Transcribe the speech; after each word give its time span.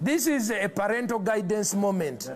This 0.00 0.28
is 0.28 0.52
a 0.52 0.68
parental 0.68 1.18
guidance 1.18 1.74
moment. 1.74 2.30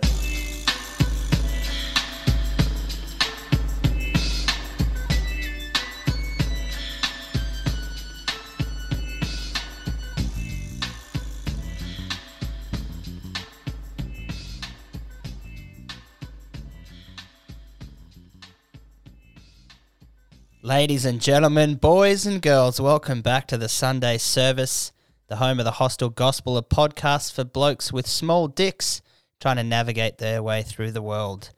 Ladies 20.64 21.04
and 21.04 21.20
gentlemen, 21.20 21.76
boys 21.76 22.26
and 22.26 22.42
girls, 22.42 22.80
welcome 22.80 23.22
back 23.22 23.46
to 23.46 23.56
the 23.56 23.68
Sunday 23.68 24.18
service, 24.18 24.90
the 25.28 25.36
home 25.36 25.58
of 25.58 25.64
the 25.64 25.72
Hostel 25.72 26.10
Gospel, 26.10 26.56
a 26.56 26.62
podcast 26.62 27.32
for 27.32 27.44
blokes 27.44 27.92
with 27.92 28.06
small 28.06 28.48
dicks 28.48 29.00
trying 29.40 29.56
to 29.56 29.64
navigate 29.64 30.18
their 30.18 30.42
way 30.42 30.62
through 30.62 30.92
the 30.92 31.02
world. 31.02 31.50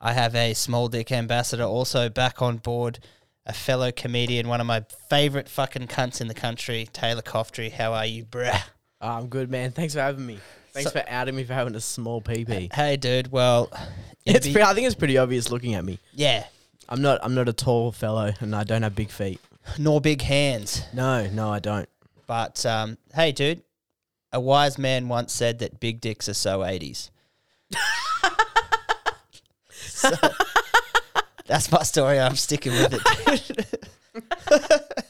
I 0.00 0.12
have 0.12 0.34
a 0.34 0.54
small 0.54 0.88
dick 0.88 1.10
ambassador 1.12 1.64
also 1.64 2.08
back 2.08 2.40
on 2.42 2.58
board, 2.58 2.98
a 3.44 3.52
fellow 3.52 3.92
comedian, 3.92 4.48
one 4.48 4.60
of 4.60 4.66
my 4.66 4.84
favorite 5.08 5.48
fucking 5.48 5.86
cunts 5.88 6.20
in 6.20 6.28
the 6.28 6.34
country, 6.34 6.88
Taylor 6.92 7.22
Coughtrie. 7.22 7.72
How 7.72 7.92
are 7.92 8.06
you, 8.06 8.24
bruh? 8.24 8.60
Oh, 9.00 9.08
I'm 9.08 9.28
good, 9.28 9.50
man. 9.50 9.72
Thanks 9.72 9.94
for 9.94 10.00
having 10.00 10.26
me. 10.26 10.38
Thanks 10.72 10.92
So- 10.92 11.00
for 11.00 11.08
outing 11.08 11.36
me 11.36 11.44
for 11.44 11.54
having 11.54 11.74
a 11.74 11.80
small 11.80 12.20
PP. 12.20 12.72
Hey, 12.72 12.96
dude. 12.96 13.30
Well, 13.30 13.70
It's 14.26 14.46
be- 14.46 14.54
pre- 14.54 14.62
I 14.62 14.74
think 14.74 14.86
it's 14.86 14.96
pretty 14.96 15.18
obvious 15.18 15.50
looking 15.50 15.74
at 15.74 15.84
me. 15.84 15.98
yeah, 16.12 16.44
I'm 16.88 17.00
not. 17.02 17.20
I'm 17.22 17.34
not 17.34 17.48
a 17.48 17.52
tall 17.52 17.92
fellow, 17.92 18.32
and 18.40 18.54
I 18.56 18.64
don't 18.64 18.82
have 18.82 18.94
big 18.94 19.10
feet. 19.10 19.40
nor 19.78 20.00
big 20.00 20.20
hands. 20.22 20.82
No, 20.92 21.26
no, 21.28 21.52
I 21.52 21.58
don't. 21.60 21.88
But 22.26 22.64
um, 22.66 22.98
hey, 23.14 23.32
dude, 23.32 23.62
a 24.32 24.40
wise 24.40 24.78
man 24.78 25.08
once 25.08 25.32
said 25.32 25.58
that 25.60 25.80
big 25.80 26.00
dicks 26.00 26.28
are 26.28 26.34
so 26.34 26.60
80s. 26.60 27.10
So, 29.78 30.10
that's 31.46 31.72
my 31.72 31.82
story. 31.82 32.20
I'm 32.20 32.36
sticking 32.36 32.72
with 32.72 33.00
it. 33.00 33.88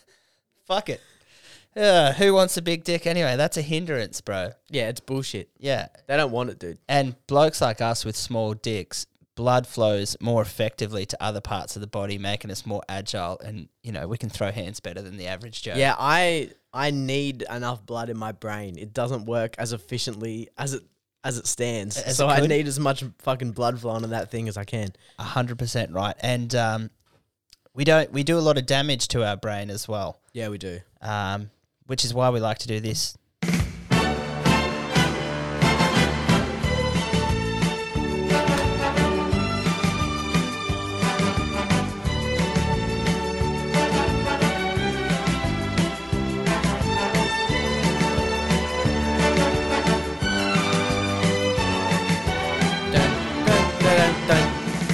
Fuck 0.67 0.91
it. 0.91 1.01
Uh, 1.75 2.13
who 2.13 2.33
wants 2.33 2.57
a 2.57 2.63
big 2.63 2.85
dick 2.85 3.07
anyway? 3.07 3.37
That's 3.37 3.57
a 3.57 3.62
hindrance, 3.62 4.21
bro. 4.21 4.53
Yeah, 4.71 4.89
it's 4.89 5.01
bullshit. 5.01 5.51
Yeah. 5.59 5.89
They 6.07 6.17
don't 6.17 6.31
want 6.31 6.51
it, 6.51 6.59
dude. 6.59 6.79
And 6.89 7.17
blokes 7.27 7.61
like 7.61 7.81
us 7.81 8.05
with 8.05 8.17
small 8.17 8.55
dicks, 8.55 9.07
blood 9.37 9.67
flows 9.67 10.17
more 10.20 10.42
effectively 10.42 11.06
to 11.06 11.23
other 11.23 11.41
parts 11.41 11.77
of 11.77 11.81
the 11.81 11.87
body, 11.87 12.19
making 12.19 12.51
us 12.51 12.67
more 12.67 12.83
agile. 12.89 13.39
And, 13.39 13.69
you 13.83 13.93
know, 13.93 14.09
we 14.09 14.19
can 14.19 14.28
throw 14.28 14.51
hands 14.51 14.81
better 14.81 15.03
than 15.03 15.17
the 15.17 15.28
average 15.28 15.62
Joe. 15.62 15.75
Yeah, 15.77 15.95
I 15.97 16.51
I 16.73 16.91
need 16.91 17.45
enough 17.48 17.87
blood 17.87 18.11
in 18.11 18.19
my 18.19 18.33
brain. 18.33 18.77
It 18.77 18.93
doesn't 18.93 19.27
work 19.27 19.55
as 19.59 19.73
efficiently 19.73 20.48
as 20.59 20.75
it 20.75 20.83
as 21.23 21.39
it 21.39 21.47
stands. 21.47 21.97
As 21.98 22.17
so 22.17 22.28
it 22.28 22.33
I 22.33 22.47
need 22.47 22.67
as 22.67 22.81
much 22.81 23.05
fucking 23.19 23.53
blood 23.53 23.78
flowing 23.81 24.05
in 24.05 24.11
that 24.11 24.31
thing 24.31 24.48
as 24.48 24.56
I 24.56 24.65
can. 24.65 24.89
A 25.19 25.23
hundred 25.23 25.59
percent 25.59 25.93
right. 25.93 26.17
And 26.21 26.55
um, 26.55 26.91
we 27.75 27.84
don't 27.84 28.11
we 28.12 28.25
do 28.25 28.39
a 28.39 28.41
lot 28.41 28.59
of 28.59 28.67
damage 28.67 29.09
to 29.09 29.25
our 29.25 29.37
brain 29.37 29.71
as 29.71 29.87
well. 29.87 30.19
Yeah, 30.33 30.48
we 30.48 30.59
do. 30.59 30.81
Um, 31.03 31.50
which 31.87 32.05
is 32.05 32.12
why 32.12 32.31
we 32.31 32.41
like 32.41 32.59
to 32.59 32.69
do 32.69 32.81
this. 32.81 33.17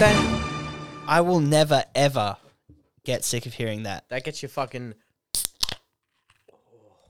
I 0.05 1.21
will 1.25 1.39
never 1.39 1.85
ever 1.95 2.37
get 3.05 3.25
sick 3.25 3.47
of 3.47 3.55
hearing 3.55 3.85
that. 3.85 4.09
That 4.09 4.25
gets 4.25 4.43
you 4.43 4.49
fucking. 4.49 4.95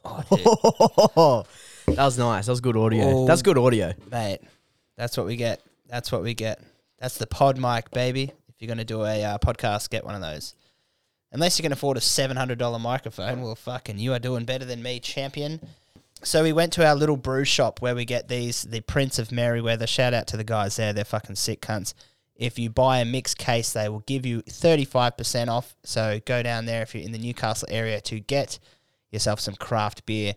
Oh, 0.04 1.46
dude. 1.86 1.96
that 1.96 2.04
was 2.04 2.18
nice. 2.18 2.46
That 2.46 2.52
was 2.52 2.60
good 2.60 2.76
audio. 2.76 3.04
Oh. 3.04 3.26
That's 3.26 3.40
good 3.40 3.56
audio. 3.56 3.94
mate. 4.10 4.40
That's 4.98 5.16
what 5.16 5.26
we 5.26 5.36
get. 5.36 5.62
That's 5.88 6.12
what 6.12 6.22
we 6.22 6.34
get. 6.34 6.60
That's 6.98 7.16
the 7.16 7.26
pod 7.26 7.56
mic, 7.56 7.90
baby. 7.92 8.24
If 8.48 8.56
you're 8.58 8.66
going 8.66 8.76
to 8.76 8.84
do 8.84 9.04
a 9.04 9.24
uh, 9.24 9.38
podcast, 9.38 9.88
get 9.88 10.04
one 10.04 10.14
of 10.14 10.20
those. 10.20 10.54
Unless 11.32 11.58
you 11.58 11.62
can 11.62 11.72
afford 11.72 11.96
a 11.96 12.00
$700 12.00 12.78
microphone, 12.78 13.40
well, 13.40 13.54
fucking, 13.54 13.98
you 13.98 14.12
are 14.12 14.18
doing 14.18 14.44
better 14.44 14.66
than 14.66 14.82
me, 14.82 15.00
champion. 15.00 15.60
So 16.22 16.42
we 16.42 16.52
went 16.52 16.74
to 16.74 16.86
our 16.86 16.94
little 16.94 17.16
brew 17.16 17.44
shop 17.44 17.80
where 17.80 17.94
we 17.94 18.04
get 18.04 18.28
these, 18.28 18.62
the 18.62 18.82
Prince 18.82 19.18
of 19.18 19.28
Merewether. 19.28 19.88
Shout 19.88 20.12
out 20.12 20.26
to 20.28 20.36
the 20.36 20.44
guys 20.44 20.76
there. 20.76 20.92
They're 20.92 21.04
fucking 21.04 21.36
sick 21.36 21.62
cunts. 21.62 21.94
If 22.34 22.58
you 22.58 22.70
buy 22.70 22.98
a 22.98 23.04
mixed 23.04 23.38
case, 23.38 23.72
they 23.72 23.88
will 23.88 24.00
give 24.00 24.26
you 24.26 24.42
35% 24.42 25.48
off. 25.48 25.76
So 25.84 26.20
go 26.24 26.42
down 26.42 26.64
there 26.64 26.82
if 26.82 26.94
you're 26.94 27.04
in 27.04 27.12
the 27.12 27.18
Newcastle 27.18 27.68
area 27.70 28.00
to 28.02 28.20
get 28.20 28.58
yourself 29.10 29.40
some 29.40 29.54
craft 29.54 30.06
beer. 30.06 30.34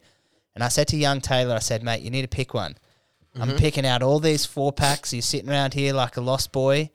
And 0.54 0.64
I 0.64 0.68
said 0.68 0.88
to 0.90 0.98
young 0.98 1.22
Taylor, 1.22 1.56
I 1.56 1.60
said, 1.60 1.84
mate, 1.84 2.02
you 2.02 2.10
need 2.10 2.22
to 2.22 2.28
pick 2.28 2.54
one. 2.54 2.76
I'm 3.38 3.50
mm-hmm. 3.50 3.58
picking 3.58 3.86
out 3.86 4.02
all 4.02 4.20
these 4.20 4.46
four 4.46 4.72
packs. 4.72 5.14
You're 5.14 5.22
sitting 5.22 5.50
around 5.50 5.74
here 5.74 5.94
like 5.94 6.16
a 6.16 6.22
lost 6.22 6.52
boy, 6.52 6.92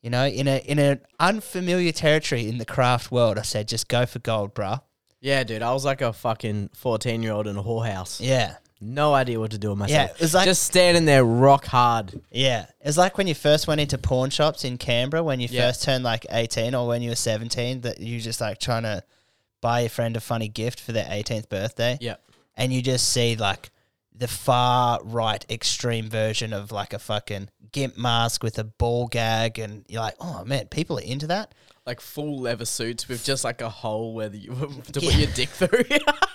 you 0.00 0.08
know, 0.08 0.26
in 0.26 0.48
a 0.48 0.58
in 0.58 0.78
an 0.78 1.00
unfamiliar 1.20 1.92
territory 1.92 2.48
in 2.48 2.58
the 2.58 2.64
craft 2.64 3.12
world. 3.12 3.38
I 3.38 3.42
said, 3.42 3.68
just 3.68 3.88
go 3.88 4.06
for 4.06 4.18
gold, 4.18 4.54
bruh. 4.54 4.80
Yeah, 5.20 5.44
dude. 5.44 5.62
I 5.62 5.72
was 5.72 5.84
like 5.84 6.00
a 6.00 6.12
fucking 6.12 6.70
14 6.74 7.22
year 7.22 7.32
old 7.32 7.46
in 7.46 7.56
a 7.56 7.62
whorehouse. 7.62 8.20
Yeah, 8.20 8.56
No 8.84 9.14
idea 9.14 9.38
what 9.38 9.52
to 9.52 9.58
do 9.58 9.70
with 9.70 9.78
myself. 9.78 10.08
Yeah, 10.10 10.14
it 10.14 10.20
was 10.20 10.34
like- 10.34 10.44
just 10.44 10.64
standing 10.64 11.04
there 11.04 11.24
rock 11.24 11.66
hard. 11.66 12.20
yeah. 12.30 12.66
It's 12.80 12.96
like 12.96 13.16
when 13.16 13.26
you 13.28 13.34
first 13.34 13.66
went 13.68 13.80
into 13.80 13.96
pawn 13.96 14.30
shops 14.30 14.64
in 14.64 14.76
Canberra 14.76 15.22
when 15.22 15.38
you 15.40 15.48
Yeah. 15.50 15.68
first 15.68 15.84
turned 15.84 16.02
like 16.02 16.26
18 16.30 16.74
or 16.74 16.88
when 16.88 17.00
you 17.00 17.10
were 17.10 17.16
17 17.16 17.82
that 17.82 18.00
you 18.00 18.20
just 18.20 18.40
like 18.40 18.58
trying 18.58 18.82
to 18.82 19.04
buy 19.60 19.80
your 19.80 19.88
friend 19.90 20.16
a 20.16 20.20
funny 20.20 20.48
gift 20.48 20.80
for 20.80 20.90
their 20.92 21.06
18th 21.06 21.48
birthday. 21.48 21.96
Yeah. 22.00 22.16
and 22.56 22.72
you 22.72 22.82
just 22.82 23.08
see 23.08 23.34
like 23.36 23.70
the 24.14 24.28
far 24.28 25.00
right 25.04 25.42
extreme 25.48 26.10
version 26.10 26.52
of 26.52 26.70
like 26.70 26.92
a 26.92 26.98
fucking 26.98 27.48
gimp 27.72 27.96
mask 27.96 28.42
with 28.42 28.58
a 28.58 28.64
ball 28.64 29.06
gag, 29.06 29.58
and 29.58 29.84
you're 29.88 30.02
like, 30.02 30.16
oh 30.20 30.44
man, 30.44 30.66
people 30.66 30.98
are 30.98 31.02
into 31.02 31.26
that. 31.28 31.54
Like 31.86 32.00
full 32.02 32.38
leather 32.40 32.66
suits 32.66 33.08
with 33.08 33.24
just 33.24 33.42
like 33.42 33.62
a 33.62 33.70
hole 33.70 34.12
where 34.14 34.28
the, 34.28 34.40
to 34.92 35.00
put 35.00 35.14
your 35.16 35.30
dick 35.34 35.48
through. 35.48 35.84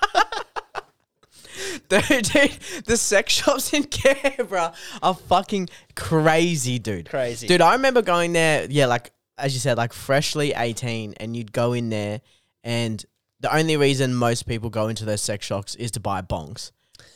dude, 1.89 2.23
dude, 2.25 2.51
the 2.85 2.97
sex 2.97 3.33
shops 3.33 3.73
in 3.73 3.83
Canberra 3.85 4.73
are 5.01 5.13
fucking 5.15 5.69
crazy, 5.95 6.79
dude. 6.79 7.09
Crazy. 7.09 7.47
Dude, 7.47 7.61
I 7.61 7.73
remember 7.73 8.01
going 8.01 8.33
there, 8.33 8.67
yeah, 8.69 8.85
like, 8.85 9.11
as 9.37 9.53
you 9.53 9.59
said, 9.59 9.77
like 9.77 9.93
freshly 9.93 10.53
18, 10.53 11.15
and 11.19 11.35
you'd 11.35 11.51
go 11.51 11.73
in 11.73 11.89
there, 11.89 12.21
and 12.63 13.03
the 13.39 13.55
only 13.55 13.77
reason 13.77 14.13
most 14.15 14.47
people 14.47 14.69
go 14.69 14.87
into 14.87 15.05
those 15.05 15.21
sex 15.21 15.45
shops 15.45 15.75
is 15.75 15.91
to 15.91 15.99
buy 15.99 16.21
bongs. 16.21 16.71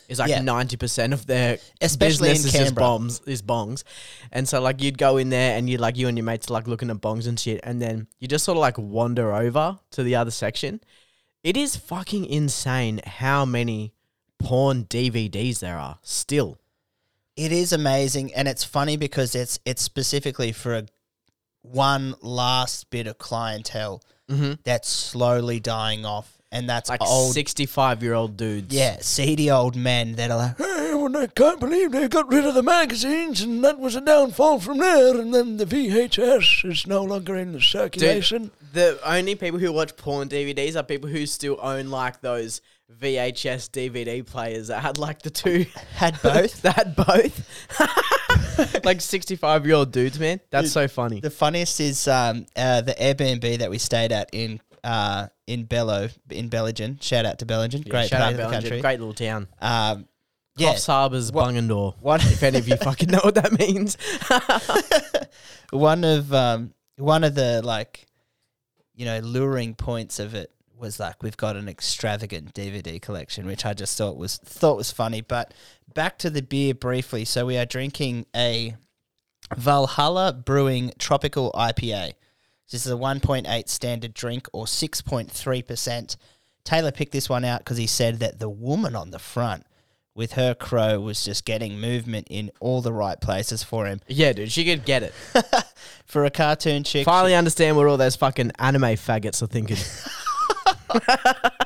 It's 0.08 0.18
like 0.18 0.30
Yeah. 0.30 0.40
ninety 0.42 0.76
percent 0.76 1.12
of 1.14 1.26
their 1.26 1.58
Especially 1.80 2.28
in 2.28 2.34
business 2.34 2.52
is 2.54 2.60
just 2.60 2.64
Canberra. 2.74 2.84
bombs, 2.84 3.20
is 3.26 3.40
bongs, 3.40 3.82
and 4.30 4.46
so 4.46 4.60
like 4.60 4.82
you'd 4.82 4.98
go 4.98 5.16
in 5.16 5.30
there 5.30 5.56
and 5.56 5.70
you'd 5.70 5.80
like 5.80 5.96
you 5.96 6.06
and 6.06 6.18
your 6.18 6.24
mates 6.24 6.50
are, 6.50 6.54
like 6.54 6.66
looking 6.68 6.90
at 6.90 6.96
bongs 6.98 7.26
and 7.26 7.40
shit, 7.40 7.60
and 7.64 7.80
then 7.80 8.06
you 8.18 8.28
just 8.28 8.44
sort 8.44 8.56
of 8.56 8.60
like 8.60 8.76
wander 8.78 9.34
over 9.34 9.78
to 9.92 10.02
the 10.02 10.14
other 10.16 10.30
section. 10.30 10.80
It 11.42 11.56
is 11.56 11.76
fucking 11.76 12.26
insane 12.26 13.00
how 13.06 13.44
many 13.46 13.94
porn 14.44 14.84
DVDs 14.84 15.60
there 15.60 15.78
are 15.78 15.98
still. 16.02 16.58
It 17.36 17.52
is 17.52 17.72
amazing, 17.72 18.34
and 18.34 18.46
it's 18.46 18.64
funny 18.64 18.96
because 18.96 19.34
it's 19.34 19.58
it's 19.64 19.82
specifically 19.82 20.52
for 20.52 20.74
a 20.74 20.86
one 21.62 22.14
last 22.20 22.90
bit 22.90 23.06
of 23.06 23.18
clientele 23.18 24.02
Mm-hmm. 24.30 24.52
that's 24.64 24.88
slowly 24.88 25.60
dying 25.60 26.06
off, 26.06 26.38
and 26.52 26.68
that's 26.68 26.88
Like 26.90 27.02
old. 27.02 27.32
sixty-five-year-old 27.34 28.36
dudes. 28.36 28.72
yeah, 28.74 28.98
seedy 29.00 29.50
old 29.50 29.74
men 29.74 30.12
that 30.12 30.30
are 30.30 30.36
like, 30.36 30.58
hey, 30.58 30.94
well, 30.94 31.16
I 31.16 31.26
can't 31.26 31.58
believe 31.58 31.90
they 31.90 32.06
got 32.08 32.30
rid 32.30 32.44
of 32.44 32.54
the 32.54 32.62
magazines, 32.62 33.40
and 33.40 33.64
that 33.64 33.78
was 33.80 33.96
a 33.96 34.00
downfall 34.00 34.60
from 34.60 34.78
there, 34.78 35.18
and 35.18 35.34
then 35.34 35.56
the 35.56 35.64
VHS 35.66 36.70
is 36.70 36.86
no 36.86 37.02
longer 37.02 37.34
in 37.36 37.52
the 37.52 37.60
circulation. 37.60 38.50
The 38.72 38.98
only 39.04 39.34
people 39.34 39.58
who 39.58 39.72
watch 39.72 39.96
porn 39.96 40.28
DVDs 40.28 40.76
are 40.76 40.82
people 40.82 41.08
who 41.10 41.26
still 41.26 41.58
own 41.60 41.88
like 41.90 42.20
those 42.20 42.60
VHS 43.00 43.70
DVD 43.70 44.24
players 44.24 44.68
that 44.68 44.80
had 44.82 44.98
like 44.98 45.22
the 45.22 45.30
two 45.30 45.64
Had 45.96 46.20
both. 46.22 46.60
that 46.62 46.76
had 46.76 46.94
both. 46.96 48.84
like 48.84 49.00
sixty-five 49.00 49.66
year 49.66 49.76
old 49.76 49.92
dudes, 49.92 50.18
man. 50.18 50.40
That's 50.50 50.72
so 50.72 50.88
funny. 50.88 51.20
The 51.20 51.30
funniest 51.30 51.80
is 51.80 52.06
um, 52.08 52.46
uh, 52.56 52.82
the 52.82 52.92
Airbnb 52.94 53.58
that 53.58 53.70
we 53.70 53.78
stayed 53.78 54.12
at 54.12 54.30
in 54.32 54.60
uh, 54.84 55.28
in 55.52 55.64
Bello 55.64 56.08
in 56.30 56.48
Bellingen. 56.48 57.02
Shout 57.02 57.26
out 57.26 57.38
to 57.40 57.46
Bellingen, 57.46 57.88
great 57.88 58.08
shout 58.08 58.20
part 58.20 58.22
out 58.22 58.30
of 58.32 58.36
the 58.36 58.42
Bellingen, 58.44 58.52
country. 58.62 58.80
Great 58.80 58.98
little 59.00 59.14
town. 59.14 59.48
Um, 59.60 60.08
yeah, 60.56 60.72
Coffs 60.72 60.86
Harbour's 60.86 61.32
What- 61.32 61.48
Bungendore. 61.54 61.94
one 62.00 62.20
If 62.22 62.42
any 62.42 62.58
of 62.58 62.68
you 62.68 62.76
fucking 62.76 63.10
know 63.10 63.20
what 63.22 63.34
that 63.36 63.58
means. 63.58 63.96
one 65.70 66.04
of 66.04 66.32
um, 66.32 66.74
one 66.96 67.24
of 67.24 67.34
the 67.34 67.62
like 67.62 68.06
you 68.94 69.04
know 69.04 69.18
luring 69.20 69.74
points 69.74 70.18
of 70.18 70.34
it 70.34 70.50
was 70.78 70.98
like, 70.98 71.22
we've 71.22 71.36
got 71.36 71.56
an 71.56 71.68
extravagant 71.68 72.52
DVD 72.54 73.00
collection, 73.00 73.46
which 73.46 73.64
I 73.64 73.72
just 73.72 73.96
thought 73.96 74.16
was 74.16 74.38
thought 74.38 74.76
was 74.76 74.90
funny. 74.90 75.20
But 75.20 75.54
back 75.94 76.18
to 76.18 76.30
the 76.30 76.42
beer 76.42 76.74
briefly. 76.74 77.24
So 77.24 77.46
we 77.46 77.56
are 77.56 77.64
drinking 77.64 78.26
a 78.34 78.74
Valhalla 79.56 80.32
Brewing 80.32 80.92
Tropical 80.98 81.52
IPA. 81.54 82.14
This 82.72 82.86
is 82.86 82.92
a 82.92 82.96
1.8 82.96 83.68
standard 83.68 84.14
drink 84.14 84.48
or 84.52 84.64
6.3%. 84.64 86.16
Taylor 86.64 86.90
picked 86.90 87.12
this 87.12 87.28
one 87.28 87.44
out 87.44 87.60
because 87.60 87.76
he 87.76 87.86
said 87.86 88.18
that 88.20 88.38
the 88.38 88.48
woman 88.48 88.96
on 88.96 89.10
the 89.10 89.18
front 89.18 89.64
with 90.14 90.32
her 90.32 90.54
crow 90.54 90.98
was 91.00 91.24
just 91.24 91.44
getting 91.44 91.80
movement 91.80 92.26
in 92.30 92.50
all 92.60 92.80
the 92.80 92.92
right 92.92 93.20
places 93.20 93.62
for 93.62 93.86
him. 93.86 94.00
Yeah, 94.08 94.32
dude, 94.32 94.50
she 94.50 94.64
could 94.64 94.84
get 94.84 95.02
it. 95.02 95.14
For 96.06 96.24
a 96.26 96.30
cartoon 96.30 96.84
chick, 96.84 97.06
Finally 97.06 97.34
understand 97.34 97.76
what 97.76 97.86
all 97.86 97.96
those 97.96 98.16
fucking 98.16 98.52
anime 98.58 98.82
faggots 98.82 99.42
are 99.42 99.46
thinking. 99.46 99.78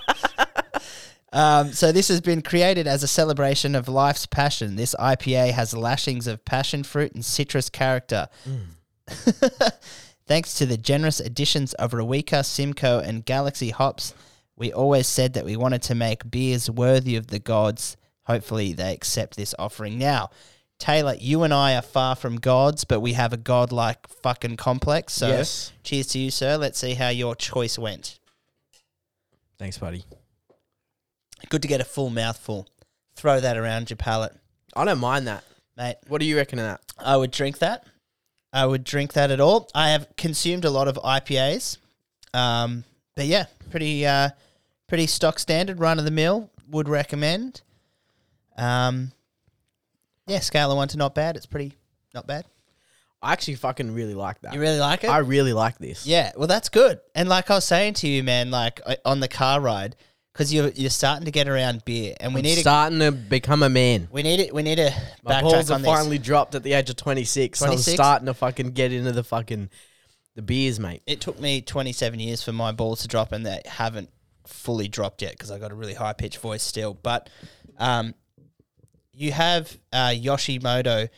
Um, 1.32 1.72
so 1.74 1.92
this 1.92 2.08
has 2.08 2.22
been 2.22 2.40
created 2.40 2.86
as 2.86 3.02
a 3.02 3.08
celebration 3.08 3.74
of 3.74 3.88
life's 3.88 4.24
passion. 4.24 4.76
This 4.76 4.94
IPA 4.98 5.50
has 5.50 5.76
lashings 5.76 6.26
of 6.26 6.42
passion 6.46 6.82
fruit 6.82 7.12
and 7.12 7.22
citrus 7.22 7.68
character. 7.68 8.28
Thanks 10.26 10.54
to 10.54 10.66
the 10.66 10.76
generous 10.76 11.20
additions 11.20 11.72
of 11.74 11.92
Riwaka, 11.92 12.44
Simcoe, 12.44 12.98
and 12.98 13.24
Galaxy 13.24 13.70
hops, 13.70 14.12
we 14.56 14.72
always 14.72 15.06
said 15.06 15.34
that 15.34 15.44
we 15.44 15.56
wanted 15.56 15.82
to 15.82 15.94
make 15.94 16.30
beers 16.30 16.68
worthy 16.70 17.14
of 17.16 17.28
the 17.28 17.38
gods. 17.38 17.96
Hopefully, 18.24 18.72
they 18.72 18.92
accept 18.92 19.36
this 19.36 19.54
offering. 19.58 19.98
Now, 19.98 20.30
Taylor, 20.80 21.14
you 21.18 21.42
and 21.44 21.54
I 21.54 21.76
are 21.76 21.82
far 21.82 22.16
from 22.16 22.36
gods, 22.36 22.84
but 22.84 23.00
we 23.00 23.12
have 23.12 23.32
a 23.32 23.36
godlike 23.36 24.06
fucking 24.08 24.56
complex. 24.56 25.12
So, 25.12 25.28
Yes. 25.28 25.72
cheers 25.84 26.08
to 26.08 26.18
you, 26.18 26.30
sir. 26.32 26.56
Let's 26.56 26.78
see 26.78 26.94
how 26.94 27.08
your 27.10 27.36
choice 27.36 27.78
went. 27.78 28.18
Thanks, 29.58 29.78
buddy. 29.78 30.04
Good 31.48 31.62
to 31.62 31.68
get 31.68 31.80
a 31.80 31.84
full 31.84 32.10
mouthful. 32.10 32.66
Throw 33.14 33.40
that 33.40 33.56
around 33.56 33.88
your 33.90 33.96
palate, 33.96 34.34
I 34.74 34.84
don't 34.84 34.98
mind 34.98 35.26
that. 35.28 35.44
mate. 35.76 35.96
What 36.08 36.20
do 36.20 36.26
you 36.26 36.36
reckon 36.36 36.58
of 36.58 36.64
that? 36.64 36.80
I 36.98 37.16
would 37.16 37.30
drink 37.30 37.58
that. 37.58 37.86
I 38.56 38.64
would 38.64 38.84
drink 38.84 39.12
that 39.12 39.30
at 39.30 39.38
all. 39.38 39.68
I 39.74 39.90
have 39.90 40.08
consumed 40.16 40.64
a 40.64 40.70
lot 40.70 40.88
of 40.88 40.96
IPAs, 40.96 41.76
um, 42.32 42.84
but 43.14 43.26
yeah, 43.26 43.44
pretty 43.70 44.06
uh, 44.06 44.30
pretty 44.86 45.06
stock 45.06 45.38
standard, 45.38 45.78
run 45.78 45.98
of 45.98 46.06
the 46.06 46.10
mill. 46.10 46.50
Would 46.70 46.88
recommend. 46.88 47.60
Um, 48.56 49.12
yeah, 50.26 50.40
scale 50.40 50.70
of 50.70 50.76
one 50.78 50.88
to 50.88 50.96
not 50.96 51.14
bad. 51.14 51.36
It's 51.36 51.44
pretty 51.46 51.74
not 52.14 52.26
bad. 52.26 52.46
I 53.20 53.32
actually 53.32 53.56
fucking 53.56 53.92
really 53.92 54.14
like 54.14 54.40
that. 54.40 54.54
You 54.54 54.60
really 54.60 54.80
like 54.80 55.04
it? 55.04 55.10
I 55.10 55.18
really 55.18 55.52
like 55.52 55.76
this. 55.78 56.06
yeah, 56.06 56.32
well, 56.36 56.48
that's 56.48 56.70
good. 56.70 57.00
And 57.14 57.28
like 57.28 57.50
I 57.50 57.56
was 57.56 57.64
saying 57.64 57.94
to 57.94 58.08
you, 58.08 58.22
man, 58.22 58.50
like 58.50 58.80
on 59.04 59.20
the 59.20 59.28
car 59.28 59.60
ride, 59.60 59.96
because 60.36 60.52
you're 60.52 60.68
you're 60.68 60.90
starting 60.90 61.24
to 61.24 61.30
get 61.30 61.48
around 61.48 61.82
beer, 61.86 62.14
and 62.20 62.34
we 62.34 62.40
I'm 62.40 62.44
need 62.44 62.54
to 62.56 62.60
starting 62.60 62.98
to 62.98 63.10
become 63.10 63.62
a 63.62 63.70
man. 63.70 64.08
we 64.12 64.22
need 64.22 64.38
it. 64.40 64.54
We 64.54 64.62
need 64.62 64.76
to 64.76 64.92
My 65.24 65.32
backtrack 65.32 65.42
balls 65.42 65.70
on 65.70 65.76
are 65.80 65.82
this. 65.82 65.86
finally 65.90 66.18
dropped 66.18 66.54
at 66.54 66.62
the 66.62 66.74
age 66.74 66.90
of 66.90 66.96
26. 66.96 67.58
So 67.58 67.64
I'm 67.64 67.70
26? 67.70 67.94
starting 67.94 68.26
to 68.26 68.34
fucking 68.34 68.72
get 68.72 68.92
into 68.92 69.12
the 69.12 69.24
fucking 69.24 69.70
the 70.34 70.42
beers, 70.42 70.78
mate. 70.78 71.00
it 71.06 71.22
took 71.22 71.40
me 71.40 71.62
27 71.62 72.20
years 72.20 72.42
for 72.42 72.52
my 72.52 72.70
balls 72.72 73.00
to 73.00 73.08
drop, 73.08 73.32
and 73.32 73.46
they 73.46 73.62
haven't 73.64 74.10
fully 74.46 74.88
dropped 74.88 75.22
yet 75.22 75.32
because 75.32 75.50
I 75.50 75.58
got 75.58 75.72
a 75.72 75.74
really 75.74 75.94
high 75.94 76.12
pitched 76.12 76.38
voice 76.38 76.62
still. 76.62 76.92
But 76.92 77.30
um, 77.78 78.14
you 79.14 79.32
have 79.32 79.74
uh, 79.94 80.08
Yoshimoto 80.10 81.08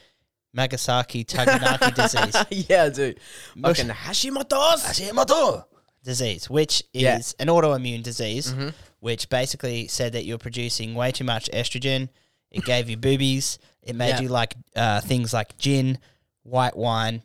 Magasaki 0.55 1.25
Taganaki 1.25 1.95
disease. 2.51 2.67
yeah, 2.71 2.89
dude. 2.89 3.19
Fucking 3.61 3.89
Hashimoto's. 3.89 4.85
Hashimoto 4.85 5.65
disease, 6.05 6.49
which 6.49 6.85
is 6.95 7.03
Yeah. 7.03 7.19
an 7.41 7.49
autoimmune 7.49 8.03
disease, 8.05 8.55
which 9.01 9.29
basically 9.29 9.87
said 9.89 10.13
that 10.13 10.25
you're 10.25 10.39
producing 10.39 10.95
way 10.95 11.13
too 11.13 11.25
much 11.25 11.49
estrogen. 11.53 12.09
It 12.51 12.65
gave 12.65 12.89
you 12.89 12.97
boobies. 12.97 13.59
It 13.83 13.95
made 13.95 14.11
Yeah. 14.11 14.21
you 14.23 14.29
like 14.29 14.55
uh, 14.75 15.01
things 15.01 15.33
like 15.33 15.57
gin, 15.59 15.99
white 16.43 16.77
wine. 16.77 17.23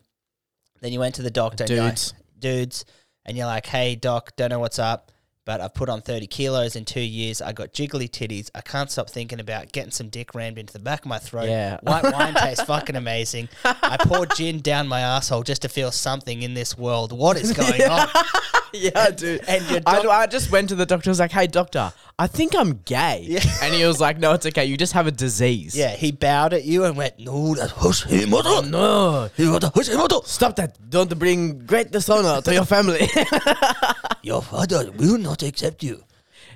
Then 0.80 0.92
you 0.92 1.00
went 1.00 1.14
to 1.16 1.22
the 1.22 1.30
doctor, 1.30 1.64
and 1.64 1.70
like- 1.78 1.88
Dudes. 1.90 2.14
dudes, 2.38 2.84
and 3.24 3.36
you're 3.36 3.46
like, 3.46 3.66
"Hey, 3.66 3.94
doc, 3.96 4.36
don't 4.36 4.50
know 4.50 4.58
what's 4.58 4.78
up." 4.78 5.10
But 5.46 5.60
I've 5.60 5.74
put 5.74 5.90
on 5.90 6.00
30 6.00 6.26
kilos 6.26 6.74
in 6.74 6.86
two 6.86 7.02
years. 7.02 7.42
I 7.42 7.52
got 7.52 7.72
jiggly 7.74 8.08
titties. 8.08 8.50
I 8.54 8.62
can't 8.62 8.90
stop 8.90 9.10
thinking 9.10 9.40
about 9.40 9.72
getting 9.72 9.90
some 9.90 10.08
dick 10.08 10.34
rammed 10.34 10.56
into 10.56 10.72
the 10.72 10.78
back 10.78 11.00
of 11.00 11.06
my 11.06 11.18
throat. 11.18 11.48
Yeah. 11.50 11.78
White 11.82 12.04
wine 12.12 12.32
tastes 12.38 12.64
fucking 12.64 12.96
amazing. 12.96 13.50
I 13.62 13.98
pour 14.00 14.24
gin 14.24 14.60
down 14.60 14.88
my 14.88 15.00
asshole 15.00 15.42
just 15.42 15.60
to 15.62 15.68
feel 15.68 15.92
something 15.92 16.42
in 16.42 16.54
this 16.54 16.78
world. 16.78 17.12
What 17.12 17.36
is 17.36 17.52
going 17.52 17.82
on? 17.90 18.08
yeah, 18.72 19.10
dude. 19.10 19.42
and 19.46 19.62
your 19.70 19.80
I, 19.84 20.02
doc- 20.02 20.06
I 20.06 20.26
just 20.28 20.50
went 20.50 20.70
to 20.70 20.76
the 20.76 20.86
doctor. 20.86 21.10
I 21.10 21.12
was 21.12 21.20
like, 21.20 21.30
"Hey, 21.32 21.46
doctor, 21.46 21.92
I 22.18 22.26
think 22.26 22.56
I'm 22.56 22.80
gay." 22.86 23.26
Yeah. 23.28 23.40
And 23.62 23.74
he 23.74 23.84
was 23.84 24.00
like, 24.00 24.18
"No, 24.18 24.32
it's 24.32 24.46
okay. 24.46 24.64
You 24.64 24.78
just 24.78 24.94
have 24.94 25.06
a 25.06 25.10
disease." 25.12 25.76
Yeah, 25.76 25.94
he 25.94 26.10
bowed 26.10 26.54
at 26.54 26.64
you 26.64 26.84
and 26.84 26.96
went, 26.96 27.18
No, 27.20 27.54
that's 27.54 27.72
Hoshimoto. 27.72 28.68
No, 28.70 29.28
Himoto, 29.36 29.70
Hoshimoto. 29.74 30.24
stop 30.26 30.56
that! 30.56 30.78
Don't 30.88 31.16
bring 31.18 31.66
great 31.66 31.90
dishonor 31.90 32.40
to 32.40 32.54
your 32.54 32.64
family. 32.64 33.06
Your 34.22 34.40
father 34.40 34.90
will 34.92 35.18
not 35.18 35.33
accept 35.42 35.82
you. 35.82 36.02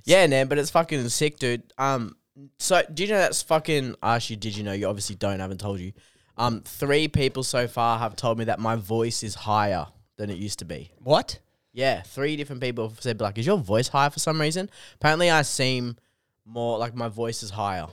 yeah, 0.04 0.26
man, 0.26 0.48
but 0.48 0.58
it's 0.58 0.70
fucking 0.70 1.08
sick, 1.08 1.38
dude. 1.38 1.62
Um, 1.78 2.16
so 2.58 2.82
do 2.92 3.02
you 3.02 3.08
know 3.10 3.19
that's 3.19 3.42
fucking? 3.42 3.96
I 4.02 4.16
Actually, 4.16 4.36
did 4.36 4.56
you 4.56 4.64
know? 4.64 4.72
You 4.72 4.88
obviously 4.88 5.16
don't. 5.16 5.40
I 5.40 5.44
haven't 5.44 5.60
told 5.60 5.80
you. 5.80 5.92
Um, 6.36 6.62
three 6.64 7.08
people 7.08 7.42
so 7.42 7.66
far 7.66 7.98
have 7.98 8.14
told 8.14 8.38
me 8.38 8.44
that 8.44 8.60
my 8.60 8.76
voice 8.76 9.22
is 9.22 9.34
higher 9.34 9.86
than 10.16 10.30
it 10.30 10.38
used 10.38 10.60
to 10.60 10.64
be. 10.64 10.92
What? 11.02 11.40
Yeah, 11.72 12.02
three 12.02 12.36
different 12.36 12.62
people 12.62 12.88
have 12.88 13.00
said 13.00 13.20
like, 13.20 13.38
"Is 13.38 13.46
your 13.46 13.58
voice 13.58 13.88
higher 13.88 14.10
for 14.10 14.20
some 14.20 14.40
reason?" 14.40 14.70
Apparently, 14.94 15.31
I 15.31 15.42
seem 15.42 15.96
more 16.44 16.78
like 16.78 16.94
my 16.94 17.08
voice 17.08 17.42
is 17.42 17.50
higher. 17.50 17.86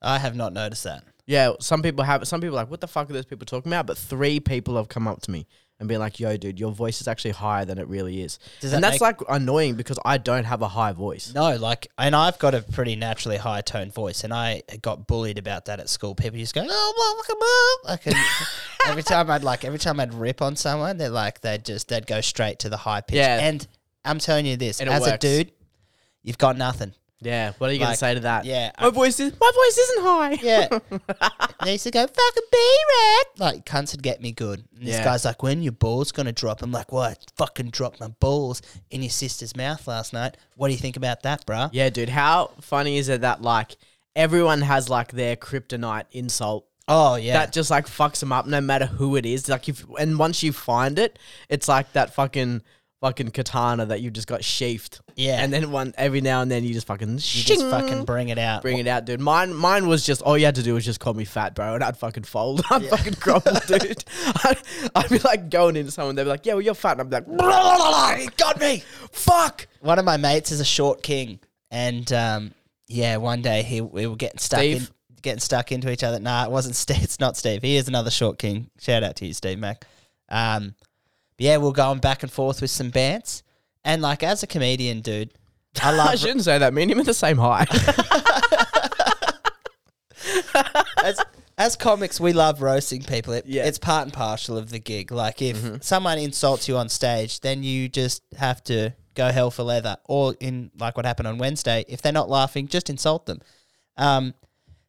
I 0.00 0.18
have 0.18 0.36
not 0.36 0.52
noticed 0.52 0.84
that. 0.84 1.04
Yeah, 1.26 1.52
some 1.60 1.82
people 1.82 2.04
have. 2.04 2.26
Some 2.28 2.40
people 2.40 2.56
are 2.56 2.62
like, 2.62 2.70
"What 2.70 2.80
the 2.80 2.88
fuck 2.88 3.08
are 3.10 3.12
those 3.12 3.24
people 3.24 3.46
talking 3.46 3.70
about?" 3.70 3.86
But 3.86 3.98
three 3.98 4.40
people 4.40 4.76
have 4.76 4.88
come 4.88 5.08
up 5.08 5.20
to 5.22 5.30
me 5.30 5.46
and 5.84 5.88
been 5.88 6.00
like, 6.00 6.18
"Yo, 6.18 6.36
dude, 6.36 6.58
your 6.58 6.72
voice 6.72 7.00
is 7.00 7.08
actually 7.08 7.32
higher 7.32 7.64
than 7.64 7.78
it 7.78 7.86
really 7.86 8.22
is." 8.22 8.38
Does 8.60 8.70
that 8.70 8.76
and 8.78 8.84
that's 8.84 9.00
like 9.00 9.20
annoying 9.28 9.74
because 9.76 9.98
I 10.04 10.18
don't 10.18 10.44
have 10.44 10.62
a 10.62 10.68
high 10.68 10.92
voice. 10.92 11.32
No, 11.34 11.56
like, 11.56 11.88
and 11.98 12.16
I've 12.16 12.38
got 12.38 12.54
a 12.54 12.62
pretty 12.62 12.96
naturally 12.96 13.36
high 13.36 13.60
toned 13.60 13.92
voice, 13.94 14.24
and 14.24 14.32
I 14.32 14.62
got 14.82 15.06
bullied 15.06 15.38
about 15.38 15.66
that 15.66 15.80
at 15.80 15.88
school. 15.88 16.14
People 16.14 16.38
just 16.38 16.54
go, 16.54 16.66
"Oh, 16.68 16.94
well, 17.84 17.92
like, 17.92 18.06
and 18.06 18.16
every 18.86 19.02
time 19.02 19.30
I'd 19.30 19.44
like, 19.44 19.64
every 19.64 19.78
time 19.78 20.00
I'd 20.00 20.14
rip 20.14 20.42
on 20.42 20.56
someone, 20.56 20.96
they're 20.96 21.08
like, 21.08 21.40
they'd 21.40 21.64
just, 21.64 21.88
they'd 21.88 22.06
go 22.06 22.20
straight 22.20 22.58
to 22.60 22.68
the 22.68 22.76
high 22.76 23.00
pitch. 23.00 23.16
Yeah. 23.16 23.38
And 23.40 23.66
I'm 24.04 24.18
telling 24.18 24.46
you 24.46 24.56
this, 24.56 24.80
And 24.80 24.88
as 24.90 25.06
a 25.06 25.10
works. 25.12 25.20
dude, 25.20 25.52
you've 26.22 26.38
got 26.38 26.56
nothing. 26.56 26.92
Yeah, 27.24 27.52
what 27.58 27.70
are 27.70 27.72
you 27.72 27.78
gonna 27.78 27.90
Like, 27.92 27.98
say 27.98 28.14
to 28.14 28.20
that? 28.20 28.44
yeah, 28.44 28.70
my 28.80 28.90
voice 28.90 29.18
is 29.18 29.32
my 29.40 29.50
voice 29.54 29.78
isn't 29.78 30.02
high. 30.04 30.32
Yeah. 30.42 30.78
they 31.64 31.72
used 31.72 31.84
to 31.84 31.90
go, 31.90 32.00
fucking 32.06 32.42
be 32.52 32.76
red. 32.98 33.26
Like, 33.38 33.64
cunts 33.66 33.92
would 33.92 34.02
get 34.02 34.20
me 34.20 34.32
good. 34.32 34.64
And 34.76 34.86
this 34.86 35.00
guy's 35.00 35.24
like, 35.24 35.42
when 35.42 35.62
your 35.62 35.72
balls 35.72 36.12
going 36.12 36.26
to 36.26 36.32
drop? 36.32 36.62
I'm 36.62 36.70
like, 36.72 36.92
what? 36.92 37.10
I 37.12 37.16
fucking 37.36 37.70
dropped 37.70 38.00
my 38.00 38.08
balls 38.08 38.62
in 38.90 39.02
your 39.02 39.10
sister's 39.10 39.56
mouth 39.56 39.86
last 39.88 40.12
night. 40.12 40.36
What 40.56 40.68
do 40.68 40.74
you 40.74 40.78
think 40.80 40.96
about 40.96 41.22
that, 41.22 41.46
bruh? 41.46 41.70
yeah, 41.72 41.90
dude. 41.90 42.08
How 42.10 42.52
funny 42.60 42.98
is 42.98 43.08
it 43.08 43.22
that 43.22 43.42
like 43.42 43.76
everyone 44.14 44.60
has 44.60 44.88
like 44.88 45.12
their 45.12 45.36
kryptonite 45.36 46.04
insult 46.12 46.66
Oh, 46.86 47.14
yeah. 47.16 47.32
that 47.32 47.52
just 47.52 47.70
like 47.70 47.86
fucks 47.86 48.20
them 48.20 48.30
up 48.30 48.46
no 48.46 48.60
matter 48.60 48.84
who 48.84 49.16
it 49.16 49.24
is. 49.24 49.48
Like 49.48 49.68
if 49.70 49.84
and 49.98 50.18
once 50.18 50.42
you 50.42 50.52
find 50.52 50.98
it, 50.98 51.18
it's 51.48 51.66
like 51.66 51.90
that 51.94 52.12
fucking 52.14 52.60
fucking 53.04 53.28
katana 53.28 53.84
that 53.84 54.00
you 54.00 54.10
just 54.10 54.26
got 54.26 54.42
sheathed. 54.42 55.00
Yeah. 55.14 55.44
And 55.44 55.52
then 55.52 55.70
one 55.70 55.92
every 55.98 56.22
now 56.22 56.40
and 56.40 56.50
then 56.50 56.64
you 56.64 56.72
just 56.72 56.86
fucking 56.86 57.10
you 57.10 57.18
just 57.18 57.60
fucking 57.60 58.06
bring 58.06 58.30
it 58.30 58.38
out. 58.38 58.62
bring 58.62 58.78
it 58.78 58.86
out, 58.86 59.04
dude. 59.04 59.20
Mine 59.20 59.52
mine 59.54 59.86
was 59.86 60.06
just 60.06 60.22
all 60.22 60.38
you 60.38 60.46
had 60.46 60.54
to 60.54 60.62
do 60.62 60.72
was 60.72 60.86
just 60.86 61.00
call 61.00 61.12
me 61.12 61.26
fat, 61.26 61.54
bro, 61.54 61.74
and 61.74 61.84
I'd 61.84 61.98
fucking 61.98 62.22
fold. 62.22 62.62
I'd 62.70 62.86
fucking 62.86 63.14
crumble, 63.16 63.52
dude. 63.66 64.02
I'd, 64.42 64.58
I'd 64.94 65.10
be 65.10 65.18
like 65.18 65.50
going 65.50 65.76
into 65.76 65.90
someone, 65.90 66.14
they'd 66.14 66.22
be 66.22 66.30
like, 66.30 66.46
Yeah, 66.46 66.54
well 66.54 66.62
you're 66.62 66.72
fat, 66.72 66.98
and 66.98 67.14
I'd 67.14 67.26
be 67.26 67.32
like, 67.36 68.20
he 68.20 68.28
got 68.38 68.58
me. 68.58 68.82
Fuck. 69.12 69.66
One 69.80 69.98
of 69.98 70.06
my 70.06 70.16
mates 70.16 70.50
is 70.50 70.60
a 70.60 70.64
short 70.64 71.02
king. 71.02 71.40
And, 71.70 72.10
um, 72.10 72.52
yeah, 72.88 73.18
one 73.18 73.42
day 73.42 73.62
he 73.64 73.82
we 73.82 74.06
were 74.06 74.16
getting 74.16 74.38
stuck 74.38 74.60
Steve? 74.60 74.88
in. 74.88 74.88
Getting 75.20 75.40
stuck 75.40 75.72
into 75.72 75.90
each 75.90 76.04
other. 76.04 76.20
Nah, 76.20 76.44
it 76.44 76.50
wasn't 76.50 76.74
Steve. 76.76 76.98
It's 77.02 77.20
not 77.20 77.36
Steve. 77.36 77.60
He 77.60 77.76
is 77.76 77.86
another 77.86 78.10
short 78.10 78.38
king. 78.38 78.70
Shout 78.78 79.02
out 79.02 79.16
to 79.16 79.26
you, 79.26 79.34
Steve 79.34 79.58
Mac. 79.58 79.84
Um, 80.30 80.74
but 81.36 81.44
yeah, 81.44 81.56
we're 81.56 81.72
going 81.72 81.98
back 81.98 82.22
and 82.22 82.30
forth 82.30 82.60
with 82.60 82.70
some 82.70 82.90
bands. 82.90 83.42
And 83.84 84.02
like 84.02 84.22
as 84.22 84.42
a 84.42 84.46
comedian, 84.46 85.00
dude, 85.00 85.30
I 85.82 85.98
I 86.12 86.14
shouldn't 86.14 86.44
say 86.44 86.58
that. 86.58 86.72
Me 86.72 86.82
and 86.82 86.90
him 86.90 87.00
are 87.00 87.04
the 87.04 87.14
same 87.14 87.38
height. 87.38 87.68
as, 91.04 91.20
as 91.58 91.76
comics, 91.76 92.20
we 92.20 92.32
love 92.32 92.62
roasting 92.62 93.02
people. 93.02 93.32
It, 93.34 93.46
Yeah. 93.46 93.66
It's 93.66 93.78
part 93.78 94.04
and 94.04 94.12
partial 94.12 94.56
of 94.56 94.70
the 94.70 94.78
gig. 94.78 95.12
Like 95.12 95.42
if 95.42 95.82
someone 95.82 96.18
insults 96.18 96.68
you 96.68 96.76
on 96.76 96.88
stage, 96.88 97.40
then 97.40 97.62
you 97.62 97.88
just 97.88 98.22
have 98.36 98.62
to 98.64 98.94
go 99.14 99.30
hell 99.30 99.50
for 99.50 99.62
leather. 99.62 99.96
Or 100.04 100.34
in 100.40 100.70
like 100.78 100.96
what 100.96 101.06
happened 101.06 101.28
on 101.28 101.38
Wednesday, 101.38 101.84
if 101.88 102.02
they're 102.02 102.12
not 102.12 102.30
laughing, 102.30 102.68
just 102.68 102.90
insult 102.90 103.26
them. 103.26 103.40
Um, 103.96 104.34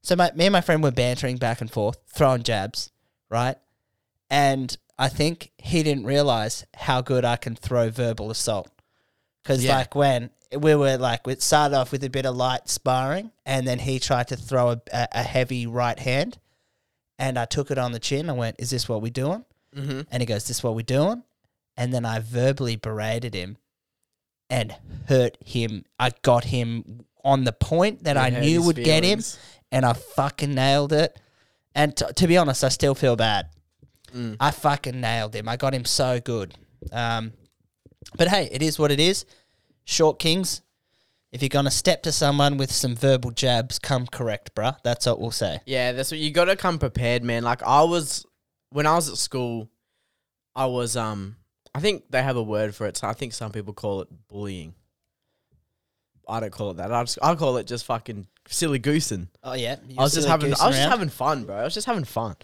so 0.01 0.15
my, 0.15 0.31
me 0.35 0.45
and 0.45 0.53
my 0.53 0.61
friend 0.61 0.83
were 0.83 0.91
bantering 0.91 1.37
back 1.37 1.61
and 1.61 1.71
forth, 1.71 1.97
throwing 2.07 2.43
jabs, 2.43 2.91
right? 3.29 3.57
And 4.29 4.75
I 4.97 5.09
think 5.09 5.51
he 5.57 5.83
didn't 5.83 6.05
realize 6.05 6.65
how 6.75 7.01
good 7.01 7.25
I 7.25 7.35
can 7.35 7.55
throw 7.55 7.89
verbal 7.89 8.31
assault. 8.31 8.69
Because 9.43 9.63
Yeah. 9.63 9.77
like 9.77 9.95
when 9.95 10.29
we 10.57 10.73
were 10.75 10.97
like, 10.97 11.27
it 11.27 11.41
started 11.41 11.75
off 11.75 11.91
with 11.91 12.03
a 12.03 12.09
bit 12.09 12.25
of 12.25 12.35
light 12.35 12.69
sparring, 12.69 13.31
and 13.45 13.67
then 13.67 13.79
he 13.79 13.99
tried 13.99 14.27
to 14.29 14.35
throw 14.37 14.71
a, 14.71 14.81
a, 14.91 15.23
heavy 15.23 15.67
right 15.67 15.99
hand, 15.99 16.37
and 17.19 17.37
I 17.37 17.45
took 17.45 17.71
it 17.71 17.77
on 17.77 17.91
the 17.91 17.99
chin. 17.99 18.29
I 18.29 18.33
went, 18.33 18.55
"Is 18.59 18.69
this 18.69 18.87
what 18.87 19.01
we're 19.01 19.11
doing?" 19.11 19.45
Mm-hmm. 19.75 20.01
And 20.09 20.21
he 20.21 20.25
goes, 20.25 20.47
"This 20.47 20.63
what 20.63 20.75
we're 20.75 20.81
doing," 20.81 21.23
and 21.75 21.93
then 21.93 22.05
I 22.05 22.19
verbally 22.19 22.75
berated 22.75 23.33
him, 23.33 23.57
and 24.49 24.75
hurt 25.07 25.37
him. 25.45 25.85
I 25.99 26.11
got 26.21 26.45
him 26.45 27.05
on 27.23 27.43
the 27.43 27.53
point 27.53 28.03
that 28.05 28.17
I 28.17 28.29
knew 28.29 28.61
would 28.61 28.77
get 28.77 29.03
him, 29.03 29.21
and 29.71 29.85
I 29.85 29.93
fucking 29.93 30.53
nailed 30.53 30.93
it. 30.93 31.19
And 31.73 31.95
t- 31.97 32.05
to 32.15 32.27
be 32.27 32.37
honest, 32.37 32.63
I 32.63 32.69
still 32.69 32.95
feel 32.95 33.15
bad. 33.15 33.49
Mm. 34.15 34.37
I 34.39 34.51
fucking 34.51 34.99
nailed 34.99 35.35
him. 35.35 35.49
I 35.49 35.57
got 35.57 35.73
him 35.73 35.85
so 35.85 36.19
good. 36.19 36.55
Um, 36.91 37.33
but 38.17 38.27
hey, 38.29 38.49
it 38.51 38.61
is 38.61 38.79
what 38.79 38.91
it 38.91 38.99
is. 38.99 39.25
Short 39.83 40.19
Kings. 40.19 40.61
If 41.31 41.41
you're 41.41 41.49
gonna 41.49 41.71
step 41.71 42.03
to 42.03 42.13
someone 42.13 42.55
with 42.55 42.71
some 42.71 42.95
verbal 42.95 43.31
jabs, 43.31 43.77
come 43.77 44.07
correct, 44.07 44.55
bruh. 44.55 44.77
That's 44.83 45.05
what 45.05 45.19
we'll 45.19 45.31
say. 45.31 45.59
Yeah, 45.65 45.91
that's 45.91 46.11
what 46.11 46.19
you 46.19 46.31
got 46.31 46.45
to 46.45 46.55
come 46.55 46.79
prepared, 46.79 47.23
man. 47.23 47.43
Like 47.43 47.61
I 47.63 47.83
was 47.83 48.25
when 48.69 48.85
I 48.85 48.95
was 48.95 49.09
at 49.09 49.17
school, 49.17 49.69
I 50.55 50.67
was 50.67 50.95
um 50.95 51.35
I 51.73 51.81
think 51.81 52.03
they 52.09 52.23
have 52.23 52.37
a 52.37 52.43
word 52.43 52.73
for 52.73 52.87
it. 52.87 52.95
So 52.95 53.07
I 53.07 53.13
think 53.13 53.33
some 53.33 53.51
people 53.51 53.73
call 53.73 53.99
it 54.01 54.07
bullying. 54.29 54.75
I 56.27 56.39
don't 56.39 56.51
call 56.51 56.71
it 56.71 56.77
that. 56.77 56.91
I 56.91 57.03
just 57.03 57.19
I 57.21 57.35
call 57.35 57.57
it 57.57 57.67
just 57.67 57.85
fucking 57.85 58.27
silly 58.47 58.79
goosing. 58.79 59.29
Oh 59.43 59.53
yeah, 59.53 59.75
I 59.97 60.03
was 60.03 60.13
just 60.13 60.27
having 60.27 60.53
I 60.53 60.67
was 60.67 60.75
just 60.75 60.89
having 60.89 61.09
fun, 61.09 61.45
bro. 61.45 61.55
I 61.55 61.63
was 61.63 61.73
just 61.73 61.87
having 61.87 62.03
fun. 62.03 62.35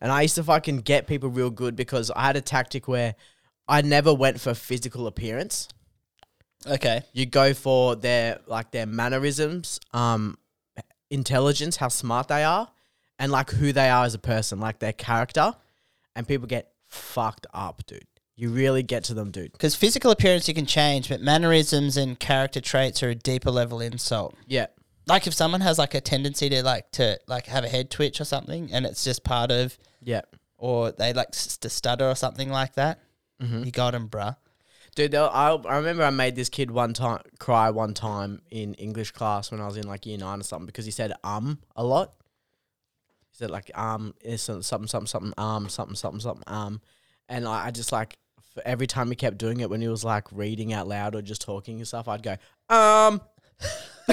And 0.00 0.10
I 0.10 0.22
used 0.22 0.34
to 0.36 0.44
fucking 0.44 0.78
get 0.78 1.06
people 1.06 1.28
real 1.28 1.50
good 1.50 1.76
because 1.76 2.10
I 2.14 2.26
had 2.26 2.36
a 2.36 2.40
tactic 2.40 2.88
where 2.88 3.14
I 3.68 3.82
never 3.82 4.12
went 4.12 4.40
for 4.40 4.54
physical 4.54 5.06
appearance. 5.06 5.68
Okay. 6.66 7.02
You 7.12 7.26
go 7.26 7.54
for 7.54 7.96
their 7.96 8.40
like 8.46 8.70
their 8.70 8.86
mannerisms, 8.86 9.80
um, 9.92 10.36
intelligence, 11.10 11.76
how 11.76 11.88
smart 11.88 12.28
they 12.28 12.44
are, 12.44 12.68
and 13.18 13.32
like 13.32 13.50
who 13.50 13.72
they 13.72 13.88
are 13.88 14.04
as 14.04 14.14
a 14.14 14.18
person, 14.18 14.60
like 14.60 14.78
their 14.78 14.92
character. 14.92 15.54
And 16.16 16.26
people 16.26 16.46
get 16.48 16.72
fucked 16.88 17.46
up, 17.54 17.86
dude. 17.86 18.04
You 18.40 18.48
really 18.48 18.82
get 18.82 19.04
to 19.04 19.14
them, 19.14 19.30
dude. 19.30 19.52
Because 19.52 19.74
physical 19.74 20.10
appearance 20.10 20.48
you 20.48 20.54
can 20.54 20.64
change, 20.64 21.10
but 21.10 21.20
mannerisms 21.20 21.98
and 21.98 22.18
character 22.18 22.58
traits 22.62 23.02
are 23.02 23.10
a 23.10 23.14
deeper 23.14 23.50
level 23.50 23.82
insult. 23.82 24.34
Yeah. 24.46 24.68
Like 25.06 25.26
if 25.26 25.34
someone 25.34 25.60
has 25.60 25.78
like 25.78 25.92
a 25.94 26.00
tendency 26.00 26.48
to 26.48 26.62
like 26.62 26.90
to 26.92 27.18
like 27.26 27.44
have 27.46 27.64
a 27.64 27.68
head 27.68 27.90
twitch 27.90 28.18
or 28.18 28.24
something, 28.24 28.72
and 28.72 28.86
it's 28.86 29.04
just 29.04 29.24
part 29.24 29.50
of, 29.50 29.76
Yeah. 30.02 30.22
or 30.56 30.90
they 30.90 31.12
like 31.12 31.28
s- 31.34 31.58
to 31.58 31.68
stutter 31.68 32.08
or 32.08 32.14
something 32.14 32.48
like 32.48 32.74
that, 32.76 33.00
Mhm. 33.42 33.66
you 33.66 33.72
got 33.72 33.94
him, 33.94 34.08
bruh. 34.08 34.36
Dude, 34.94 35.14
I, 35.14 35.28
I 35.28 35.76
remember 35.76 36.02
I 36.02 36.10
made 36.10 36.34
this 36.34 36.48
kid 36.48 36.70
one 36.70 36.94
time 36.94 37.20
cry 37.38 37.68
one 37.68 37.92
time 37.92 38.40
in 38.50 38.72
English 38.74 39.10
class 39.10 39.50
when 39.50 39.60
I 39.60 39.66
was 39.66 39.76
in 39.76 39.86
like 39.86 40.06
year 40.06 40.16
nine 40.16 40.40
or 40.40 40.44
something 40.44 40.64
because 40.66 40.86
he 40.86 40.90
said 40.92 41.12
um 41.24 41.58
a 41.76 41.84
lot. 41.84 42.14
He 43.32 43.36
said 43.36 43.50
like 43.50 43.70
um 43.76 44.14
something 44.36 44.62
something 44.62 44.86
something 44.88 45.06
something 45.06 45.34
um 45.36 45.68
something 45.68 45.94
something 45.96 46.20
something 46.20 46.44
um, 46.46 46.80
and 47.28 47.46
I, 47.46 47.66
I 47.66 47.70
just 47.70 47.92
like 47.92 48.16
f 48.60 48.66
every 48.66 48.86
time 48.86 49.08
he 49.08 49.16
kept 49.16 49.38
doing 49.38 49.60
it 49.60 49.70
when 49.70 49.80
he 49.80 49.88
was 49.88 50.04
like 50.04 50.26
reading 50.32 50.72
out 50.72 50.88
loud 50.88 51.14
or 51.14 51.22
just 51.22 51.42
talking 51.42 51.76
and 51.76 51.88
stuff, 51.88 52.08
I'd 52.08 52.22
go 52.22 52.36
um. 52.68 53.20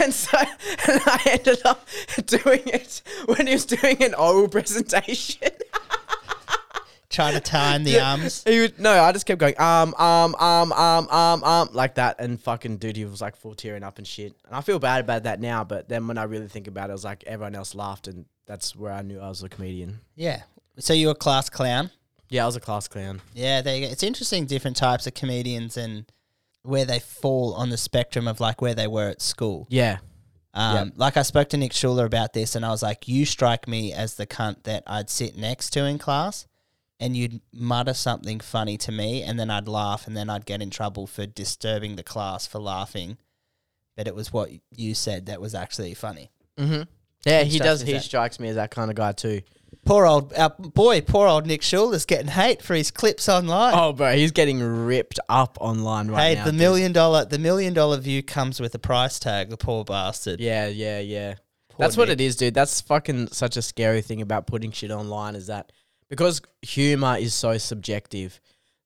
and 0.00 0.12
so 0.12 0.36
and 0.38 1.00
I 1.06 1.20
ended 1.26 1.64
up 1.64 1.88
doing 2.26 2.62
it 2.66 3.02
when 3.26 3.46
he 3.46 3.54
was 3.54 3.64
doing 3.64 4.02
an 4.02 4.14
oral 4.14 4.48
presentation. 4.48 5.50
Trying 7.10 7.34
to 7.34 7.40
time 7.40 7.84
the 7.84 7.98
arms. 8.00 8.44
He 8.44 8.60
would, 8.60 8.78
no, 8.78 8.92
I 8.92 9.12
just 9.12 9.24
kept 9.24 9.40
going 9.40 9.58
um 9.58 9.94
um 9.94 10.34
um 10.34 10.72
um 10.72 11.08
um 11.08 11.42
um 11.42 11.68
like 11.72 11.94
that, 11.94 12.20
and 12.20 12.40
fucking 12.40 12.76
dude, 12.76 12.96
he 12.96 13.06
was 13.06 13.22
like 13.22 13.34
full 13.34 13.54
tearing 13.54 13.82
up 13.82 13.96
and 13.98 14.06
shit. 14.06 14.34
And 14.46 14.54
I 14.54 14.60
feel 14.60 14.78
bad 14.78 15.00
about 15.00 15.22
that 15.22 15.40
now, 15.40 15.64
but 15.64 15.88
then 15.88 16.06
when 16.06 16.18
I 16.18 16.24
really 16.24 16.48
think 16.48 16.66
about 16.68 16.90
it, 16.90 16.92
it 16.92 16.94
was 16.94 17.04
like 17.04 17.24
everyone 17.26 17.54
else 17.54 17.74
laughed, 17.74 18.08
and 18.08 18.26
that's 18.46 18.76
where 18.76 18.92
I 18.92 19.02
knew 19.02 19.20
I 19.20 19.28
was 19.28 19.42
a 19.42 19.48
comedian. 19.48 20.00
Yeah. 20.16 20.42
So 20.78 20.92
you're 20.92 21.12
a 21.12 21.14
class 21.14 21.48
clown. 21.48 21.90
Yeah, 22.30 22.42
I 22.42 22.46
was 22.46 22.56
a 22.56 22.60
class 22.60 22.88
clown. 22.88 23.20
Yeah, 23.34 23.62
there 23.62 23.76
you 23.76 23.86
go. 23.86 23.92
It's 23.92 24.02
interesting 24.02 24.46
different 24.46 24.76
types 24.76 25.06
of 25.06 25.14
comedians 25.14 25.76
and 25.76 26.10
where 26.62 26.84
they 26.84 26.98
fall 26.98 27.54
on 27.54 27.70
the 27.70 27.76
spectrum 27.76 28.28
of 28.28 28.40
like 28.40 28.60
where 28.60 28.74
they 28.74 28.86
were 28.86 29.08
at 29.08 29.22
school. 29.22 29.66
Yeah, 29.70 29.98
Um, 30.54 30.74
Yeah. 30.74 30.84
Like 30.96 31.16
I 31.16 31.22
spoke 31.22 31.48
to 31.50 31.56
Nick 31.56 31.72
Schuler 31.72 32.04
about 32.04 32.32
this, 32.32 32.54
and 32.54 32.64
I 32.64 32.70
was 32.70 32.82
like, 32.82 33.06
"You 33.08 33.24
strike 33.24 33.68
me 33.68 33.92
as 33.92 34.16
the 34.16 34.26
cunt 34.26 34.64
that 34.64 34.82
I'd 34.86 35.08
sit 35.10 35.36
next 35.36 35.70
to 35.70 35.84
in 35.84 35.98
class, 35.98 36.46
and 37.00 37.16
you'd 37.16 37.40
mutter 37.52 37.94
something 37.94 38.40
funny 38.40 38.76
to 38.78 38.92
me, 38.92 39.22
and 39.22 39.38
then 39.38 39.50
I'd 39.50 39.68
laugh, 39.68 40.06
and 40.06 40.16
then 40.16 40.28
I'd 40.28 40.46
get 40.46 40.60
in 40.60 40.70
trouble 40.70 41.06
for 41.06 41.26
disturbing 41.26 41.96
the 41.96 42.02
class 42.02 42.46
for 42.46 42.58
laughing, 42.58 43.18
but 43.96 44.06
it 44.08 44.14
was 44.14 44.32
what 44.32 44.50
you 44.74 44.94
said 44.94 45.26
that 45.26 45.40
was 45.40 45.54
actually 45.54 45.94
funny." 45.94 46.30
mm-hmm. 46.58 46.82
yeah, 47.24 47.44
He 47.44 47.50
he 47.52 47.58
does. 47.58 47.82
He 47.82 47.92
that. 47.92 48.02
strikes 48.02 48.40
me 48.40 48.48
as 48.48 48.56
that 48.56 48.70
kind 48.70 48.90
of 48.90 48.96
guy 48.96 49.12
too. 49.12 49.42
Poor 49.84 50.06
old 50.06 50.32
our 50.34 50.50
boy, 50.50 51.00
poor 51.00 51.26
old 51.26 51.46
Nick 51.46 51.62
Schuler's 51.62 52.04
getting 52.04 52.28
hate 52.28 52.62
for 52.62 52.74
his 52.74 52.90
clips 52.90 53.28
online. 53.28 53.74
Oh, 53.74 53.92
bro, 53.92 54.14
he's 54.14 54.32
getting 54.32 54.60
ripped 54.60 55.18
up 55.28 55.56
online 55.60 56.08
right 56.08 56.28
hey, 56.28 56.34
now. 56.34 56.40
Hey, 56.40 56.44
the 56.44 56.52
dude. 56.52 56.60
million 56.60 56.92
dollar 56.92 57.24
the 57.24 57.38
million 57.38 57.74
dollar 57.74 57.96
view 57.98 58.22
comes 58.22 58.60
with 58.60 58.74
a 58.74 58.78
price 58.78 59.18
tag. 59.18 59.48
The 59.50 59.56
poor 59.56 59.84
bastard. 59.84 60.40
Yeah, 60.40 60.68
yeah, 60.68 61.00
yeah. 61.00 61.34
Poor 61.70 61.84
That's 61.84 61.96
what 61.96 62.08
it 62.10 62.20
is, 62.20 62.36
dude. 62.36 62.54
That's 62.54 62.80
fucking 62.82 63.28
such 63.28 63.56
a 63.56 63.62
scary 63.62 64.02
thing 64.02 64.20
about 64.20 64.46
putting 64.46 64.72
shit 64.72 64.90
online 64.90 65.34
is 65.34 65.46
that 65.46 65.72
because 66.08 66.42
humor 66.62 67.16
is 67.18 67.34
so 67.34 67.56
subjective, 67.58 68.40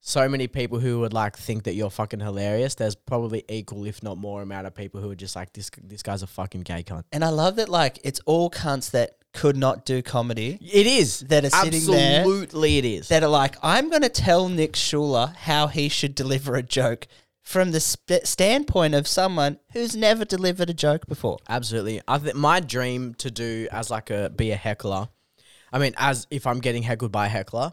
so 0.05 0.29
many 0.29 0.49
people 0.49 0.81
who 0.81 0.99
would 0.99 1.13
like 1.13 1.37
think 1.39 1.63
that 1.63 1.75
you're 1.75 1.89
fucking 1.89 2.19
hilarious, 2.19 2.75
there's 2.75 2.97
probably 2.97 3.45
equal, 3.49 3.87
if 3.87 4.03
not 4.03 4.19
more, 4.19 4.43
amount 4.43 4.67
of 4.67 4.75
people 4.75 5.01
who 5.01 5.09
are 5.13 5.15
just 5.15 5.37
like 5.37 5.53
this. 5.53 5.71
This 5.81 6.03
guy's 6.03 6.25
a 6.25 6.27
fucking 6.27 6.63
gay 6.63 6.83
cunt. 6.83 7.05
And 7.13 7.25
I 7.25 7.29
love 7.29 7.57
that 7.57 7.69
like 7.69 8.01
it's 8.03 8.21
all 8.27 8.51
cunts 8.51 8.91
that 8.91 9.17
could 9.33 9.57
not 9.57 9.87
do 9.87 10.03
comedy 10.03 10.59
It 10.61 10.87
is 10.87 11.21
that 11.21 11.45
are 11.45 11.51
sitting 11.51 11.87
there 11.91 12.21
Absolutely, 12.21 12.79
it 12.79 12.85
is. 12.85 13.09
that 13.09 13.23
are 13.23 13.31
like, 13.31 13.57
I'm 13.63 13.89
going 13.91 14.03
to 14.03 14.11
tell 14.11 14.49
Nick 14.49 14.75
Schuler 14.77 15.33
how 15.37 15.69
he 15.69 15.89
should 15.89 16.15
deliver 16.15 16.57
a 16.57 16.63
joke 16.63 17.07
from 17.41 17.71
the 17.71 17.81
sp- 17.81 18.25
standpoint 18.25 18.95
of 18.95 19.07
someone 19.07 19.59
who's 19.73 19.95
never 19.97 20.25
delivered 20.25 20.69
a 20.69 20.75
joke 20.75 21.07
before. 21.07 21.39
Absolutely. 21.49 22.01
I 22.09 22.19
think 22.19 22.35
my 22.35 22.59
dream 22.59 23.15
to 23.15 23.31
do 23.31 23.69
as 23.71 23.89
like 23.89 24.11
a 24.11 24.31
be 24.31 24.51
a 24.51 24.57
heckler. 24.57 25.09
I 25.73 25.79
mean, 25.79 25.95
as 25.97 26.27
if 26.31 26.47
I'm 26.47 26.59
getting 26.59 26.83
heckled 26.83 27.13
by 27.13 27.27
a 27.27 27.31
heckler, 27.31 27.73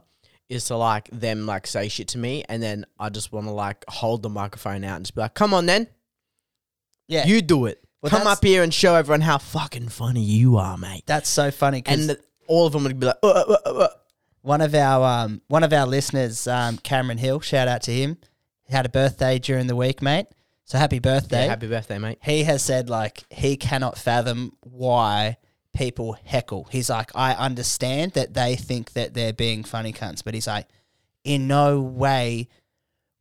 is 0.49 0.65
to 0.65 0.75
like 0.75 1.09
them 1.11 1.45
like 1.45 1.67
say 1.67 1.87
shit 1.87 2.09
to 2.09 2.17
me, 2.17 2.43
and 2.49 2.61
then 2.61 2.85
I 2.99 3.09
just 3.09 3.31
want 3.31 3.45
to 3.45 3.51
like 3.51 3.85
hold 3.87 4.23
the 4.23 4.29
microphone 4.29 4.83
out 4.83 4.97
and 4.97 5.05
just 5.05 5.15
be 5.15 5.21
like, 5.21 5.35
"Come 5.35 5.53
on, 5.53 5.67
then, 5.67 5.87
Yeah, 7.07 7.25
you 7.25 7.41
do 7.41 7.67
it. 7.67 7.83
Well, 8.01 8.09
Come 8.09 8.27
up 8.27 8.43
here 8.43 8.63
and 8.63 8.73
show 8.73 8.95
everyone 8.95 9.21
how 9.21 9.37
fucking 9.37 9.89
funny 9.89 10.23
you 10.23 10.57
are, 10.57 10.77
mate." 10.77 11.03
that's 11.05 11.29
so 11.29 11.51
funny 11.51 11.81
because 11.81 11.99
And 11.99 12.09
the, 12.09 12.19
all 12.47 12.65
of 12.65 12.73
them 12.73 12.83
would 12.83 12.99
be 12.99 13.05
like, 13.05 13.17
uh, 13.21 13.27
uh, 13.27 13.57
uh, 13.65 13.69
uh. 13.69 13.87
one 14.41 14.61
of 14.61 14.73
our 14.73 15.23
um, 15.25 15.41
one 15.47 15.63
of 15.63 15.71
our 15.71 15.85
listeners, 15.85 16.47
um, 16.47 16.77
Cameron 16.77 17.19
Hill, 17.19 17.39
shout 17.41 17.67
out 17.67 17.83
to 17.83 17.91
him. 17.91 18.17
He 18.63 18.73
had 18.73 18.85
a 18.85 18.89
birthday 18.89 19.39
during 19.39 19.67
the 19.67 19.75
week, 19.75 20.01
mate. 20.01 20.27
So 20.65 20.77
happy 20.77 20.99
birthday! 20.99 21.43
Yeah, 21.43 21.49
happy 21.49 21.67
birthday, 21.67 21.97
mate." 21.99 22.19
he 22.23 22.43
has 22.43 22.63
said 22.63 22.89
like 22.89 23.23
he 23.29 23.57
cannot 23.57 23.97
fathom 23.97 24.53
why 24.61 25.37
people 25.75 26.13
heckle. 26.25 26.67
He's 26.71 26.89
like, 26.89 27.11
I 27.15 27.33
understand 27.33 28.13
that 28.13 28.33
they 28.33 28.55
think 28.55 28.93
that 28.93 29.13
they're 29.13 29.33
being 29.33 29.63
funny 29.63 29.93
cunts, 29.93 30.23
but 30.23 30.33
he's 30.33 30.47
like, 30.47 30.67
in 31.23 31.47
no 31.47 31.79
way 31.81 32.47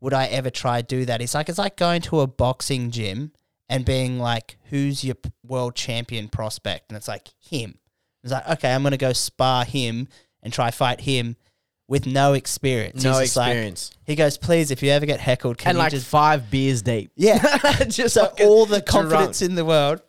would 0.00 0.14
I 0.14 0.26
ever 0.26 0.50
try 0.50 0.80
to 0.80 0.86
do 0.86 1.04
that. 1.06 1.20
He's 1.20 1.34
like, 1.34 1.48
it's 1.48 1.58
like 1.58 1.76
going 1.76 2.00
to 2.02 2.20
a 2.20 2.26
boxing 2.26 2.90
gym 2.90 3.32
and 3.68 3.84
being 3.84 4.18
like, 4.18 4.56
who's 4.70 5.04
your 5.04 5.16
world 5.46 5.74
champion 5.74 6.28
prospect? 6.28 6.90
And 6.90 6.96
it's 6.96 7.08
like 7.08 7.28
him. 7.40 7.78
It's 8.22 8.32
like, 8.32 8.48
okay, 8.48 8.72
I'm 8.72 8.82
gonna 8.82 8.96
go 8.96 9.12
spar 9.12 9.64
him 9.64 10.08
and 10.42 10.52
try 10.52 10.70
fight 10.70 11.00
him 11.02 11.36
with 11.88 12.06
no 12.06 12.34
experience. 12.34 13.02
No 13.02 13.20
just 13.20 13.36
like- 13.36 13.48
experience, 13.50 13.90
he 14.04 14.14
goes, 14.14 14.38
please, 14.38 14.70
if 14.70 14.82
you 14.82 14.90
ever 14.90 15.06
get 15.06 15.20
heckled, 15.20 15.58
can 15.58 15.70
and 15.70 15.76
you 15.76 15.82
like 15.82 15.90
just 15.90 16.06
five 16.06 16.50
beers 16.50 16.82
deep. 16.82 17.10
yeah, 17.16 17.38
just 17.88 18.14
so 18.14 18.32
all 18.40 18.66
the 18.66 18.80
drunk. 18.80 18.86
confidence 18.86 19.42
in 19.42 19.54
the 19.54 19.64
world. 19.64 20.00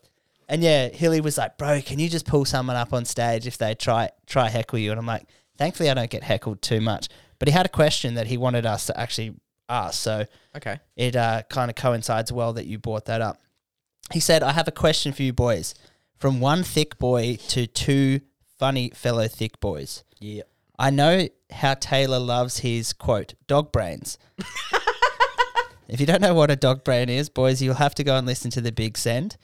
And 0.50 0.62
yeah, 0.64 0.90
Hilly 0.90 1.22
was 1.22 1.38
like, 1.38 1.58
"Bro, 1.58 1.82
can 1.84 2.00
you 2.00 2.10
just 2.10 2.26
pull 2.26 2.44
someone 2.44 2.76
up 2.76 2.92
on 2.92 3.06
stage 3.06 3.46
if 3.48 3.58
they 3.58 3.76
try 3.76 4.10
try 4.26 4.50
heckle 4.50 4.80
you?" 4.80 4.90
And 4.92 5.00
I'm 5.00 5.06
like, 5.06 5.28
"Thankfully, 5.58 5.90
I 5.90 5.94
don't 5.94 6.10
get 6.10 6.24
heckled 6.24 6.62
too 6.62 6.82
much." 6.82 7.08
But 7.38 7.48
he 7.48 7.52
had 7.54 7.66
a 7.68 7.70
question 7.70 8.16
that 8.16 8.28
he 8.28 8.36
wanted 8.36 8.66
us 8.66 8.88
to 8.88 9.00
actually 9.00 9.36
ask, 9.70 10.02
so 10.02 10.26
Okay. 10.58 10.80
it 10.98 11.16
uh, 11.16 11.44
kind 11.50 11.70
of 11.70 11.76
coincides 11.76 12.32
well 12.34 12.54
that 12.54 12.66
you 12.66 12.80
brought 12.80 13.06
that 13.06 13.22
up. 13.22 13.40
He 14.12 14.20
said, 14.20 14.42
"I 14.44 14.52
have 14.54 14.68
a 14.68 14.72
question 14.72 15.14
for 15.14 15.22
you 15.22 15.32
boys. 15.34 15.76
From 16.18 16.40
one 16.42 16.64
thick 16.64 16.98
boy 16.98 17.38
to 17.50 17.68
two 17.68 18.22
funny 18.58 18.90
fellow 18.90 19.28
thick 19.28 19.60
boys. 19.60 20.04
Yeah. 20.20 20.44
I 20.80 20.90
know 20.90 21.28
how 21.52 21.76
Taylor 21.76 22.20
loves 22.20 22.58
his 22.60 22.92
quote 22.92 23.36
dog 23.48 23.72
brains." 23.72 24.18
If 25.88 26.00
you 26.00 26.06
don't 26.06 26.22
know 26.22 26.36
what 26.36 26.52
a 26.52 26.56
dog 26.56 26.84
brain 26.84 27.10
is, 27.10 27.30
boys, 27.30 27.64
you'll 27.64 27.74
have 27.74 27.96
to 27.96 28.04
go 28.04 28.16
and 28.16 28.28
listen 28.28 28.52
to 28.52 28.62
the 28.62 28.72
Big 28.72 28.96
Send. 28.96 29.38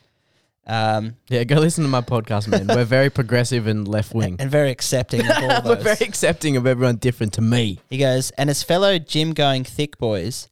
Um, 0.68 1.16
Yeah, 1.30 1.44
go 1.44 1.58
listen 1.60 1.84
to 1.84 1.90
my 1.90 2.02
podcast, 2.02 2.48
man. 2.48 2.68
We're 2.68 2.86
very 2.86 3.10
progressive 3.10 3.68
and 3.68 3.88
left 3.88 4.14
wing. 4.14 4.38
and 4.40 4.50
very 4.50 4.72
accepting 4.72 5.22
of 5.22 5.38
all 5.38 5.48
We're 5.66 5.76
those. 5.76 5.84
very 5.84 6.08
accepting 6.10 6.58
of 6.58 6.66
everyone 6.66 6.96
different 6.98 7.34
to 7.34 7.42
me. 7.42 7.80
he 7.90 7.98
goes, 7.98 8.32
and 8.32 8.50
as 8.50 8.64
fellow 8.64 8.98
gym 8.98 9.34
going 9.34 9.64
thick 9.64 9.98
boys, 9.98 10.50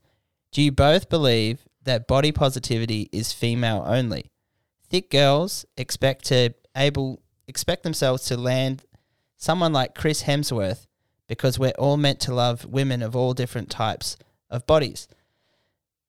do 0.52 0.62
you 0.62 0.70
both 0.72 1.08
believe 1.08 1.64
that 1.82 2.06
body 2.06 2.32
positivity 2.32 3.08
is 3.12 3.32
female 3.32 3.82
only. 3.86 4.30
Thick 4.88 5.10
girls 5.10 5.66
expect 5.76 6.24
to 6.26 6.54
able 6.76 7.20
expect 7.46 7.82
themselves 7.82 8.24
to 8.26 8.36
land 8.36 8.84
someone 9.36 9.72
like 9.72 9.94
Chris 9.94 10.22
Hemsworth 10.22 10.86
because 11.28 11.58
we're 11.58 11.72
all 11.78 11.96
meant 11.96 12.20
to 12.20 12.34
love 12.34 12.64
women 12.64 13.02
of 13.02 13.14
all 13.16 13.34
different 13.34 13.68
types 13.70 14.16
of 14.48 14.66
bodies. 14.66 15.08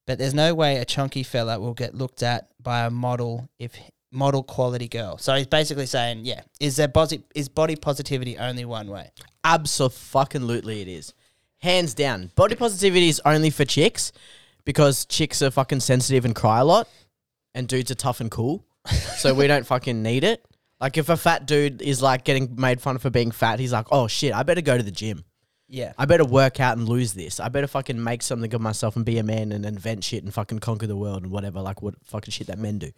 But 0.08 0.20
there's 0.20 0.34
no 0.34 0.54
way 0.54 0.78
a 0.78 0.86
chunky 0.86 1.24
fella 1.24 1.60
will 1.60 1.74
get 1.74 1.96
looked 1.96 2.22
at 2.22 2.50
by 2.62 2.86
a 2.86 2.90
model 2.92 3.50
if 3.60 3.74
model 4.12 4.44
quality 4.44 4.88
girl. 4.88 5.18
So 5.18 5.36
he's 5.36 5.48
basically 5.48 5.86
saying, 5.86 6.26
yeah, 6.26 6.42
is 6.60 6.76
there 6.76 6.88
body 6.88 7.24
is 7.34 7.50
body 7.50 7.76
positivity 7.76 8.38
only 8.38 8.66
one 8.66 8.88
way? 8.88 9.12
Absolutely, 9.44 10.82
it 10.82 10.88
is. 10.88 11.14
Hands 11.60 11.94
down. 11.94 12.32
Body 12.36 12.56
positivity 12.56 13.10
is 13.10 13.22
only 13.26 13.50
for 13.50 13.66
chicks 13.66 14.12
because 14.66 15.06
chicks 15.06 15.42
are 15.42 15.52
fucking 15.52 15.80
sensitive 15.80 16.26
and 16.26 16.36
cry 16.36 16.60
a 16.60 16.66
lot, 16.66 16.88
and 17.54 17.68
dudes 17.68 17.92
are 17.92 17.96
tough 17.96 18.22
and 18.22 18.32
cool. 18.32 18.66
so 19.18 19.34
we 19.34 19.48
don't 19.48 19.66
fucking 19.66 20.02
need 20.02 20.24
it. 20.24 20.46
Like 20.80 20.98
if 20.98 21.10
a 21.10 21.18
fat 21.18 21.46
dude 21.46 21.82
is 21.82 22.02
like 22.02 22.24
getting 22.24 22.56
made 22.58 22.82
fun 22.82 22.96
of 22.96 23.02
for 23.02 23.10
being 23.10 23.32
fat, 23.32 23.60
he's 23.60 23.72
like, 23.72 23.88
oh 23.92 24.08
shit, 24.08 24.34
I 24.34 24.44
better 24.44 24.62
go 24.62 24.78
to 24.78 24.84
the 24.84 24.92
gym. 24.92 25.24
Yeah. 25.68 25.94
I 25.98 26.06
better 26.06 26.26
work 26.26 26.60
out 26.60 26.78
and 26.78 26.88
lose 26.88 27.14
this. 27.14 27.40
I 27.40 27.50
better 27.50 27.68
fucking 27.68 28.02
make 28.04 28.22
something 28.22 28.54
of 28.54 28.62
myself 28.62 28.96
and 28.96 29.04
be 29.04 29.18
a 29.18 29.24
man 29.24 29.52
and 29.52 29.66
invent 29.66 30.04
shit 30.04 30.24
and 30.24 30.34
fucking 30.34 30.60
conquer 30.60 30.86
the 30.88 30.96
world 30.96 31.24
and 31.24 31.32
whatever, 31.32 31.60
like 31.62 31.82
what 31.82 31.96
fucking 32.04 32.32
shit 32.32 32.48
that 32.48 32.60
men 32.60 32.78
do. 32.78 32.92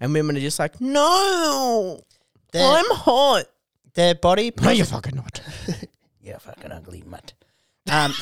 And 0.00 0.12
women 0.12 0.36
are 0.36 0.40
just 0.40 0.58
like, 0.58 0.80
no, 0.80 2.00
They're- 2.52 2.62
I'm 2.64 2.84
hot. 2.90 3.46
Their 3.94 4.14
body 4.14 4.52
No, 4.60 4.70
you're 4.70 4.86
posi- 4.86 4.90
fucking 4.90 5.16
not. 5.16 5.40
You're 6.22 6.38
fucking 6.38 6.70
ugly 6.70 7.02
mutt. 7.04 7.32
Um, 7.90 8.14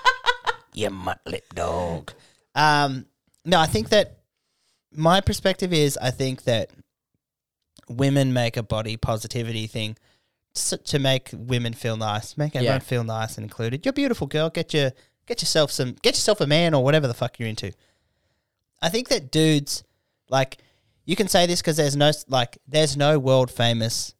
you 0.74 0.88
mutt 0.88 1.20
lip 1.26 1.44
dog. 1.54 2.12
Um, 2.54 3.04
no, 3.44 3.60
I 3.60 3.66
think 3.66 3.90
that 3.90 4.20
my 4.90 5.20
perspective 5.20 5.72
is 5.74 5.98
I 6.00 6.10
think 6.10 6.44
that 6.44 6.70
women 7.88 8.32
make 8.32 8.56
a 8.56 8.62
body 8.62 8.96
positivity 8.96 9.66
thing 9.66 9.96
to 10.56 10.98
make 10.98 11.30
women 11.32 11.72
feel 11.74 11.96
nice, 11.96 12.36
make 12.36 12.56
everyone 12.56 12.76
Yeah. 12.76 12.78
feel 12.80 13.04
nice 13.04 13.36
and 13.36 13.44
included. 13.44 13.84
You're 13.84 13.90
a 13.90 13.94
beautiful 13.94 14.26
girl. 14.26 14.50
Get 14.50 14.72
your 14.74 14.92
get 15.26 15.42
yourself 15.42 15.70
some 15.70 15.96
get 16.02 16.14
yourself 16.14 16.40
a 16.40 16.46
man 16.46 16.72
or 16.74 16.82
whatever 16.84 17.06
the 17.08 17.14
fuck 17.14 17.38
you're 17.38 17.48
into. 17.48 17.72
I 18.80 18.88
think 18.88 19.08
that 19.08 19.30
dudes 19.30 19.82
like 20.28 20.58
you 21.04 21.16
can 21.16 21.28
say 21.28 21.46
this 21.46 21.60
because 21.60 21.76
there's 21.76 21.96
no 21.96 22.10
like 22.28 22.58
there's 22.66 22.96
no 22.96 23.18
world 23.18 23.50
famous 23.50 24.14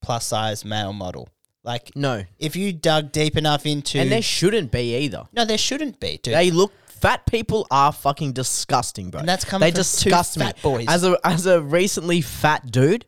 plus 0.00 0.26
size 0.26 0.64
male 0.64 0.92
model. 0.92 1.28
Like 1.64 1.94
No. 1.94 2.24
if 2.40 2.56
you 2.56 2.72
dug 2.72 3.12
deep 3.12 3.36
enough 3.36 3.66
into 3.66 3.98
And 4.00 4.10
there 4.10 4.20
shouldn't 4.22 4.72
be 4.72 4.96
either. 4.96 5.24
no, 5.32 5.44
there 5.44 5.58
shouldn't 5.58 6.00
be, 6.00 6.18
dude. 6.22 6.34
They 6.34 6.50
look 6.50 6.72
fat 6.86 7.24
people 7.26 7.66
are 7.70 7.92
fucking 7.92 8.32
disgusting, 8.32 9.10
bro. 9.10 9.20
And 9.20 9.28
that's 9.28 9.44
coming 9.44 9.66
they 9.66 9.70
from 9.70 9.76
disgust 9.78 10.38
me. 10.38 10.50
boys. 10.62 10.86
As 10.88 11.04
a 11.04 11.16
as 11.24 11.46
a 11.46 11.60
recently 11.60 12.20
fat 12.20 12.70
dude, 12.70 13.04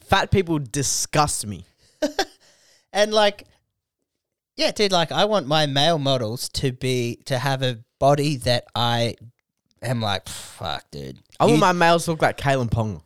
fat 0.00 0.30
people 0.30 0.58
disgust 0.58 1.46
me. 1.46 1.64
and 2.92 3.12
like, 3.12 3.44
yeah, 4.56 4.70
dude. 4.72 4.92
Like, 4.92 5.12
I 5.12 5.24
want 5.24 5.46
my 5.46 5.66
male 5.66 5.98
models 5.98 6.48
to 6.50 6.72
be 6.72 7.20
to 7.26 7.38
have 7.38 7.62
a 7.62 7.78
body 7.98 8.36
that 8.38 8.64
I 8.74 9.16
am 9.82 10.00
like, 10.00 10.28
fuck, 10.28 10.90
dude. 10.90 11.18
I 11.40 11.44
want 11.44 11.54
You- 11.56 11.60
my 11.60 11.72
males 11.72 12.04
to 12.04 12.12
look 12.12 12.22
like 12.22 12.36
Kalyn 12.38 12.70
Ponga. 12.70 13.02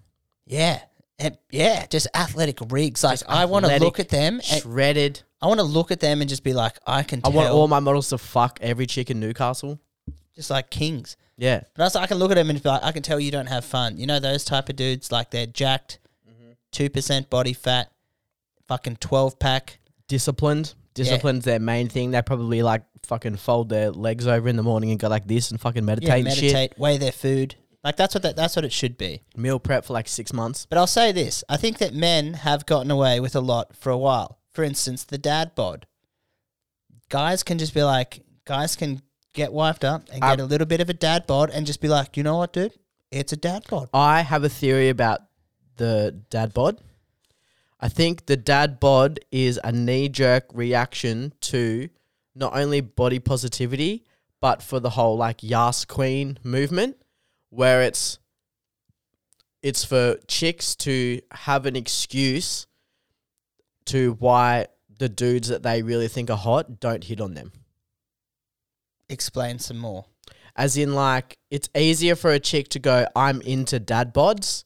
yeah, 0.47 0.81
and 1.19 1.39
yeah, 1.51 1.87
just 1.87 2.09
athletic 2.15 2.59
rigs. 2.69 3.03
Like, 3.05 3.21
I 3.29 3.45
want 3.47 3.65
to 3.65 3.71
Athletic, 3.73 3.85
look 3.87 4.01
at 4.01 4.09
them. 4.09 4.35
And 4.51 4.63
shredded. 4.63 5.23
I 5.41 5.47
want 5.49 5.61
to 5.61 5.65
look 5.65 5.91
at 5.91 6.01
them 6.01 6.21
and 6.21 6.29
just 6.29 6.43
be 6.45 6.53
like, 6.55 6.77
I 6.87 7.03
can. 7.03 7.21
I 7.21 7.29
Tell, 7.31 7.33
want 7.33 7.51
all 7.51 7.69
my 7.69 7.81
models 7.81 8.09
to 8.09 8.19
fuck 8.19 8.59
every 8.63 8.87
chick 8.87 9.11
in 9.11 9.21
Newcastle. 9.21 9.79
just 10.35 10.51
like 10.51 10.71
kings. 10.71 11.17
Yeah. 11.39 11.61
But 11.75 11.85
also, 11.85 12.01
I 12.01 12.07
can 12.07 12.19
look 12.19 12.31
at 12.31 12.35
them 12.37 12.49
and 12.51 12.63
be 12.63 12.69
like, 12.69 12.83
I 12.83 12.93
can 12.93 13.03
tell 13.03 13.21
you 13.21 13.31
don't 13.31 13.47
have 13.47 13.65
fun. 13.65 13.99
You 13.99 14.07
know 14.07 14.19
those 14.19 14.45
type 14.45 14.69
of 14.71 14.77
dudes, 14.77 15.13
like 15.13 15.31
they're 15.31 15.47
jacked, 15.47 15.99
Mm-hmm. 16.29 16.53
2 16.73 16.91
percent 16.91 17.31
body 17.31 17.53
fat, 17.53 17.91
fucking 18.69 18.97
twelve 18.97 19.39
pack. 19.39 19.79
Disciplined. 20.09 20.75
Discipline's 20.95 21.45
their 21.45 21.59
main 21.61 21.89
thing. 21.89 22.11
They 22.11 22.23
probably 22.23 22.63
like 22.63 22.83
fucking 23.05 23.37
fold 23.37 23.69
their 23.69 23.91
legs 23.91 24.27
over 24.27 24.49
in 24.49 24.57
the 24.57 24.63
morning 24.63 24.91
and 24.91 24.99
go 24.99 25.09
like 25.09 25.27
this 25.27 25.51
and 25.51 25.61
fucking 25.61 25.85
meditate, 25.85 26.09
Yeah, 26.09 26.15
and 26.31 26.33
shit. 26.33 26.53
meditate, 26.55 26.79
weigh 26.79 26.97
their 26.97 27.13
food. 27.13 27.55
Like 27.85 27.97
that's 27.97 28.15
what 28.15 28.23
that, 28.23 28.35
that's 28.35 28.57
what 28.57 28.65
it 28.65 28.73
should 28.73 28.97
be. 28.97 29.23
Meal 29.37 29.59
prep 29.61 29.85
for 29.85 29.93
like 29.93 30.09
six 30.09 30.33
months. 30.33 30.67
But 30.67 30.79
I'll 30.79 30.87
say 30.87 31.13
this: 31.13 31.45
I 31.49 31.57
think 31.57 31.79
that 31.79 31.93
men 31.95 32.35
have 32.35 32.67
gotten 32.67 32.91
away 32.91 33.21
with 33.21 33.37
a 33.37 33.41
lot 33.41 33.77
for 33.77 33.91
a 33.91 33.99
while. 33.99 34.39
For 34.53 34.65
instance, 34.65 35.05
the 35.05 35.19
dad 35.19 35.55
bod. 35.55 35.87
Guys 37.09 37.43
can 37.43 37.59
just 37.59 37.75
be 37.75 37.83
like, 37.85 38.23
guys 38.45 38.75
can 38.75 39.03
get 39.33 39.51
wifed 39.51 39.85
up 39.85 40.09
and 40.13 40.23
get 40.23 40.41
a 40.41 40.45
little 40.45 40.67
bit 40.67 40.81
of 40.81 40.89
a 40.89 40.95
dad 40.95 41.27
bod 41.27 41.51
and 41.51 41.67
just 41.67 41.81
be 41.81 41.89
like, 41.89 42.17
you 42.17 42.23
know 42.23 42.39
what, 42.39 42.53
dude, 42.53 42.73
it's 43.13 43.33
a 43.33 43.37
dad 43.37 43.65
bod. 43.69 43.89
I 43.93 44.23
have 44.23 44.43
a 44.43 44.49
theory 44.49 44.89
about 44.89 45.21
the 45.77 46.19
dad 46.31 46.55
bod. 46.55 46.81
I 47.79 47.89
think 47.89 48.27
the 48.27 48.37
dad 48.37 48.81
bod 48.81 49.21
is 49.31 49.61
a 49.63 49.73
knee 49.73 50.09
jerk 50.09 50.47
reaction 50.53 51.33
to 51.43 51.89
not 52.35 52.57
only 52.57 52.81
body 52.81 53.19
positivity, 53.19 54.05
but 54.41 54.63
for 54.63 54.81
the 54.81 54.91
whole 54.91 55.17
like 55.17 55.43
Yas 55.43 55.85
Queen 55.85 56.39
movement, 56.43 56.97
where 57.51 57.83
it's 57.83 58.19
it's 59.63 59.85
for 59.85 60.17
chicks 60.29 60.77
to 60.77 61.21
have 61.33 61.67
an 61.67 61.77
excuse 61.77 62.67
to 63.87 64.17
why 64.19 64.67
the 64.99 65.09
dudes 65.09 65.49
that 65.49 65.63
they 65.63 65.83
really 65.83 66.09
think 66.09 66.31
are 66.31 66.37
hot 66.37 66.81
don't 66.81 67.05
hit 67.05 67.21
on 67.21 67.35
them. 67.35 67.53
Explain 69.09 69.59
some 69.59 69.79
more. 69.79 70.07
As 70.55 70.77
in, 70.77 70.95
like, 70.95 71.39
it's 71.51 71.69
easier 71.77 72.17
for 72.17 72.31
a 72.31 72.41
chick 72.41 72.69
to 72.71 72.79
go, 72.79 73.07
I'm 73.15 73.41
into 73.43 73.79
dad 73.79 74.15
bods, 74.15 74.65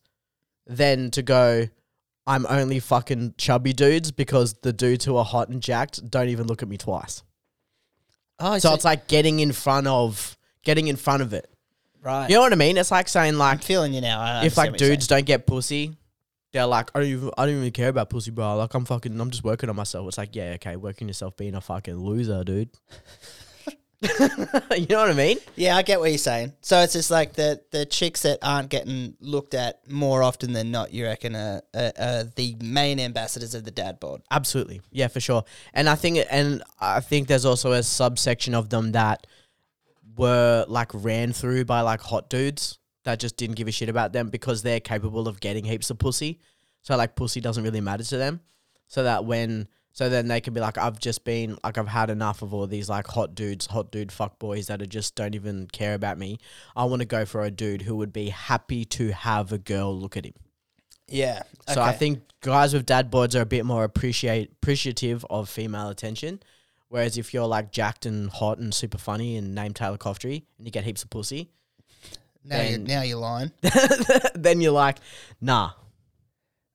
than 0.67 1.11
to 1.13 1.23
go, 1.23 1.69
I'm 2.31 2.47
only 2.49 2.79
fucking 2.79 3.35
chubby 3.39 3.73
dudes 3.73 4.13
because 4.13 4.55
the 4.63 4.73
dudes 4.73 5.05
who 5.05 5.17
are 5.17 5.25
hot 5.25 5.49
and 5.49 5.61
jacked 5.61 6.09
don't 6.09 6.29
even 6.29 6.47
look 6.47 6.63
at 6.63 6.69
me 6.69 6.77
twice. 6.77 7.25
Oh, 8.39 8.57
So 8.59 8.73
it's 8.73 8.85
like 8.85 9.09
getting 9.09 9.41
in 9.41 9.51
front 9.51 9.89
of, 9.89 10.39
getting 10.63 10.87
in 10.87 10.95
front 10.95 11.23
of 11.23 11.33
it. 11.33 11.51
right. 12.05 12.31
You 12.31 12.37
know 12.37 12.43
what 12.43 12.53
I 12.53 12.57
mean? 12.57 12.77
It's 12.77 12.93
like 12.93 13.09
saying, 13.09 13.33
I'm 13.35 13.39
like, 13.39 13.65
feeling 13.65 13.93
you 13.93 14.01
now. 14.01 14.21
I 14.21 14.45
if 14.45 14.57
like 14.57 14.77
dudes 14.77 15.09
don't 15.09 15.27
get 15.27 15.45
pussy, 15.45 15.97
they're 16.53 16.67
like, 16.67 16.93
I 16.95 17.01
don't 17.01 17.09
even, 17.09 17.31
I 17.37 17.47
don't 17.47 17.57
even 17.57 17.71
care 17.73 17.89
about 17.89 18.11
pussy, 18.11 18.31
bro. 18.31 18.57
Like, 18.57 18.75
I'm 18.75 18.85
fucking, 18.85 19.21
I'm 19.21 19.31
just 19.31 19.43
working 19.43 19.69
on 19.69 19.75
myself. 19.75 20.07
It's 20.07 20.17
like, 20.19 20.37
yeah, 20.37 20.53
okay, 20.55 20.77
working 20.77 21.09
yourself 21.09 21.37
being 21.37 21.57
a 21.57 21.61
fucking 21.61 21.97
loser, 21.97 22.45
dude. 22.45 22.71
you 24.19 24.87
know 24.89 25.01
what 25.01 25.11
I 25.11 25.15
mean? 25.15 25.39
Yeah, 25.57 25.77
I 25.77 25.83
get 25.83 26.01
what 26.01 26.09
you're 26.11 26.17
saying. 26.17 26.55
So 26.63 26.81
it's 26.81 26.95
just 26.95 27.11
like 27.11 27.35
the 27.35 27.61
the 27.71 27.85
chicks 27.85 28.23
that 28.23 28.39
aren't 28.43 28.71
getting 28.71 29.15
looked 29.21 29.53
at 29.53 29.91
more 29.91 30.23
often 30.23 30.55
than 30.55 30.71
not. 30.71 30.93
You 30.95 31.05
reckon 31.05 31.37
are, 31.37 31.61
are, 31.75 31.93
are 31.99 32.25
the 32.25 32.57
main 32.63 32.99
ambassadors 32.99 33.55
of 33.55 33.65
the 33.65 33.71
dad 33.71 34.01
bod? 34.01 34.23
Absolutely, 34.31 34.81
yeah, 34.91 35.09
for 35.09 35.21
sure. 35.21 35.45
And 35.75 35.87
I 35.87 35.97
think, 35.97 36.25
and 36.31 36.63
I 36.81 37.01
think 37.01 37.29
there's 37.29 37.45
also 37.45 37.73
a 37.73 37.83
subsection 37.83 38.55
of 38.55 38.71
them 38.71 38.93
that 38.93 39.27
were 40.17 40.65
like 40.67 40.91
ran 40.95 41.33
through 41.35 41.67
by 41.67 41.83
like 41.83 42.01
hot 42.01 42.31
dudes 42.31 42.79
that 43.05 43.19
just 43.19 43.37
didn't 43.37 43.57
give 43.57 43.69
a 43.69 43.73
shit 43.73 43.89
about 43.89 44.13
them 44.13 44.29
because 44.29 44.63
they're 44.63 44.81
capable 44.81 45.29
of 45.29 45.41
getting 45.41 45.65
heaps 45.65 45.91
of 45.91 45.99
pussy. 45.99 46.41
So 46.83 46.97
like 46.97 47.17
pussy 47.17 47.41
doesn't 47.41 47.65
really 47.65 47.81
matter 47.81 48.05
to 48.05 48.17
them. 48.17 48.41
So 48.89 49.05
that 49.05 49.25
when 49.25 49.69
so 49.93 50.09
then 50.09 50.29
they 50.29 50.41
can 50.41 50.55
be 50.55 50.61
like, 50.61 50.79
I've 50.79 50.99
just 50.99 51.25
been 51.25 51.59
like 51.65 51.77
I've 51.77 51.89
had 51.89 52.11
enough 52.11 52.43
of 52.43 52.55
all 52.55 52.67
these 52.67 52.89
like 52.89 53.07
hot 53.07 53.35
dudes, 53.35 53.67
hot 53.67 53.91
dude 53.91 54.13
fuck 54.13 54.39
boys 54.39 54.69
that 54.69 54.81
are 54.81 54.87
just 54.87 55.15
don't 55.15 55.35
even 55.35 55.67
care 55.67 55.95
about 55.95 56.19
me. 56.19 56.39
I 56.77 56.85
want 56.85 57.01
to 57.01 57.07
go 57.07 57.25
for 57.25 57.43
a 57.43 57.51
dude 57.51 57.83
who 57.83 57.97
would 57.97 58.13
be 58.13 58.29
happy 58.29 58.85
to 58.87 59.13
have 59.13 59.53
a 59.53 59.59
girl 59.59 59.99
look 59.99 60.17
at 60.17 60.25
him. 60.25 60.35
Yeah. 61.09 61.43
So 61.69 61.83
I 61.83 61.93
think 61.93 62.23
guys 62.41 62.73
with 62.73 62.87
dad 62.87 63.11
bods 63.11 63.35
are 63.35 63.43
a 63.43 63.47
bit 63.47 63.67
more 63.67 63.83
appreciate 63.83 64.53
appreciative 64.53 65.27
of 65.29 65.49
female 65.49 65.89
attention. 65.89 66.41
Whereas 66.89 67.19
if 67.19 67.35
you're 67.35 67.47
like 67.47 67.73
jacked 67.73 68.07
and 68.07 68.31
hot 68.31 68.59
and 68.59 68.73
super 68.73 68.99
funny 68.99 69.37
and 69.37 69.55
named 69.55 69.77
Taylor 69.77 69.99
Coughtrie 69.99 70.45
and 70.59 70.67
you 70.67 70.71
get 70.71 70.85
heaps 70.85 71.03
of 71.03 71.11
pussy, 71.11 71.51
now 72.45 72.63
you're, 72.63 72.79
now 72.79 73.03
you're 73.03 73.19
lying. 73.19 73.53
then 74.35 74.61
you're 74.61 74.73
like, 74.73 74.99
nah. 75.41 75.73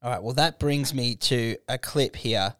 All 0.02 0.12
right. 0.12 0.22
Well, 0.22 0.36
that 0.36 0.60
brings 0.60 0.94
me 0.94 1.16
to 1.16 1.58
a 1.68 1.78
clip 1.78 2.16
here 2.16 2.56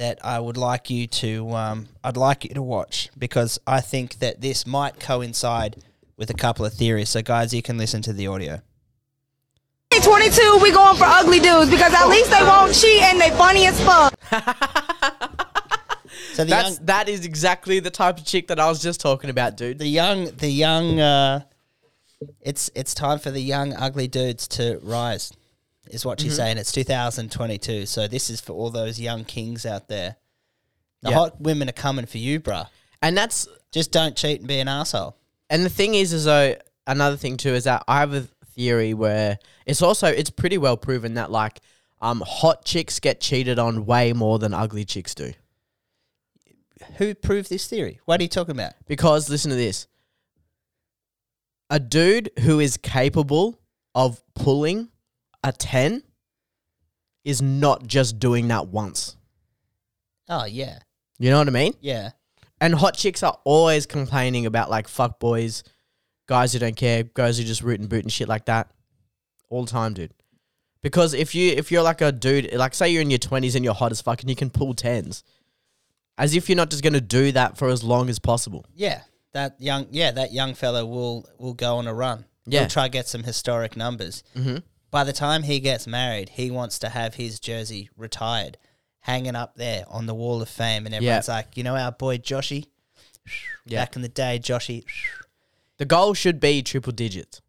that 0.00 0.18
I 0.24 0.40
would 0.40 0.56
like 0.56 0.88
you 0.88 1.06
to 1.06 1.50
um, 1.50 1.88
I'd 2.02 2.16
like 2.16 2.44
you 2.44 2.54
to 2.54 2.62
watch 2.62 3.10
because 3.18 3.58
I 3.66 3.82
think 3.82 4.18
that 4.20 4.40
this 4.40 4.66
might 4.66 4.98
coincide 4.98 5.76
with 6.16 6.30
a 6.30 6.34
couple 6.34 6.64
of 6.64 6.72
theories. 6.72 7.10
So, 7.10 7.20
guys, 7.20 7.52
you 7.52 7.60
can 7.60 7.76
listen 7.76 8.00
to 8.02 8.14
the 8.14 8.26
audio. 8.26 8.62
22, 10.02 10.58
we 10.62 10.72
going 10.72 10.96
for 10.96 11.04
ugly 11.04 11.38
dudes 11.38 11.70
because 11.70 11.92
at 11.92 12.08
least 12.08 12.30
they 12.30 12.42
won't 12.42 12.74
cheat 12.74 13.02
and 13.02 13.20
they 13.20 13.28
funny 13.30 13.66
as 13.66 13.78
fuck. 13.84 14.14
So 16.32 16.44
the 16.44 16.50
That's 16.50 16.76
young, 16.76 16.86
that 16.86 17.08
is 17.08 17.24
exactly 17.24 17.80
the 17.80 17.90
type 17.90 18.18
of 18.18 18.24
chick 18.24 18.48
that 18.48 18.58
I 18.58 18.68
was 18.68 18.80
just 18.80 19.00
talking 19.00 19.30
about, 19.30 19.56
dude. 19.56 19.78
the 19.78 19.86
young, 19.86 20.26
the 20.36 20.48
young. 20.48 20.98
Uh, 20.98 21.42
it's 22.40 22.70
it's 22.74 22.94
time 22.94 23.18
for 23.18 23.30
the 23.30 23.40
young 23.40 23.74
ugly 23.74 24.08
dudes 24.08 24.48
to 24.48 24.78
rise. 24.82 25.32
Is 25.92 26.04
what 26.04 26.18
Mm-hmm. 26.18 26.28
she's 26.28 26.36
saying. 26.36 26.58
It's 26.58 26.72
2022, 26.72 27.86
so 27.86 28.06
this 28.08 28.30
is 28.30 28.40
for 28.40 28.52
all 28.52 28.70
those 28.70 28.98
young 29.00 29.24
kings 29.24 29.66
out 29.66 29.88
there. 29.88 30.16
The 31.02 31.10
Yeah. 31.10 31.16
hot 31.16 31.40
women 31.40 31.68
are 31.68 31.72
coming 31.72 32.06
for 32.06 32.18
you, 32.18 32.40
bruh. 32.40 32.68
And 33.02 33.16
that's 33.16 33.48
Just 33.72 33.92
don't 33.92 34.16
cheat 34.16 34.40
and 34.40 34.48
be 34.48 34.58
an 34.58 34.66
asshole. 34.68 35.16
And 35.48 35.64
the 35.64 35.70
thing 35.70 35.94
is, 35.94 36.12
is 36.12 36.24
though 36.24 36.56
another 36.86 37.16
thing 37.16 37.36
too 37.36 37.50
is 37.54 37.64
that 37.64 37.84
I 37.86 38.00
have 38.00 38.12
a 38.14 38.22
theory 38.54 38.94
where 38.94 39.38
it's 39.64 39.80
also 39.80 40.08
it's 40.08 40.28
pretty 40.30 40.58
well 40.58 40.76
proven 40.76 41.14
that 41.14 41.30
like 41.30 41.60
um 42.02 42.22
hot 42.26 42.64
chicks 42.64 42.98
get 43.00 43.20
cheated 43.20 43.58
on 43.58 43.86
way 43.86 44.12
more 44.12 44.38
than 44.40 44.52
ugly 44.52 44.84
chicks 44.84 45.14
do. 45.14 45.32
Who 46.96 47.14
proved 47.14 47.48
this 47.48 47.66
theory? 47.68 48.00
What 48.06 48.20
are 48.20 48.24
you 48.24 48.28
talking 48.28 48.52
about? 48.56 48.72
Because 48.86 49.30
listen 49.30 49.50
to 49.50 49.56
this. 49.56 49.86
A 51.70 51.78
dude 51.78 52.30
who 52.40 52.58
is 52.60 52.76
capable 52.76 53.58
of 53.94 54.20
pulling 54.34 54.88
a 55.42 55.52
10 55.52 56.02
is 57.24 57.40
not 57.42 57.86
just 57.86 58.18
doing 58.18 58.48
that 58.48 58.68
once. 58.68 59.16
Oh 60.28 60.44
yeah, 60.44 60.78
You 61.18 61.30
know 61.30 61.38
what 61.38 61.48
I 61.48 61.52
mean? 61.52 61.74
yeah. 61.80 62.10
And 62.62 62.74
hot 62.74 62.94
chicks 62.94 63.22
are 63.22 63.38
always 63.44 63.86
complaining 63.86 64.44
about 64.44 64.68
like 64.68 64.86
fuck 64.86 65.18
boys, 65.18 65.64
guys 66.26 66.52
who 66.52 66.58
don't 66.58 66.76
care, 66.76 67.02
guys 67.04 67.38
who 67.38 67.44
just 67.44 67.62
root 67.62 67.80
and 67.80 67.88
boot 67.88 68.04
and 68.04 68.12
shit 68.12 68.28
like 68.28 68.44
that. 68.46 68.70
All 69.48 69.64
the 69.64 69.70
time, 69.70 69.94
dude. 69.94 70.12
Because 70.82 71.14
if 71.14 71.34
you 71.34 71.52
if 71.52 71.72
you're 71.72 71.82
like 71.82 72.00
a 72.02 72.12
dude, 72.12 72.52
like 72.54 72.74
say 72.74 72.90
you're 72.90 73.00
in 73.02 73.10
your 73.10 73.18
twenties 73.18 73.54
and 73.54 73.64
you're 73.64 73.72
hot 73.74 73.92
as 73.92 74.00
fuck 74.02 74.20
and 74.20 74.28
you 74.30 74.36
can 74.36 74.50
pull 74.50 74.74
tens. 74.74 75.24
As 76.18 76.34
if 76.36 76.48
you're 76.50 76.56
not 76.56 76.68
just 76.70 76.82
gonna 76.82 77.00
do 77.00 77.32
that 77.32 77.56
for 77.56 77.68
as 77.68 77.82
long 77.82 78.10
as 78.10 78.18
possible. 78.18 78.66
Yeah, 78.74 79.00
that 79.32 79.58
young 79.58 79.86
yeah 79.90 80.10
that 80.10 80.32
young 80.32 80.52
fella 80.54 80.84
will 80.84 81.26
will 81.38 81.54
go 81.54 81.76
on 81.78 81.86
a 81.86 81.94
run. 81.94 82.26
Yeah. 82.44 82.60
He'll 82.60 82.68
try 82.68 82.88
get 82.88 83.08
some 83.08 83.22
historic 83.22 83.74
numbers. 83.76 84.22
Mm-hmm. 84.36 84.58
By 84.90 85.04
the 85.04 85.12
time 85.12 85.44
he 85.44 85.60
gets 85.60 85.86
married, 85.86 86.30
he 86.30 86.50
wants 86.50 86.78
to 86.80 86.88
have 86.88 87.14
his 87.14 87.38
jersey 87.38 87.90
retired, 87.96 88.58
hanging 89.00 89.36
up 89.36 89.56
there 89.56 89.84
on 89.88 90.06
the 90.06 90.14
wall 90.14 90.42
of 90.42 90.48
fame, 90.48 90.86
and 90.86 90.94
everyone's 90.94 91.28
like, 91.28 91.56
you 91.56 91.62
know, 91.62 91.76
our 91.76 91.92
boy 91.92 92.18
Joshy. 92.18 92.66
Yeah. 93.66 93.82
Back 93.82 93.96
in 93.96 94.02
the 94.02 94.08
day, 94.08 94.40
Joshy. 94.42 94.84
The 95.76 95.84
goal 95.84 96.14
should 96.14 96.40
be 96.40 96.62
triple 96.62 96.92
digits. 96.92 97.40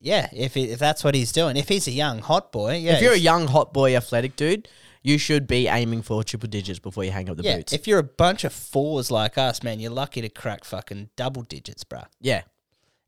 Yeah, 0.00 0.28
if 0.32 0.54
he, 0.54 0.64
if 0.64 0.78
that's 0.78 1.02
what 1.04 1.14
he's 1.14 1.32
doing, 1.32 1.56
if 1.56 1.68
he's 1.68 1.86
a 1.86 1.92
young 1.92 2.18
hot 2.18 2.52
boy, 2.52 2.76
yeah. 2.76 2.96
if 2.96 3.02
you're 3.02 3.14
a 3.14 3.18
young 3.18 3.46
hot 3.46 3.72
boy 3.72 3.96
athletic 3.96 4.36
dude, 4.36 4.68
you 5.02 5.16
should 5.16 5.46
be 5.46 5.68
aiming 5.68 6.02
for 6.02 6.24
triple 6.24 6.48
digits 6.48 6.78
before 6.78 7.04
you 7.04 7.10
hang 7.10 7.30
up 7.30 7.36
the 7.36 7.42
yeah, 7.42 7.56
boots. 7.56 7.72
if 7.72 7.86
you're 7.86 7.98
a 7.98 8.02
bunch 8.02 8.44
of 8.44 8.52
fours 8.52 9.10
like 9.10 9.38
us, 9.38 9.62
man, 9.62 9.80
you're 9.80 9.90
lucky 9.90 10.20
to 10.20 10.28
crack 10.28 10.64
fucking 10.64 11.10
double 11.16 11.42
digits, 11.42 11.84
bruh. 11.84 12.06
yeah. 12.20 12.42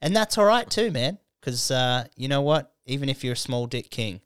And 0.01 0.15
that's 0.15 0.39
all 0.39 0.45
right 0.45 0.69
too, 0.69 0.91
man. 0.91 1.19
Because 1.41 1.71
uh, 1.71 2.07
you 2.17 2.29
know 2.29 2.43
what? 2.43 2.73
Even 2.87 3.09
if 3.09 3.25
you're 3.25 3.35
a 3.35 3.37
small 3.37 3.67
dick 3.67 3.91
king, 3.91 4.21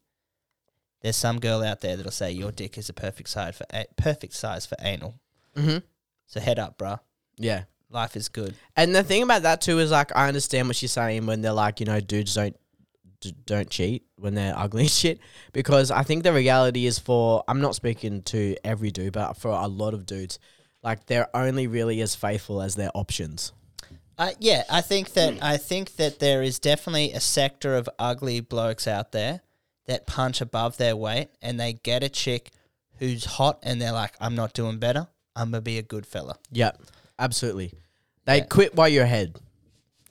there's 1.01 1.17
some 1.17 1.41
girl 1.41 1.63
out 1.63 1.81
there 1.81 1.97
that'll 1.97 2.13
say 2.13 2.31
your 2.31 2.53
dick 2.53 2.77
is 2.77 2.89
a 2.89 2.93
perfect 2.93 3.29
size 3.31 3.57
for 3.57 3.65
a- 3.73 3.87
perfect 3.97 4.35
size 4.35 4.67
for 4.67 4.77
anal. 4.81 5.19
Mm-hmm. 5.57 5.79
So 6.27 6.41
head 6.41 6.59
up, 6.59 6.79
bruh. 6.79 7.01
Yeah. 7.37 7.65
Life 7.89 8.17
is 8.17 8.29
good. 8.29 8.55
And 8.77 8.95
the 8.95 9.03
thing 9.03 9.23
about 9.23 9.43
that 9.43 9.61
too 9.61 9.79
is 9.81 9.91
like 9.91 10.15
I 10.15 10.29
understand 10.29 10.69
what 10.69 10.77
she's 10.77 10.93
saying 10.93 11.27
when 11.27 11.41
they're 11.41 11.53
like, 11.53 11.81
you 11.81 11.87
know, 11.87 12.01
dudes 12.01 12.35
don't 12.35 12.57
d- 13.21 13.35
don't 13.47 13.69
cheat 13.69 14.05
when 14.17 14.35
they're 14.35 14.55
ugly 14.57 14.83
and 14.83 14.91
shit 14.91 15.19
because 15.53 15.91
I 15.91 16.03
think 16.03 16.23
the 16.23 16.33
reality 16.33 16.87
is 16.87 16.99
for 16.99 17.43
I'm 17.49 17.61
not 17.61 17.75
speaking 17.75 18.23
to 18.25 18.57
every 18.63 18.91
dude, 18.91 19.15
but 19.15 19.37
for 19.37 19.51
a 19.51 19.67
lot 19.67 19.95
of 19.95 20.07
dudes, 20.07 20.39
like 20.83 21.07
they're 21.07 21.35
only 21.35 21.67
really 21.67 22.01
as 22.01 22.15
faithful 22.15 22.63
as 22.63 22.77
their 22.77 22.91
options. 22.95 23.53
Uh, 24.21 24.33
yeah, 24.39 24.65
I 24.69 24.83
think 24.83 25.15
that 25.15 25.43
I 25.43 25.57
think 25.57 25.97
that 25.97 26.19
there 26.19 26.43
is 26.43 26.59
definitely 26.59 27.13
a 27.13 27.21
sector 27.21 27.75
of 27.75 27.89
ugly 27.99 28.41
blokes 28.41 28.87
out 28.87 29.13
there 29.13 29.41
that 29.87 30.07
punch 30.07 30.43
above 30.43 30.77
their 30.77 30.95
weight 30.95 31.29
and 31.41 31.59
they 31.59 31.73
get 31.73 32.03
a 32.03 32.11
chick 32.11 32.51
who's 32.99 33.25
hot 33.25 33.59
and 33.63 33.81
they're 33.81 33.93
like, 33.93 34.13
I'm 34.21 34.35
not 34.35 34.53
doing 34.53 34.79
better. 34.79 35.09
I'm 35.35 35.51
gonna 35.51 35.63
be 35.63 35.79
a 35.79 35.83
good 35.83 36.05
fella. 36.05 36.37
Yep, 36.53 36.83
absolutely. 37.19 37.73
They 38.27 38.39
Yeah. 38.41 38.45
quit 38.45 38.75
while 38.75 38.89
you're 38.91 39.05
ahead. 39.05 39.37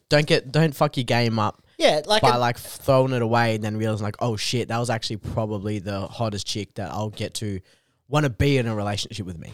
Don't 0.09 0.25
get 0.25 0.51
don't 0.51 0.73
fuck 0.75 0.97
your 0.97 1.03
game 1.03 1.37
up 1.37 1.61
Yeah, 1.77 2.01
like 2.07 2.23
by 2.23 2.35
a- 2.35 2.39
like 2.39 2.57
throwing 2.57 3.13
it 3.13 3.21
away 3.21 3.53
and 3.53 3.63
then 3.63 3.77
realizing 3.77 4.03
like, 4.05 4.17
oh 4.19 4.35
shit, 4.37 4.69
that 4.69 4.79
was 4.79 4.89
actually 4.89 5.17
probably 5.17 5.77
the 5.77 6.07
hottest 6.07 6.47
chick 6.47 6.73
that 6.75 6.89
I'll 6.91 7.11
get 7.11 7.35
to 7.35 7.59
want 8.07 8.23
to 8.23 8.31
be 8.31 8.57
in 8.57 8.65
a 8.65 8.73
relationship 8.75 9.27
with 9.27 9.37
me. 9.37 9.53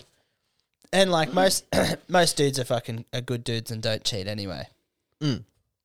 And 0.96 1.12
like 1.12 1.34
most 1.34 1.66
most 2.08 2.38
dudes 2.38 2.60
are 2.60 2.66
fucking 2.66 3.06
are 3.14 3.22
good 3.22 3.44
dudes 3.44 3.72
and 3.72 3.82
don't 3.82 4.04
cheat 4.04 4.28
anyway. 4.28 4.68
Mm. 5.22 5.44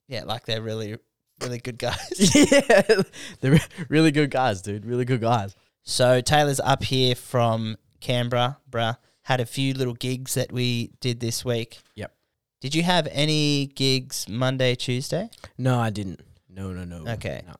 Yeah, 0.08 0.24
like 0.24 0.46
they're 0.46 0.62
really 0.62 0.96
really 1.42 1.58
good 1.58 1.78
guys. 1.78 2.34
yeah, 2.34 3.02
they're 3.40 3.60
really 3.88 4.12
good 4.12 4.30
guys, 4.30 4.62
dude. 4.62 4.86
Really 4.86 5.04
good 5.04 5.20
guys. 5.20 5.54
so 5.82 6.20
Taylor's 6.20 6.60
up 6.60 6.84
here 6.84 7.14
from 7.14 7.76
Canberra, 8.00 8.58
bruh. 8.70 8.96
Had 9.22 9.40
a 9.40 9.46
few 9.46 9.74
little 9.74 9.94
gigs 9.94 10.34
that 10.34 10.50
we 10.50 10.90
did 11.00 11.20
this 11.20 11.44
week. 11.44 11.78
Yep. 11.94 12.12
Did 12.60 12.74
you 12.74 12.82
have 12.82 13.08
any 13.12 13.66
gigs 13.66 14.28
Monday, 14.28 14.74
Tuesday? 14.74 15.30
No, 15.56 15.78
I 15.78 15.90
didn't. 15.90 16.20
No, 16.48 16.72
no, 16.72 16.84
no. 16.84 17.10
Okay. 17.12 17.42
No. 17.46 17.54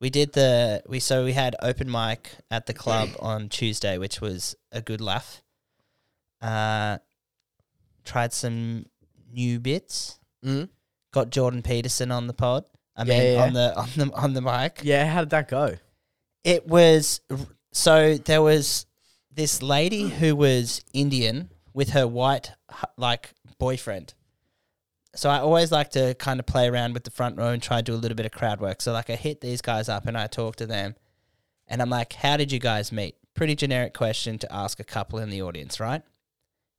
We 0.00 0.10
did 0.10 0.32
the 0.32 0.82
we 0.86 1.00
so 1.00 1.24
we 1.24 1.32
had 1.32 1.56
open 1.62 1.90
mic 1.90 2.30
at 2.50 2.66
the 2.66 2.74
club 2.74 3.10
on 3.20 3.48
Tuesday, 3.48 3.96
which 3.98 4.20
was 4.20 4.54
a 4.72 4.82
good 4.82 5.00
laugh. 5.00 5.40
Uh, 6.46 6.98
tried 8.04 8.32
some 8.32 8.86
new 9.32 9.58
bits. 9.60 10.18
Mm? 10.44 10.68
Got 11.12 11.30
Jordan 11.30 11.62
Peterson 11.62 12.10
on 12.10 12.26
the 12.26 12.34
pod. 12.34 12.64
I 12.96 13.04
Yeah, 13.04 13.18
mean, 13.18 13.32
yeah. 13.34 13.42
on 13.44 13.52
the 13.54 13.76
on 13.76 13.88
the 13.96 14.12
on 14.14 14.34
the 14.34 14.42
mic. 14.42 14.80
Yeah, 14.82 15.06
how 15.06 15.20
did 15.20 15.30
that 15.30 15.48
go? 15.48 15.76
It 16.44 16.66
was 16.66 17.20
so 17.72 18.16
there 18.16 18.42
was 18.42 18.86
this 19.32 19.62
lady 19.62 20.08
who 20.08 20.36
was 20.36 20.84
Indian 20.92 21.50
with 21.72 21.90
her 21.90 22.06
white 22.06 22.52
like 22.96 23.32
boyfriend. 23.58 24.14
So 25.16 25.30
I 25.30 25.38
always 25.38 25.70
like 25.72 25.90
to 25.92 26.14
kind 26.14 26.40
of 26.40 26.46
play 26.46 26.68
around 26.68 26.92
with 26.94 27.04
the 27.04 27.10
front 27.10 27.36
row 27.38 27.48
and 27.50 27.62
try 27.62 27.78
to 27.78 27.82
do 27.82 27.94
a 27.94 27.96
little 27.96 28.16
bit 28.16 28.26
of 28.26 28.32
crowd 28.32 28.60
work. 28.60 28.82
So 28.82 28.92
like 28.92 29.08
I 29.10 29.14
hit 29.16 29.40
these 29.40 29.62
guys 29.62 29.88
up 29.88 30.06
and 30.06 30.18
I 30.18 30.26
talk 30.26 30.56
to 30.56 30.66
them, 30.66 30.94
and 31.68 31.80
I'm 31.80 31.90
like, 31.90 32.12
"How 32.12 32.36
did 32.36 32.52
you 32.52 32.58
guys 32.58 32.92
meet?" 32.92 33.16
Pretty 33.34 33.54
generic 33.56 33.94
question 33.94 34.38
to 34.40 34.52
ask 34.52 34.78
a 34.78 34.84
couple 34.84 35.18
in 35.20 35.30
the 35.30 35.40
audience, 35.42 35.80
right? 35.80 36.02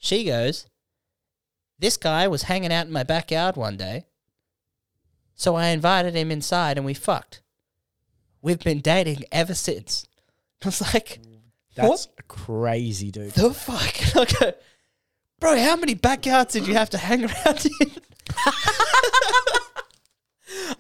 She 0.06 0.24
goes, 0.26 0.68
"This 1.80 1.98
guy 1.98 2.28
was 2.28 2.44
hanging 2.44 2.72
out 2.72 2.86
in 2.86 2.92
my 2.94 3.02
backyard 3.02 3.56
one 3.56 3.76
day, 3.76 4.06
so 5.34 5.56
I 5.56 5.70
invited 5.70 6.14
him 6.16 6.30
inside 6.30 6.78
and 6.78 6.86
we 6.86 6.94
fucked. 6.94 7.42
We've 8.40 8.60
been 8.60 8.82
dating 8.82 9.24
ever 9.32 9.56
since." 9.56 10.06
I 10.64 10.68
was 10.68 10.82
like, 10.94 11.20
That's 11.76 12.08
crazy, 12.28 13.10
dude. 13.10 13.32
the 13.32 13.52
fuck? 13.52 13.96
And 14.16 14.30
I 14.30 14.40
go, 14.40 14.54
bro, 15.40 15.58
how 15.58 15.76
many 15.76 15.96
backyards 15.96 16.54
did 16.54 16.68
you 16.68 16.76
have 16.76 16.92
to 16.92 17.00
hang 17.00 17.26
around 17.26 17.66
in 17.66 17.72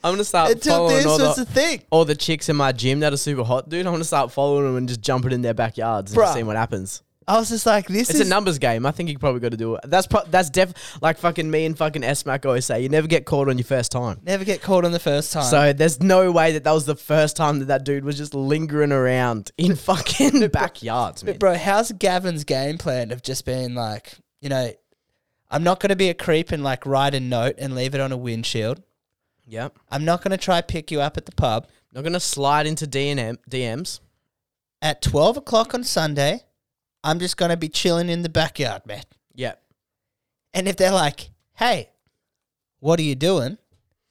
I'm 0.03 0.13
gonna 0.13 0.23
start 0.23 0.51
until 0.51 0.73
following 0.87 0.95
this 0.97 1.05
all 1.07 1.19
was 1.19 1.35
the, 1.37 1.45
the 1.45 1.51
thing? 1.51 1.81
all 1.89 2.05
the 2.05 2.15
chicks 2.15 2.47
in 2.47 2.55
my 2.55 2.71
gym 2.71 2.99
that 2.99 3.11
are 3.11 3.17
super 3.17 3.43
hot, 3.43 3.69
dude. 3.69 3.87
I'm 3.87 3.93
gonna 3.93 4.03
start 4.03 4.31
following 4.31 4.65
them 4.65 4.77
and 4.77 4.87
just 4.87 5.01
jumping 5.01 5.31
in 5.31 5.41
their 5.41 5.55
backyards 5.55 6.11
and 6.13 6.21
Bruh. 6.21 6.31
seeing 6.33 6.45
what 6.45 6.55
happens. 6.57 7.01
I 7.27 7.39
was 7.39 7.49
just 7.49 7.65
like, 7.65 7.87
this 7.87 8.09
It's 8.11 8.19
is 8.19 8.27
a 8.27 8.29
numbers 8.29 8.59
game. 8.59 8.85
I 8.85 8.91
think 8.91 9.09
you 9.09 9.17
probably 9.17 9.39
got 9.39 9.49
to 9.49 9.57
do 9.57 9.75
it. 9.75 9.81
That's 9.85 10.05
pro- 10.05 10.25
that's 10.25 10.51
def 10.51 10.73
like 11.01 11.17
fucking 11.17 11.49
me 11.49 11.65
and 11.65 11.75
fucking 11.75 12.03
S 12.03 12.25
Mac 12.25 12.45
always 12.45 12.65
say. 12.65 12.81
You 12.83 12.89
never 12.89 13.07
get 13.07 13.25
caught 13.25 13.49
on 13.49 13.57
your 13.57 13.65
first 13.65 13.91
time. 13.91 14.19
never 14.23 14.45
get 14.45 14.61
caught 14.61 14.85
on 14.85 14.91
the 14.91 14.99
first 14.99 15.33
time. 15.33 15.43
So 15.49 15.73
there's 15.73 16.01
no 16.01 16.31
way 16.31 16.51
that 16.51 16.63
that 16.65 16.71
was 16.71 16.85
the 16.85 16.95
first 16.95 17.35
time 17.35 17.59
that 17.59 17.65
that 17.65 17.83
dude 17.83 18.05
was 18.05 18.17
just 18.17 18.35
lingering 18.35 18.91
around 18.91 19.51
in 19.57 19.75
fucking 19.87 20.47
backyards, 20.49 21.23
man. 21.23 21.33
But 21.33 21.39
bro, 21.39 21.55
how's 21.55 21.91
Gavin's 21.93 22.43
game 22.43 22.77
plan 22.77 23.11
of 23.11 23.23
just 23.23 23.43
being 23.45 23.73
like, 23.73 24.13
you 24.39 24.49
know, 24.49 24.71
I'm 25.49 25.63
not 25.63 25.79
going 25.79 25.89
to 25.89 25.95
be 25.95 26.09
a 26.09 26.13
creep 26.13 26.51
and 26.51 26.63
like 26.63 26.85
write 26.85 27.15
a 27.15 27.19
note 27.19 27.55
and 27.57 27.73
leave 27.73 27.95
it 27.95 28.01
on 28.01 28.11
a 28.11 28.17
windshield. 28.17 28.83
Yep. 29.47 29.77
I'm 29.89 30.05
not 30.05 30.23
going 30.23 30.31
to 30.31 30.37
try 30.37 30.61
pick 30.61 30.91
you 30.91 31.01
up 31.01 31.17
at 31.17 31.25
the 31.25 31.31
pub 31.31 31.67
Not 31.93 32.03
gonna 32.03 32.19
slide 32.19 32.65
into 32.67 32.85
DNM 32.87 33.37
DMs. 33.49 33.99
at 34.81 35.01
12 35.01 35.37
o'clock 35.37 35.73
on 35.73 35.83
Sunday. 35.83 36.41
I'm 37.05 37.19
just 37.19 37.37
going 37.37 37.51
to 37.51 37.57
be 37.57 37.69
chilling 37.69 38.09
in 38.09 38.23
the 38.23 38.29
backyard, 38.29 38.85
man. 38.85 39.03
Yep. 39.35 39.61
And 40.55 40.67
if 40.67 40.75
they're 40.75 40.91
like, 40.91 41.29
hey, 41.53 41.89
what 42.79 42.99
are 42.99 43.03
you 43.03 43.15
doing? 43.15 43.59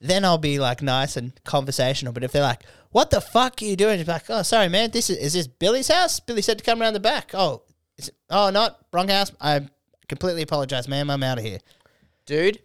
Then 0.00 0.24
I'll 0.24 0.38
be 0.38 0.58
like 0.58 0.80
nice 0.80 1.16
and 1.16 1.32
conversational. 1.44 2.12
But 2.12 2.22
if 2.22 2.32
they're 2.32 2.42
like, 2.42 2.62
what 2.90 3.10
the 3.10 3.20
fuck 3.20 3.60
are 3.60 3.64
you 3.64 3.74
doing? 3.74 3.98
You're 3.98 4.06
like, 4.06 4.26
oh, 4.28 4.42
sorry, 4.42 4.68
man. 4.68 4.92
This 4.92 5.10
is, 5.10 5.18
is 5.18 5.32
this 5.32 5.48
Billy's 5.48 5.88
house? 5.88 6.20
Billy 6.20 6.40
said 6.40 6.58
to 6.58 6.64
come 6.64 6.80
around 6.80 6.92
the 6.92 7.00
back. 7.00 7.32
Oh, 7.34 7.62
is 7.98 8.08
it, 8.08 8.14
oh, 8.30 8.50
not 8.50 8.78
wrong 8.92 9.08
house. 9.08 9.32
I 9.40 9.66
completely 10.08 10.42
apologize, 10.42 10.86
ma'am. 10.86 11.10
I'm 11.10 11.22
out 11.22 11.38
of 11.38 11.44
here. 11.44 11.58
Dude, 12.26 12.60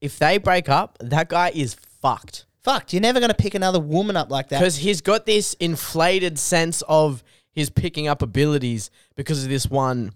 if 0.00 0.18
they 0.18 0.38
break 0.38 0.68
up, 0.68 0.98
that 1.00 1.28
guy 1.28 1.52
is 1.54 1.74
fucked. 1.74 2.46
Fucked. 2.64 2.92
you're 2.92 3.00
never 3.00 3.20
going 3.20 3.30
to 3.30 3.36
pick 3.36 3.54
another 3.54 3.80
woman 3.80 4.16
up 4.16 4.30
like 4.30 4.48
that. 4.48 4.58
Because 4.58 4.76
he's 4.76 5.00
got 5.00 5.26
this 5.26 5.54
inflated 5.54 6.38
sense 6.38 6.82
of 6.88 7.22
his 7.52 7.70
picking 7.70 8.08
up 8.08 8.22
abilities 8.22 8.90
because 9.16 9.42
of 9.42 9.50
this 9.50 9.66
one 9.66 10.12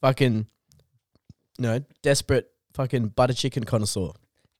fucking, 0.00 0.46
no, 1.58 1.80
desperate 2.02 2.50
fucking 2.72 3.08
butter 3.08 3.34
chicken 3.34 3.64
connoisseur. 3.64 4.10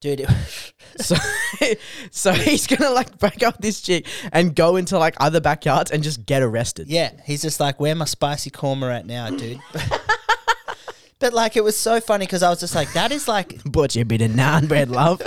Dude, 0.01 0.21
it, 0.21 0.29
So, 1.01 1.17
so 2.11 2.33
he's 2.33 2.67
gonna 2.67 2.91
like 2.91 3.19
break 3.19 3.43
up 3.43 3.59
this 3.59 3.81
chick 3.81 4.07
and 4.33 4.55
go 4.55 4.77
into 4.77 4.99
like 4.99 5.15
other 5.19 5.41
backyards 5.41 5.91
and 5.91 6.03
just 6.03 6.25
get 6.27 6.43
arrested. 6.43 6.89
yeah, 6.89 7.13
he's 7.25 7.43
just 7.43 7.61
like, 7.61 7.81
where 7.81 7.95
my 7.95 8.05
spicy 8.05 8.51
korma 8.51 8.95
at 8.95 9.07
now, 9.07 9.31
dude? 9.31 9.61
but 11.19 11.33
like, 11.33 11.57
it 11.57 11.65
was 11.65 11.77
so 11.77 12.01
funny 12.01 12.27
because 12.27 12.43
I 12.43 12.51
was 12.51 12.61
just 12.61 12.75
like, 12.75 12.93
that 12.93 13.13
is 13.13 13.27
like, 13.27 13.63
Butch 13.65 13.97
a 13.97 14.05
bit 14.05 14.21
of 14.23 14.31
naan 14.31 14.69
bread, 14.69 14.91
love. 14.91 15.21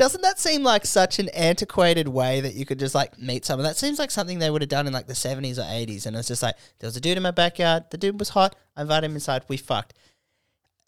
Doesn't 0.00 0.22
that 0.22 0.40
seem 0.40 0.62
like 0.62 0.86
such 0.86 1.18
an 1.18 1.28
antiquated 1.28 2.08
way 2.08 2.40
that 2.40 2.54
you 2.54 2.64
could 2.64 2.78
just 2.78 2.94
like 2.94 3.18
meet 3.18 3.44
someone? 3.44 3.64
That 3.64 3.76
seems 3.76 3.98
like 3.98 4.10
something 4.10 4.38
they 4.38 4.48
would 4.48 4.62
have 4.62 4.70
done 4.70 4.86
in 4.86 4.94
like 4.94 5.06
the 5.06 5.12
70s 5.12 5.58
or 5.58 5.62
80s. 5.62 6.06
And 6.06 6.16
it's 6.16 6.28
just 6.28 6.42
like, 6.42 6.56
there 6.78 6.88
was 6.88 6.96
a 6.96 7.02
dude 7.02 7.18
in 7.18 7.22
my 7.22 7.32
backyard. 7.32 7.84
The 7.90 7.98
dude 7.98 8.18
was 8.18 8.30
hot. 8.30 8.56
I 8.74 8.80
invited 8.80 9.10
him 9.10 9.14
inside. 9.14 9.44
We 9.48 9.58
fucked. 9.58 9.92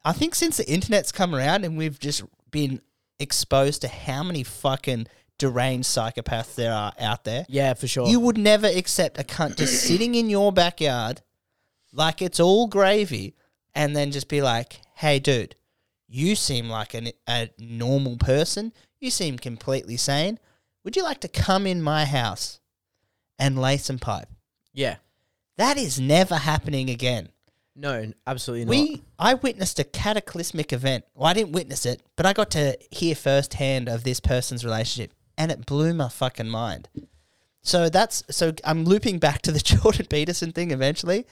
I 0.03 0.13
think 0.13 0.35
since 0.35 0.57
the 0.57 0.67
internet's 0.67 1.13
come 1.13 1.35
around 1.35 1.67
and 1.67 1.77
we've 1.77 1.99
just 1.99 2.23
been 2.51 2.81
exposed 3.19 3.83
to 3.83 3.89
how 3.89 4.23
many 4.23 4.45
fucking 4.45 5.09
deranged 5.37 5.91
psychopaths 5.91 6.55
there 6.55 6.73
are 6.73 6.95
out 6.99 7.25
there, 7.25 7.45
Yeah, 7.51 7.75
for 7.75 7.87
sure. 7.87 8.09
you 8.09 8.19
would 8.19 8.39
never 8.39 8.67
accept 8.67 9.21
a 9.21 9.25
cunt 9.25 9.59
just 9.59 9.83
sitting 9.87 10.15
in 10.15 10.31
your 10.31 10.53
backyard 10.53 11.21
like 11.93 12.23
it's 12.23 12.41
all 12.41 12.67
gravy 12.67 13.35
and 13.75 13.95
then 13.95 14.11
just 14.11 14.29
be 14.29 14.41
like, 14.41 14.81
hey, 14.95 15.19
dude, 15.19 15.55
you 16.09 16.35
seem 16.35 16.71
like 16.71 16.95
an, 16.95 17.11
a 17.29 17.51
normal 17.59 18.17
person. 18.17 18.73
You 19.03 19.11
seem 19.11 19.37
completely 19.37 19.97
sane. 19.97 20.39
Would 20.85 20.95
you 20.95 21.03
like 21.03 21.21
to 21.23 21.29
come 21.29 21.67
in 21.67 21.83
my 21.83 22.05
house 22.05 22.61
and 23.37 23.61
lay 23.61 23.77
some 23.77 23.99
pipe? 23.99 24.29
yeah. 24.73 24.97
That 25.59 25.77
is 25.77 26.01
never 26.01 26.37
happening 26.37 26.89
again. 26.89 27.29
No, 27.77 28.11
absolutely 28.27 28.65
not. 28.65 28.71
We, 28.71 29.03
I 29.19 29.35
witnessed 29.35 29.79
a 29.79 29.85
cataclysmic 29.85 30.73
event. 30.73 31.05
Well, 31.15 31.29
I 31.29 31.35
didn't 31.35 31.53
witness 31.53 31.85
it, 31.85 32.01
but 32.17 32.25
I 32.25 32.33
got 32.33 32.51
to 32.53 32.79
hear 32.91 33.15
firsthand 33.15 33.89
of 33.89 34.03
this 34.03 34.19
person's 34.19 34.65
relationship, 34.65 35.13
and 35.37 35.53
it 35.53 35.67
blew 35.67 35.93
my 35.93 36.09
fucking 36.09 36.49
mind. 36.49 36.89
So 37.61 37.91
that's 37.91 38.23
so 38.31 38.53
I'm 38.65 38.85
looping 38.85 39.19
back 39.19 39.43
to 39.43 39.53
the 39.53 39.59
Jordan 39.65 40.07
Peterson 40.07 40.53
thing 40.53 40.71
eventually. 40.71 41.27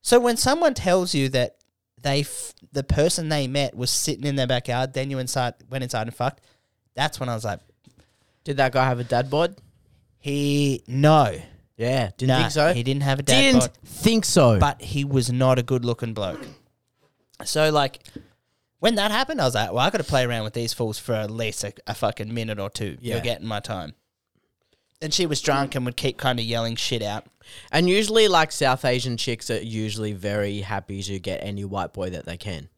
So 0.00 0.20
when 0.20 0.36
someone 0.36 0.74
tells 0.74 1.12
you 1.14 1.28
that 1.30 1.56
they 2.00 2.20
f- 2.20 2.54
the 2.72 2.84
person 2.84 3.30
they 3.30 3.48
met 3.48 3.76
was 3.76 3.90
sitting 3.90 4.24
in 4.26 4.36
their 4.36 4.46
backyard, 4.46 4.94
then 4.94 5.10
you 5.10 5.18
inside 5.18 5.54
went 5.68 5.82
inside 5.82 6.06
and 6.06 6.14
fucked, 6.14 6.40
that's 6.94 7.18
when 7.20 7.28
I 7.28 7.34
was 7.34 7.44
like, 7.44 7.60
Did 8.44 8.56
that 8.58 8.72
guy 8.72 8.84
have 8.84 9.00
a 9.00 9.04
dad 9.04 9.30
bod? 9.30 9.56
he 10.18 10.82
no, 10.86 11.34
Yeah, 11.76 12.10
didn't 12.16 12.36
think 12.38 12.50
so. 12.52 12.72
He 12.72 12.82
didn't 12.82 13.02
have 13.02 13.18
a 13.18 13.22
dad 13.22 13.40
didn't 13.40 13.60
bod. 13.60 13.72
think 13.84 14.24
so. 14.24 14.58
but 14.58 14.80
he 14.80 15.04
was 15.04 15.30
not 15.30 15.58
a 15.58 15.62
good 15.62 15.84
looking 15.84 16.14
bloke. 16.14 16.40
So 17.44 17.70
like 17.70 18.00
when 18.80 18.94
that 18.96 19.10
happened, 19.10 19.40
I 19.40 19.44
was 19.44 19.54
like, 19.54 19.70
well, 19.70 19.78
I 19.80 19.90
got 19.90 19.98
to 19.98 20.04
play 20.04 20.24
around 20.24 20.44
with 20.44 20.52
these 20.54 20.72
fools 20.72 20.98
for 20.98 21.12
at 21.14 21.30
least 21.30 21.64
a, 21.64 21.72
a 21.86 21.94
fucking 21.94 22.32
minute 22.32 22.58
or 22.60 22.70
two. 22.70 22.96
Yeah. 23.00 23.14
You're 23.14 23.24
getting 23.24 23.46
my 23.46 23.60
time. 23.60 23.94
And 25.02 25.12
she 25.12 25.26
was 25.26 25.40
drunk 25.42 25.74
and 25.74 25.84
would 25.84 25.96
keep 25.96 26.16
kind 26.16 26.38
of 26.38 26.44
yelling 26.46 26.76
shit 26.76 27.02
out. 27.02 27.26
and 27.72 27.88
usually, 27.88 28.28
like 28.28 28.52
South 28.52 28.84
Asian 28.84 29.16
chicks 29.18 29.50
are 29.50 29.60
usually 29.60 30.12
very 30.12 30.60
happy 30.60 31.02
to 31.02 31.18
get 31.18 31.42
any 31.42 31.64
white 31.64 31.92
boy 31.92 32.10
that 32.10 32.24
they 32.24 32.36
can. 32.38 32.68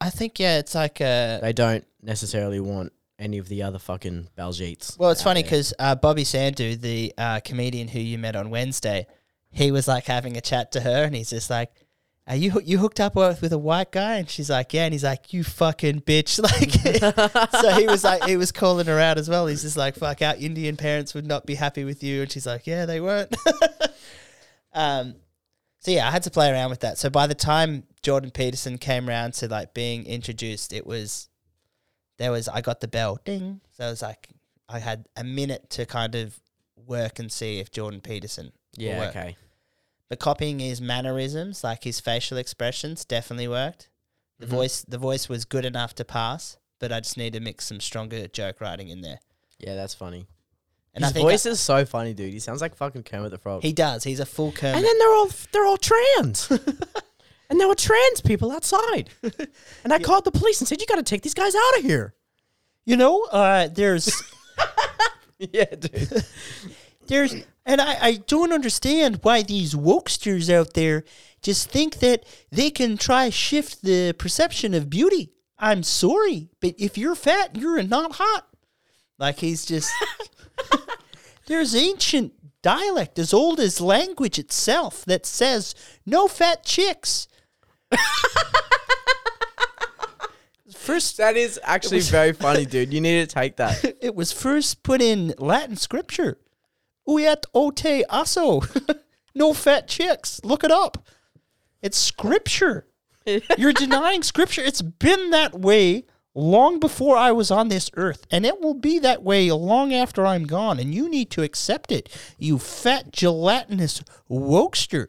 I 0.00 0.08
think 0.08 0.38
yeah, 0.38 0.58
it's 0.58 0.74
like 0.74 1.00
uh 1.02 1.40
They 1.40 1.52
don't 1.52 1.84
necessarily 2.02 2.60
want 2.60 2.92
any 3.20 3.38
of 3.38 3.48
the 3.48 3.62
other 3.62 3.78
fucking 3.78 4.28
Baljeets. 4.36 4.98
well, 4.98 5.10
it's 5.10 5.20
out 5.20 5.24
funny 5.24 5.42
there. 5.42 5.50
because 5.50 5.74
uh, 5.78 5.94
Bobby 5.94 6.24
Sandu, 6.24 6.76
the 6.76 7.12
uh, 7.16 7.40
comedian 7.40 7.88
who 7.88 8.00
you 8.00 8.18
met 8.18 8.34
on 8.34 8.50
Wednesday, 8.50 9.06
he 9.50 9.70
was 9.70 9.86
like 9.86 10.06
having 10.06 10.36
a 10.36 10.40
chat 10.40 10.72
to 10.72 10.80
her, 10.80 11.04
and 11.04 11.14
he's 11.14 11.30
just 11.30 11.50
like. 11.50 11.70
Are 12.26 12.36
you 12.36 12.52
hoo- 12.52 12.62
you 12.64 12.78
hooked 12.78 13.00
up 13.00 13.16
with, 13.16 13.42
with 13.42 13.52
a 13.52 13.58
white 13.58 13.90
guy? 13.90 14.18
And 14.18 14.30
she's 14.30 14.50
like, 14.50 14.72
yeah. 14.72 14.84
And 14.84 14.92
he's 14.92 15.02
like, 15.02 15.32
you 15.32 15.42
fucking 15.42 16.02
bitch. 16.02 16.38
Like, 16.40 17.50
so 17.50 17.70
he 17.72 17.86
was 17.86 18.04
like, 18.04 18.22
he 18.22 18.36
was 18.36 18.52
calling 18.52 18.86
her 18.86 19.00
out 19.00 19.18
as 19.18 19.28
well. 19.28 19.48
He's 19.48 19.62
just 19.62 19.76
like, 19.76 19.96
fuck, 19.96 20.22
our 20.22 20.36
Indian 20.36 20.76
parents 20.76 21.12
would 21.14 21.26
not 21.26 21.44
be 21.44 21.56
happy 21.56 21.82
with 21.82 22.04
you. 22.04 22.22
And 22.22 22.30
she's 22.30 22.46
like, 22.46 22.68
yeah, 22.68 22.86
they 22.86 23.00
weren't. 23.00 23.34
um, 24.74 25.16
so 25.80 25.90
yeah, 25.90 26.06
I 26.06 26.12
had 26.12 26.22
to 26.24 26.30
play 26.30 26.52
around 26.52 26.70
with 26.70 26.80
that. 26.80 26.98
So 26.98 27.10
by 27.10 27.26
the 27.26 27.34
time 27.34 27.84
Jordan 28.02 28.30
Peterson 28.30 28.78
came 28.78 29.08
around 29.08 29.34
to 29.34 29.48
like 29.48 29.74
being 29.74 30.04
introduced, 30.06 30.72
it 30.72 30.86
was 30.86 31.29
there 32.20 32.30
was 32.30 32.46
I 32.46 32.60
got 32.60 32.80
the 32.80 32.86
bell 32.88 33.18
ding. 33.24 33.60
So 33.72 33.86
it 33.86 33.90
was 33.90 34.02
like 34.02 34.28
I 34.68 34.78
had 34.78 35.08
a 35.16 35.24
minute 35.24 35.68
to 35.70 35.86
kind 35.86 36.14
of 36.14 36.38
work 36.86 37.18
and 37.18 37.32
see 37.32 37.58
if 37.58 37.72
Jordan 37.72 38.00
Peterson. 38.00 38.52
will 38.78 38.84
yeah, 38.84 38.98
work. 39.00 39.08
okay. 39.16 39.36
But 40.08 40.20
copying 40.20 40.58
his 40.60 40.80
mannerisms, 40.80 41.64
like 41.64 41.82
his 41.84 41.98
facial 41.98 42.36
expressions, 42.38 43.04
definitely 43.04 43.48
worked. 43.48 43.88
The 44.38 44.46
Mhm. 44.46 44.50
voice, 44.50 44.82
the 44.86 44.98
voice 44.98 45.28
was 45.28 45.44
good 45.44 45.64
enough 45.64 45.94
to 45.96 46.04
pass, 46.04 46.56
but 46.78 46.92
I 46.92 47.00
just 47.00 47.16
need 47.16 47.32
to 47.32 47.40
mix 47.40 47.64
some 47.66 47.80
stronger 47.80 48.26
joke 48.28 48.60
writing 48.60 48.88
in 48.88 49.00
there. 49.02 49.18
Yeah, 49.58 49.74
that's 49.74 49.94
funny. 49.94 50.26
And 50.94 51.04
His 51.04 51.10
I 51.10 51.14
think 51.14 51.28
voice 51.28 51.46
is 51.46 51.60
so 51.60 51.84
funny, 51.84 52.14
dude. 52.14 52.32
He 52.32 52.40
sounds 52.40 52.60
like 52.60 52.74
fucking 52.74 53.04
Kermit 53.04 53.30
the 53.30 53.38
Frog. 53.38 53.62
he 53.62 53.72
does. 53.72 54.02
He's 54.04 54.18
a 54.20 54.26
full 54.26 54.50
Kermit. 54.52 54.76
and 54.76 54.84
then 54.84 54.98
they're 54.98 55.12
all 55.14 55.30
they're 55.52 55.66
all 55.66 55.76
trans. 55.78 56.48
and 57.50 57.60
there 57.60 57.68
were 57.68 57.74
trans 57.74 58.22
people 58.22 58.50
outside. 58.50 59.10
And 59.84 59.92
I 59.92 59.98
called 59.98 60.24
the 60.24 60.30
police 60.30 60.60
and 60.60 60.68
said, 60.68 60.80
"You 60.80 60.86
got 60.86 60.96
to 60.96 61.02
take 61.02 61.22
these 61.22 61.34
guys 61.34 61.54
out 61.54 61.78
of 61.78 61.82
here." 61.84 62.14
you 62.84 62.96
know, 62.96 63.24
uh, 63.30 63.68
there's 63.68 64.10
yeah, 65.38 65.64
dude. 65.64 66.24
there's 67.06 67.34
and 67.66 67.80
I, 67.80 67.98
I 68.00 68.12
don't 68.26 68.52
understand 68.52 69.20
why 69.22 69.42
these 69.42 69.74
wokesters 69.74 70.52
out 70.52 70.74
there 70.74 71.04
just 71.42 71.70
think 71.70 72.00
that 72.00 72.24
they 72.50 72.70
can 72.70 72.96
try 72.96 73.30
shift 73.30 73.82
the 73.82 74.12
perception 74.18 74.74
of 74.74 74.90
beauty. 74.90 75.30
I'm 75.58 75.82
sorry, 75.82 76.48
but 76.60 76.74
if 76.78 76.98
you're 76.98 77.14
fat, 77.14 77.56
you're 77.56 77.82
not 77.82 78.16
hot. 78.16 78.48
Like 79.18 79.38
he's 79.38 79.64
just 79.66 79.92
there's 81.46 81.74
ancient 81.76 82.32
dialect 82.62 83.18
as 83.18 83.32
old 83.32 83.60
as 83.60 83.80
language 83.80 84.38
itself 84.38 85.04
that 85.04 85.26
says 85.26 85.74
no 86.04 86.26
fat 86.26 86.64
chicks. 86.64 87.28
First 90.90 91.18
that 91.18 91.36
is 91.36 91.60
actually 91.62 92.00
very 92.00 92.32
funny, 92.32 92.66
dude. 92.66 92.92
You 92.92 93.00
need 93.00 93.28
to 93.28 93.32
take 93.32 93.56
that. 93.56 93.96
it 94.00 94.14
was 94.14 94.32
first 94.32 94.82
put 94.82 95.00
in 95.00 95.34
Latin 95.38 95.76
scripture. 95.76 96.38
Uyat 97.08 97.44
ote 97.54 98.04
aso. 98.10 98.98
no 99.34 99.54
fat 99.54 99.86
chicks. 99.86 100.40
Look 100.42 100.64
it 100.64 100.70
up. 100.70 101.06
It's 101.82 101.96
scripture. 101.96 102.86
You're 103.56 103.72
denying 103.72 104.22
scripture. 104.22 104.62
It's 104.62 104.82
been 104.82 105.30
that 105.30 105.58
way 105.58 106.04
long 106.34 106.80
before 106.80 107.16
I 107.16 107.32
was 107.32 107.50
on 107.50 107.68
this 107.68 107.90
earth, 107.94 108.26
and 108.30 108.44
it 108.44 108.60
will 108.60 108.74
be 108.74 108.98
that 108.98 109.22
way 109.22 109.50
long 109.52 109.92
after 109.92 110.26
I'm 110.26 110.44
gone, 110.44 110.78
and 110.78 110.94
you 110.94 111.08
need 111.08 111.30
to 111.32 111.42
accept 111.42 111.92
it, 111.92 112.08
you 112.38 112.58
fat 112.58 113.12
gelatinous 113.12 114.02
wokester. 114.30 115.08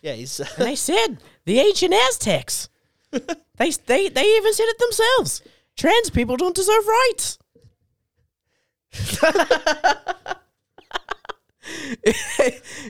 Yeah, 0.00 0.14
he's. 0.14 0.40
And 0.40 0.48
they 0.58 0.76
said 0.76 1.18
the 1.44 1.58
ancient 1.58 1.94
Aztecs. 1.94 2.68
they 3.12 3.70
they 3.86 4.08
they 4.08 4.36
even 4.36 4.54
said 4.54 4.66
it 4.66 4.78
themselves. 4.78 5.42
Trans 5.76 6.10
people 6.10 6.36
don't 6.36 6.54
deserve 6.54 6.86
rights. 6.86 7.38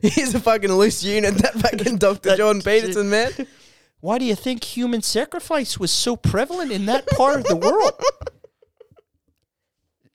He's 0.02 0.34
a 0.34 0.40
fucking 0.40 0.72
loose 0.72 1.04
unit, 1.04 1.34
that 1.36 1.54
fucking 1.54 1.98
Dr. 1.98 2.36
John 2.36 2.60
Peterson, 2.60 3.08
man. 3.10 3.30
Why 4.00 4.18
do 4.18 4.24
you 4.24 4.34
think 4.34 4.64
human 4.64 5.02
sacrifice 5.02 5.78
was 5.78 5.92
so 5.92 6.16
prevalent 6.16 6.72
in 6.72 6.86
that 6.86 7.06
part 7.06 7.36
of 7.36 7.44
the 7.44 7.54
world? 7.56 7.92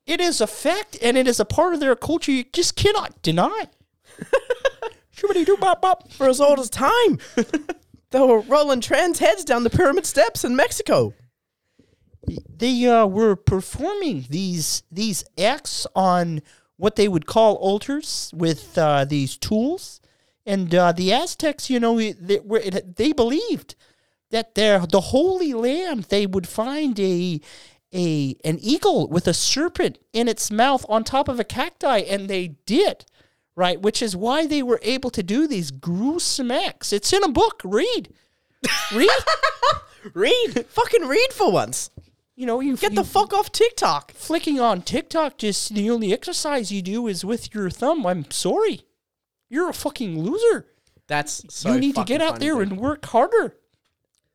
It 0.06 0.20
is 0.20 0.42
a 0.42 0.48
fact, 0.48 0.98
and 1.02 1.18
it 1.18 1.28
is 1.28 1.40
a 1.40 1.46
part 1.46 1.74
of 1.74 1.80
their 1.80 1.96
culture 1.96 2.32
you 2.32 2.44
just 2.52 2.76
cannot 2.76 3.22
deny. 3.22 3.68
Shibbity 5.16 5.46
doo 5.46 5.58
bop 5.58 5.82
bop. 5.82 6.12
For 6.12 6.30
as 6.30 6.40
old 6.40 6.60
as 6.60 6.70
time. 6.70 7.20
They 8.12 8.20
were 8.20 8.42
rolling 8.42 8.82
trans 8.82 9.20
heads 9.20 9.44
down 9.44 9.64
the 9.64 9.70
pyramid 9.70 10.06
steps 10.06 10.44
in 10.44 10.56
Mexico. 10.56 11.14
They 12.58 12.86
uh, 12.88 13.06
were 13.06 13.36
performing 13.36 14.26
these 14.30 14.84
these 14.92 15.24
acts 15.38 15.88
on 15.96 16.42
what 16.78 16.96
they 16.96 17.08
would 17.08 17.26
call 17.26 17.56
altars 17.56 18.32
with 18.36 18.78
uh, 18.78 19.06
these 19.06 19.38
tools, 19.38 20.02
and 20.46 20.74
uh, 20.74 20.92
the 20.92 21.12
Aztecs, 21.14 21.70
you 21.70 21.80
know, 21.80 21.98
they, 21.98 22.40
they 22.96 23.12
believed 23.12 23.76
that 24.32 24.56
their 24.56 24.80
the 24.86 25.02
Holy 25.02 25.54
Land 25.54 26.06
they 26.06 26.26
would 26.26 26.48
find 26.48 27.00
a 27.00 27.40
a 27.94 28.36
an 28.44 28.60
eagle 28.62 29.08
with 29.08 29.28
a 29.28 29.34
serpent 29.34 29.98
in 30.12 30.28
its 30.28 30.52
mouth 30.52 30.86
on 30.90 31.04
top 31.04 31.28
of 31.28 31.40
a 31.40 31.44
cacti, 31.44 32.00
and 32.00 32.30
they 32.30 32.50
did. 32.66 33.06
Right, 33.58 33.82
which 33.82 34.04
is 34.04 34.16
why 34.16 34.46
they 34.46 34.62
were 34.62 34.80
able 34.84 35.10
to 35.10 35.24
do 35.24 35.48
these 35.48 35.72
gruesome 35.72 36.52
acts. 36.52 36.94
It's 36.94 37.12
in 37.12 37.24
a 37.24 37.30
book. 37.30 37.60
Read, 37.66 38.14
read. 38.94 39.10
Read. 40.14 40.66
fucking 40.70 41.08
read 41.08 41.34
for 41.34 41.52
once. 41.52 41.90
You 42.36 42.46
know, 42.46 42.60
you 42.62 42.78
Get 42.78 42.92
you- 42.92 42.98
the 42.98 43.04
fuck 43.04 43.34
off 43.34 43.52
TikTok. 43.52 44.12
flicking 44.12 44.60
on 44.60 44.84
TikTok, 44.84 45.40
just 45.40 45.74
the 45.74 45.90
only 45.90 46.14
exercise 46.14 46.72
you 46.72 46.84
do 46.84 47.08
is 47.08 47.26
with 47.26 47.54
your 47.54 47.70
thumb. 47.72 48.06
I'm 48.06 48.30
sorry. 48.30 48.84
You're 49.50 49.70
a 49.70 49.74
fucking 49.74 50.22
loser. 50.24 50.68
That's 51.08 51.44
so 51.50 51.74
you 51.74 51.80
need 51.80 51.96
to 51.96 52.04
get 52.04 52.22
out 52.22 52.40
there 52.40 52.54
dude. 52.54 52.70
and 52.74 52.80
work 52.80 53.04
harder. 53.08 53.56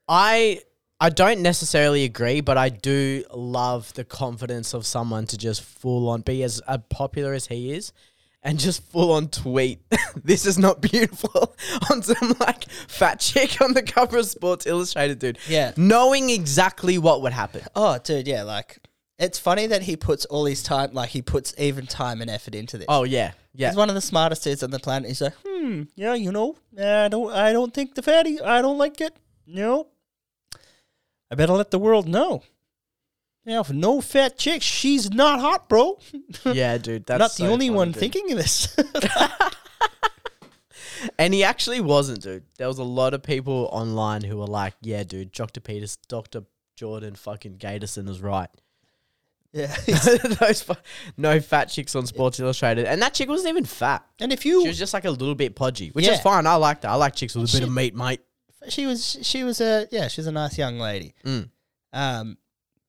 I 0.09 0.63
I 1.01 1.11
don't 1.11 1.43
necessarily 1.43 2.05
agree, 2.05 2.41
but 2.41 2.57
I 2.59 2.71
do 2.71 3.25
love 3.33 3.93
the 3.95 4.05
confidence 4.05 4.75
of 4.75 4.85
someone 4.85 5.27
to 5.27 5.39
just 5.39 5.63
full 5.63 6.09
on 6.09 6.23
be 6.23 6.43
as 6.43 6.61
uh, 6.67 6.79
popular 6.79 7.35
as 7.35 7.47
he 7.47 7.73
is 7.73 7.93
and 8.43 8.59
just 8.59 8.83
full 8.91 9.13
on 9.13 9.29
tweet 9.29 9.81
this 10.25 10.47
is 10.47 10.59
not 10.59 10.81
beautiful 10.81 11.55
on 11.91 12.03
some 12.03 12.35
like 12.41 12.65
fat 12.89 13.21
chick 13.21 13.61
on 13.61 13.73
the 13.75 13.83
cover 13.83 14.19
of 14.19 14.27
Sports 14.27 14.67
Illustrated, 14.67 15.19
dude. 15.19 15.39
Yeah. 15.49 15.73
Knowing 15.77 16.31
exactly 16.31 16.99
what 16.99 17.23
would 17.23 17.33
happen. 17.33 17.63
Oh, 17.75 17.99
dude, 17.99 18.27
yeah, 18.27 18.43
like 18.43 18.79
It's 19.19 19.39
funny 19.39 19.67
that 19.69 19.83
he 19.83 19.97
puts 19.97 20.25
all 20.27 20.45
his 20.45 20.63
time, 20.63 20.93
like 20.93 21.11
he 21.11 21.23
puts 21.23 21.55
even 21.59 21.87
time 21.87 22.21
and 22.21 22.31
effort 22.31 22.55
into 22.55 22.79
this. 22.79 22.87
Oh 22.89 23.05
yeah, 23.05 23.33
yeah. 23.55 23.69
He's 23.69 23.77
one 23.77 23.89
of 23.89 23.95
the 23.95 24.01
smartest 24.01 24.43
dudes 24.45 24.63
on 24.63 24.71
the 24.71 24.79
planet. 24.81 25.09
He's 25.09 25.21
like, 25.21 25.35
hmm, 25.47 25.83
yeah, 25.95 26.15
you 26.15 26.33
know, 26.33 26.57
I 26.79 27.09
don't, 27.09 27.33
I 27.33 27.53
don't 27.53 27.73
think 27.73 27.95
the 27.95 28.03
fatty, 28.03 28.41
I 28.41 28.61
don't 28.63 28.79
like 28.79 29.01
it. 29.01 29.15
No, 29.47 29.89
I 31.31 31.35
better 31.35 31.53
let 31.53 31.71
the 31.71 31.79
world 31.79 32.09
know. 32.09 32.43
Yeah, 33.45 33.61
if 33.61 33.71
no 33.71 34.01
fat 34.01 34.39
chick, 34.39 34.63
she's 34.63 35.11
not 35.11 35.41
hot, 35.41 35.69
bro. 35.69 35.99
yeah, 36.45 36.79
dude. 36.79 37.07
That's 37.07 37.19
not 37.21 37.33
the 37.47 37.53
only 37.53 37.67
funny, 37.69 37.77
one 37.77 37.89
dude. 37.93 38.01
thinking 38.01 38.31
of 38.33 38.39
this. 38.39 38.77
And 41.19 41.35
he 41.35 41.43
actually 41.43 41.81
wasn't, 41.81 42.23
dude. 42.23 42.45
There 42.59 42.69
was 42.69 42.79
a 42.79 42.85
lot 42.85 43.13
of 43.13 43.25
people 43.25 43.69
online 43.73 44.23
who 44.23 44.37
were 44.37 44.47
like, 44.47 44.75
"Yeah, 44.83 45.03
dude, 45.03 45.33
Dr. 45.33 45.59
Peters, 45.61 45.97
Dr. 46.07 46.45
Jordan, 46.77 47.17
fucking 47.17 47.59
Gatorson 47.59 48.09
is 48.09 48.21
right." 48.21 48.49
yeah, 49.53 49.75
Those 50.41 50.63
fu- 50.63 50.75
no 51.17 51.41
fat 51.41 51.67
chicks 51.67 51.97
on 51.97 52.07
Sports 52.07 52.39
Illustrated, 52.39 52.87
and 52.87 53.03
that 53.03 53.15
chick 53.15 53.29
wasn't 53.29 53.49
even 53.51 53.65
fat. 53.65 54.07
and 54.21 54.33
if 54.33 54.47
you, 54.47 54.63
She 54.63 54.69
was 54.69 54.79
just 54.79 54.95
like 54.95 55.05
a 55.05 55.11
little 55.11 55.35
bit 55.35 55.57
podgy, 55.57 55.91
which 55.91 56.07
Yeah. 56.07 56.13
is 56.15 56.21
fine. 56.21 56.47
I 56.47 56.55
like 56.55 56.83
that. 56.83 56.91
I 56.91 56.95
like 56.95 57.17
chicks 57.17 57.35
with 57.35 57.53
a 57.53 57.57
bit 57.59 57.67
of 57.67 57.75
meat, 57.75 57.97
mate. 57.97 58.21
she 58.69 58.87
was, 58.87 59.19
she 59.23 59.43
was 59.43 59.61
a, 59.61 59.89
yeah, 59.91 60.07
she's 60.09 60.27
a 60.29 60.33
nice 60.33 60.57
young 60.57 60.79
lady. 60.79 61.15
Mm. 61.25 61.51
Um, 61.93 62.39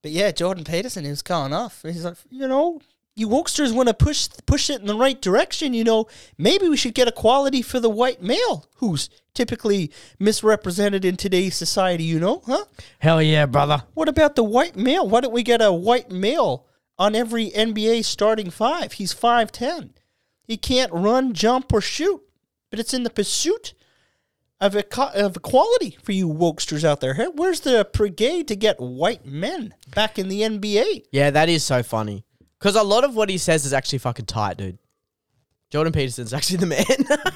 but 0.04 0.10
yeah, 0.10 0.30
Jordan 0.32 0.64
Peterson, 0.64 1.04
he 1.04 1.08
was 1.08 1.22
going 1.22 1.54
off. 1.54 1.80
He's 1.80 2.04
like, 2.04 2.18
you 2.28 2.46
know, 2.46 2.78
you 3.16 3.26
wokesters 3.26 3.74
want 3.74 3.88
to 3.88 3.94
push 3.94 4.28
push 4.44 4.68
it 4.68 4.82
in 4.82 4.86
the 4.86 4.94
right 4.94 5.18
direction. 5.18 5.72
You 5.72 5.82
know, 5.82 6.08
maybe 6.36 6.68
we 6.68 6.76
should 6.76 6.92
get 6.92 7.08
equality 7.08 7.62
for 7.62 7.80
the 7.80 7.88
white 7.88 8.20
male, 8.20 8.66
who's 8.74 9.08
typically 9.32 9.90
misrepresented 10.18 11.06
in 11.06 11.16
today's 11.16 11.56
society. 11.56 12.04
You 12.04 12.20
know, 12.20 12.42
huh? 12.44 12.66
Hell 12.98 13.22
yeah, 13.22 13.46
brother. 13.46 13.84
What 13.94 14.10
about 14.10 14.36
the 14.36 14.44
white 14.44 14.76
male? 14.76 15.08
Why 15.08 15.22
don't 15.22 15.32
we 15.32 15.42
get 15.42 15.62
a 15.62 15.72
white 15.72 16.10
male 16.10 16.66
on 16.98 17.14
every 17.14 17.50
NBA 17.52 18.04
starting 18.04 18.50
five? 18.50 18.92
He's 18.92 19.14
five 19.14 19.52
ten. 19.52 19.94
He 20.42 20.58
can't 20.58 20.92
run, 20.92 21.32
jump, 21.32 21.72
or 21.72 21.80
shoot, 21.80 22.20
but 22.68 22.78
it's 22.78 22.92
in 22.92 23.04
the 23.04 23.08
pursuit 23.08 23.72
of, 24.64 24.76
eco- 24.76 25.10
of 25.14 25.36
equality 25.36 25.96
for 26.02 26.12
you 26.12 26.28
wokesters 26.28 26.84
out 26.84 27.00
there. 27.00 27.14
Hey, 27.14 27.26
Where's 27.32 27.60
the 27.60 27.88
brigade 27.92 28.48
to 28.48 28.56
get 28.56 28.80
white 28.80 29.24
men 29.26 29.74
back 29.94 30.18
in 30.18 30.28
the 30.28 30.40
NBA? 30.42 31.04
Yeah, 31.12 31.30
that 31.30 31.48
is 31.48 31.62
so 31.64 31.82
funny. 31.82 32.24
Because 32.58 32.76
a 32.76 32.82
lot 32.82 33.04
of 33.04 33.14
what 33.14 33.28
he 33.28 33.38
says 33.38 33.66
is 33.66 33.72
actually 33.72 33.98
fucking 33.98 34.26
tight, 34.26 34.56
dude. 34.56 34.78
Jordan 35.70 35.92
Peterson's 35.92 36.32
actually 36.34 36.58
the 36.58 36.66
man. 36.66 36.84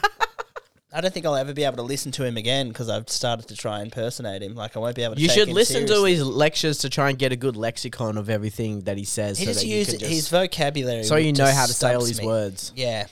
I 0.91 1.03
don't 1.03 1.13
think 1.13 1.27
I'll 1.27 1.37
ever 1.37 1.53
be 1.53 1.65
able 1.65 1.77
to 1.77 1.83
listen 1.83 2.13
to 2.13 2.25
him 2.25 2.39
again 2.39 2.69
because 2.69 2.89
I've 2.89 3.11
started 3.11 3.47
to 3.49 3.57
try 3.57 3.81
and 3.81 3.85
impersonate 3.89 4.43
him. 4.43 4.55
Like 4.55 4.75
I 4.75 4.81
won't 4.81 4.97
be 4.97 5.03
able 5.03 5.17
to. 5.17 5.21
you 5.21 5.29
take 5.29 5.37
should 5.37 5.49
him 5.49 5.55
listen 5.55 5.87
to 5.87 6.05
his 6.05 6.25
lectures 6.25 6.79
to 6.79 6.89
try 6.89 7.11
and 7.11 7.19
get 7.19 7.31
a 7.31 7.37
good 7.37 7.57
lexicon 7.57 8.17
of 8.17 8.31
everything 8.31 8.81
that 8.85 8.97
he 8.97 9.05
says. 9.05 9.39
He 9.39 9.45
so 9.45 9.51
just 9.51 9.61
that 9.61 9.67
you 9.67 9.77
used 9.77 9.91
can 9.91 9.99
just- 9.99 10.11
his 10.13 10.29
vocabulary, 10.31 11.05
so 11.05 11.17
you 11.17 11.35
know 11.35 11.45
how 11.47 11.67
to 11.67 11.75
say 11.75 11.89
all 11.93 12.01
stumps 12.01 12.09
his 12.09 12.21
me. 12.21 12.27
words. 12.27 12.73
Yeah, 12.75 13.07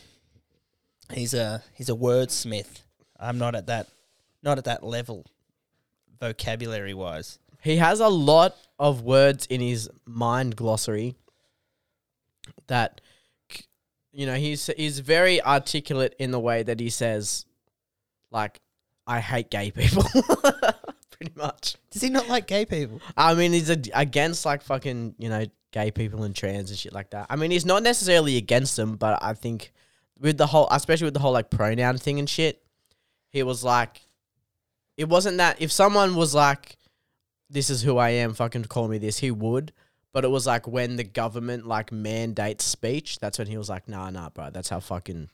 he's 1.12 1.34
a 1.34 1.62
he's 1.74 1.90
a 1.90 1.94
wordsmith. 1.94 2.80
I'm 3.20 3.36
not 3.36 3.54
at 3.54 3.66
that 3.66 3.88
not 4.46 4.56
at 4.56 4.64
that 4.64 4.82
level, 4.82 5.26
vocabulary 6.18 6.94
wise. 6.94 7.38
He 7.60 7.76
has 7.76 8.00
a 8.00 8.08
lot 8.08 8.56
of 8.78 9.02
words 9.02 9.46
in 9.46 9.60
his 9.60 9.90
mind 10.06 10.56
glossary 10.56 11.16
that 12.68 13.00
you 14.16 14.24
know, 14.24 14.34
he's 14.34 14.70
he's 14.78 15.00
very 15.00 15.42
articulate 15.42 16.14
in 16.18 16.30
the 16.30 16.40
way 16.40 16.62
that 16.62 16.80
he 16.80 16.88
says 16.88 17.44
like 18.30 18.58
I 19.06 19.20
hate 19.20 19.50
gay 19.50 19.70
people. 19.70 20.04
Pretty 21.10 21.32
much. 21.34 21.76
Does 21.90 22.02
he 22.02 22.08
not 22.08 22.28
like 22.28 22.46
gay 22.46 22.64
people? 22.64 23.00
I 23.16 23.34
mean, 23.34 23.52
he's 23.52 23.68
a, 23.68 23.78
against 23.94 24.46
like 24.46 24.62
fucking, 24.62 25.16
you 25.18 25.28
know, 25.28 25.44
gay 25.70 25.90
people 25.90 26.24
and 26.24 26.34
trans 26.34 26.70
and 26.70 26.78
shit 26.78 26.94
like 26.94 27.10
that. 27.10 27.26
I 27.28 27.36
mean, 27.36 27.50
he's 27.50 27.66
not 27.66 27.82
necessarily 27.82 28.38
against 28.38 28.76
them, 28.76 28.96
but 28.96 29.18
I 29.22 29.34
think 29.34 29.72
with 30.18 30.38
the 30.38 30.46
whole, 30.46 30.68
especially 30.70 31.06
with 31.06 31.14
the 31.14 31.20
whole 31.20 31.32
like 31.32 31.50
pronoun 31.50 31.98
thing 31.98 32.18
and 32.18 32.28
shit, 32.28 32.62
he 33.30 33.42
was 33.42 33.62
like, 33.62 34.00
it 34.96 35.08
wasn't 35.08 35.38
that 35.38 35.60
if 35.60 35.70
someone 35.70 36.14
was 36.14 36.34
like, 36.34 36.76
this 37.50 37.70
is 37.70 37.82
who 37.82 37.98
I 37.98 38.10
am, 38.10 38.34
fucking 38.34 38.64
call 38.64 38.88
me 38.88 38.98
this, 38.98 39.18
he 39.18 39.30
would. 39.30 39.72
But 40.12 40.24
it 40.24 40.28
was 40.28 40.46
like 40.46 40.66
when 40.66 40.96
the 40.96 41.04
government 41.04 41.66
like 41.66 41.92
mandates 41.92 42.64
speech, 42.64 43.18
that's 43.18 43.38
when 43.38 43.48
he 43.48 43.58
was 43.58 43.68
like, 43.68 43.88
nah, 43.88 44.08
nah, 44.10 44.30
bro, 44.30 44.50
that's 44.50 44.70
how 44.70 44.80
fucking 44.80 45.28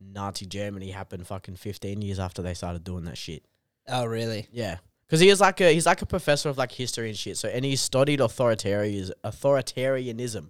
Nazi 0.00 0.46
Germany 0.46 0.90
happened 0.90 1.26
fucking 1.26 1.56
15 1.56 2.00
years 2.00 2.18
after 2.18 2.42
they 2.42 2.54
started 2.54 2.82
doing 2.82 3.04
that 3.04 3.18
shit. 3.18 3.44
Oh, 3.88 4.06
really? 4.06 4.48
Yeah, 4.50 4.78
because 5.06 5.20
he 5.20 5.28
is 5.28 5.40
like 5.40 5.60
a 5.60 5.72
he's 5.72 5.86
like 5.86 6.02
a 6.02 6.06
professor 6.06 6.48
of 6.48 6.58
like 6.58 6.72
history 6.72 7.08
and 7.08 7.16
shit. 7.18 7.36
So 7.36 7.48
and 7.48 7.64
he 7.64 7.76
studied 7.76 8.20
authoritarian 8.20 9.10
authoritarianism, 9.24 10.48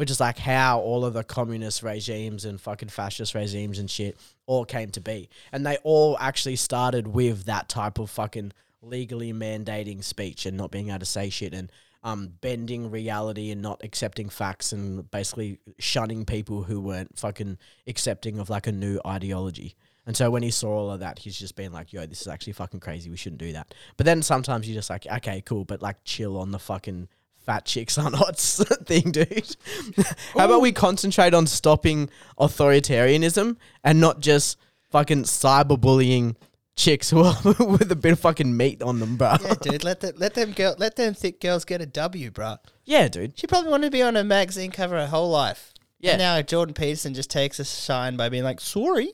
which 0.00 0.10
is 0.10 0.18
like 0.18 0.38
how 0.38 0.80
all 0.80 1.04
of 1.04 1.12
the 1.12 1.22
communist 1.22 1.82
regimes 1.82 2.46
and 2.46 2.58
fucking 2.58 2.88
fascist 2.88 3.34
regimes 3.34 3.78
and 3.78 3.90
shit 3.90 4.16
all 4.46 4.64
came 4.64 4.88
to 4.88 4.98
be, 4.98 5.28
and 5.52 5.66
they 5.66 5.76
all 5.82 6.16
actually 6.18 6.56
started 6.56 7.06
with 7.06 7.44
that 7.44 7.68
type 7.68 7.98
of 7.98 8.08
fucking 8.08 8.50
legally 8.80 9.30
mandating 9.30 10.02
speech 10.02 10.46
and 10.46 10.56
not 10.56 10.70
being 10.70 10.88
able 10.88 11.00
to 11.00 11.04
say 11.04 11.28
shit 11.28 11.52
and 11.52 11.70
um 12.02 12.32
bending 12.40 12.90
reality 12.90 13.50
and 13.50 13.60
not 13.60 13.84
accepting 13.84 14.30
facts 14.30 14.72
and 14.72 15.10
basically 15.10 15.58
shunning 15.78 16.24
people 16.24 16.62
who 16.62 16.80
weren't 16.80 17.18
fucking 17.18 17.58
accepting 17.86 18.38
of 18.38 18.48
like 18.48 18.66
a 18.66 18.72
new 18.72 18.98
ideology. 19.06 19.76
And 20.06 20.16
so 20.16 20.30
when 20.30 20.42
he 20.42 20.50
saw 20.50 20.70
all 20.70 20.90
of 20.90 21.00
that, 21.00 21.18
he's 21.18 21.38
just 21.38 21.56
been 21.56 21.74
like, 21.74 21.92
yo, 21.92 22.06
this 22.06 22.22
is 22.22 22.26
actually 22.26 22.54
fucking 22.54 22.80
crazy. 22.80 23.10
We 23.10 23.18
shouldn't 23.18 23.38
do 23.38 23.52
that. 23.52 23.74
But 23.98 24.06
then 24.06 24.22
sometimes 24.22 24.66
you're 24.66 24.78
just 24.78 24.88
like, 24.88 25.06
okay, 25.06 25.42
cool, 25.42 25.66
but 25.66 25.82
like 25.82 26.02
chill 26.04 26.38
on 26.38 26.52
the 26.52 26.58
fucking 26.58 27.08
fat 27.50 27.64
chicks 27.64 27.98
are 27.98 28.10
not 28.12 28.38
thing, 28.86 29.10
dude. 29.10 29.56
How 30.34 30.44
about 30.44 30.60
we 30.60 30.70
concentrate 30.70 31.34
on 31.34 31.48
stopping 31.48 32.08
authoritarianism 32.38 33.56
and 33.82 34.00
not 34.00 34.20
just 34.20 34.56
fucking 34.90 35.24
cyberbullying 35.24 36.36
chicks 36.76 37.10
who 37.10 37.24
are 37.24 37.36
with 37.58 37.90
a 37.90 37.96
bit 37.96 38.12
of 38.12 38.20
fucking 38.20 38.56
meat 38.56 38.82
on 38.82 39.00
them, 39.00 39.16
bro. 39.16 39.34
Yeah, 39.42 39.54
dude. 39.60 39.82
Let 39.82 39.98
the, 39.98 40.14
let 40.16 40.34
them 40.34 40.52
girl 40.52 40.76
let 40.78 40.94
them 40.94 41.12
thick 41.12 41.40
girls 41.40 41.64
get 41.64 41.80
a 41.80 41.86
W, 41.86 42.30
bro. 42.30 42.58
Yeah, 42.84 43.08
dude. 43.08 43.36
She 43.36 43.48
probably 43.48 43.72
wanted 43.72 43.88
to 43.88 43.90
be 43.90 44.02
on 44.02 44.16
a 44.16 44.22
magazine 44.22 44.70
cover 44.70 44.94
her 44.96 45.08
whole 45.08 45.30
life. 45.30 45.74
Yeah. 45.98 46.12
And 46.12 46.18
now 46.20 46.40
Jordan 46.42 46.74
Peterson 46.74 47.14
just 47.14 47.30
takes 47.30 47.58
a 47.58 47.64
shine 47.64 48.16
by 48.16 48.28
being 48.28 48.44
like, 48.44 48.60
"Sorry, 48.60 49.12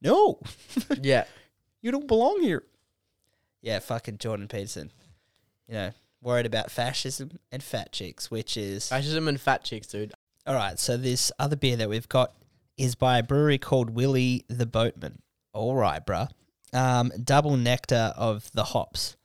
no, 0.00 0.38
Yeah. 1.02 1.24
you 1.82 1.90
don't 1.90 2.06
belong 2.06 2.42
here." 2.42 2.62
Yeah, 3.60 3.80
fucking 3.80 4.18
Jordan 4.18 4.46
Peterson. 4.46 4.92
You 5.66 5.74
know, 5.74 5.90
worried 6.26 6.44
about 6.44 6.70
fascism 6.70 7.38
and 7.52 7.62
fat 7.62 7.92
chicks, 7.92 8.30
which 8.30 8.56
is 8.56 8.88
Fascism 8.88 9.28
and 9.28 9.40
fat 9.40 9.62
chicks, 9.64 9.86
dude. 9.86 10.12
all 10.46 10.54
right. 10.54 10.78
So 10.78 10.96
this 10.96 11.30
other 11.38 11.56
beer 11.56 11.76
that 11.76 11.88
we've 11.88 12.08
got 12.08 12.34
is 12.76 12.94
by 12.96 13.18
a 13.18 13.22
brewery 13.22 13.58
called 13.58 13.90
Willie 13.90 14.44
the 14.48 14.66
Boatman. 14.66 15.22
All 15.54 15.74
right, 15.74 16.04
bruh. 16.04 16.28
Um, 16.72 17.10
double 17.24 17.56
nectar 17.56 18.12
of 18.16 18.50
the 18.52 18.64
hops. 18.64 19.16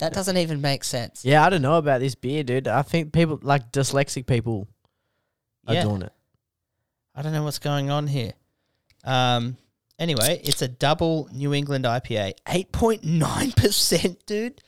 That 0.00 0.12
doesn't 0.12 0.36
even 0.36 0.60
make 0.60 0.82
sense. 0.84 1.24
Yeah, 1.24 1.44
I 1.44 1.48
don't 1.50 1.62
know 1.62 1.76
about 1.76 2.00
this 2.00 2.14
beer, 2.14 2.42
dude. 2.42 2.66
I 2.68 2.82
think 2.82 3.12
people 3.12 3.38
like 3.42 3.70
dyslexic 3.70 4.26
people 4.26 4.66
are 5.66 5.74
Yeah. 5.74 5.82
doing 5.84 6.02
it. 6.02 6.12
I 7.14 7.22
don't 7.22 7.32
know 7.32 7.44
what's 7.44 7.58
going 7.60 7.90
on 7.90 8.06
here. 8.08 8.32
Um. 9.04 9.56
Anyway, 9.98 10.40
it's 10.42 10.62
a 10.62 10.68
double 10.68 11.28
New 11.32 11.52
England 11.52 11.84
IPA, 11.84 12.32
eight 12.48 12.72
point 12.72 13.04
nine 13.04 13.52
percent, 13.52 14.24
dude. 14.26 14.60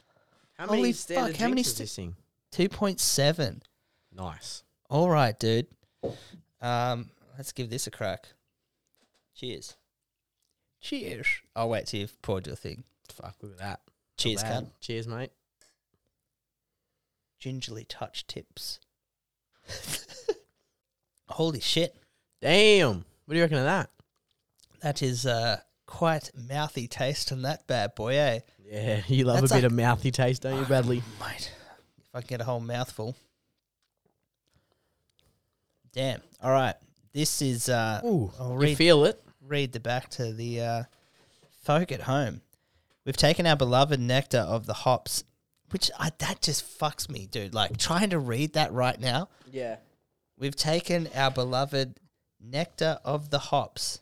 How 0.59 0.67
Holy 0.67 0.83
many 0.83 0.93
fuck, 0.93 1.17
how 1.37 1.49
many 1.49 1.63
drinks 1.63 1.69
is 1.71 1.79
this 1.79 1.97
thing? 1.97 2.17
Two 2.51 2.69
point 2.69 3.01
seven. 3.01 3.63
Nice. 4.15 4.63
All 4.91 5.09
right, 5.09 5.39
dude. 5.39 5.67
Um, 6.61 7.11
let's 7.37 7.53
give 7.53 7.71
this 7.71 7.87
a 7.87 7.91
crack. 7.91 8.29
Cheers. 9.35 9.77
Cheers. 10.81 11.27
I'll 11.57 11.71
wait 11.71 11.87
till 11.87 12.01
you've 12.01 12.21
poured 12.23 12.47
your 12.47 12.57
thing. 12.57 12.85
Fuck, 13.09 13.37
look 13.43 13.53
at 13.53 13.59
that. 13.59 13.81
Cheers, 14.19 14.43
Not 14.43 14.53
cunt. 14.53 14.71
Cheers, 14.81 15.09
mate. 15.09 15.31
Gingerly 17.41 17.85
touched 17.85 18.29
tips. 18.29 18.79
Holy 21.29 21.61
shit. 21.61 21.97
Damn. 22.41 23.05
What 23.25 23.35
do 23.35 23.37
you 23.37 23.43
reckon 23.43 23.59
of 23.59 23.65
that? 23.65 23.91
That 24.83 25.03
is 25.03 25.25
uh 25.27 25.61
quite 25.87 26.31
mouthy 26.35 26.89
taste 26.89 27.33
on 27.33 27.43
that 27.43 27.67
bad 27.67 27.95
boy, 27.95 28.17
eh? 28.17 28.41
Yeah, 28.73 29.03
you 29.09 29.25
love 29.25 29.41
That's 29.41 29.53
a 29.53 29.55
bit 29.57 29.63
like- 29.65 29.71
of 29.71 29.77
mouthy 29.77 30.11
taste, 30.11 30.43
don't 30.43 30.59
you, 30.59 30.65
Bradley? 30.65 31.03
Mate, 31.21 31.53
if 31.99 32.09
I 32.15 32.21
can 32.21 32.27
get 32.29 32.41
a 32.41 32.45
whole 32.45 32.61
mouthful. 32.61 33.15
Damn. 35.93 36.21
All 36.43 36.51
right. 36.53 36.75
This 37.13 37.43
is 37.43 37.69
uh 37.69 38.01
Ooh, 38.05 38.33
I'll 38.41 38.53
you 38.53 38.59
read 38.59 38.77
feel 38.79 39.05
it? 39.05 39.23
read 39.47 39.73
the 39.73 39.81
back 39.81 40.09
to 40.11 40.33
the 40.33 40.61
uh, 40.63 40.83
folk 41.65 41.93
at 41.93 42.03
home. 42.03 42.41
We've 43.05 43.17
taken 43.17 43.47
our 43.47 43.57
beloved 43.57 44.01
nectar 44.01 44.39
of 44.39 44.65
the 44.67 44.73
hops, 44.73 45.25
which 45.71 45.91
I, 45.99 46.11
that 46.19 46.41
just 46.41 46.79
fucks 46.79 47.11
me, 47.11 47.27
dude. 47.27 47.53
Like 47.53 47.77
trying 47.77 48.11
to 48.11 48.19
read 48.19 48.55
that 48.55 48.73
right 48.73 48.99
now. 48.99 49.29
Yeah. 49.51 49.77
We've 50.39 50.57
taken 50.57 51.09
our 51.15 51.31
beloved 51.31 51.99
nectar 52.41 52.99
of 53.05 53.29
the 53.29 53.39
hops, 53.39 54.01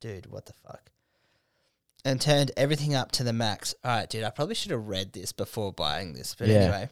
dude. 0.00 0.26
What 0.30 0.46
the 0.46 0.54
fuck? 0.54 0.90
And 2.08 2.20
turned 2.20 2.52
everything 2.56 2.94
up 2.94 3.12
to 3.12 3.22
the 3.24 3.32
max. 3.34 3.74
All 3.84 3.90
right, 3.90 4.08
dude. 4.08 4.24
I 4.24 4.30
probably 4.30 4.54
should 4.54 4.70
have 4.70 4.86
read 4.88 5.12
this 5.12 5.30
before 5.32 5.72
buying 5.72 6.14
this, 6.14 6.34
but 6.34 6.48
Yeah. 6.48 6.54
anyway. 6.54 6.88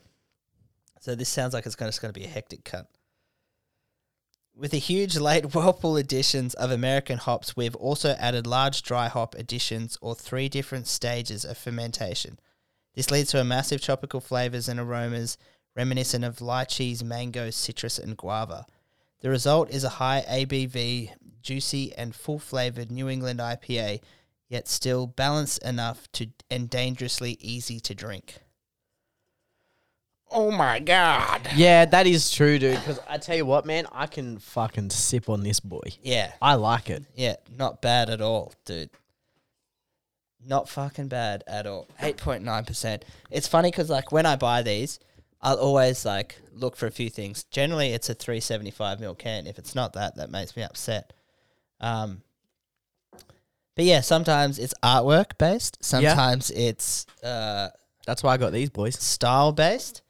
So 1.01 1.15
this 1.15 1.29
sounds 1.29 1.55
like 1.55 1.65
it's 1.65 1.75
just 1.77 2.03
going 2.03 2.13
to 2.13 2.19
be 2.21 2.27
a 2.27 2.29
hectic 2.29 2.65
cut. 2.65 2.89
With 4.55 4.73
the 4.73 4.79
huge 4.79 5.17
late 5.17 5.45
whirlpool 5.55 5.97
additions 5.97 6.55
of 6.55 6.71
American 6.71 7.17
hops, 7.19 7.57
we've 7.57 7.77
also 7.77 8.11
added 8.19 8.47
large 8.47 8.83
dry 8.83 9.09
hop 9.09 9.35
additions 9.37 9.97
or 10.03 10.15
three 10.15 10.49
different 10.49 10.87
stages 10.87 11.45
of 11.45 11.57
fermentation. 11.57 12.39
This 12.95 13.11
leads 13.11 13.31
to 13.31 13.41
a 13.41 13.45
massive 13.45 13.81
tropical 13.81 14.21
flavors 14.21 14.69
and 14.69 14.79
aromas 14.81 15.39
reminiscent 15.75 16.25
of 16.25 16.39
lychees, 16.39 17.03
mango, 17.03 17.51
citrus, 17.51 17.99
and 17.99 18.17
guava. 18.17 18.67
The 19.21 19.31
result 19.31 19.71
is 19.71 19.85
a 19.85 19.91
high 20.01 20.25
ABV, 20.29 21.13
juicy, 21.43 21.95
and 21.97 22.15
full 22.15 22.39
flavored 22.39 22.91
New 22.91 23.09
England 23.09 23.41
IPA, 23.41 24.01
yet 24.49 24.69
still 24.69 25.07
balanced 25.07 25.63
enough 25.65 26.11
to 26.13 26.29
and 26.51 26.71
dangerously 26.71 27.37
easy 27.41 27.81
to 27.81 27.95
drink. 27.95 28.41
Oh 30.31 30.51
my 30.51 30.81
god. 30.81 31.49
Yeah, 31.55 31.85
that 31.85 32.07
is 32.07 32.31
true, 32.33 32.59
dude. 32.59 32.77
Because 32.77 32.99
I 33.09 33.19
tell 33.19 33.37
you 33.37 33.47
what, 33.47 33.65
man, 33.65 33.87
I 33.93 34.07
can 34.07 34.39
fucking 34.39 34.91
sip 34.91 35.29
on 35.29 35.43
this 35.43 35.61
boy. 35.61 35.83
Yeah, 36.03 36.33
I 36.43 36.55
like 36.55 36.91
it. 36.91 37.05
yeah, 37.15 37.37
not 37.57 37.81
bad 37.81 38.11
at 38.11 38.21
all, 38.21 38.53
dude. 38.65 38.91
Not 40.45 40.69
fucking 40.69 41.09
bad 41.09 41.43
at 41.47 41.67
all. 41.67 41.89
8.9%. 42.01 43.03
It's 43.31 43.49
funny 43.49 43.71
because, 43.71 43.91
like, 43.91 44.13
when 44.13 44.27
I 44.27 44.37
buy 44.37 44.63
these, 44.63 45.01
I'll 45.41 45.59
always, 45.59 46.05
like, 46.05 46.41
look 46.53 46.77
for 46.77 46.87
a 46.87 46.93
few 46.93 47.11
things. 47.11 47.45
Generally, 47.45 47.93
it's 47.93 48.09
a 48.09 48.15
375 48.15 48.99
ml 48.99 49.19
can. 49.19 49.47
If 49.47 49.59
it's 49.59 49.75
not 49.75 49.93
that, 49.95 50.17
that 50.17 50.31
makes 50.31 50.57
me 50.57 50.63
upset. 50.63 51.13
Um, 51.81 52.23
but 53.77 53.85
yeah, 53.85 54.01
sometimes 54.01 54.59
it's 54.59 54.75
artwork 54.83 55.39
based. 55.39 55.79
Sometimes 55.85 56.51
it's 56.51 57.07
uh, 57.23 57.69
That's 58.07 58.23
why 58.25 58.35
I 58.35 58.37
got 58.39 58.53
these 58.53 58.71
boys. 58.71 58.99
style 58.99 59.53
based. 59.53 60.03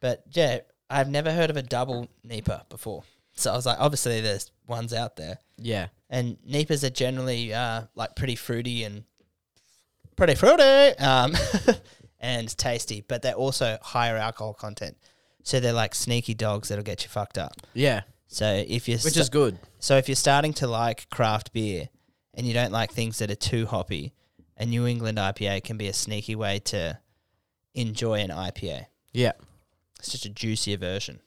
But 0.00 0.22
yeah, 0.32 0.58
I've 0.90 1.08
never 1.08 1.32
heard 1.32 1.48
of 1.50 1.56
a 1.56 1.62
double 1.62 2.08
NEIPA 2.28 2.68
before. 2.68 3.04
So 3.36 3.50
I 3.52 3.56
was 3.56 3.64
like, 3.66 3.78
obviously 3.80 4.20
there's 4.20 4.50
ones 4.66 4.92
out 4.92 5.16
there. 5.16 5.38
Yeah. 5.56 5.86
And 6.10 6.36
NEIPAs 6.48 6.84
are 6.84 6.90
generally 6.90 7.54
uh, 7.54 7.82
like 7.94 8.14
pretty 8.16 8.36
fruity 8.36 8.84
and 8.84 9.04
pretty 10.16 10.34
fruity 10.34 10.96
um, 10.98 11.34
and 12.20 12.56
tasty, 12.58 13.04
but 13.08 13.22
they're 13.22 13.34
also 13.34 13.78
higher 13.82 14.16
alcohol 14.16 14.54
content. 14.54 14.96
So 15.42 15.58
they're 15.60 15.72
like 15.72 15.94
sneaky 15.94 16.34
dogs 16.34 16.68
that'll 16.68 16.84
get 16.84 17.02
you 17.02 17.08
fucked 17.08 17.38
up. 17.38 17.54
Yeah. 17.72 18.02
So 18.28 18.46
if 18.66 18.88
you're 18.88 18.98
Which 18.98 19.12
sta- 19.14 19.20
is 19.20 19.28
good. 19.28 19.58
so 19.78 19.96
if 19.96 20.08
you're 20.08 20.16
starting 20.16 20.52
to 20.54 20.66
like 20.66 21.08
craft 21.10 21.52
beer 21.52 21.88
and 22.36 22.46
you 22.46 22.54
don't 22.54 22.72
like 22.72 22.92
things 22.92 23.18
that 23.18 23.30
are 23.30 23.36
too 23.36 23.66
hoppy, 23.66 24.12
a 24.56 24.66
New 24.66 24.86
England 24.86 25.18
IPA 25.18 25.64
can 25.64 25.76
be 25.76 25.88
a 25.88 25.92
sneaky 25.92 26.36
way 26.36 26.58
to 26.60 26.98
enjoy 27.74 28.20
an 28.20 28.30
IPA. 28.30 28.86
Yeah. 29.12 29.32
It's 29.98 30.10
just 30.10 30.26
a 30.26 30.30
juicier 30.30 30.76
version. 30.76 31.20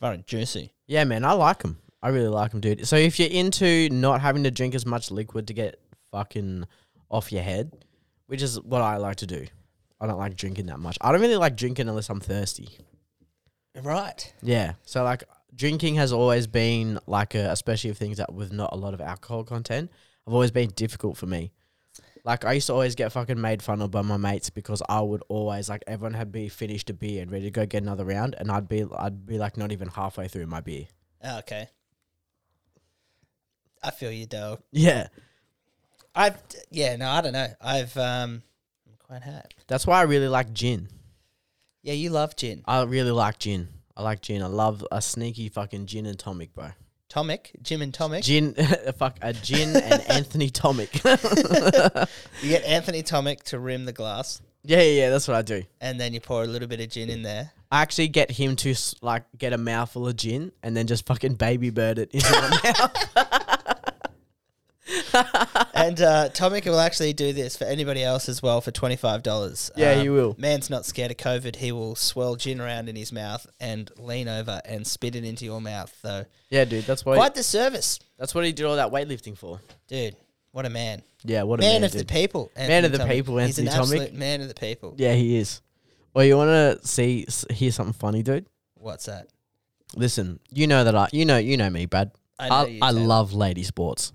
Very 0.00 0.18
juicy. 0.26 0.72
Yeah, 0.86 1.04
man, 1.04 1.24
I 1.24 1.32
like 1.32 1.60
them. 1.60 1.78
I 2.02 2.08
really 2.08 2.28
like 2.28 2.50
them, 2.50 2.60
dude. 2.60 2.86
So 2.86 2.96
if 2.96 3.18
you're 3.18 3.30
into 3.30 3.88
not 3.90 4.20
having 4.20 4.44
to 4.44 4.50
drink 4.50 4.74
as 4.74 4.84
much 4.84 5.10
liquid 5.10 5.46
to 5.48 5.54
get 5.54 5.80
fucking 6.10 6.66
off 7.08 7.32
your 7.32 7.42
head, 7.42 7.72
which 8.26 8.42
is 8.42 8.60
what 8.60 8.82
I 8.82 8.96
like 8.96 9.16
to 9.16 9.26
do. 9.26 9.46
I 10.00 10.06
don't 10.06 10.18
like 10.18 10.36
drinking 10.36 10.66
that 10.66 10.78
much. 10.78 10.98
I 11.00 11.12
don't 11.12 11.20
really 11.20 11.36
like 11.36 11.56
drinking 11.56 11.88
unless 11.88 12.10
I'm 12.10 12.20
thirsty. 12.20 12.68
Right. 13.82 14.32
Yeah. 14.42 14.74
So 14.82 15.02
like 15.02 15.24
drinking 15.54 15.94
has 15.94 16.12
always 16.12 16.46
been 16.46 16.98
like 17.06 17.34
a, 17.34 17.50
especially 17.50 17.90
of 17.90 17.98
things 17.98 18.18
that 18.18 18.32
with 18.32 18.52
not 18.52 18.70
a 18.72 18.76
lot 18.76 18.94
of 18.94 19.00
alcohol 19.00 19.44
content, 19.44 19.90
have 20.26 20.34
always 20.34 20.50
been 20.50 20.70
difficult 20.70 21.16
for 21.16 21.26
me. 21.26 21.52
Like 22.24 22.44
I 22.44 22.52
used 22.52 22.68
to 22.68 22.72
always 22.72 22.94
get 22.94 23.12
fucking 23.12 23.38
made 23.40 23.62
fun 23.62 23.82
of 23.82 23.90
by 23.90 24.00
my 24.00 24.16
mates 24.16 24.48
because 24.48 24.82
I 24.88 25.00
would 25.00 25.22
always 25.28 25.68
like 25.68 25.84
everyone 25.86 26.14
had 26.14 26.32
be 26.32 26.48
finished 26.48 26.88
a 26.88 26.94
beer 26.94 27.20
and 27.20 27.30
ready 27.30 27.44
to 27.44 27.50
go 27.50 27.66
get 27.66 27.82
another 27.82 28.04
round, 28.04 28.34
and 28.38 28.50
I'd 28.50 28.68
be 28.68 28.84
I'd 28.96 29.26
be 29.26 29.38
like 29.38 29.56
not 29.56 29.72
even 29.72 29.88
halfway 29.88 30.28
through 30.28 30.46
my 30.46 30.60
beer. 30.60 30.86
Oh, 31.22 31.38
okay. 31.40 31.68
I 33.82 33.90
feel 33.90 34.10
you, 34.10 34.24
though. 34.24 34.58
Yeah. 34.72 35.08
I've 36.14 36.38
yeah, 36.70 36.96
no, 36.96 37.10
I 37.10 37.20
don't 37.20 37.32
know. 37.32 37.48
I've 37.60 37.94
um, 37.96 38.42
I'm 38.86 38.96
quite 38.98 39.22
happy. 39.22 39.56
That's 39.66 39.86
why 39.86 39.98
I 39.98 40.02
really 40.02 40.28
like 40.28 40.52
gin. 40.52 40.88
Yeah, 41.82 41.92
you 41.94 42.08
love 42.10 42.36
gin, 42.36 42.62
I 42.66 42.82
really 42.84 43.10
like 43.10 43.38
gin. 43.38 43.68
I 43.96 44.02
like 44.02 44.22
gin. 44.22 44.42
I 44.42 44.46
love 44.46 44.86
a 44.90 45.02
sneaky 45.02 45.48
fucking 45.50 45.86
gin 45.86 46.06
and 46.06 46.18
tonic, 46.18 46.54
bro. 46.54 46.70
Tomic, 47.10 47.50
Jim 47.62 47.80
and 47.82 47.92
Tomic. 47.92 48.22
Gin, 48.22 48.54
uh, 48.58 48.92
fuck 48.92 49.18
uh, 49.22 49.28
a 49.28 49.32
gin 49.32 49.76
and 49.76 50.02
Anthony 50.10 50.50
tonic. 50.50 51.00
You 52.42 52.48
get 52.50 52.64
Anthony 52.64 53.02
Tomic 53.02 53.42
to 53.44 53.58
rim 53.58 53.84
the 53.84 53.92
glass, 53.92 54.42
yeah, 54.64 54.78
yeah, 54.80 55.02
yeah. 55.02 55.10
That's 55.10 55.28
what 55.28 55.36
I 55.36 55.42
do. 55.42 55.62
and 55.80 56.00
then 56.00 56.12
you 56.14 56.20
pour 56.20 56.42
a 56.42 56.46
little 56.46 56.68
bit 56.68 56.80
of 56.80 56.88
gin 56.90 57.10
in 57.10 57.22
there. 57.22 57.52
I 57.70 57.82
actually 57.82 58.08
get 58.08 58.30
him 58.30 58.56
to 58.56 58.70
s- 58.70 58.94
like 59.02 59.24
get 59.36 59.52
a 59.52 59.58
mouthful 59.58 60.06
of 60.08 60.16
gin 60.16 60.52
and 60.62 60.76
then 60.76 60.86
just 60.86 61.06
fucking 61.06 61.34
baby 61.34 61.70
bird 61.70 61.98
it 61.98 62.10
into 62.12 62.30
my 62.32 62.60
mouth. 62.64 63.43
And 65.74 66.00
uh, 66.00 66.28
Tomic 66.30 66.64
will 66.66 66.80
actually 66.80 67.12
do 67.12 67.32
this 67.32 67.56
for 67.56 67.64
anybody 67.64 68.02
else 68.02 68.28
as 68.28 68.42
well 68.42 68.60
for 68.60 68.70
twenty 68.70 68.96
five 68.96 69.22
dollars. 69.22 69.70
Yeah, 69.76 69.94
he 70.00 70.08
will. 70.08 70.34
Man's 70.38 70.70
not 70.70 70.84
scared 70.86 71.10
of 71.10 71.16
COVID. 71.16 71.56
He 71.56 71.72
will 71.72 71.94
swirl 71.96 72.36
gin 72.36 72.60
around 72.60 72.88
in 72.88 72.96
his 72.96 73.12
mouth 73.12 73.46
and 73.60 73.90
lean 73.98 74.28
over 74.28 74.60
and 74.64 74.86
spit 74.86 75.16
it 75.16 75.24
into 75.24 75.44
your 75.44 75.60
mouth. 75.60 75.94
So 76.02 76.24
Yeah, 76.50 76.64
dude. 76.64 76.84
That's 76.84 77.04
what. 77.04 77.16
quite 77.16 77.34
the 77.34 77.42
service, 77.42 77.98
That's 78.18 78.34
what 78.34 78.44
he 78.44 78.52
did 78.52 78.66
all 78.66 78.76
that 78.76 78.90
weightlifting 78.92 79.36
for. 79.36 79.60
dude. 79.88 80.16
What 80.52 80.66
a 80.66 80.70
man, 80.70 81.02
Yeah, 81.24 81.42
what 81.42 81.58
a 81.58 81.62
man, 81.62 81.80
man, 81.80 81.84
of 81.84 81.90
the 81.90 81.98
dude. 81.98 82.08
people, 82.08 82.52
Man 82.56 82.84
of 82.84 82.92
the 82.92 82.98
Tomic. 82.98 83.10
people, 83.10 83.38
He's 83.38 83.58
an 83.58 83.66
Anthony 83.66 83.80
Tomic. 83.80 83.80
absolute 84.02 84.14
man 84.14 84.40
of 84.40 84.46
the 84.46 84.54
people. 84.54 84.94
Yeah, 84.96 85.14
he 85.14 85.36
is. 85.36 85.60
Well, 86.14 86.24
you 86.24 86.36
want 86.36 86.50
to 86.80 86.86
see 86.86 87.26
hear 87.50 87.72
something 87.72 87.92
funny, 87.92 88.22
dude? 88.22 88.46
What's 88.74 89.06
that? 89.06 89.26
Listen, 89.96 90.38
you 90.52 90.68
know 90.68 90.84
that 90.84 90.94
I, 90.94 91.08
you 91.12 91.24
know, 91.24 91.38
you 91.38 91.56
know 91.56 91.68
me, 91.70 91.86
Brad. 91.86 92.12
I 92.38 92.48
I, 92.48 92.78
I 92.82 92.90
love 92.92 93.32
lady 93.32 93.64
sports. 93.64 94.12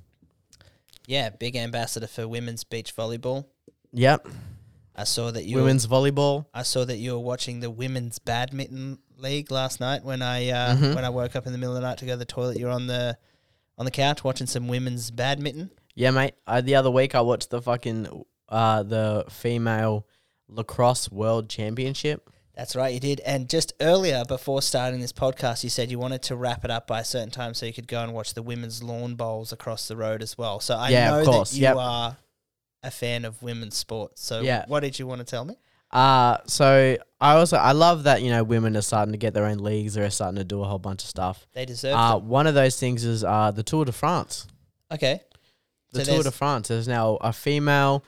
Yeah, 1.09 1.31
big 1.31 1.55
ambassador 1.55 2.05
for 2.05 2.27
women's 2.27 2.63
beach 2.63 2.95
volleyball. 2.95 3.45
Yep. 3.93 4.27
I 4.95 5.05
saw 5.05 5.31
that 5.31 5.43
you 5.45 5.57
Women's 5.57 5.87
volleyball. 5.87 6.45
I 6.53 6.61
saw 6.61 6.85
that 6.85 6.97
you 6.97 7.13
were 7.13 7.19
watching 7.19 7.61
the 7.61 7.71
women's 7.71 8.19
badminton 8.19 8.99
league 9.17 9.49
last 9.49 9.79
night 9.79 10.03
when 10.03 10.21
I 10.21 10.49
uh, 10.51 10.75
Mhm. 10.75 10.93
when 10.93 11.03
I 11.03 11.09
woke 11.09 11.35
up 11.35 11.47
in 11.47 11.51
the 11.51 11.57
middle 11.57 11.75
of 11.75 11.81
the 11.81 11.87
night 11.87 11.97
to 11.97 12.05
go 12.05 12.11
to 12.11 12.17
the 12.17 12.25
toilet. 12.25 12.57
You're 12.59 12.69
on 12.69 12.85
the 12.85 13.17
on 13.77 13.85
the 13.85 13.91
couch 13.91 14.23
watching 14.23 14.45
some 14.45 14.67
women's 14.67 15.09
badminton. 15.09 15.71
Yeah, 15.95 16.11
mate. 16.11 16.35
I, 16.45 16.61
the 16.61 16.75
other 16.75 16.91
week 16.91 17.15
I 17.15 17.21
watched 17.21 17.49
the 17.49 17.59
fucking 17.61 18.23
uh 18.47 18.83
the 18.83 19.25
female 19.31 20.05
lacrosse 20.47 21.09
world 21.11 21.49
championship. 21.49 22.29
That's 22.59 22.75
right, 22.75 22.93
you 22.93 22.99
did. 22.99 23.21
And 23.21 23.49
just 23.49 23.71
earlier, 23.79 24.25
before 24.27 24.61
starting 24.61 24.99
this 24.99 25.13
podcast, 25.13 25.63
you 25.63 25.69
said 25.69 25.89
you 25.89 25.97
wanted 25.97 26.21
to 26.23 26.35
wrap 26.35 26.65
it 26.65 26.71
up 26.71 26.87
by 26.87 26.99
a 26.99 27.03
certain 27.05 27.31
time 27.31 27.53
so 27.53 27.65
you 27.65 27.71
could 27.71 27.87
go 27.87 28.03
and 28.03 28.13
watch 28.13 28.33
the 28.33 28.41
women's 28.41 28.83
lawn 28.83 29.15
bowls 29.15 29.53
across 29.53 29.87
the 29.87 29.95
road 29.95 30.21
as 30.21 30.37
well. 30.37 30.59
So 30.59 30.75
I 30.75 30.89
Yeah, 30.89 31.09
know 31.11 31.19
of 31.21 31.25
course, 31.25 31.51
that 31.51 31.55
you 31.55 31.61
yep. 31.63 31.77
are 31.77 32.17
a 32.83 32.91
fan 32.91 33.23
of 33.23 33.41
women's 33.41 33.77
sports. 33.77 34.21
So 34.21 34.41
Yeah. 34.41 34.65
what 34.67 34.81
did 34.81 34.99
you 34.99 35.07
want 35.07 35.19
to 35.19 35.25
tell 35.25 35.45
me? 35.45 35.55
Uh 35.91 36.37
so 36.47 36.97
I 37.21 37.33
also 37.35 37.55
I 37.55 37.71
love 37.71 38.03
that 38.03 38.21
you 38.21 38.29
know 38.29 38.43
women 38.43 38.75
are 38.77 38.81
starting 38.81 39.13
to 39.13 39.17
get 39.17 39.33
their 39.33 39.45
own 39.45 39.59
leagues. 39.59 39.93
They're 39.93 40.09
starting 40.11 40.37
to 40.37 40.43
do 40.43 40.61
a 40.61 40.65
whole 40.65 40.79
bunch 40.79 41.01
of 41.03 41.09
stuff. 41.09 41.47
They 41.53 41.65
deserve 41.65 41.95
Uh, 41.95 42.19
them. 42.19 42.27
one 42.27 42.45
of 42.45 42.55
those 42.55 42.77
things 42.77 43.05
is 43.05 43.23
uh 43.23 43.51
the 43.51 43.63
Tour 43.63 43.85
de 43.85 43.91
France. 43.93 44.47
Okay. 44.91 45.21
The 45.93 46.03
So 46.03 46.13
Tour 46.13 46.23
de 46.23 46.31
France. 46.31 46.67
There's 46.67 46.89
now 46.89 47.15
a 47.21 47.31
female 47.31 48.03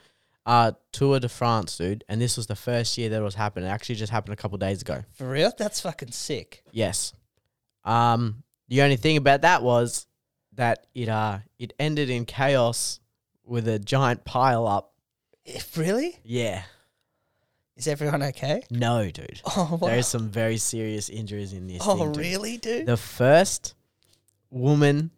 uh 0.45 0.71
Tour 0.91 1.19
de 1.19 1.29
France, 1.29 1.77
dude, 1.77 2.03
and 2.09 2.19
this 2.21 2.35
was 2.37 2.47
the 2.47 2.55
first 2.55 2.97
year 2.97 3.09
that 3.09 3.19
it 3.19 3.23
was 3.23 3.35
happening. 3.35 3.69
It 3.69 3.71
actually 3.71 3.95
just 3.95 4.11
happened 4.11 4.33
a 4.33 4.37
couple 4.37 4.57
days 4.57 4.81
ago. 4.81 5.03
For 5.13 5.29
real? 5.29 5.51
That's 5.57 5.79
fucking 5.81 6.11
sick. 6.11 6.63
Yes. 6.71 7.13
Um, 7.83 8.43
the 8.67 8.81
only 8.81 8.95
thing 8.95 9.17
about 9.17 9.41
that 9.41 9.63
was 9.63 10.07
that 10.53 10.87
it 10.93 11.09
uh 11.09 11.39
it 11.59 11.73
ended 11.79 12.09
in 12.09 12.25
chaos 12.25 12.99
with 13.45 13.67
a 13.67 13.79
giant 13.79 14.25
pile 14.25 14.67
up. 14.67 14.93
If 15.45 15.77
really? 15.77 16.17
Yeah. 16.23 16.63
Is 17.77 17.87
everyone 17.87 18.21
okay? 18.21 18.63
No, 18.69 19.09
dude. 19.09 19.41
Oh, 19.57 19.77
wow. 19.81 19.87
There's 19.87 20.07
some 20.07 20.29
very 20.29 20.57
serious 20.57 21.09
injuries 21.09 21.53
in 21.53 21.67
this. 21.67 21.81
Oh, 21.85 21.95
thing, 21.97 22.11
dude. 22.11 22.21
really, 22.21 22.57
dude? 22.57 22.85
The 22.85 22.97
first 22.97 23.73
woman 24.51 25.09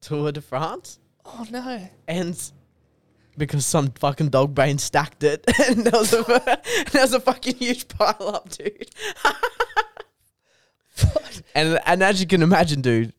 Tour 0.00 0.32
de 0.32 0.40
France 0.40 0.98
Oh, 1.26 1.44
no. 1.50 1.86
ends 2.06 2.52
because 3.38 3.64
some 3.64 3.90
fucking 3.92 4.28
dog 4.28 4.54
brain 4.54 4.78
stacked 4.78 5.22
it, 5.22 5.44
and 5.68 5.84
there 5.86 5.98
was 5.98 6.12
a 6.12 6.22
there 6.92 7.02
was 7.02 7.14
a 7.14 7.20
fucking 7.20 7.56
huge 7.56 7.88
pile 7.88 8.16
up, 8.34 8.50
dude. 8.50 8.90
and 11.54 11.78
and 11.86 12.02
as 12.02 12.20
you 12.20 12.26
can 12.26 12.42
imagine, 12.42 12.80
dude, 12.80 13.12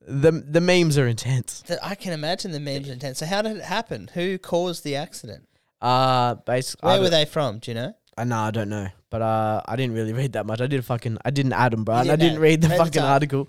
the 0.00 0.32
the 0.32 0.60
memes 0.60 0.96
are 0.96 1.06
intense. 1.06 1.64
I 1.82 1.94
can 1.94 2.12
imagine 2.12 2.52
the 2.52 2.60
memes 2.60 2.88
are 2.88 2.92
intense. 2.92 3.18
So 3.18 3.26
how 3.26 3.42
did 3.42 3.56
it 3.56 3.64
happen? 3.64 4.10
Who 4.14 4.38
caused 4.38 4.84
the 4.84 4.96
accident? 4.96 5.48
Uh, 5.82 6.36
basically, 6.36 6.86
Where 6.88 7.00
were 7.00 7.10
they 7.10 7.24
from? 7.26 7.58
Do 7.58 7.70
you 7.70 7.74
know? 7.74 7.94
I 8.16 8.24
know, 8.24 8.38
I 8.38 8.50
don't 8.50 8.70
know, 8.70 8.88
but 9.16 9.22
uh, 9.22 9.62
I 9.64 9.76
didn't 9.76 9.94
really 9.94 10.12
read 10.12 10.34
that 10.34 10.44
much. 10.44 10.60
I 10.60 10.66
did 10.66 10.84
fucking, 10.84 11.16
I 11.24 11.30
didn't 11.30 11.54
add 11.54 11.72
them, 11.72 11.84
bro. 11.84 11.96
And 11.96 12.10
I 12.10 12.16
didn't 12.16 12.38
read 12.38 12.60
the 12.60 12.68
fucking 12.68 13.00
article. 13.00 13.48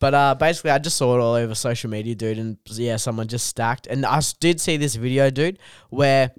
But 0.00 0.12
uh, 0.12 0.34
basically, 0.34 0.72
I 0.72 0.78
just 0.78 0.96
saw 0.96 1.16
it 1.16 1.20
all 1.20 1.34
over 1.34 1.54
social 1.54 1.88
media, 1.88 2.16
dude. 2.16 2.36
And 2.36 2.58
yeah, 2.66 2.96
someone 2.96 3.28
just 3.28 3.46
stacked. 3.46 3.86
And 3.86 4.04
I 4.04 4.20
did 4.40 4.60
see 4.60 4.76
this 4.76 4.96
video, 4.96 5.30
dude, 5.30 5.60
where 5.90 6.32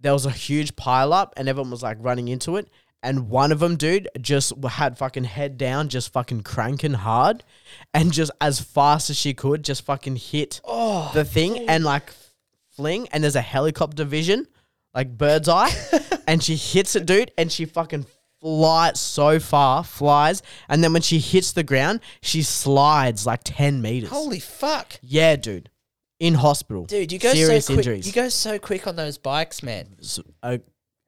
there 0.00 0.14
was 0.14 0.24
a 0.24 0.30
huge 0.30 0.76
pile 0.76 1.12
up, 1.12 1.34
and 1.36 1.46
everyone 1.46 1.70
was 1.70 1.82
like 1.82 1.98
running 2.00 2.28
into 2.28 2.56
it, 2.56 2.70
and 3.02 3.28
one 3.28 3.52
of 3.52 3.58
them, 3.58 3.76
dude, 3.76 4.08
just 4.18 4.54
had 4.64 4.96
fucking 4.96 5.24
head 5.24 5.58
down, 5.58 5.90
just 5.90 6.10
fucking 6.10 6.40
cranking 6.40 6.94
hard, 6.94 7.44
and 7.92 8.12
just 8.12 8.30
as 8.40 8.60
fast 8.60 9.10
as 9.10 9.18
she 9.18 9.34
could, 9.34 9.62
just 9.62 9.84
fucking 9.84 10.16
hit 10.16 10.62
the 11.12 11.24
thing 11.24 11.68
and 11.68 11.84
like 11.84 12.14
fling. 12.70 13.08
And 13.12 13.22
there's 13.22 13.36
a 13.36 13.42
helicopter 13.42 14.04
vision, 14.04 14.46
like 14.94 15.18
bird's 15.18 15.50
eye, 15.50 15.70
and 16.26 16.42
she 16.42 16.56
hits 16.56 16.96
it, 16.96 17.06
dude, 17.06 17.30
and 17.36 17.52
she 17.52 17.64
fucking 17.64 18.06
flies 18.42 19.00
so 19.00 19.38
far, 19.40 19.84
flies, 19.84 20.42
and 20.68 20.82
then 20.84 20.92
when 20.92 21.00
she 21.02 21.18
hits 21.18 21.52
the 21.52 21.62
ground, 21.62 22.00
she 22.20 22.42
slides 22.42 23.24
like 23.24 23.40
ten 23.44 23.80
meters. 23.80 24.10
Holy 24.10 24.40
fuck. 24.40 24.98
yeah, 25.02 25.36
dude, 25.36 25.70
in 26.20 26.34
hospital, 26.34 26.84
Dude, 26.84 27.12
you 27.12 27.18
go 27.18 27.32
serious 27.32 27.66
so 27.66 27.74
quick. 27.74 27.86
injuries. 27.86 28.06
You 28.06 28.12
go 28.12 28.28
so 28.28 28.58
quick 28.58 28.86
on 28.86 28.96
those 28.96 29.16
bikes, 29.18 29.62
man. 29.62 29.96
S- 30.00 30.18
uh, 30.42 30.58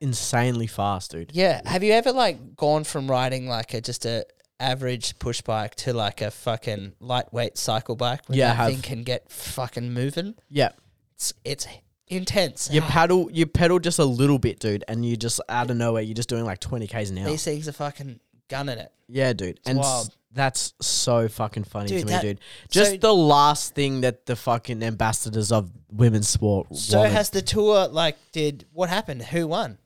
insanely 0.00 0.66
fast, 0.66 1.10
dude. 1.10 1.30
Yeah. 1.34 1.60
Have 1.68 1.82
you 1.82 1.92
ever 1.92 2.12
like 2.12 2.56
gone 2.56 2.84
from 2.84 3.10
riding 3.10 3.46
like 3.48 3.74
a 3.74 3.80
just 3.80 4.06
a 4.06 4.24
average 4.60 5.18
push 5.18 5.40
bike 5.40 5.74
to 5.74 5.92
like 5.92 6.20
a 6.20 6.30
fucking 6.30 6.92
lightweight 7.00 7.58
cycle 7.58 7.96
bike? 7.96 8.20
When 8.28 8.38
Yeah, 8.38 8.46
I 8.46 8.48
that 8.50 8.56
have. 8.56 8.70
thing 8.72 8.82
can 8.82 9.02
get 9.02 9.30
fucking 9.30 9.92
moving. 9.92 10.34
Yeah. 10.48 10.70
It's 11.14 11.32
it's 11.44 11.66
intense. 12.08 12.68
You 12.70 12.80
paddle, 12.82 13.30
you 13.32 13.46
pedal 13.46 13.78
just 13.78 13.98
a 13.98 14.04
little 14.04 14.38
bit, 14.38 14.58
dude, 14.58 14.84
and 14.88 15.04
you 15.04 15.16
just 15.16 15.40
out 15.48 15.70
of 15.70 15.76
nowhere, 15.76 16.02
you're 16.02 16.14
just 16.14 16.28
doing 16.28 16.44
like 16.44 16.60
20 16.60 16.86
k's 16.86 17.10
an 17.10 17.18
hour. 17.18 17.26
These 17.26 17.44
things 17.44 17.68
are 17.68 17.72
fucking 17.72 18.20
gunning 18.48 18.78
it. 18.78 18.92
Yeah, 19.08 19.32
dude, 19.32 19.60
and 19.66 19.78
s- 19.78 19.84
wild. 19.84 20.16
that's 20.32 20.74
so 20.80 21.28
fucking 21.28 21.64
funny 21.64 21.88
Dude, 21.88 22.00
to 22.00 22.06
me, 22.06 22.12
that- 22.12 22.22
dude. 22.22 22.40
Just 22.70 22.90
so- 22.92 22.96
the 22.98 23.14
last 23.14 23.74
thing 23.74 24.00
that 24.02 24.26
the 24.26 24.36
fucking 24.36 24.82
ambassadors 24.82 25.52
of 25.52 25.70
women's 25.92 26.28
sport. 26.28 26.74
So 26.76 26.98
wanted. 27.00 27.12
has 27.12 27.30
the 27.30 27.42
tour 27.42 27.88
like 27.88 28.16
did 28.32 28.64
what 28.72 28.88
happened? 28.88 29.22
Who 29.22 29.46
won? 29.48 29.78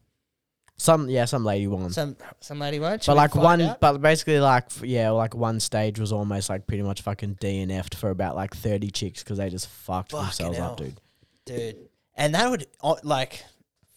some 0.81 1.09
yeah, 1.11 1.25
some 1.25 1.45
lady 1.45 1.67
won. 1.67 1.91
Some 1.91 2.17
some 2.41 2.61
lady 2.61 2.79
won. 2.79 3.01
Should 3.01 3.07
but 3.09 3.15
we 3.15 3.19
like 3.19 3.33
find 3.33 3.43
one, 3.45 3.63
out? 3.63 3.81
but 3.81 3.99
basically 4.01 4.39
like 4.39 4.67
f- 4.67 4.85
yeah, 4.85 5.11
like 5.11 5.35
one 5.35 5.59
stage 5.59 5.99
was 5.99 6.13
almost 6.13 6.49
like 6.49 6.69
pretty 6.69 6.85
much 6.85 7.03
fucking 7.03 7.35
DNF'd 7.41 7.97
for 7.97 8.11
about 8.11 8.37
like 8.37 8.55
thirty 8.55 8.89
chicks 8.93 9.25
because 9.25 9.39
they 9.39 9.51
just 9.51 9.67
fucked 9.69 10.13
Fucking 10.13 10.27
themselves 10.27 10.57
hell. 10.59 10.71
up, 10.73 10.77
dude. 10.77 11.01
dude. 11.47 11.88
And 12.19 12.35
that 12.35 12.51
would 12.51 12.67
uh, 12.83 12.97
like 13.03 13.45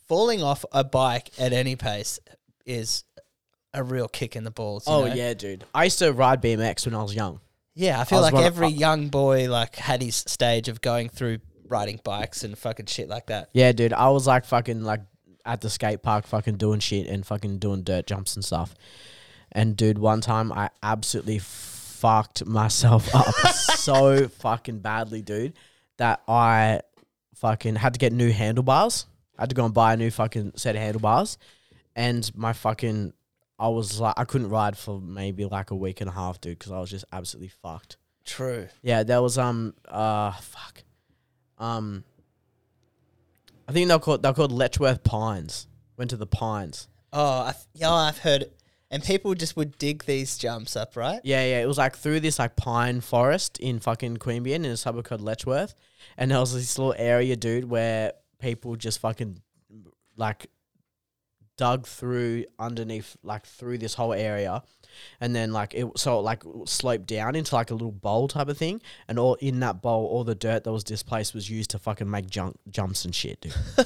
falling 0.07 0.41
off 0.41 0.63
a 0.72 0.84
bike 0.84 1.32
at 1.38 1.51
any 1.51 1.76
pace 1.76 2.19
is 2.65 3.03
a 3.74 3.84
real 3.84 4.07
kick 4.07 4.36
in 4.36 4.43
the 4.43 4.51
balls. 4.51 4.86
Oh 4.88 5.05
know? 5.05 5.13
yeah, 5.13 5.34
dude. 5.34 5.65
I 5.74 5.86
used 5.86 5.99
to 5.99 6.13
ride 6.13 6.41
BMX 6.41 6.86
when 6.86 6.95
I 6.95 7.01
was 7.01 7.15
young. 7.15 7.41
yeah. 7.74 7.99
I 7.99 8.03
feel 8.05 8.22
was 8.22 8.32
like 8.32 8.45
every 8.45 8.67
uh, 8.67 8.69
young 8.69 9.07
boy 9.09 9.49
like 9.49 9.76
had 9.76 10.01
his 10.01 10.15
stage 10.15 10.67
of 10.67 10.82
going 10.82 11.09
through 11.09 11.39
riding 11.67 11.99
bikes 12.03 12.43
and 12.43 12.57
fucking 12.57 12.86
shit 12.86 13.09
like 13.09 13.28
that. 13.28 13.49
Yeah, 13.53 13.72
dude. 13.72 13.93
I 13.93 14.09
was 14.09 14.28
like 14.28 14.45
fucking 14.45 14.84
like 14.84 15.01
at 15.45 15.61
the 15.61 15.69
skate 15.69 16.03
park, 16.03 16.28
fucking 16.28 16.57
doing 16.57 16.80
shit 16.80 17.07
and 17.07 17.26
fucking 17.26 17.57
doing 17.57 17.82
dirt 17.82 18.05
jumps 18.05 18.36
and 18.36 18.45
stuff. 18.45 18.76
And 19.51 19.76
dude, 19.76 19.97
one 19.97 20.22
time 20.22 20.51
I 20.51 20.69
absolutely 20.84 21.39
fucked 21.39 22.45
myself 22.45 23.13
up 23.15 23.34
so 23.76 24.28
fucking 24.28 24.80
badly, 24.80 25.22
dude, 25.22 25.53
that 25.97 26.22
I 26.28 26.82
fucking 27.41 27.75
had 27.75 27.93
to 27.93 27.99
get 27.99 28.13
new 28.13 28.31
handlebars. 28.31 29.07
I 29.37 29.43
had 29.43 29.49
to 29.49 29.55
go 29.55 29.65
and 29.65 29.73
buy 29.73 29.93
a 29.93 29.97
new 29.97 30.11
fucking 30.11 30.53
set 30.55 30.75
of 30.75 30.81
handlebars, 30.81 31.37
and 31.95 32.29
my 32.35 32.53
fucking 32.53 33.13
I 33.59 33.67
was 33.67 33.99
like 33.99 34.13
I 34.17 34.23
couldn't 34.23 34.49
ride 34.49 34.77
for 34.77 35.01
maybe 35.01 35.45
like 35.45 35.71
a 35.71 35.75
week 35.75 36.01
and 36.01 36.09
a 36.09 36.13
half, 36.13 36.39
dude, 36.39 36.57
because 36.57 36.71
I 36.71 36.79
was 36.79 36.89
just 36.89 37.05
absolutely 37.11 37.51
fucked. 37.61 37.97
True. 38.23 38.67
Yeah, 38.81 39.03
there 39.03 39.21
was 39.21 39.37
um 39.37 39.73
uh 39.87 40.31
fuck. 40.31 40.83
Um 41.57 42.03
I 43.67 43.71
think 43.71 43.87
they're 43.87 43.99
called 43.99 44.23
they're 44.23 44.33
called 44.33 44.51
Letchworth 44.51 45.03
Pines. 45.03 45.67
Went 45.97 46.11
to 46.11 46.17
the 46.17 46.27
Pines. 46.27 46.87
Oh, 47.13 47.41
I 47.41 47.51
th- 47.51 47.65
yeah, 47.73 47.91
I've 47.91 48.19
heard 48.19 48.43
it. 48.43 48.57
And 48.89 49.03
people 49.03 49.33
just 49.35 49.55
would 49.55 49.77
dig 49.77 50.03
these 50.03 50.37
jumps 50.37 50.75
up, 50.75 50.97
right? 50.97 51.21
Yeah, 51.23 51.45
yeah. 51.45 51.61
It 51.61 51.65
was 51.65 51.77
like 51.77 51.95
through 51.95 52.19
this 52.19 52.39
like 52.39 52.55
pine 52.55 52.99
forest 52.99 53.57
in 53.59 53.79
fucking 53.79 54.17
Queanbeyan 54.17 54.55
in 54.55 54.65
a 54.65 54.77
suburb 54.77 55.05
called 55.05 55.21
Letchworth. 55.21 55.73
And 56.17 56.31
there 56.31 56.39
was 56.39 56.53
this 56.53 56.77
little 56.77 56.95
area, 56.97 57.35
dude, 57.35 57.69
where 57.69 58.13
people 58.39 58.75
just 58.75 58.99
fucking 58.99 59.41
like 60.17 60.47
dug 61.57 61.85
through 61.85 62.45
underneath 62.57 63.15
like 63.23 63.45
through 63.45 63.77
this 63.77 63.93
whole 63.93 64.13
area. 64.13 64.63
And 65.19 65.35
then 65.35 65.53
like 65.53 65.73
it 65.73 65.85
so 65.97 66.19
it, 66.19 66.23
like 66.23 66.43
sloped 66.65 67.05
down 67.05 67.35
into 67.35 67.55
like 67.55 67.71
a 67.71 67.73
little 67.73 67.91
bowl 67.91 68.27
type 68.27 68.47
of 68.47 68.57
thing. 68.57 68.81
And 69.07 69.19
all 69.19 69.35
in 69.35 69.59
that 69.59 69.81
bowl 69.81 70.05
all 70.07 70.23
the 70.23 70.35
dirt 70.35 70.63
that 70.63 70.71
was 70.71 70.83
displaced 70.83 71.33
was 71.33 71.49
used 71.49 71.69
to 71.71 71.79
fucking 71.79 72.09
make 72.09 72.29
junk 72.29 72.57
jumps 72.69 73.05
and 73.05 73.13
shit 73.15 73.41
dude. 73.41 73.53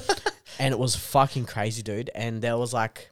And 0.58 0.72
it 0.72 0.78
was 0.78 0.96
fucking 0.96 1.44
crazy 1.44 1.82
dude. 1.82 2.10
And 2.14 2.40
there 2.40 2.56
was 2.56 2.72
like 2.72 3.10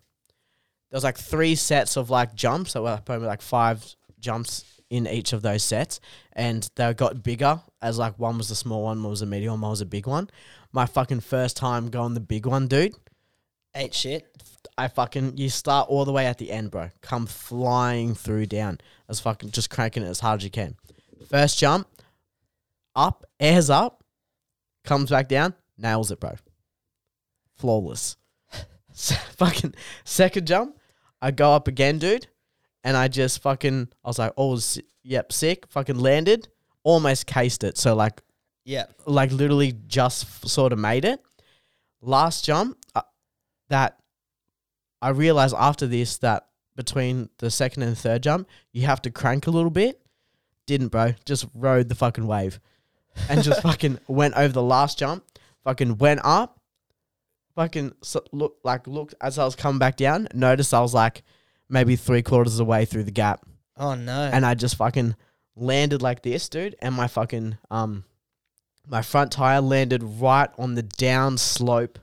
there 0.90 0.96
was 0.96 1.05
like 1.05 1.18
three 1.18 1.55
sets 1.55 1.96
of 1.96 2.11
like 2.11 2.34
jumps. 2.34 2.72
That 2.72 2.82
were 2.82 3.00
probably 3.05 3.26
like 3.26 3.42
five 3.42 3.84
jumps 4.18 4.64
in 4.91 5.07
each 5.07 5.32
of 5.32 5.43
those 5.43 5.62
sets 5.62 5.99
and 6.35 6.68
they 6.76 6.93
got 6.95 7.22
bigger 7.22 7.61
as 7.80 7.99
like 7.99 8.18
one 8.18 8.39
was 8.39 8.49
the 8.49 8.55
small 8.55 8.85
one 8.85 9.03
one 9.03 9.11
was 9.11 9.22
a 9.22 9.26
medium 9.26 9.61
one 9.61 9.70
was 9.70 9.80
a 9.80 9.87
big 9.87 10.07
one 10.07 10.28
my 10.72 10.87
fucking 10.87 11.20
first 11.20 11.57
time 11.57 11.89
going 11.89 12.14
the 12.14 12.20
big 12.20 12.47
one 12.47 12.68
dude 12.68 12.95
Ate 13.74 13.95
shit. 13.95 14.30
I 14.78 14.89
fucking 14.89 15.37
you 15.37 15.49
start 15.49 15.89
all 15.89 16.05
the 16.05 16.12
way 16.12 16.26
at 16.26 16.39
the 16.39 16.51
end, 16.51 16.70
bro. 16.70 16.91
Come 17.01 17.26
flying 17.26 18.14
through 18.14 18.47
down 18.47 18.78
as 19.09 19.20
fucking 19.20 19.51
just 19.51 19.70
cranking 19.70 20.03
it 20.03 20.09
as 20.09 20.20
hard 20.20 20.41
as 20.41 20.45
you 20.45 20.51
can. 20.51 20.76
First 21.28 21.59
jump, 21.59 21.89
up, 22.95 23.24
airs 23.41 23.70
up, 23.70 24.05
comes 24.85 25.11
back 25.11 25.28
down, 25.28 25.55
nails 25.76 26.11
it, 26.11 26.20
bro. 26.20 26.37
Flawless. 27.57 28.16
Fucking 28.93 29.74
second 30.05 30.47
jump, 30.47 30.78
I 31.20 31.30
go 31.30 31.53
up 31.53 31.66
again, 31.66 31.99
dude, 31.99 32.28
and 32.85 32.97
I 32.97 33.09
just 33.09 33.41
fucking 33.43 33.89
I 34.05 34.09
was 34.09 34.18
like, 34.18 34.32
oh, 34.37 34.61
yep, 35.03 35.32
sick. 35.32 35.66
Fucking 35.70 35.99
landed, 35.99 36.49
almost 36.85 37.26
cased 37.26 37.64
it. 37.64 37.76
So 37.78 37.95
like 37.97 38.22
Yeah. 38.64 38.85
like 39.07 39.32
literally 39.32 39.72
just 39.89 40.24
f- 40.24 40.45
sort 40.51 40.72
of 40.72 40.78
made 40.78 41.05
it. 41.05 41.20
Last 42.01 42.45
jump, 42.45 42.76
uh, 42.95 43.01
that 43.70 43.99
I 45.03 45.09
realized 45.09 45.55
after 45.59 45.87
this 45.87 46.18
that 46.18 46.47
between 46.76 47.30
the 47.39 47.51
second 47.51 47.82
and 47.85 47.97
third 47.97 48.22
jump, 48.22 48.49
you 48.72 48.85
have 48.87 49.01
to 49.03 49.11
crank 49.11 49.47
a 49.47 49.51
little 49.51 49.70
bit. 49.70 50.01
Didn't, 50.66 50.89
bro. 50.89 51.14
Just 51.24 51.47
rode 51.55 51.89
the 51.89 51.95
fucking 51.95 52.26
wave 52.26 52.61
and 53.28 53.43
just 53.43 53.62
fucking 53.68 53.99
went 54.09 54.35
over 54.35 54.53
the 54.53 54.62
last 54.62 54.99
jump. 54.99 55.24
Fucking 55.64 55.97
went 55.99 56.20
up. 56.24 56.61
Fucking 57.55 57.93
look 58.32 58.57
like 58.64 58.87
looked 58.89 59.14
as 59.20 59.39
I 59.39 59.45
was 59.45 59.55
coming 59.55 59.78
back 59.78 59.97
down. 59.97 60.26
Noticed 60.35 60.74
I 60.74 60.80
was 60.80 60.93
like 60.93 61.22
maybe 61.69 61.97
three 61.97 62.23
quarters 62.23 62.55
of 62.55 62.59
the 62.59 62.65
way 62.65 62.85
through 62.85 63.05
the 63.05 63.11
gap 63.11 63.45
Oh 63.77 63.95
no. 63.95 64.31
and 64.33 64.45
I 64.47 64.55
just 64.55 64.77
fucking 64.77 65.17
landed 65.57 66.03
like 66.03 66.23
this, 66.23 66.49
dude, 66.49 66.77
and 66.81 66.95
my 66.95 67.07
fucking 67.09 67.57
um 67.71 68.05
my 68.87 69.01
front 69.03 69.33
tire 69.33 69.61
landed 69.61 70.03
right 70.03 70.51
on 70.59 70.75
the 70.75 70.83
down 70.83 71.39
slope 71.39 71.99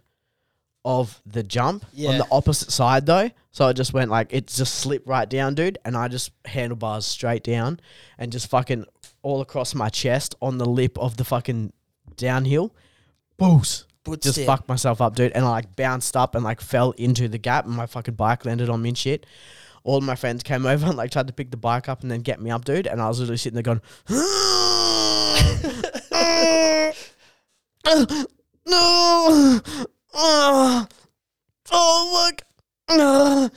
of 0.83 1.21
the 1.27 1.43
jump 1.43 1.85
on 2.09 2.17
the 2.17 2.27
opposite 2.31 2.71
side 2.71 3.05
though. 3.05 3.29
So 3.51 3.67
it 3.67 3.75
just 3.75 3.93
went 3.93 4.09
like 4.09 4.33
it 4.33 4.47
just 4.47 4.75
slipped 4.75 5.07
right 5.07 5.29
down, 5.29 5.53
dude, 5.55 5.77
and 5.85 5.95
I 5.95 6.07
just 6.07 6.31
handlebars 6.45 7.05
straight 7.05 7.43
down 7.43 7.79
and 8.17 8.31
just 8.31 8.49
fucking 8.49 8.85
all 9.21 9.41
across 9.41 9.75
my 9.75 9.89
chest 9.89 10.33
on 10.41 10.57
the 10.57 10.65
lip 10.65 10.97
of 10.97 11.17
the 11.17 11.23
fucking 11.23 11.71
downhill. 12.15 12.73
Boost. 13.37 13.85
Just 14.19 14.41
fucked 14.41 14.67
myself 14.67 14.99
up, 14.99 15.15
dude, 15.15 15.31
and 15.33 15.45
I 15.45 15.49
like 15.49 15.75
bounced 15.75 16.17
up 16.17 16.33
and 16.33 16.43
like 16.43 16.59
fell 16.59 16.91
into 16.91 17.27
the 17.27 17.37
gap, 17.37 17.65
and 17.65 17.75
my 17.75 17.85
fucking 17.85 18.15
bike 18.15 18.45
landed 18.45 18.69
on 18.69 18.81
me 18.81 18.89
and 18.89 18.97
shit. 18.97 19.27
All 19.83 19.97
of 19.97 20.03
my 20.03 20.15
friends 20.15 20.41
came 20.43 20.65
over 20.67 20.87
and 20.87 20.97
like 20.97 21.11
tried 21.11 21.27
to 21.27 21.33
pick 21.33 21.51
the 21.51 21.57
bike 21.57 21.87
up 21.87 22.01
and 22.01 22.09
then 22.09 22.21
get 22.21 22.41
me 22.41 22.49
up, 22.49 22.65
dude, 22.65 22.87
and 22.87 22.99
I 23.01 23.07
was 23.07 23.19
literally 23.19 23.37
sitting 23.37 23.55
there 23.55 23.63
going, 23.63 23.81
no, 28.65 29.61
oh, 30.13 30.87
oh 31.71 32.27
look, 32.27 32.41
no. 32.89 33.49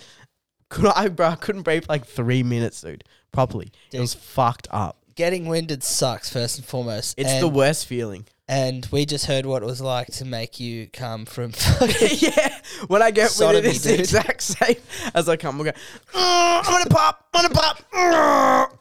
Could 0.69 0.87
I, 0.87 1.09
bro? 1.09 1.29
I 1.29 1.37
couldn't 1.37 1.63
breathe 1.63 1.85
for 1.85 1.93
like 1.93 2.05
three 2.05 2.43
minutes, 2.43 2.81
dude. 2.81 3.05
Properly, 3.33 3.73
it 3.93 4.01
was 4.01 4.13
fucked 4.13 4.69
up. 4.71 4.99
Getting 5.15 5.47
winded 5.47 5.83
sucks 5.83 6.29
first 6.29 6.59
and 6.59 6.67
foremost. 6.67 7.15
It's 7.17 7.31
and, 7.31 7.43
the 7.43 7.49
worst 7.49 7.87
feeling. 7.87 8.27
And 8.47 8.87
we 8.93 9.07
just 9.07 9.25
heard 9.25 9.47
what 9.47 9.63
it 9.63 9.67
was 9.67 9.81
like 9.81 10.09
to 10.09 10.27
make 10.27 10.61
you 10.61 10.87
come 10.89 11.25
from. 11.25 11.53
yeah, 12.19 12.59
when 12.89 13.01
I 13.01 13.11
get 13.11 13.25
with 13.25 13.33
Sodomy, 13.33 13.69
it's 13.69 13.85
the 13.85 13.93
dude. 13.93 14.01
exact 14.01 14.43
same 14.43 14.77
as 15.15 15.29
I 15.29 15.37
come. 15.37 15.61
I 15.61 15.65
go, 15.65 15.71
"Mm, 15.71 15.77
I'm 16.13 16.65
gonna 16.65 16.91
pop, 16.91 17.27
I'm 17.33 17.49
gonna 17.49 17.55
pop. 17.55 17.83
mm." 17.93 18.79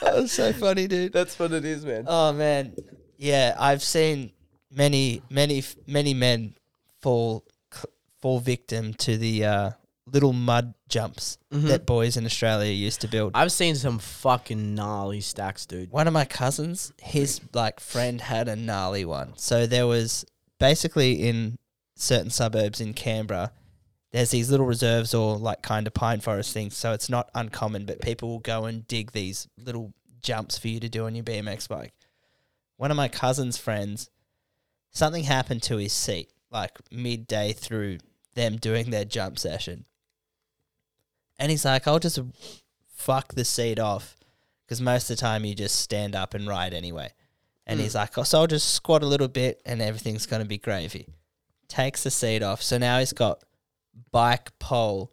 That's 0.00 0.32
so 0.32 0.52
funny, 0.52 0.86
dude. 0.86 1.12
That's 1.12 1.38
what 1.38 1.52
it 1.52 1.64
is, 1.64 1.84
man. 1.84 2.04
Oh 2.06 2.32
man, 2.32 2.74
yeah, 3.18 3.56
I've 3.58 3.82
seen 3.82 4.32
many, 4.70 5.22
many, 5.30 5.62
many 5.86 6.14
men 6.14 6.54
fall 7.00 7.44
fall 8.20 8.40
victim 8.40 8.94
to 8.94 9.16
the 9.16 9.44
uh, 9.44 9.70
little 10.12 10.32
mud 10.32 10.74
jumps 10.88 11.38
mm-hmm. 11.52 11.68
that 11.68 11.86
boys 11.86 12.16
in 12.16 12.24
Australia 12.24 12.72
used 12.72 13.00
to 13.02 13.08
build. 13.08 13.32
I've 13.34 13.52
seen 13.52 13.74
some 13.74 13.98
fucking 13.98 14.74
gnarly 14.74 15.20
stacks, 15.20 15.66
dude. 15.66 15.90
one 15.90 16.06
of 16.06 16.12
my 16.12 16.24
cousins, 16.24 16.92
his 17.00 17.40
like 17.52 17.80
friend 17.80 18.20
had 18.20 18.48
a 18.48 18.56
gnarly 18.56 19.04
one. 19.04 19.32
So 19.36 19.66
there 19.66 19.86
was 19.86 20.24
basically 20.58 21.28
in 21.28 21.58
certain 21.96 22.30
suburbs 22.30 22.80
in 22.80 22.94
Canberra, 22.94 23.52
there's 24.12 24.30
these 24.30 24.50
little 24.50 24.66
reserves 24.66 25.14
or 25.14 25.36
like 25.36 25.62
kind 25.62 25.86
of 25.86 25.94
pine 25.94 26.20
forest 26.20 26.52
things. 26.52 26.76
So 26.76 26.92
it's 26.92 27.10
not 27.10 27.30
uncommon, 27.34 27.84
but 27.84 28.00
people 28.00 28.28
will 28.28 28.38
go 28.38 28.64
and 28.64 28.86
dig 28.86 29.12
these 29.12 29.48
little 29.58 29.92
jumps 30.22 30.58
for 30.58 30.68
you 30.68 30.80
to 30.80 30.88
do 30.88 31.06
on 31.06 31.14
your 31.14 31.24
BMX 31.24 31.68
bike. 31.68 31.92
One 32.76 32.90
of 32.90 32.96
my 32.96 33.08
cousin's 33.08 33.58
friends, 33.58 34.08
something 34.92 35.24
happened 35.24 35.62
to 35.64 35.76
his 35.76 35.92
seat, 35.92 36.32
like 36.50 36.78
midday 36.90 37.52
through 37.52 37.98
them 38.34 38.56
doing 38.56 38.90
their 38.90 39.04
jump 39.04 39.38
session. 39.38 39.84
And 41.38 41.50
he's 41.50 41.64
like, 41.64 41.86
I'll 41.86 41.98
just 41.98 42.18
fuck 42.94 43.34
the 43.34 43.44
seat 43.44 43.78
off 43.78 44.16
because 44.64 44.80
most 44.80 45.10
of 45.10 45.16
the 45.16 45.20
time 45.20 45.44
you 45.44 45.54
just 45.54 45.76
stand 45.76 46.14
up 46.14 46.34
and 46.34 46.46
ride 46.46 46.74
anyway. 46.74 47.12
And 47.66 47.78
hmm. 47.78 47.84
he's 47.84 47.94
like, 47.94 48.16
oh, 48.18 48.22
so 48.22 48.40
I'll 48.40 48.46
just 48.46 48.74
squat 48.74 49.02
a 49.02 49.06
little 49.06 49.28
bit 49.28 49.62
and 49.64 49.80
everything's 49.80 50.26
going 50.26 50.42
to 50.42 50.48
be 50.48 50.58
gravy. 50.58 51.06
Takes 51.68 52.02
the 52.02 52.10
seat 52.10 52.42
off. 52.42 52.62
So 52.62 52.78
now 52.78 52.98
he's 52.98 53.12
got 53.12 53.42
bike 54.10 54.58
pole 54.58 55.12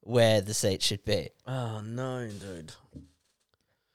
where 0.00 0.40
the 0.40 0.54
seat 0.54 0.82
should 0.82 1.04
be. 1.04 1.28
Oh 1.46 1.80
no, 1.80 2.28
dude. 2.28 2.72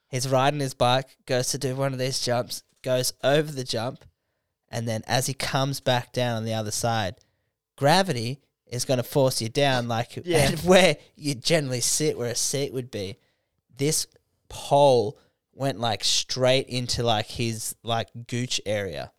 He's 0.09 0.29
riding 0.29 0.59
his 0.59 0.75
bike, 0.75 1.17
goes 1.25 1.47
to 1.49 1.57
do 1.57 1.75
one 1.75 1.91
of 1.91 1.97
these 1.97 2.19
jumps, 2.19 2.61
goes 2.83 3.13
over 3.23 3.51
the 3.51 3.63
jump, 3.63 4.05
and 4.69 4.87
then 4.87 5.01
as 5.07 5.25
he 5.25 5.33
comes 5.33 5.79
back 5.79 6.13
down 6.13 6.37
on 6.37 6.45
the 6.45 6.53
other 6.53 6.69
side, 6.69 7.15
gravity 7.77 8.41
is 8.73 8.85
going 8.85 8.97
to 8.97 9.03
force 9.03 9.41
you 9.41 9.49
down 9.49 9.87
like 9.87 10.19
Yeah. 10.25 10.51
where 10.63 10.97
you 11.15 11.35
generally 11.35 11.81
sit, 11.81 12.17
where 12.17 12.31
a 12.31 12.35
seat 12.35 12.73
would 12.73 12.91
be. 12.91 13.17
This 13.77 14.07
pole 14.49 15.17
went 15.53 15.79
like 15.79 16.03
straight 16.03 16.67
into 16.67 17.03
like 17.03 17.27
his 17.27 17.75
like 17.83 18.09
gooch 18.27 18.59
area 18.65 19.11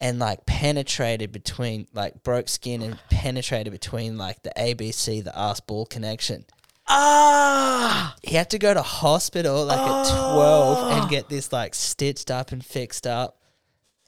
and 0.00 0.18
like 0.18 0.46
penetrated 0.46 1.32
between 1.32 1.86
like 1.92 2.22
broke 2.22 2.48
skin 2.48 2.82
and 2.82 2.98
penetrated 3.10 3.72
between 3.72 4.16
like 4.18 4.42
the 4.42 4.52
ABC, 4.56 5.22
the 5.24 5.36
ass 5.38 5.60
ball 5.60 5.86
connection 5.86 6.44
Ah, 6.90 8.16
he 8.22 8.34
had 8.34 8.48
to 8.50 8.58
go 8.58 8.72
to 8.72 8.80
hospital 8.82 9.64
like 9.66 9.78
at 9.78 10.08
12 10.08 10.92
and 11.02 11.10
get 11.10 11.28
this 11.28 11.52
like 11.52 11.74
stitched 11.74 12.30
up 12.30 12.50
and 12.50 12.64
fixed 12.64 13.06
up. 13.06 13.42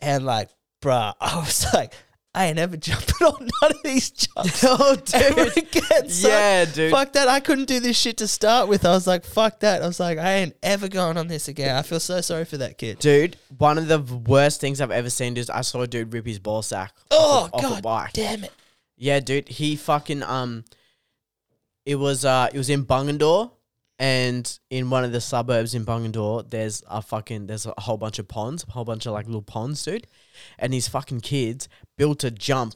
And 0.01 0.25
like, 0.25 0.49
bruh, 0.81 1.13
I 1.21 1.37
was 1.37 1.67
like, 1.75 1.93
I 2.33 2.47
ain't 2.47 2.59
ever 2.61 2.77
jumping 2.79 3.27
on 3.27 3.49
none 3.61 3.71
of 3.73 3.83
these 3.83 4.11
jumps. 4.11 4.63
oh 4.67 4.97
ever 5.15 5.45
dude. 5.47 5.57
again, 5.57 6.09
son. 6.09 6.31
Yeah, 6.31 6.65
dude. 6.65 6.91
Fuck 6.93 7.13
that. 7.15 7.27
I 7.29 7.41
couldn't 7.41 7.65
do 7.67 7.81
this 7.81 7.99
shit 7.99 8.19
to 8.19 8.29
start 8.29 8.69
with. 8.69 8.85
I 8.85 8.91
was 8.91 9.07
like, 9.07 9.25
fuck 9.25 9.61
that. 9.61 9.83
I 9.83 9.87
was 9.87 9.99
like, 9.99 10.19
I 10.19 10.35
ain't 10.35 10.57
ever 10.63 10.87
going 10.89 11.17
on 11.17 11.27
this 11.27 11.49
again. 11.49 11.75
I 11.75 11.83
feel 11.83 11.99
so 12.01 12.21
sorry 12.21 12.45
for 12.45 12.57
that 12.59 12.79
kid. 12.79 13.01
Dude, 13.01 13.37
one 13.59 13.79
of 13.79 13.89
the 13.89 13.99
worst 14.01 14.61
things 14.61 14.81
I've 14.81 14.91
ever 14.93 15.11
seen 15.11 15.37
is 15.37 15.51
I 15.51 15.63
saw 15.63 15.81
a 15.83 15.87
dude 15.89 16.13
rip 16.13 16.25
his 16.27 16.39
ball 16.39 16.63
sack. 16.63 16.95
Oh, 17.11 17.45
off, 17.45 17.51
a- 17.53 17.57
off 17.57 17.63
a 17.65 17.69
God 17.75 17.83
bike. 17.83 18.13
damn 18.13 18.45
it. 18.45 18.53
Yeah, 18.97 19.19
dude, 19.21 19.49
he 19.49 19.77
fucking 19.77 20.23
um, 20.23 20.65
it 21.87 21.97
was 21.97 22.25
uh, 22.25 22.49
it 22.53 22.59
was 22.59 22.69
in 22.71 22.85
Bungendore, 22.85 23.51
and 24.01 24.59
in 24.71 24.89
one 24.89 25.05
of 25.05 25.13
the 25.13 25.21
suburbs 25.21 25.75
in 25.75 25.85
Bungendore, 25.85 26.49
there's 26.49 26.83
a 26.89 27.03
fucking 27.03 27.47
there's 27.47 27.67
a 27.67 27.75
whole 27.79 27.99
bunch 27.99 28.19
of 28.19 28.27
ponds, 28.27 28.65
a 28.67 28.73
whole 28.73 28.85
bunch 28.87 29.05
of 29.05 29.13
like 29.13 29.27
little 29.27 29.43
ponds, 29.43 29.85
dude, 29.85 30.07
and 30.59 30.73
these 30.73 30.89
fucking 30.89 31.21
kids 31.21 31.69
built 31.99 32.25
a 32.25 32.31
jump 32.31 32.75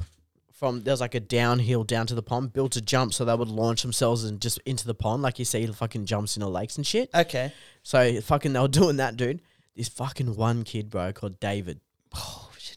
from 0.53 0.83
there's 0.83 1.01
like 1.01 1.15
a 1.15 1.21
downhill 1.21 1.83
down 1.83 2.07
to 2.07 2.15
the 2.15 2.23
pond, 2.23 2.53
built 2.53 2.77
a 2.77 2.81
jump 2.83 3.15
so 3.15 3.25
they 3.25 3.35
would 3.35 3.49
launch 3.49 3.81
themselves 3.83 4.23
and 4.23 4.39
just 4.41 4.61
into 4.67 4.87
the 4.87 4.95
pond, 4.95 5.23
like 5.23 5.39
you 5.39 5.47
see 5.47 5.67
fucking 5.67 6.05
jumps 6.05 6.37
into 6.37 6.47
lakes 6.47 6.77
and 6.77 6.87
shit. 6.87 7.09
Okay. 7.15 7.53
So 7.83 8.21
fucking 8.21 8.53
they 8.53 8.61
were 8.61 8.69
doing 8.83 8.99
that, 8.99 9.17
dude. 9.17 9.41
This 9.75 9.89
fucking 9.89 10.37
one 10.37 10.63
kid, 10.63 10.91
bro, 10.91 11.13
called 11.15 11.41
David, 11.41 11.81
Oh, 12.15 12.51
shit. 12.59 12.77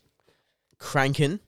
cranking 0.80 1.40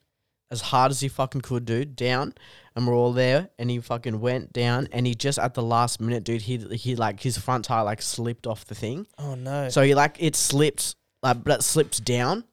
as 0.50 0.60
hard 0.60 0.90
as 0.90 1.00
he 1.00 1.08
fucking 1.08 1.40
could, 1.42 1.64
dude, 1.64 1.96
down. 1.96 2.34
And 2.76 2.86
we're 2.86 2.94
all 2.94 3.12
there, 3.12 3.50
and 3.58 3.68
he 3.68 3.80
fucking 3.80 4.20
went 4.20 4.52
down, 4.52 4.88
and 4.92 5.04
he 5.06 5.14
just 5.14 5.38
at 5.40 5.54
the 5.54 5.62
last 5.62 6.00
minute, 6.00 6.22
dude, 6.22 6.42
he 6.42 6.56
he 6.76 6.94
like 6.94 7.20
his 7.20 7.36
front 7.36 7.64
tire 7.64 7.82
like 7.84 8.00
slipped 8.00 8.46
off 8.46 8.64
the 8.64 8.76
thing, 8.76 9.06
Oh, 9.18 9.34
no. 9.34 9.68
so 9.68 9.82
he 9.82 9.92
like 9.94 10.16
it 10.20 10.36
slipped, 10.36 10.94
like 11.22 11.42
but 11.42 11.58
it 11.58 11.62
slipped 11.64 12.04
down 12.04 12.44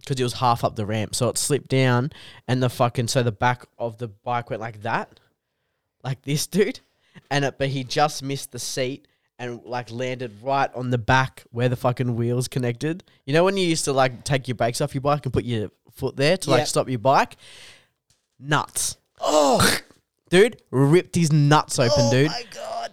because 0.00 0.18
it 0.18 0.24
was 0.24 0.32
half 0.34 0.64
up 0.64 0.74
the 0.74 0.84
ramp, 0.84 1.14
so 1.14 1.28
it 1.28 1.38
slipped 1.38 1.68
down, 1.68 2.10
and 2.48 2.60
the 2.60 2.68
fucking 2.68 3.06
so 3.06 3.22
the 3.22 3.30
back 3.32 3.64
of 3.78 3.98
the 3.98 4.08
bike 4.08 4.50
went 4.50 4.60
like 4.60 4.82
that, 4.82 5.20
like 6.02 6.20
this, 6.22 6.46
dude, 6.48 6.80
and 7.30 7.44
it, 7.44 7.56
but 7.56 7.68
he 7.68 7.84
just 7.84 8.24
missed 8.24 8.50
the 8.50 8.58
seat. 8.58 9.06
And 9.38 9.60
like 9.64 9.90
landed 9.90 10.32
right 10.42 10.70
on 10.74 10.88
the 10.90 10.96
back 10.98 11.44
where 11.50 11.68
the 11.68 11.76
fucking 11.76 12.16
wheels 12.16 12.48
connected. 12.48 13.04
You 13.26 13.34
know 13.34 13.44
when 13.44 13.56
you 13.58 13.66
used 13.66 13.84
to 13.84 13.92
like 13.92 14.24
take 14.24 14.48
your 14.48 14.54
brakes 14.54 14.80
off 14.80 14.94
your 14.94 15.02
bike 15.02 15.26
and 15.26 15.32
put 15.32 15.44
your 15.44 15.70
foot 15.92 16.16
there 16.16 16.36
to 16.38 16.50
like 16.50 16.60
Yep. 16.60 16.68
stop 16.68 16.88
your 16.88 16.98
bike? 16.98 17.36
Nuts. 18.38 18.96
Oh, 19.20 19.78
dude, 20.30 20.60
ripped 20.70 21.14
his 21.16 21.32
nuts 21.32 21.78
open, 21.78 21.94
oh 21.98 22.10
dude. 22.10 22.28
Oh 22.28 22.32
my 22.32 22.44
God. 22.54 22.90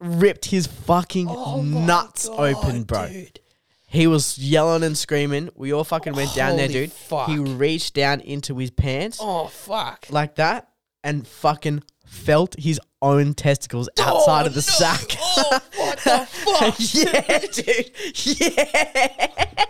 Ripped 0.00 0.46
his 0.46 0.66
fucking 0.66 1.26
Oh, 1.28 1.62
my 1.62 1.80
nuts 1.86 2.28
God, 2.28 2.40
open, 2.54 2.84
bro. 2.84 3.08
Dude. 3.08 3.40
He 3.88 4.06
was 4.06 4.36
yelling 4.38 4.82
and 4.84 4.96
screaming. 4.96 5.48
We 5.54 5.72
all 5.72 5.82
fucking 5.84 6.12
went 6.12 6.34
down 6.34 6.56
there, 6.56 6.66
Holy 6.68 6.80
dude. 6.86 6.92
fuck. 6.92 7.28
He 7.28 7.38
reached 7.38 7.94
down 7.94 8.20
into 8.20 8.56
his 8.58 8.70
pants 8.70 9.18
Oh, 9.20 9.46
fuck. 9.46 10.06
like 10.10 10.34
that 10.36 10.68
and 11.02 11.26
fucking 11.26 11.82
felt 12.08 12.54
his 12.58 12.80
own 13.00 13.34
testicles 13.34 13.88
outside 13.98 14.46
of 14.46 14.54
the 14.54 14.58
Oh, 14.58 14.60
sack. 14.60 15.16
Oh, 15.20 15.60
what 15.76 15.98
the 15.98 16.26
fuck? 16.26 16.74
yeah, 16.94 17.38
dude. 17.52 18.40
Yeah. 18.40 19.64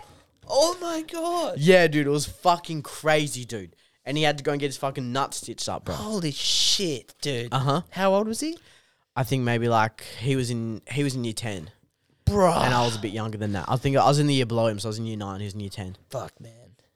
Oh, 0.47 0.77
my 0.81 1.03
God. 1.03 1.59
Yeah, 1.59 1.87
dude. 1.87 2.07
It 2.07 2.09
was 2.09 2.25
fucking 2.25 2.81
crazy, 2.81 3.45
dude. 3.45 3.75
And 4.05 4.17
he 4.17 4.23
had 4.23 4.37
to 4.39 4.43
go 4.43 4.51
and 4.51 4.59
get 4.59 4.67
his 4.67 4.77
fucking 4.77 5.11
nuts 5.11 5.37
stitched 5.37 5.69
up, 5.69 5.85
bro. 5.85 5.93
Holy 5.95 6.31
shit, 6.31 7.13
dude. 7.21 7.53
Uh 7.53 7.59
huh. 7.59 7.81
How 7.91 8.13
old 8.15 8.27
was 8.27 8.39
he? 8.39 8.57
I 9.15 9.23
think 9.23 9.43
maybe 9.43 9.67
like 9.67 10.01
he 10.19 10.35
was 10.35 10.49
in 10.49 10.81
he 10.89 11.03
was 11.03 11.13
in 11.13 11.23
year 11.23 11.33
ten, 11.33 11.69
Bro. 12.25 12.53
and 12.53 12.73
I 12.73 12.83
was 12.85 12.95
a 12.95 12.99
bit 12.99 13.11
younger 13.11 13.37
than 13.37 13.51
that. 13.51 13.65
I 13.67 13.75
think 13.75 13.97
I 13.97 14.05
was 14.05 14.17
in 14.17 14.25
the 14.27 14.33
year 14.33 14.45
below 14.47 14.67
him, 14.67 14.79
so 14.79 14.87
I 14.87 14.91
was 14.91 14.97
in 14.99 15.05
year 15.05 15.17
nine. 15.17 15.41
He 15.41 15.45
was 15.45 15.53
in 15.53 15.59
year 15.59 15.69
ten. 15.69 15.97
Fuck, 16.09 16.39
man. 16.39 16.51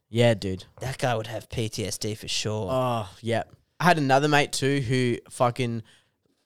Yeah, 0.10 0.34
dude. 0.34 0.64
That 0.80 0.98
guy 0.98 1.14
would 1.16 1.28
have 1.28 1.50
PTSD 1.50 2.18
for 2.18 2.28
sure. 2.28 2.70
Oh, 2.72 3.10
yeah. 3.22 3.44
I 3.84 3.88
had 3.88 3.98
another 3.98 4.30
mate 4.30 4.54
too 4.54 4.80
who 4.80 5.18
fucking 5.30 5.84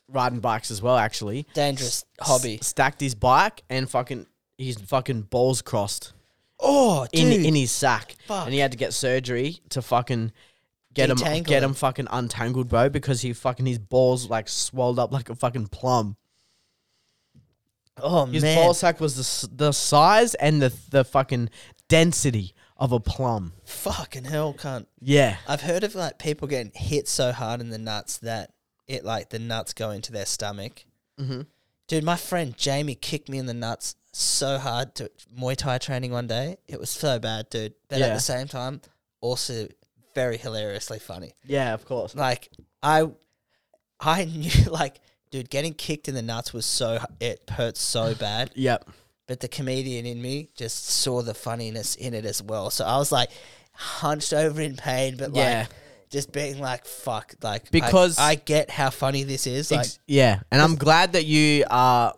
riding 0.10 0.40
bikes 0.40 0.72
as 0.72 0.82
well. 0.82 0.98
Actually, 0.98 1.46
Dangerous 1.54 2.04
hobby. 2.20 2.58
S- 2.60 2.68
stacked 2.68 3.00
his 3.00 3.14
bike 3.14 3.62
and 3.70 3.88
fucking 3.90 4.26
his 4.58 4.78
fucking 4.78 5.22
balls 5.24 5.62
crossed 5.62 6.14
Oh, 6.60 7.06
in 7.14 7.30
dude. 7.30 7.46
in 7.46 7.54
his 7.54 7.72
sack, 7.72 8.16
Fuck. 8.26 8.46
and 8.46 8.54
he 8.54 8.60
had 8.60 8.72
to 8.72 8.78
get 8.78 8.92
surgery 8.94 9.60
to 9.70 9.82
fucking. 9.84 10.32
Get 10.96 11.12
him, 11.12 11.18
Detangle 11.18 11.46
get 11.46 11.62
him. 11.62 11.70
him 11.70 11.74
fucking 11.76 12.08
untangled, 12.10 12.70
bro, 12.70 12.90
because 12.90 13.22
he 13.22 13.32
fucking 13.34 13.68
his 13.68 13.78
balls 13.78 14.32
like 14.32 14.50
swelled 14.50 14.98
up 14.98 15.12
like 15.14 15.30
a 15.30 15.36
fucking 15.36 15.68
plum. 15.68 16.18
oh, 18.02 18.26
His 18.26 18.42
man. 18.44 18.56
ball 18.58 18.74
sack 18.74 19.00
was 19.00 19.16
the 19.16 19.22
s- 19.22 19.48
the 19.52 19.72
size 19.72 20.34
and 20.36 20.60
the 20.62 20.74
the 20.90 21.04
fucking 21.06 21.50
density 21.88 22.54
of 22.80 22.91
a 22.91 22.99
plum. 22.99 23.53
Fucking 23.65 24.25
hell, 24.25 24.53
cunt. 24.53 24.86
Yeah. 25.01 25.38
I've 25.47 25.61
heard 25.61 25.84
of 25.84 25.95
like 25.95 26.19
people 26.19 26.47
getting 26.47 26.71
hit 26.73 27.07
so 27.07 27.32
hard 27.32 27.61
in 27.61 27.69
the 27.69 27.78
nuts 27.78 28.17
that 28.19 28.51
it 28.88 29.03
like 29.03 29.30
the 29.30 29.39
nuts 29.39 29.73
go 29.73 29.91
into 29.91 30.11
their 30.11 30.25
stomach. 30.25 30.86
Mm-hmm. 31.19 31.41
Dude, 31.88 32.03
my 32.03 32.15
friend 32.15 32.55
Jamie 32.57 32.95
kicked 32.95 33.30
me 33.30 33.38
in 33.38 33.45
the 33.45 33.53
nuts 33.53 33.95
so 34.11 34.57
hard 34.57 34.95
to 34.95 35.11
Muay 35.38 35.55
Thai 35.55 35.78
training 35.78 36.11
one 36.11 36.28
day. 36.28 36.57
It 36.67 36.80
was 36.80 36.89
so 36.89 37.19
bad, 37.19 37.49
dude. 37.49 37.73
But 37.88 38.01
at 38.01 38.13
the 38.13 38.19
same 38.19 38.47
time, 38.47 38.82
also 39.21 39.67
very 40.13 40.38
hilariously 40.38 40.99
funny. 40.99 41.34
Yeah, 41.45 41.73
of 41.73 41.86
course. 41.86 42.15
Like 42.15 42.49
I, 42.82 43.09
I 43.99 44.25
knew 44.36 44.71
like, 44.71 44.99
dude, 45.32 45.49
getting 45.49 45.73
kicked 45.73 46.07
in 46.07 46.15
the 46.15 46.21
nuts 46.21 46.53
was 46.53 46.65
so 46.65 46.99
it 47.19 47.41
hurt 47.49 47.78
so 47.78 48.13
bad. 48.15 48.51
Yep. 48.55 48.89
But 49.28 49.41
the 49.41 49.47
comedian 49.47 50.05
in 50.05 50.21
me 50.21 50.49
just 50.55 50.86
saw 50.88 51.21
the 51.21 51.34
funniness 51.34 51.95
in 51.95 52.13
it 52.13 52.25
as 52.25 52.41
well. 52.41 52.69
So 52.69 52.86
I 52.86 52.97
was 52.97 53.11
like 53.11 53.30
hunched 53.73 54.34
over 54.34 54.61
in 54.61 54.75
pain, 54.75 55.17
but 55.17 55.36
Yeah. 55.36 55.61
like 55.61 55.69
just 56.09 56.32
being 56.32 56.59
like, 56.59 56.86
fuck, 56.86 57.36
like 57.43 57.69
Because- 57.69 58.17
I, 58.17 58.36
get 58.36 58.69
how 58.71 58.89
funny 58.89 59.23
this 59.23 59.45
is. 59.45 59.69
Like, 59.71 59.82
Ex- 59.82 59.99
yeah, 60.07 60.39
and 60.51 60.61
I'm 60.61 60.75
glad 60.75 61.11
that 61.13 61.25
you 61.25 61.65
are 61.69 62.13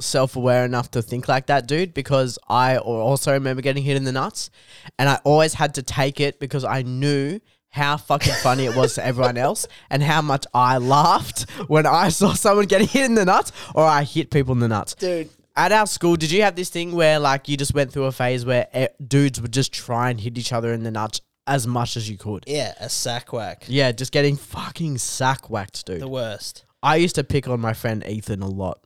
self-aware 0.00 0.64
enough 0.64 0.90
to 0.92 1.02
think 1.02 1.28
like 1.28 1.46
that, 1.46 1.66
dude. 1.66 1.92
Because 1.94 2.38
I 2.48 2.76
al- 2.76 2.82
also 2.82 3.32
remember 3.32 3.62
getting 3.62 3.84
hit 3.84 3.96
in 3.96 4.04
the 4.04 4.12
nuts, 4.12 4.50
and 4.98 5.08
I 5.08 5.20
always 5.24 5.54
had 5.54 5.74
to 5.74 5.82
take 5.82 6.18
it 6.20 6.40
because 6.40 6.64
I 6.64 6.82
knew 6.82 7.40
how 7.68 7.96
fucking 7.96 8.32
funny 8.42 8.64
it 8.64 8.74
was 8.74 8.94
to 8.94 9.04
everyone 9.06 9.36
else, 9.36 9.66
and 9.90 10.02
how 10.02 10.22
much 10.22 10.46
I 10.54 10.78
laughed 10.78 11.48
when 11.68 11.86
I 11.86 12.08
saw 12.08 12.32
someone 12.32 12.66
getting 12.66 12.88
hit 12.88 13.04
in 13.04 13.14
the 13.14 13.24
nuts, 13.24 13.52
or 13.74 13.84
I 13.84 14.04
hit 14.04 14.30
people 14.30 14.52
in 14.54 14.60
the 14.60 14.68
nuts. 14.68 14.94
dude, 14.94 15.28
At 15.56 15.70
our 15.72 15.86
school, 15.86 16.16
did 16.16 16.32
you 16.32 16.42
have 16.42 16.56
this 16.56 16.68
thing 16.68 16.92
where 16.92 17.18
like 17.18 17.48
you 17.48 17.56
just 17.56 17.74
went 17.74 17.92
through 17.92 18.04
a 18.04 18.12
phase 18.12 18.44
where 18.44 18.66
eh, 18.72 18.88
dudes 19.06 19.40
would 19.40 19.52
just 19.52 19.72
try 19.72 20.10
and 20.10 20.20
hit 20.20 20.36
each 20.36 20.52
other 20.52 20.72
in 20.72 20.82
the 20.82 20.90
nuts 20.90 21.20
as 21.46 21.66
much 21.66 21.96
as 21.96 22.08
you 22.08 22.16
could. 22.16 22.44
Yeah, 22.46 22.74
a 22.80 22.88
sack 22.88 23.32
whack. 23.32 23.64
Yeah, 23.66 23.92
just 23.92 24.12
getting 24.12 24.36
fucking 24.36 24.98
sack 24.98 25.50
whacked, 25.50 25.86
dude. 25.86 26.00
The 26.00 26.08
worst. 26.08 26.64
I 26.82 26.96
used 26.96 27.14
to 27.16 27.24
pick 27.24 27.48
on 27.48 27.60
my 27.60 27.72
friend 27.72 28.04
Ethan 28.06 28.42
a 28.42 28.48
lot 28.48 28.80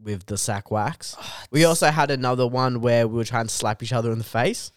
with 0.00 0.26
the 0.26 0.38
sack 0.38 0.70
wax. 0.70 1.16
Oh, 1.18 1.42
We 1.50 1.64
also 1.64 1.88
had 1.88 2.10
another 2.10 2.46
one 2.46 2.80
where 2.80 3.06
we 3.06 3.16
were 3.16 3.24
trying 3.24 3.46
to 3.46 3.52
slap 3.54 3.82
each 3.82 3.92
other 3.92 4.12
in 4.12 4.18
the 4.18 4.24
face. 4.24 4.72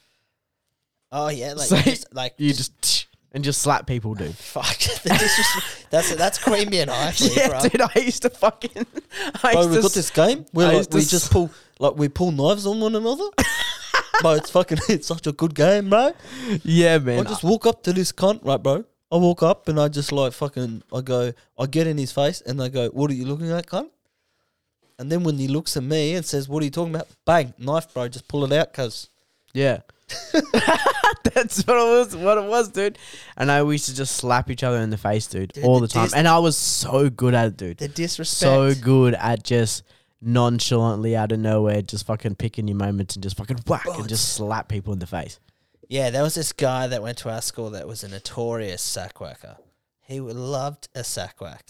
Oh 1.12 1.30
yeah, 1.30 1.54
like 1.54 1.68
So 1.68 1.78
just, 1.78 2.14
like 2.14 2.34
You 2.38 2.54
just 2.54 3.05
and 3.36 3.44
just 3.44 3.62
slap 3.62 3.86
people, 3.86 4.16
dude. 4.16 4.34
fuck. 4.36 4.66
disres- 4.66 5.90
that's 5.92 6.16
that's 6.16 6.40
creamy 6.40 6.80
and 6.80 6.90
icy, 7.08 7.36
yeah, 7.36 7.50
bro. 7.50 7.60
dude. 7.70 7.82
I 7.82 8.00
used 8.00 8.24
to 8.24 8.30
fucking. 8.32 8.88
I 9.44 9.54
Bro, 9.54 9.68
we 9.68 9.76
to 9.76 9.82
got 9.84 9.92
this 9.92 10.10
game 10.10 10.46
where 10.54 10.74
like, 10.74 10.92
we 10.92 11.02
just 11.02 11.32
pull 11.32 11.52
like 11.78 11.96
we 11.96 12.10
pull 12.10 12.32
knives 12.32 12.66
on 12.66 12.80
one 12.80 12.96
another. 12.96 13.26
bro, 14.22 14.32
it's 14.32 14.50
fucking 14.50 14.80
it's 14.90 15.08
such 15.08 15.28
a 15.28 15.34
good 15.34 15.54
game, 15.54 15.90
bro. 15.90 16.14
Yeah, 16.64 16.98
man. 16.98 17.20
I 17.20 17.30
just 17.30 17.44
walk 17.44 17.68
up 17.68 17.84
to 17.84 17.94
this 17.94 18.12
cunt, 18.12 18.44
right, 18.46 18.62
bro? 18.62 18.86
I 19.12 19.18
walk 19.18 19.44
up 19.44 19.68
and 19.68 19.80
I 19.80 19.90
just 19.90 20.12
like 20.12 20.34
fucking 20.34 20.84
I 20.92 21.02
go 21.02 21.34
I 21.60 21.66
get 21.68 21.88
in 21.88 21.98
his 21.98 22.12
face 22.12 22.42
and 22.42 22.64
I 22.64 22.70
go, 22.70 22.88
What 22.90 23.12
are 23.12 23.14
you 23.14 23.26
looking 23.26 23.52
at, 23.52 23.68
cunt? 23.68 23.90
And 24.98 25.12
then 25.12 25.24
when 25.26 25.38
he 25.38 25.50
looks 25.50 25.76
at 25.76 25.84
me 25.84 26.16
and 26.16 26.26
says, 26.26 26.48
What 26.48 26.62
are 26.62 26.66
you 26.66 26.72
talking 26.72 26.96
about? 26.96 27.10
Bang, 27.26 27.54
knife, 27.58 27.94
bro, 27.94 28.08
just 28.08 28.30
pull 28.30 28.46
it 28.46 28.54
out, 28.54 28.74
cuz 28.74 29.10
Yeah. 29.54 29.82
That's 31.34 31.66
what 31.66 31.78
it 31.78 31.90
was. 31.98 32.16
What 32.16 32.38
it 32.38 32.44
was, 32.46 32.70
dude. 32.70 32.98
And 33.38 33.52
I 33.52 33.62
used 33.64 33.88
to 33.88 33.96
just 33.96 34.16
slap 34.16 34.50
each 34.50 34.64
other 34.64 34.78
in 34.78 34.90
the 34.90 34.98
face, 34.98 35.28
dude, 35.28 35.54
Dude, 35.54 35.64
all 35.64 35.80
the 35.80 35.88
the 35.88 35.94
time. 35.94 36.06
dis- 36.06 36.14
and 36.14 36.28
I 36.28 36.40
was 36.40 36.56
so 36.58 37.10
good 37.10 37.34
at 37.34 37.48
it, 37.48 37.58
dude. 37.58 37.78
The 37.78 37.88
disrespect. 37.88 38.40
So 38.40 38.74
good 38.76 39.16
at 39.16 39.44
just 39.44 39.84
nonchalantly 40.22 41.16
out 41.16 41.32
of 41.32 41.40
nowhere, 41.40 41.82
just 41.82 42.06
fucking 42.06 42.36
picking 42.36 42.68
your 42.68 42.78
moments 42.78 43.16
and 43.16 43.24
just 43.24 43.38
fucking 43.38 43.60
whack 43.68 43.86
and 43.86 44.08
just 44.08 44.34
slap 44.34 44.68
people 44.68 44.94
in 44.94 45.00
the 45.00 45.08
face. 45.08 45.40
Yeah, 45.88 46.10
there 46.10 46.24
was 46.24 46.36
this 46.36 46.52
guy 46.52 46.88
that 46.88 47.04
went 47.04 47.18
to 47.20 47.30
our 47.32 47.42
school 47.42 47.70
that 47.72 47.88
was 47.88 48.04
a 48.04 48.08
notorious 48.08 48.82
sack 48.82 49.20
whacker. 49.22 49.58
He 50.02 50.20
loved 50.20 50.88
a 50.96 51.04
sack 51.04 51.40
whack. 51.42 51.66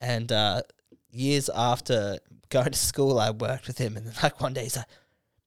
And 0.00 0.30
uh, 0.30 0.62
years 1.10 1.48
after 1.54 2.18
going 2.48 2.70
to 2.72 2.78
school, 2.78 3.18
I 3.18 3.30
worked 3.30 3.66
with 3.66 3.78
him. 3.78 3.96
And 3.96 4.06
then, 4.06 4.14
like, 4.22 4.40
one 4.40 4.52
day 4.54 4.62
he's 4.64 4.76
like, 4.76 4.86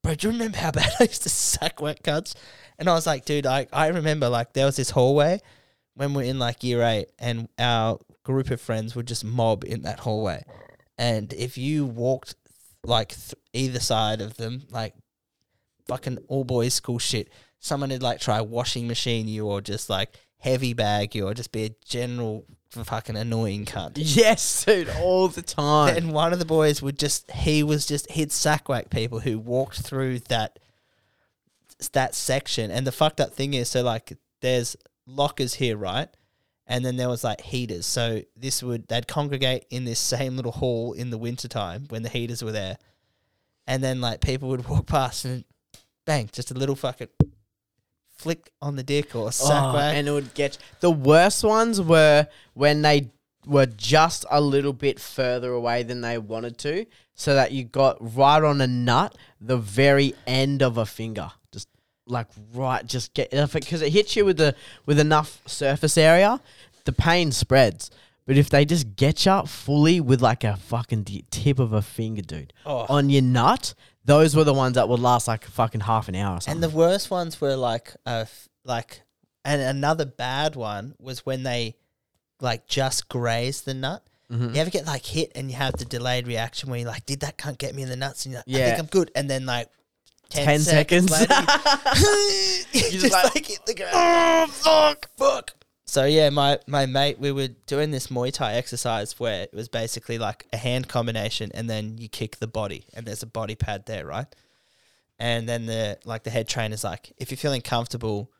Bro, 0.03 0.15
do 0.15 0.27
you 0.27 0.33
remember 0.33 0.57
how 0.57 0.71
bad 0.79 0.91
I 0.99 1.05
used 1.05 1.23
to 1.23 1.29
sack 1.29 1.81
wet 1.81 2.03
cuts? 2.03 2.35
And 2.77 2.89
I 2.89 2.93
was 2.93 3.07
like, 3.07 3.25
Dude, 3.25 3.45
I, 3.45 3.67
I 3.71 3.87
remember, 3.87 4.29
like, 4.29 4.53
there 4.53 4.65
was 4.65 4.75
this 4.75 4.91
hallway 4.91 5.39
when 5.95 6.13
we 6.13 6.23
are 6.23 6.29
in, 6.29 6.39
like, 6.39 6.63
year 6.63 6.83
eight, 6.83 7.07
and 7.17 7.47
our 7.57 7.99
group 8.23 8.51
of 8.51 8.61
friends 8.61 8.95
would 8.95 9.07
just 9.07 9.23
mob 9.23 9.63
in 9.63 9.83
that 9.83 9.99
hallway. 9.99 10.43
And 10.97 11.31
if 11.33 11.57
you 11.57 11.85
walked, 11.85 12.35
like, 12.83 13.09
th- 13.09 13.35
either 13.53 13.79
side 13.79 14.21
of 14.21 14.37
them, 14.37 14.63
like, 14.69 14.93
fucking 15.87 16.19
all 16.27 16.43
boys 16.43 16.73
school 16.73 16.99
shit, 16.99 17.29
someone 17.59 17.89
would 17.89 18.03
like 18.03 18.19
try 18.19 18.41
washing 18.41 18.87
machine 18.87 19.27
you 19.27 19.47
or 19.47 19.61
just 19.61 19.89
like 19.89 20.15
heavy 20.43 20.73
bag 20.73 21.15
you 21.15 21.25
or 21.25 21.33
just 21.33 21.53
be 21.53 21.63
a 21.63 21.69
general 21.85 22.45
fucking 22.69 23.15
annoying 23.15 23.65
cunt. 23.65 23.93
Yes, 23.97 24.65
dude, 24.65 24.89
all 24.89 25.29
the 25.29 25.41
time. 25.41 25.95
And 25.95 26.11
one 26.11 26.33
of 26.33 26.39
the 26.39 26.45
boys 26.45 26.81
would 26.81 26.99
just 26.99 27.31
he 27.31 27.63
was 27.63 27.85
just 27.85 28.11
he'd 28.11 28.29
sackwhack 28.29 28.89
people 28.89 29.21
who 29.21 29.39
walked 29.39 29.81
through 29.81 30.19
that 30.27 30.59
that 31.93 32.13
section. 32.13 32.71
And 32.71 32.85
the 32.85 32.91
fucked 32.91 33.21
up 33.21 33.33
thing 33.33 33.53
is 33.53 33.69
so 33.69 33.83
like 33.83 34.17
there's 34.41 34.75
lockers 35.07 35.53
here, 35.55 35.77
right? 35.77 36.09
And 36.67 36.83
then 36.83 36.97
there 36.97 37.09
was 37.09 37.23
like 37.23 37.39
heaters. 37.39 37.85
So 37.85 38.21
this 38.35 38.61
would 38.61 38.89
they'd 38.89 39.07
congregate 39.07 39.65
in 39.69 39.85
this 39.85 39.99
same 39.99 40.35
little 40.35 40.51
hall 40.51 40.91
in 40.91 41.09
the 41.09 41.17
wintertime 41.17 41.85
when 41.87 42.03
the 42.03 42.09
heaters 42.09 42.43
were 42.43 42.51
there. 42.51 42.77
And 43.65 43.81
then 43.81 44.01
like 44.01 44.19
people 44.19 44.49
would 44.49 44.67
walk 44.69 44.87
past 44.87 45.23
and 45.23 45.45
bang, 46.05 46.29
just 46.33 46.51
a 46.51 46.53
little 46.53 46.75
fucking 46.75 47.07
flick 48.23 48.51
on 48.61 48.75
the 48.75 48.83
dick 48.83 49.15
or 49.15 49.31
sack 49.31 49.63
Oh, 49.63 49.73
whack. 49.75 49.95
and 49.95 50.07
it 50.07 50.11
would 50.11 50.33
get 50.33 50.57
the 50.79 50.89
worst 50.91 51.43
ones 51.43 51.81
were 51.81 52.27
when 52.53 52.81
they 52.81 53.09
were 53.45 53.65
just 53.65 54.25
a 54.31 54.39
little 54.39 54.73
bit 54.73 54.99
further 54.99 55.51
away 55.51 55.83
than 55.83 56.01
they 56.01 56.17
wanted 56.17 56.57
to, 56.59 56.85
so 57.13 57.33
that 57.35 57.51
you 57.51 57.63
got 57.65 57.97
right 58.15 58.41
on 58.43 58.61
a 58.61 58.67
nut, 58.67 59.15
the 59.41 59.57
very 59.57 60.15
end 60.25 60.61
of 60.63 60.77
a 60.77 60.85
finger, 60.85 61.29
just 61.51 61.67
like 62.07 62.27
right, 62.53 62.85
just 62.85 63.13
get 63.13 63.29
because 63.31 63.81
it 63.81 63.91
hits 63.91 64.15
you 64.15 64.23
with 64.25 64.37
the 64.37 64.55
with 64.85 64.97
enough 64.99 65.41
surface 65.45 65.97
area, 65.97 66.39
the 66.85 66.93
pain 66.93 67.31
spreads. 67.31 67.91
But 68.25 68.37
if 68.37 68.49
they 68.49 68.63
just 68.63 68.95
get 68.95 69.25
you 69.25 69.41
fully 69.45 69.99
with 69.99 70.21
like 70.21 70.45
a 70.45 70.55
fucking 70.55 71.05
tip 71.29 71.59
of 71.59 71.73
a 71.73 71.81
finger, 71.81 72.21
dude, 72.21 72.53
Oh. 72.65 72.85
on 72.87 73.09
your 73.09 73.21
nut, 73.21 73.73
those 74.05 74.35
were 74.35 74.43
the 74.43 74.53
ones 74.53 74.75
that 74.75 74.89
would 74.89 74.99
last 74.99 75.27
like 75.27 75.45
fucking 75.45 75.81
half 75.81 76.07
an 76.09 76.15
hour 76.15 76.37
or 76.37 76.41
something. 76.41 76.63
And 76.63 76.71
the 76.71 76.75
worst 76.75 77.09
ones 77.11 77.39
were 77.39 77.55
like, 77.55 77.93
uh, 78.05 78.21
f- 78.23 78.49
like, 78.65 79.01
and 79.45 79.61
another 79.61 80.05
bad 80.05 80.55
one 80.55 80.95
was 80.99 81.25
when 81.25 81.43
they, 81.43 81.75
like, 82.39 82.67
just 82.67 83.07
graze 83.09 83.61
the 83.61 83.73
nut. 83.73 84.03
Mm-hmm. 84.31 84.55
You 84.55 84.61
ever 84.61 84.69
get 84.69 84.85
like 84.87 85.05
hit 85.05 85.31
and 85.35 85.51
you 85.51 85.57
have 85.57 85.73
the 85.73 85.85
delayed 85.85 86.27
reaction 86.27 86.69
where 86.69 86.79
you're 86.79 86.87
like, 86.89 87.05
did 87.05 87.19
that 87.19 87.37
cunt 87.37 87.57
get 87.59 87.75
me 87.75 87.83
in 87.83 87.89
the 87.89 87.95
nuts? 87.97 88.25
And 88.25 88.33
you're 88.33 88.39
like, 88.47 88.55
I 88.55 88.59
Yeah. 88.59 88.65
think 88.69 88.79
I'm 88.79 88.85
good. 88.87 89.11
And 89.15 89.29
then 89.29 89.45
like, 89.45 89.67
10, 90.29 90.45
10 90.45 90.59
seconds, 90.61 91.15
seconds. 91.15 91.29
later, 91.39 91.41
you, 92.73 92.91
just 93.01 93.11
like, 93.11 93.45
hit 93.45 93.65
the 93.67 93.75
ground. 93.75 93.91
Oh, 93.93 94.47
fuck, 94.49 95.09
fuck. 95.17 95.51
So 95.85 96.05
yeah, 96.05 96.29
my, 96.29 96.59
my 96.65 96.85
mate, 96.85 97.19
we 97.19 97.31
were 97.31 97.49
doing 97.67 97.91
this 97.91 98.07
Muay 98.07 98.31
Thai 98.31 98.53
exercise 98.53 99.19
where 99.19 99.43
it 99.43 99.53
was 99.53 99.67
basically 99.67 100.17
like 100.17 100.45
a 100.53 100.57
hand 100.57 100.87
combination 100.87 101.51
and 101.53 101.69
then 101.69 101.97
you 101.97 102.07
kick 102.07 102.37
the 102.37 102.47
body 102.47 102.85
and 102.93 103.05
there's 103.05 103.21
a 103.23 103.27
body 103.27 103.55
pad 103.55 103.85
there, 103.85 104.05
right? 104.05 104.27
And 105.19 105.47
then 105.47 105.65
the 105.65 105.97
like 106.05 106.23
the 106.23 106.29
head 106.29 106.47
trainer's 106.47 106.83
like, 106.83 107.11
if 107.17 107.29
you're 107.31 107.37
feeling 107.37 107.61
comfortable, 107.61 108.31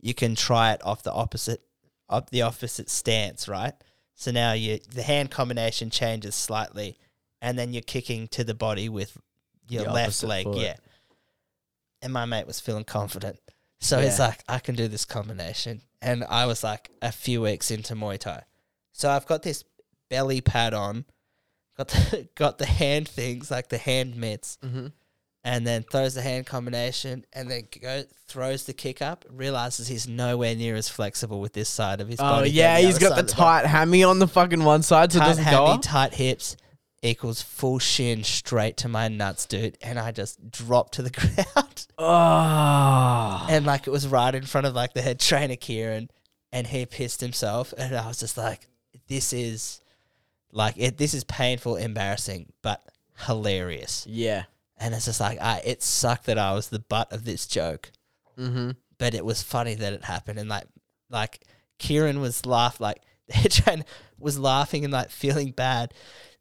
you 0.00 0.14
can 0.14 0.34
try 0.34 0.72
it 0.72 0.84
off 0.84 1.02
the 1.02 1.12
opposite 1.12 1.62
up 2.08 2.30
the 2.30 2.42
opposite 2.42 2.88
stance, 2.90 3.46
right? 3.46 3.74
So 4.14 4.30
now 4.30 4.52
you 4.52 4.78
the 4.92 5.02
hand 5.02 5.30
combination 5.30 5.90
changes 5.90 6.34
slightly, 6.34 6.98
and 7.40 7.58
then 7.58 7.72
you're 7.72 7.82
kicking 7.82 8.26
to 8.28 8.42
the 8.42 8.54
body 8.54 8.88
with 8.88 9.16
your 9.68 9.84
The 9.84 9.92
left 9.92 10.22
leg, 10.22 10.44
foot. 10.44 10.56
yeah. 10.58 10.76
And 12.02 12.12
my 12.12 12.24
mate 12.24 12.46
was 12.46 12.60
feeling 12.60 12.84
confident, 12.84 13.38
so 13.80 14.00
he's 14.00 14.18
Yeah. 14.18 14.26
like, 14.28 14.42
I 14.48 14.58
can 14.58 14.74
do 14.74 14.88
this 14.88 15.04
combination, 15.04 15.82
and 16.02 16.24
I 16.24 16.46
was 16.46 16.62
like 16.64 16.90
a 17.02 17.12
few 17.12 17.42
weeks 17.42 17.70
into 17.70 17.94
Muay 17.94 18.18
Thai, 18.18 18.42
so 18.92 19.10
I've 19.10 19.26
got 19.26 19.42
this 19.42 19.64
belly 20.08 20.40
pad 20.40 20.72
on, 20.74 21.04
got 21.76 21.88
the 21.88 22.28
got 22.34 22.58
the 22.58 22.66
hand 22.66 23.08
things 23.08 23.50
like 23.50 23.68
the 23.68 23.78
hand 23.78 24.16
mitts, 24.16 24.58
Mhm. 24.64 24.92
and 25.44 25.66
then 25.66 25.82
throws 25.84 26.14
the 26.14 26.22
hand 26.22 26.46
combination, 26.46 27.24
and 27.32 27.50
then 27.50 27.68
go 27.80 28.04
throws 28.28 28.64
the 28.64 28.72
kick 28.72 29.00
up. 29.02 29.24
Realizes 29.30 29.86
he's 29.88 30.08
nowhere 30.08 30.54
near 30.56 30.74
as 30.74 30.88
flexible 30.88 31.40
with 31.40 31.52
this 31.52 31.68
side 31.68 32.00
of 32.00 32.08
his 32.08 32.18
Oh 32.18 32.24
body. 32.24 32.50
yeah, 32.50 32.78
he's 32.78 32.96
other 32.96 33.00
got 33.00 33.08
side 33.16 33.18
the 33.28 33.32
of 33.32 33.36
tight 33.38 33.66
hammy 33.66 34.02
on 34.04 34.18
the 34.18 34.26
fucking 34.28 34.64
one 34.64 34.82
side, 34.82 35.12
so 35.12 35.18
it 35.18 35.20
tight 35.20 35.26
doesn't 35.28 35.44
go 35.44 35.50
hammy, 35.50 35.70
up. 35.72 35.82
tight 35.82 36.14
hips 36.14 36.56
equals 37.06 37.40
full 37.42 37.78
shin 37.78 38.24
straight 38.24 38.76
to 38.78 38.88
my 38.88 39.08
nuts, 39.08 39.46
dude. 39.46 39.78
And 39.80 39.98
I 39.98 40.10
just 40.12 40.50
dropped 40.50 40.94
to 40.94 41.02
the 41.02 41.10
ground, 41.54 41.86
Oh, 41.98 43.46
and 43.48 43.64
like 43.66 43.86
it 43.86 43.90
was 43.90 44.06
right 44.06 44.34
in 44.34 44.44
front 44.44 44.66
of 44.66 44.74
like 44.74 44.92
the 44.94 45.02
head 45.02 45.20
trainer 45.20 45.56
Kieran, 45.56 46.10
and 46.52 46.66
he 46.66 46.86
pissed 46.86 47.20
himself, 47.20 47.72
and 47.78 47.96
I 47.96 48.06
was 48.08 48.18
just 48.18 48.36
like, 48.36 48.66
this 49.08 49.32
is 49.32 49.80
like 50.52 50.74
it. 50.76 50.98
This 50.98 51.14
is 51.14 51.24
painful, 51.24 51.76
embarrassing, 51.76 52.52
but 52.62 52.82
hilarious. 53.26 54.06
yeah. 54.08 54.44
And 54.78 54.94
it's 54.94 55.06
just 55.06 55.20
like, 55.20 55.40
I, 55.40 55.62
it 55.64 55.82
sucked 55.82 56.26
that 56.26 56.36
I 56.36 56.52
was 56.52 56.68
the 56.68 56.78
butt 56.80 57.10
of 57.10 57.24
this 57.24 57.46
joke, 57.46 57.90
Mm-hmm. 58.38 58.72
but 58.98 59.14
it 59.14 59.24
was 59.24 59.42
funny 59.42 59.74
that 59.74 59.94
it 59.94 60.04
happened. 60.04 60.38
And 60.38 60.50
like, 60.50 60.64
like 61.08 61.40
Kieran 61.78 62.20
was 62.20 62.44
laugh, 62.44 62.78
like 62.78 63.00
the 63.26 63.32
head 63.34 63.52
trainer 63.52 63.84
was 64.18 64.38
laughing 64.38 64.84
and 64.84 64.92
like 64.92 65.08
feeling 65.10 65.52
bad. 65.52 65.94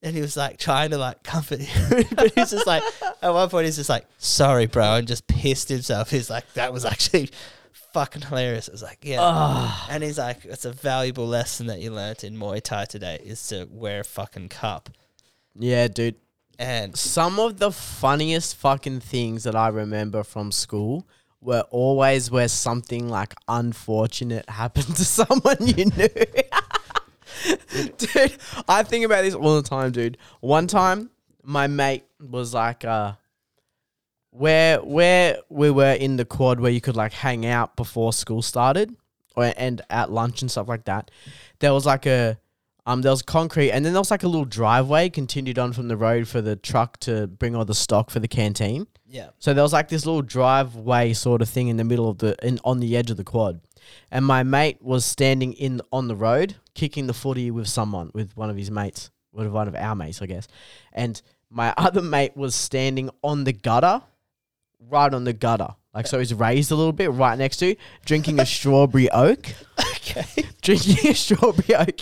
And 0.05 0.15
he 0.15 0.21
was 0.21 0.37
like 0.37 0.57
trying 0.59 0.91
to 0.91 0.97
like 0.99 1.23
comfort 1.23 1.59
him, 1.59 2.05
but 2.15 2.31
he's 2.35 2.51
just 2.51 2.67
like, 2.67 2.83
at 3.21 3.33
one 3.33 3.49
point 3.49 3.65
he's 3.65 3.75
just 3.75 3.89
like, 3.89 4.05
sorry, 4.19 4.67
bro, 4.67 4.95
and 4.95 5.07
just 5.07 5.25
pissed 5.25 5.67
himself. 5.67 6.11
He's 6.11 6.29
like, 6.29 6.45
that 6.53 6.71
was 6.71 6.85
actually 6.85 7.31
fucking 7.91 8.21
hilarious. 8.21 8.67
It 8.67 8.71
was 8.71 8.83
like, 8.83 8.99
yeah. 9.01 9.71
And 9.89 10.03
he's 10.03 10.19
like, 10.19 10.45
it's 10.45 10.65
a 10.65 10.71
valuable 10.71 11.25
lesson 11.25 11.67
that 11.67 11.79
you 11.79 11.91
learnt 11.91 12.23
in 12.23 12.37
Muay 12.37 12.61
Thai 12.61 12.85
today 12.85 13.19
is 13.23 13.47
to 13.47 13.67
wear 13.71 14.01
a 14.01 14.03
fucking 14.03 14.49
cup. 14.49 14.89
Yeah, 15.57 15.87
dude. 15.87 16.15
And 16.59 16.95
Some 16.95 17.39
of 17.39 17.57
the 17.57 17.71
funniest 17.71 18.57
fucking 18.57 18.99
things 18.99 19.43
that 19.45 19.55
I 19.55 19.69
remember 19.69 20.23
from 20.23 20.51
school 20.51 21.07
were 21.41 21.63
always 21.71 22.29
where 22.29 22.47
something 22.47 23.09
like 23.09 23.33
unfortunate 23.47 24.49
happened 24.49 24.95
to 24.97 25.05
someone 25.19 25.57
you 25.61 25.85
knew. 25.85 26.09
dude, 27.97 28.37
I 28.67 28.83
think 28.83 29.05
about 29.05 29.23
this 29.23 29.33
all 29.35 29.55
the 29.61 29.67
time, 29.67 29.91
dude. 29.91 30.17
One 30.39 30.67
time, 30.67 31.09
my 31.43 31.67
mate 31.67 32.05
was 32.19 32.53
like, 32.53 32.85
uh, 32.85 33.13
where 34.31 34.79
where 34.79 35.37
we 35.49 35.71
were 35.71 35.93
in 35.93 36.17
the 36.17 36.25
quad 36.25 36.59
where 36.59 36.71
you 36.71 36.81
could 36.81 36.95
like 36.95 37.13
hang 37.13 37.45
out 37.45 37.75
before 37.75 38.11
school 38.13 38.41
started, 38.41 38.95
or 39.35 39.53
and 39.57 39.81
at 39.89 40.11
lunch 40.11 40.41
and 40.41 40.51
stuff 40.51 40.67
like 40.67 40.85
that. 40.85 41.11
There 41.59 41.73
was 41.73 41.85
like 41.85 42.05
a 42.05 42.37
Um, 42.87 43.01
there 43.01 43.11
was 43.11 43.23
concrete, 43.23 43.71
and 43.71 43.83
then 43.83 43.93
there 43.93 44.01
was 44.01 44.11
like 44.11 44.23
a 44.23 44.27
little 44.27 44.45
driveway 44.45 45.09
continued 45.09 45.57
on 45.57 45.73
from 45.73 45.87
the 45.87 45.97
road 45.97 46.27
for 46.27 46.41
the 46.41 46.55
truck 46.55 46.99
to 46.99 47.25
bring 47.25 47.55
all 47.55 47.65
the 47.65 47.73
stock 47.73 48.11
for 48.11 48.19
the 48.19 48.27
canteen. 48.27 48.85
Yeah. 49.07 49.29
So 49.39 49.53
there 49.53 49.63
was 49.63 49.73
like 49.73 49.87
this 49.89 50.05
little 50.05 50.21
driveway 50.21 51.13
sort 51.13 51.41
of 51.41 51.49
thing 51.49 51.67
in 51.69 51.77
the 51.77 51.83
middle 51.83 52.07
of 52.09 52.17
the 52.19 52.35
in 52.45 52.59
on 52.63 52.81
the 52.81 52.95
edge 52.97 53.09
of 53.09 53.17
the 53.17 53.23
quad, 53.23 53.61
and 54.11 54.25
my 54.25 54.43
mate 54.43 54.77
was 54.81 55.03
standing 55.05 55.53
in 55.53 55.81
on 55.91 56.07
the 56.07 56.15
road 56.15 56.57
kicking 56.75 57.07
the 57.07 57.13
footy 57.13 57.49
with 57.49 57.67
someone 57.67 58.11
with 58.13 58.37
one 58.37 58.49
of 58.51 58.55
his 58.57 58.69
mates, 58.69 59.09
with 59.33 59.47
one 59.47 59.67
of 59.67 59.75
our 59.75 59.95
mates, 59.95 60.21
I 60.21 60.27
guess, 60.27 60.47
and 60.93 61.19
my 61.49 61.73
other 61.77 62.01
mate 62.01 62.37
was 62.37 62.53
standing 62.55 63.09
on 63.23 63.43
the 63.45 63.53
gutter, 63.53 64.01
right 64.89 65.11
on 65.13 65.23
the 65.23 65.33
gutter, 65.33 65.69
like 65.93 66.05
so 66.05 66.19
he's 66.19 66.33
raised 66.33 66.71
a 66.71 66.75
little 66.75 66.93
bit 66.93 67.11
right 67.11 67.37
next 67.39 67.57
to, 67.57 67.75
drinking 68.05 68.39
a 68.39 68.45
strawberry 68.55 69.09
oak, 69.09 69.47
Okay. 69.97 70.25
drinking 70.61 71.09
a 71.11 71.13
strawberry 71.15 71.75
oak. 71.75 72.01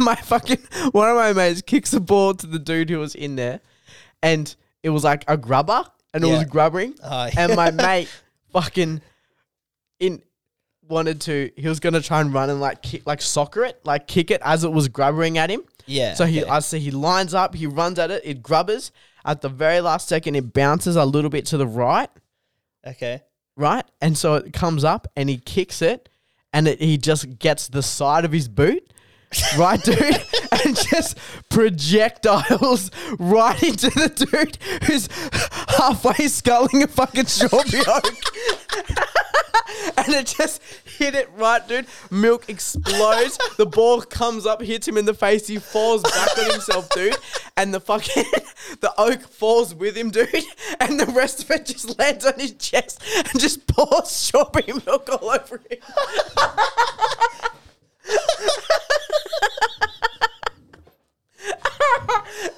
my 0.00 0.16
fucking 0.16 0.58
one 0.92 1.08
of 1.08 1.16
my 1.16 1.32
mates 1.32 1.62
kicks 1.62 1.90
the 1.92 2.00
ball 2.00 2.34
to 2.34 2.46
the 2.46 2.58
dude 2.58 2.90
who 2.90 2.98
was 2.98 3.14
in 3.14 3.36
there, 3.36 3.60
and 4.22 4.54
it 4.82 4.90
was 4.90 5.04
like 5.04 5.24
a 5.28 5.36
grubber, 5.36 5.84
and 6.14 6.24
it 6.24 6.26
Yeah. 6.28 6.38
was 6.38 6.44
grubbering, 6.46 6.94
Oh, 7.04 7.28
and 7.36 7.54
my 7.54 7.70
mate 7.70 8.08
fucking 8.52 9.02
in 10.00 10.22
wanted 10.88 11.20
to. 11.22 11.50
He 11.56 11.68
was 11.68 11.80
gonna 11.80 12.00
try 12.00 12.20
and 12.20 12.32
run 12.32 12.50
and 12.50 12.60
like 12.60 12.82
kick, 12.82 13.06
like 13.06 13.20
soccer 13.22 13.64
it, 13.64 13.80
like 13.84 14.06
kick 14.06 14.30
it 14.30 14.40
as 14.44 14.64
it 14.64 14.72
was 14.72 14.88
grubbering 14.88 15.38
at 15.38 15.50
him. 15.50 15.62
yeah. 15.86 16.14
So 16.14 16.24
he, 16.24 16.42
okay. 16.42 16.50
I 16.50 16.60
see 16.60 16.78
he 16.78 16.90
lines 16.90 17.34
up, 17.34 17.54
he 17.54 17.66
runs 17.66 17.98
at 17.98 18.10
it, 18.10 18.22
it 18.24 18.42
grubbers. 18.42 18.92
At 19.24 19.42
the 19.42 19.48
very 19.48 19.80
last 19.80 20.08
second, 20.08 20.36
it 20.36 20.52
bounces 20.52 20.96
a 20.96 21.04
little 21.04 21.28
bit 21.28 21.44
to 21.46 21.58
the 21.58 21.66
right, 21.66 22.08
okay. 22.86 23.22
right, 23.56 23.84
and 24.00 24.16
so 24.16 24.36
it 24.36 24.52
comes 24.52 24.84
up 24.84 25.06
and 25.16 25.28
he 25.28 25.36
kicks 25.36 25.82
it, 25.82 26.08
and 26.52 26.66
it, 26.66 26.80
he 26.80 26.96
just 26.96 27.38
gets 27.38 27.68
the 27.68 27.82
side 27.82 28.24
of 28.24 28.32
his 28.32 28.48
boot. 28.48 28.90
right, 29.58 29.82
dude, 29.82 29.98
and 30.64 30.74
just 30.74 31.18
projectiles 31.50 32.90
right 33.18 33.62
into 33.62 33.90
the 33.90 34.08
dude 34.08 34.56
who's 34.84 35.08
halfway 35.76 36.28
sculling 36.28 36.82
a 36.82 36.86
fucking 36.86 37.26
oak. 37.52 37.66
and 39.96 40.14
it 40.14 40.34
just 40.38 40.62
hit 40.84 41.14
it 41.14 41.30
right, 41.36 41.66
dude. 41.66 41.86
Milk 42.10 42.48
explodes. 42.48 43.38
the 43.56 43.66
ball 43.66 44.02
comes 44.02 44.46
up, 44.46 44.62
hits 44.62 44.86
him 44.86 44.96
in 44.96 45.04
the 45.04 45.14
face. 45.14 45.46
He 45.46 45.58
falls 45.58 46.02
back 46.02 46.38
on 46.38 46.50
himself, 46.50 46.88
dude. 46.90 47.16
And 47.56 47.74
the 47.74 47.80
fucking 47.80 48.24
the 48.80 48.92
oak 48.98 49.22
falls 49.22 49.74
with 49.74 49.96
him, 49.96 50.10
dude. 50.10 50.28
And 50.80 50.98
the 50.98 51.06
rest 51.06 51.42
of 51.42 51.50
it 51.50 51.66
just 51.66 51.98
lands 51.98 52.24
on 52.24 52.34
his 52.38 52.52
chest 52.54 53.02
and 53.16 53.40
just 53.40 53.66
pours 53.66 54.10
strawberry 54.10 54.72
milk 54.86 55.08
all 55.10 55.30
over 55.30 55.60
him. 55.70 55.78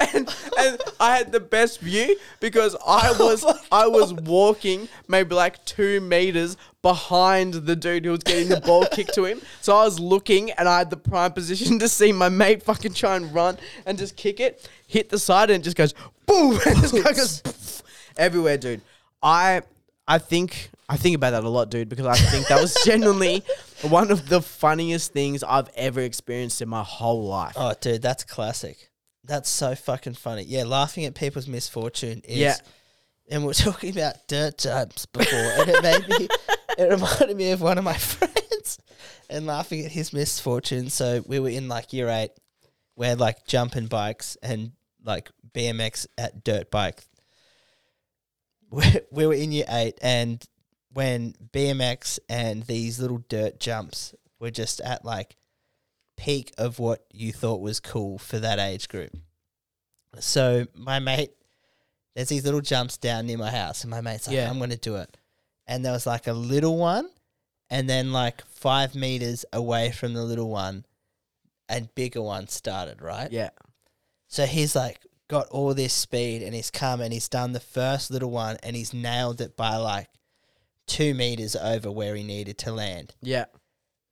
and, 0.00 0.34
and 0.58 0.78
I 0.98 1.16
had 1.16 1.32
the 1.32 1.40
best 1.40 1.80
view 1.80 2.16
because 2.40 2.76
I 2.86 3.12
was 3.18 3.44
I 3.70 3.86
was 3.86 4.12
walking 4.12 4.88
maybe 5.08 5.34
like 5.34 5.64
two 5.64 6.00
meters 6.00 6.56
behind 6.82 7.54
the 7.54 7.76
dude 7.76 8.04
who 8.04 8.10
was 8.10 8.22
getting 8.22 8.48
the 8.48 8.60
ball 8.60 8.86
kicked 8.86 9.14
to 9.14 9.24
him. 9.24 9.40
So 9.62 9.76
I 9.76 9.84
was 9.84 10.00
looking 10.00 10.50
and 10.52 10.66
I 10.66 10.78
had 10.78 10.88
the 10.88 10.96
prime 10.96 11.32
position 11.32 11.78
to 11.80 11.88
see 11.88 12.12
my 12.12 12.30
mate 12.30 12.62
fucking 12.62 12.94
try 12.94 13.16
and 13.16 13.32
run 13.34 13.58
and 13.84 13.98
just 13.98 14.16
kick 14.16 14.40
it, 14.40 14.66
hit 14.86 15.10
the 15.10 15.18
side 15.18 15.50
and 15.50 15.60
it 15.60 15.64
just 15.64 15.76
goes 15.76 15.92
boom 16.24 16.58
and 16.66 16.78
this 16.78 16.92
guy 16.92 17.12
goes 17.12 17.42
poof 17.42 17.82
everywhere, 18.16 18.56
dude. 18.56 18.80
I 19.22 19.62
I 20.08 20.18
think 20.18 20.70
I 20.88 20.96
think 20.96 21.14
about 21.14 21.32
that 21.32 21.44
a 21.44 21.48
lot, 21.48 21.70
dude, 21.70 21.88
because 21.88 22.06
I 22.06 22.14
think 22.16 22.48
that 22.48 22.60
was 22.60 22.76
genuinely 22.84 23.44
one 23.82 24.10
of 24.10 24.28
the 24.28 24.40
funniest 24.40 25.12
things 25.12 25.44
I've 25.44 25.68
ever 25.76 26.00
experienced 26.00 26.62
in 26.62 26.68
my 26.68 26.82
whole 26.82 27.24
life. 27.24 27.52
Oh, 27.56 27.74
dude, 27.80 28.02
that's 28.02 28.24
classic. 28.24 28.90
That's 29.22 29.48
so 29.48 29.74
fucking 29.74 30.14
funny. 30.14 30.42
Yeah, 30.42 30.64
laughing 30.64 31.04
at 31.04 31.14
people's 31.14 31.46
misfortune 31.46 32.22
is. 32.24 32.38
Yeah. 32.38 32.56
And 33.30 33.44
we 33.44 33.50
are 33.50 33.54
talking 33.54 33.96
about 33.96 34.26
dirt 34.28 34.58
jumps 34.58 35.06
before, 35.06 35.38
and 35.38 35.68
it 35.68 35.82
made 35.82 36.08
me. 36.08 36.28
It 36.78 36.90
reminded 36.90 37.36
me 37.36 37.52
of 37.52 37.60
one 37.60 37.78
of 37.78 37.84
my 37.84 37.94
friends, 37.96 38.78
and 39.28 39.46
laughing 39.46 39.84
at 39.84 39.92
his 39.92 40.12
misfortune. 40.12 40.90
So 40.90 41.22
we 41.26 41.38
were 41.38 41.48
in 41.48 41.68
like 41.68 41.92
year 41.92 42.08
eight, 42.08 42.32
where 42.94 43.16
like 43.16 43.46
jumping 43.46 43.86
bikes 43.86 44.36
and 44.42 44.72
like 45.04 45.30
BMX 45.54 46.06
at 46.18 46.44
dirt 46.44 46.70
bike. 46.70 47.04
We, 48.70 48.84
we 49.10 49.26
were 49.26 49.34
in 49.34 49.52
year 49.52 49.64
eight, 49.68 49.98
and 50.02 50.44
when 50.92 51.34
BMX 51.52 52.18
and 52.28 52.64
these 52.64 52.98
little 53.00 53.24
dirt 53.28 53.58
jumps 53.60 54.14
were 54.38 54.50
just 54.50 54.80
at 54.80 55.04
like 55.04 55.36
peak 56.16 56.52
of 56.58 56.78
what 56.78 57.04
you 57.12 57.32
thought 57.32 57.60
was 57.60 57.80
cool 57.80 58.18
for 58.18 58.38
that 58.38 58.58
age 58.58 58.88
group. 58.88 59.16
So 60.18 60.66
my 60.74 60.98
mate, 60.98 61.30
there's 62.14 62.28
these 62.28 62.44
little 62.44 62.60
jumps 62.60 62.96
down 62.96 63.26
near 63.26 63.38
my 63.38 63.50
house, 63.50 63.82
and 63.82 63.90
my 63.90 64.00
mate's 64.00 64.26
like, 64.26 64.36
Yeah. 64.36 64.50
"I'm 64.50 64.58
gonna 64.58 64.76
do 64.76 64.96
it," 64.96 65.16
and 65.66 65.84
there 65.84 65.92
was 65.92 66.06
like 66.06 66.26
a 66.26 66.32
little 66.32 66.76
one, 66.76 67.08
and 67.68 67.88
then 67.88 68.12
like 68.12 68.44
five 68.46 68.94
meters 68.94 69.44
away 69.52 69.90
from 69.92 70.14
the 70.14 70.24
little 70.24 70.48
one, 70.50 70.84
a 71.68 71.80
bigger 71.82 72.22
one 72.22 72.48
started. 72.48 73.00
Right. 73.00 73.30
Yeah. 73.30 73.50
So 74.26 74.46
he's 74.46 74.74
like 74.76 75.00
got 75.28 75.46
all 75.48 75.74
this 75.74 75.92
speed, 75.94 76.42
and 76.42 76.54
he's 76.54 76.70
come 76.70 77.00
and 77.00 77.12
he's 77.12 77.28
done 77.28 77.52
the 77.52 77.60
first 77.60 78.10
little 78.10 78.30
one, 78.30 78.56
and 78.62 78.74
he's 78.74 78.92
nailed 78.92 79.40
it 79.40 79.56
by 79.56 79.76
like 79.76 80.08
two 80.86 81.14
meters 81.14 81.54
over 81.54 81.88
where 81.90 82.16
he 82.16 82.24
needed 82.24 82.58
to 82.58 82.72
land 82.72 83.14
Yeah. 83.22 83.44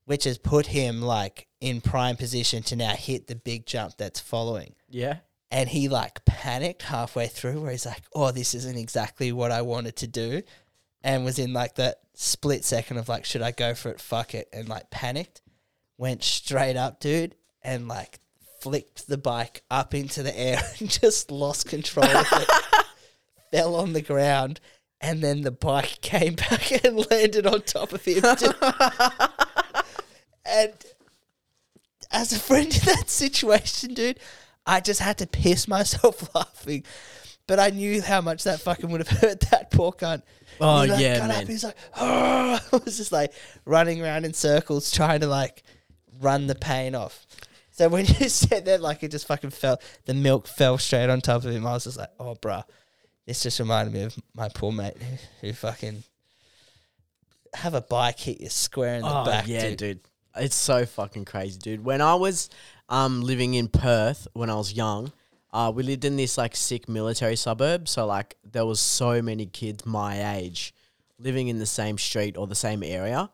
which 0.05 0.23
has 0.25 0.39
put 0.39 0.67
him 0.69 1.03
like 1.03 1.49
in 1.61 1.81
prime 1.81 2.17
position 2.17 2.63
to 2.63 2.77
now 2.77 2.95
hit 2.95 3.27
the 3.27 3.35
big 3.35 3.67
jump 3.67 3.97
that's 3.97 4.21
following. 4.21 4.77
Yeah. 4.89 5.17
And 5.51 5.69
he 5.69 5.89
like 5.89 6.25
panicked 6.25 6.83
halfway 6.83 7.27
through 7.27 7.61
where 7.61 7.71
he's 7.71 7.87
like, 7.87 8.03
oh, 8.15 8.31
this 8.31 8.55
isn't 8.55 8.77
exactly 8.77 9.33
what 9.33 9.51
I 9.51 9.63
wanted 9.63 9.97
to 9.97 10.07
do. 10.07 10.43
And 11.03 11.25
was 11.25 11.39
in 11.39 11.53
like 11.53 11.77
that 11.77 12.01
split 12.15 12.65
second 12.65 12.99
of 12.99 13.09
like, 13.09 13.25
should 13.25 13.43
I 13.43 13.53
go 13.53 13.75
for 13.75 13.91
it? 13.91 14.01
Fuck 14.01 14.35
it. 14.35 14.49
And 14.53 14.69
like 14.69 14.91
panicked, 14.91 15.41
went 15.97 16.23
straight 16.23 16.77
up, 16.77 17.01
dude, 17.01 17.35
and 17.63 17.89
like 17.89 18.21
flicked 18.61 19.07
the 19.09 19.17
bike 19.17 19.63
up 19.71 19.95
into 19.95 20.23
the 20.23 20.39
air 20.39 20.61
and 20.81 20.91
just 20.91 21.31
lost 21.31 21.69
control 21.69 22.07
of 22.07 22.27
it. 22.33 22.49
Fell 23.51 23.77
on 23.77 23.95
the 23.95 24.03
ground. 24.03 24.61
And 25.01 25.23
then 25.23 25.43
the 25.43 25.53
bike 25.53 25.99
came 26.03 26.35
back 26.35 26.85
and 26.85 27.09
landed 27.11 27.47
on 27.47 27.63
top 27.63 27.93
of 27.93 28.05
him. 28.05 28.23
And 30.49 30.73
as 32.11 32.33
a 32.33 32.39
friend 32.39 32.67
in 32.67 32.85
that 32.87 33.11
situation, 33.11 33.95
dude, 33.95 34.19
I 34.69 34.81
just 34.81 35.01
had 35.01 35.19
to 35.19 35.27
piss 35.27 35.67
myself 35.67 36.31
laughing. 36.35 36.85
But 37.47 37.59
I 37.59 37.71
knew 37.71 38.03
how 38.03 38.21
much 38.21 38.45
that 38.45 38.61
fucking 38.61 38.91
would 38.91 39.01
have 39.01 39.21
hurt 39.21 39.41
that 39.51 39.71
poor 39.71 39.93
cunt. 39.93 40.23
Oh, 40.61 40.85
like, 40.87 41.01
yeah, 41.01 41.21
up, 41.23 41.29
man. 41.29 41.47
he's 41.47 41.65
like, 41.65 41.77
oh, 41.97 42.61
I 42.73 42.77
was 42.85 42.99
just 42.99 43.11
like 43.11 43.33
running 43.65 44.03
around 44.03 44.27
in 44.27 44.35
circles 44.35 44.91
trying 44.91 45.21
to 45.21 45.27
like 45.27 45.63
run 46.21 46.47
the 46.47 46.55
pain 46.55 46.95
off. 46.95 47.27
So 47.71 47.89
when 47.89 48.05
you 48.21 48.29
said 48.29 48.67
that, 48.67 48.83
like 48.83 49.03
it 49.03 49.11
just 49.11 49.27
fucking 49.27 49.51
fell, 49.51 49.81
the 50.05 50.13
milk 50.13 50.47
fell 50.47 50.77
straight 50.77 51.09
on 51.09 51.23
top 51.23 51.45
of 51.45 51.51
him. 51.51 51.67
I 51.67 51.73
was 51.73 51.85
just 51.85 51.97
like, 51.97 52.11
oh, 52.21 52.35
bruh. 52.35 52.65
This 53.27 53.43
just 53.43 53.59
reminded 53.59 53.95
me 53.95 54.03
of 54.03 54.17
my 54.35 54.49
poor 54.49 54.73
mate 54.73 54.97
who, 54.99 55.17
who 55.47 55.53
fucking 55.55 56.03
have 57.55 57.75
a 57.75 57.83
bike 57.83 58.19
hit 58.19 58.41
you 58.41 58.49
square 58.49 58.97
in 58.97 59.03
the 59.03 59.21
Oh 59.21 59.25
back, 59.25 59.47
yeah, 59.47 59.71
dude. 59.71 59.79
dude. 59.79 60.01
It's 60.37 60.57
so 60.57 60.85
fucking 60.87 61.25
crazy, 61.25 61.59
dude. 61.59 61.85
When 61.85 62.01
I 62.01 62.15
was 62.15 62.51
um 62.89 63.23
living 63.23 63.55
in 63.55 63.69
Perth 63.69 64.29
when 64.35 64.51
I 64.51 64.55
was 64.55 64.73
young, 64.73 65.13
uh, 65.53 65.73
we 65.75 65.83
lived 65.83 66.05
in 66.05 66.17
this 66.17 66.37
like 66.39 66.55
sick 66.57 66.89
military 66.89 67.37
suburb. 67.37 67.89
So 67.89 68.07
like 68.07 68.37
there 68.51 68.67
was 68.67 68.81
so 68.81 69.23
many 69.23 69.47
kids 69.47 69.85
my 69.87 70.37
age 70.37 70.75
living 71.19 71.49
in 71.49 71.59
the 71.59 71.67
same 71.67 71.99
street 71.99 72.37
or 72.37 72.47
the 72.47 72.55
same 72.55 72.83
area, 72.83 73.29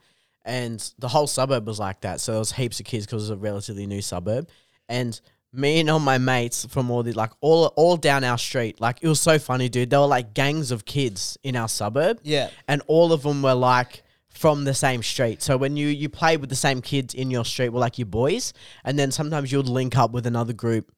and 0.44 0.92
the 0.98 1.08
whole 1.08 1.26
suburb 1.26 1.66
was 1.66 1.78
like 1.78 2.00
that. 2.02 2.20
So 2.20 2.32
there 2.32 2.38
was 2.38 2.52
heaps 2.52 2.80
of 2.80 2.86
kids 2.86 3.06
because 3.06 3.22
it 3.28 3.32
was 3.32 3.38
a 3.38 3.42
relatively 3.42 3.86
new 3.86 4.02
suburb, 4.02 4.48
and 4.88 5.20
me 5.52 5.78
and 5.80 5.88
all 5.90 6.00
my 6.00 6.18
mates 6.18 6.64
from 6.66 6.90
all 6.90 7.02
the 7.02 7.12
like 7.12 7.30
all 7.40 7.66
all 7.76 7.96
down 7.96 8.24
our 8.24 8.38
street, 8.38 8.80
like 8.80 8.98
it 9.02 9.08
was 9.08 9.20
so 9.20 9.38
funny, 9.38 9.68
dude. 9.68 9.90
There 9.90 10.00
were 10.00 10.06
like 10.06 10.34
gangs 10.34 10.70
of 10.70 10.84
kids 10.84 11.36
in 11.42 11.56
our 11.56 11.68
suburb, 11.68 12.20
Yeah. 12.22 12.50
and 12.68 12.82
all 12.86 13.12
of 13.12 13.22
them 13.22 13.42
were 13.42 13.54
like 13.54 14.02
from 14.34 14.64
the 14.64 14.74
same 14.74 15.02
street. 15.02 15.40
So 15.42 15.56
when 15.56 15.76
you 15.76 15.86
you 15.88 16.08
play 16.08 16.36
with 16.36 16.50
the 16.50 16.56
same 16.56 16.82
kids 16.82 17.14
in 17.14 17.30
your 17.30 17.44
street, 17.44 17.70
were 17.70 17.80
like 17.80 17.98
your 17.98 18.06
boys, 18.06 18.52
and 18.84 18.98
then 18.98 19.10
sometimes 19.10 19.50
you'd 19.52 19.68
link 19.68 19.96
up 19.96 20.10
with 20.12 20.26
another 20.26 20.52
group 20.52 20.90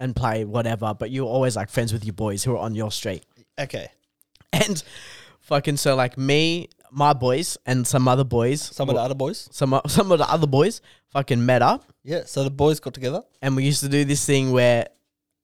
and 0.00 0.14
play 0.16 0.44
whatever. 0.44 0.94
But 0.94 1.10
you 1.10 1.24
were 1.24 1.30
always 1.30 1.56
like 1.56 1.68
friends 1.70 1.92
with 1.92 2.04
your 2.04 2.14
boys 2.14 2.44
who 2.44 2.52
are 2.54 2.58
on 2.58 2.74
your 2.74 2.90
street. 2.92 3.24
Okay. 3.58 3.88
And 4.52 4.82
fucking 5.40 5.76
so 5.76 5.94
like 5.96 6.16
me, 6.16 6.68
my 6.92 7.12
boys, 7.12 7.58
and 7.66 7.86
some 7.86 8.06
other 8.08 8.24
boys, 8.24 8.62
Some 8.62 8.88
of 8.88 8.94
the 8.94 9.00
other 9.02 9.14
boys. 9.14 9.48
some 9.52 9.74
uh, 9.74 9.80
some 9.88 10.10
of 10.12 10.18
the 10.18 10.30
other 10.30 10.46
boys, 10.46 10.80
fucking 11.12 11.44
met 11.44 11.62
up, 11.62 11.84
Yeah. 12.04 12.22
So 12.26 12.44
the 12.44 12.50
boys 12.50 12.80
got 12.80 12.94
together. 12.94 13.22
and 13.42 13.56
we 13.56 13.64
used 13.64 13.80
to 13.80 13.88
do 13.88 14.04
this 14.04 14.24
thing 14.24 14.52
where 14.52 14.86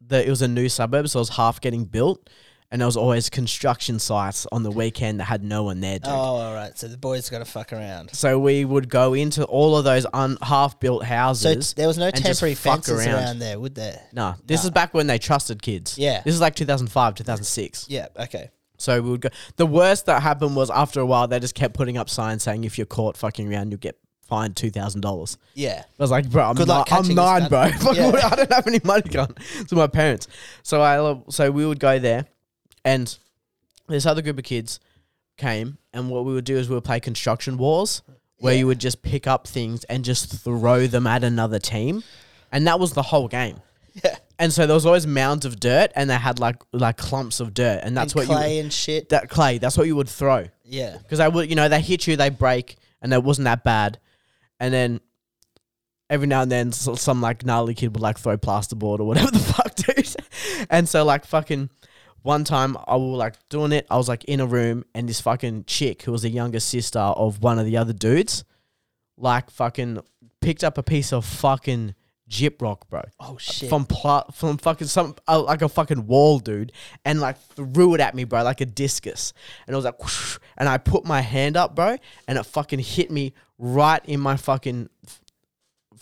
the 0.07 0.25
it 0.27 0.31
was 0.31 0.43
a 0.43 0.49
new 0.49 0.69
suburb, 0.69 1.09
so 1.09 1.19
it 1.19 1.23
was 1.23 1.29
half 1.31 1.61
getting 1.61 1.85
built. 1.85 2.31
And 2.75 2.81
there 2.81 2.87
was 2.87 2.97
always 2.97 3.31
construction 3.31 4.01
sites 4.01 4.49
on 4.51 4.65
the 4.65 4.71
weekend 4.71 5.21
that 5.21 5.27
had 5.27 5.45
no 5.45 5.63
one 5.63 5.79
there, 5.79 6.01
dude. 6.01 6.09
Oh, 6.09 6.13
all 6.13 6.53
right. 6.55 6.77
So 6.77 6.89
the 6.89 6.97
boys 6.97 7.31
got 7.31 7.39
to 7.39 7.45
fuck 7.45 7.73
around. 7.73 8.11
So 8.13 8.37
we 8.37 8.65
would 8.65 8.89
go 8.89 9.15
into 9.15 9.45
all 9.45 9.77
of 9.77 9.85
those 9.85 10.05
un- 10.13 10.39
half-built 10.43 11.05
houses. 11.05 11.43
So 11.43 11.49
houses. 11.51 11.75
there 11.75 11.87
was 11.87 11.99
no 11.99 12.07
and 12.07 12.17
just 12.17 12.27
temporary 12.27 12.57
fuck 12.57 12.85
fences 12.85 13.07
around. 13.07 13.39
there, 13.39 13.61
would 13.61 13.77
there? 13.77 14.03
no, 14.13 14.35
this 14.45 14.65
is 14.65 14.71
back 14.71 14.93
when 14.93 15.07
they 15.07 15.19
trusted 15.19 15.63
kids. 15.63 15.97
Yeah. 15.97 16.21
This 16.25 16.35
is 16.35 16.41
like 16.41 16.57
2005, 16.57 17.15
2006. 17.15 17.87
Yeah. 17.89 18.09
Okay. 18.19 18.51
So 18.77 19.01
we 19.01 19.11
would 19.11 19.21
go. 19.21 19.29
The 19.55 19.67
worst 19.67 20.07
that 20.07 20.21
happened 20.21 20.57
was 20.57 20.69
after 20.69 20.99
a 20.99 21.07
while 21.07 21.29
they 21.29 21.39
just 21.39 21.55
kept 21.55 21.75
putting 21.75 21.97
up 21.97 22.11
signs 22.11 22.43
saying 22.43 22.65
if 22.65 22.77
you're 22.77 22.89
caught 22.89 23.17
fucking 23.17 23.51
around, 23.55 23.71
you'll 23.71 23.79
get 23.79 23.97
fined 24.23 24.57
two 24.57 24.71
thousand 24.71 25.01
dollars. 25.03 25.39
Yeah. 25.55 25.85
I 25.87 26.03
was 26.03 26.11
like, 26.11 26.29
bro, 26.29 26.43
I'm, 26.45 26.57
Good 26.57 26.67
ni- 26.67 26.75
luck 26.75 26.89
I'm 26.91 27.03
catching 27.03 27.15
nine, 27.15 27.49
bro. 27.49 27.69
cunt. 27.71 27.83
Fuck, 27.85 27.97
Yeah. 27.97 28.29
I 28.33 28.35
don't 28.35 28.53
have 28.53 28.67
any 28.67 28.81
money 28.83 29.03
gone 29.03 29.33
to 29.69 29.77
my 29.77 29.87
parents. 29.87 30.27
So 30.65 30.81
I 30.81 30.99
lo- 30.99 31.25
so 31.31 31.53
we 31.53 31.65
would 31.65 31.79
go 31.79 32.01
there, 32.01 32.27
and 32.85 33.17
this 33.89 34.07
other 34.07 34.23
group 34.23 34.39
of 34.39 34.45
kids 34.45 34.81
came, 35.37 35.79
and 35.93 36.11
what 36.11 36.25
we 36.25 36.33
would 36.33 36.45
do 36.45 36.57
is 36.57 36.69
we 36.69 36.75
would 36.75 36.85
play 36.85 37.01
construction 37.01 37.57
wars, 37.59 38.03
where 38.39 38.55
you 38.55 38.67
would 38.67 38.79
just 38.79 39.03
pick 39.03 39.27
up 39.27 39.47
things 39.47 39.85
and 39.85 40.05
just 40.05 40.43
throw 40.43 40.87
them 40.87 41.07
at 41.07 41.25
another 41.25 41.59
team, 41.59 42.03
and 42.53 42.67
that 42.67 42.79
was 42.79 42.93
the 42.93 43.03
whole 43.03 43.29
game. 43.29 43.61
Yeah. 44.05 44.17
And 44.39 44.53
so 44.53 44.67
there 44.67 44.75
was 44.75 44.85
always 44.85 45.07
mounds 45.07 45.45
of 45.45 45.61
dirt, 45.61 45.93
and 45.95 46.11
they 46.11 46.17
had 46.17 46.41
like 46.41 46.57
like 46.73 46.97
clumps 46.97 47.41
of 47.41 47.55
dirt, 47.55 47.81
and 47.85 47.97
that's 47.97 48.13
and 48.13 48.29
what 48.29 48.37
clay 48.37 48.57
you 48.57 48.63
and 48.63 48.73
shit. 48.73 49.11
that 49.11 49.29
clay. 49.29 49.59
That's 49.59 49.79
what 49.79 49.87
you 49.87 49.97
would 49.97 50.09
throw 50.09 50.49
yeah. 50.65 50.97
because 50.99 51.19
they 51.19 51.29
would, 51.29 51.49
you 51.49 51.57
know, 51.57 51.69
they 51.69 51.81
hit 51.81 52.07
you, 52.07 52.17
they 52.17 52.31
break, 52.31 52.77
and 53.01 53.13
it 53.13 53.23
wasn't 53.23 53.45
that 53.45 53.65
bad. 53.65 53.99
And 54.59 54.73
then 54.73 55.01
every 56.11 56.27
now 56.27 56.43
and 56.43 56.51
then, 56.51 56.73
so, 56.73 56.95
some 56.95 57.21
like 57.21 57.45
gnarly 57.45 57.75
kid 57.75 57.95
would 57.95 58.03
like 58.03 58.19
throw 58.19 58.37
plasterboard 58.37 59.01
or 59.01 59.05
whatever 59.05 59.31
the 59.33 59.39
fuck, 59.39 59.75
dude. 59.77 60.67
and 60.71 60.89
so 60.89 61.05
like 61.05 61.25
fucking 61.25 61.71
one 62.25 62.43
time, 62.45 62.77
I 62.89 62.97
was 62.97 63.19
like 63.19 63.35
doing 63.51 63.71
it. 63.73 63.87
I 63.91 63.97
was 63.97 64.09
like 64.09 64.25
in 64.25 64.41
a 64.41 64.47
room, 64.47 64.85
and 64.95 65.09
this 65.09 65.21
fucking 65.21 65.65
chick 65.67 66.03
who 66.03 66.13
was 66.13 66.23
the 66.23 66.31
younger 66.31 66.59
sister 66.59 66.99
of 66.99 67.43
one 67.43 67.59
of 67.59 67.67
the 67.67 67.77
other 67.77 67.93
dudes, 67.93 68.45
like 69.17 69.51
fucking 69.51 69.99
picked 70.41 70.65
up 70.65 70.77
a 70.79 70.83
piece 70.83 71.13
of 71.13 71.25
fucking 71.25 71.95
Gyprock, 72.29 72.89
bro 72.89 73.03
Oh 73.21 73.37
shit. 73.37 73.69
from 73.69 73.85
pla- 73.85 74.25
from 74.33 74.57
fucking 74.57 74.87
some 74.87 75.15
uh, 75.29 75.43
like 75.43 75.61
a 75.61 75.69
fucking 75.69 76.07
wall, 76.07 76.39
dude, 76.39 76.73
and 77.05 77.21
like 77.21 77.39
threw 77.55 77.95
it 77.95 78.01
at 78.01 78.15
me, 78.15 78.25
bro, 78.25 78.43
like 78.43 78.63
a 78.63 78.67
discus, 78.67 79.35
and 79.67 79.75
I 79.75 79.77
was 79.77 79.85
like, 79.85 80.03
whoosh, 80.03 80.39
and 80.57 80.67
I 80.67 80.79
put 80.79 81.05
my 81.05 81.21
hand 81.21 81.59
up, 81.59 81.75
bro, 81.77 81.99
and 82.27 82.39
it 82.39 82.45
fucking 82.45 82.79
hit 82.79 83.11
me 83.11 83.35
right 83.59 84.01
in 84.07 84.21
my 84.21 84.39
fucking 84.39 84.89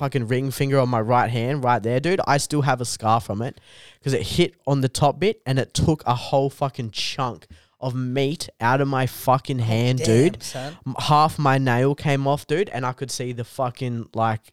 fucking 0.02 0.26
ring 0.26 0.50
finger 0.50 0.80
on 0.80 0.88
my 0.88 1.00
right 1.00 1.30
hand, 1.30 1.62
right 1.62 1.80
there, 1.80 2.00
dude. 2.00 2.20
I 2.26 2.38
still 2.38 2.62
have 2.62 2.80
a 2.80 2.84
scar 2.84 3.20
from 3.20 3.40
it 3.40 3.60
because 4.00 4.14
it 4.14 4.22
hit 4.22 4.56
on 4.66 4.80
the 4.80 4.88
top 4.88 5.20
bit, 5.20 5.40
and 5.46 5.60
it 5.60 5.74
took 5.74 6.02
a 6.04 6.14
whole 6.16 6.50
fucking 6.50 6.90
chunk 6.90 7.46
of 7.80 7.94
meat 7.94 8.48
out 8.60 8.80
of 8.80 8.88
my 8.88 9.06
fucking 9.06 9.60
oh, 9.60 9.64
hand, 9.64 9.98
Damn, 9.98 10.06
dude 10.06 10.42
son. 10.42 10.76
half 10.98 11.38
my 11.38 11.56
nail 11.56 11.94
came 11.94 12.26
off, 12.26 12.48
dude, 12.48 12.68
and 12.70 12.84
I 12.84 12.92
could 12.92 13.12
see 13.12 13.30
the 13.30 13.44
fucking 13.44 14.08
like 14.12 14.52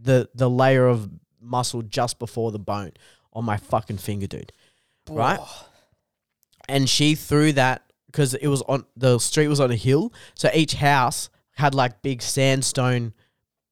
the 0.00 0.30
the 0.34 0.48
layer 0.48 0.86
of 0.86 1.10
muscle 1.42 1.82
just 1.82 2.18
before 2.18 2.50
the 2.50 2.58
bone 2.58 2.92
on 3.34 3.44
my 3.44 3.58
fucking 3.58 3.98
finger, 3.98 4.26
dude. 4.26 4.50
Right? 5.10 5.38
And 6.70 6.88
she 6.88 7.16
threw 7.16 7.52
that 7.52 7.82
because 8.06 8.32
it 8.32 8.48
was 8.48 8.62
on 8.62 8.86
the 8.96 9.18
street 9.18 9.48
was 9.48 9.60
on 9.60 9.70
a 9.70 9.76
hill, 9.76 10.14
so 10.34 10.48
each 10.54 10.72
house 10.72 11.28
had 11.56 11.74
like 11.74 12.00
big 12.00 12.22
sandstone 12.22 13.12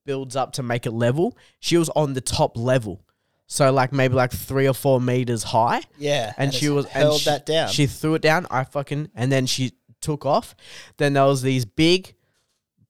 builds 0.05 0.37
up 0.37 0.53
to 0.53 0.63
make 0.63 0.87
it 0.87 0.93
level. 0.93 1.37
She 1.61 1.77
was 1.77 1.89
on 1.91 2.13
the 2.15 2.21
top 2.21 2.57
level. 2.57 3.05
So 3.47 3.71
like 3.73 3.93
maybe 3.93 4.15
like 4.15 4.33
three 4.33 4.67
or 4.67 4.73
four 4.75 5.01
meters 5.01 5.43
high 5.43 5.83
Yeah. 5.99 6.33
and, 6.39 6.53
she 6.53 6.71
was 6.71 6.87
held 6.87 7.13
and 7.15 7.21
she, 7.21 7.31
that 7.31 7.45
down. 7.47 7.69
She 7.69 7.87
threw 7.87 8.15
it 8.15 8.23
down. 8.23 8.47
I 8.51 8.65
fucking 8.65 9.11
and 9.15 9.31
then 9.31 9.47
she 9.47 9.73
took 10.01 10.25
off. 10.25 10.55
Then 10.97 11.13
there 11.13 11.25
was 11.27 11.43
these 11.43 11.65
big 11.65 12.15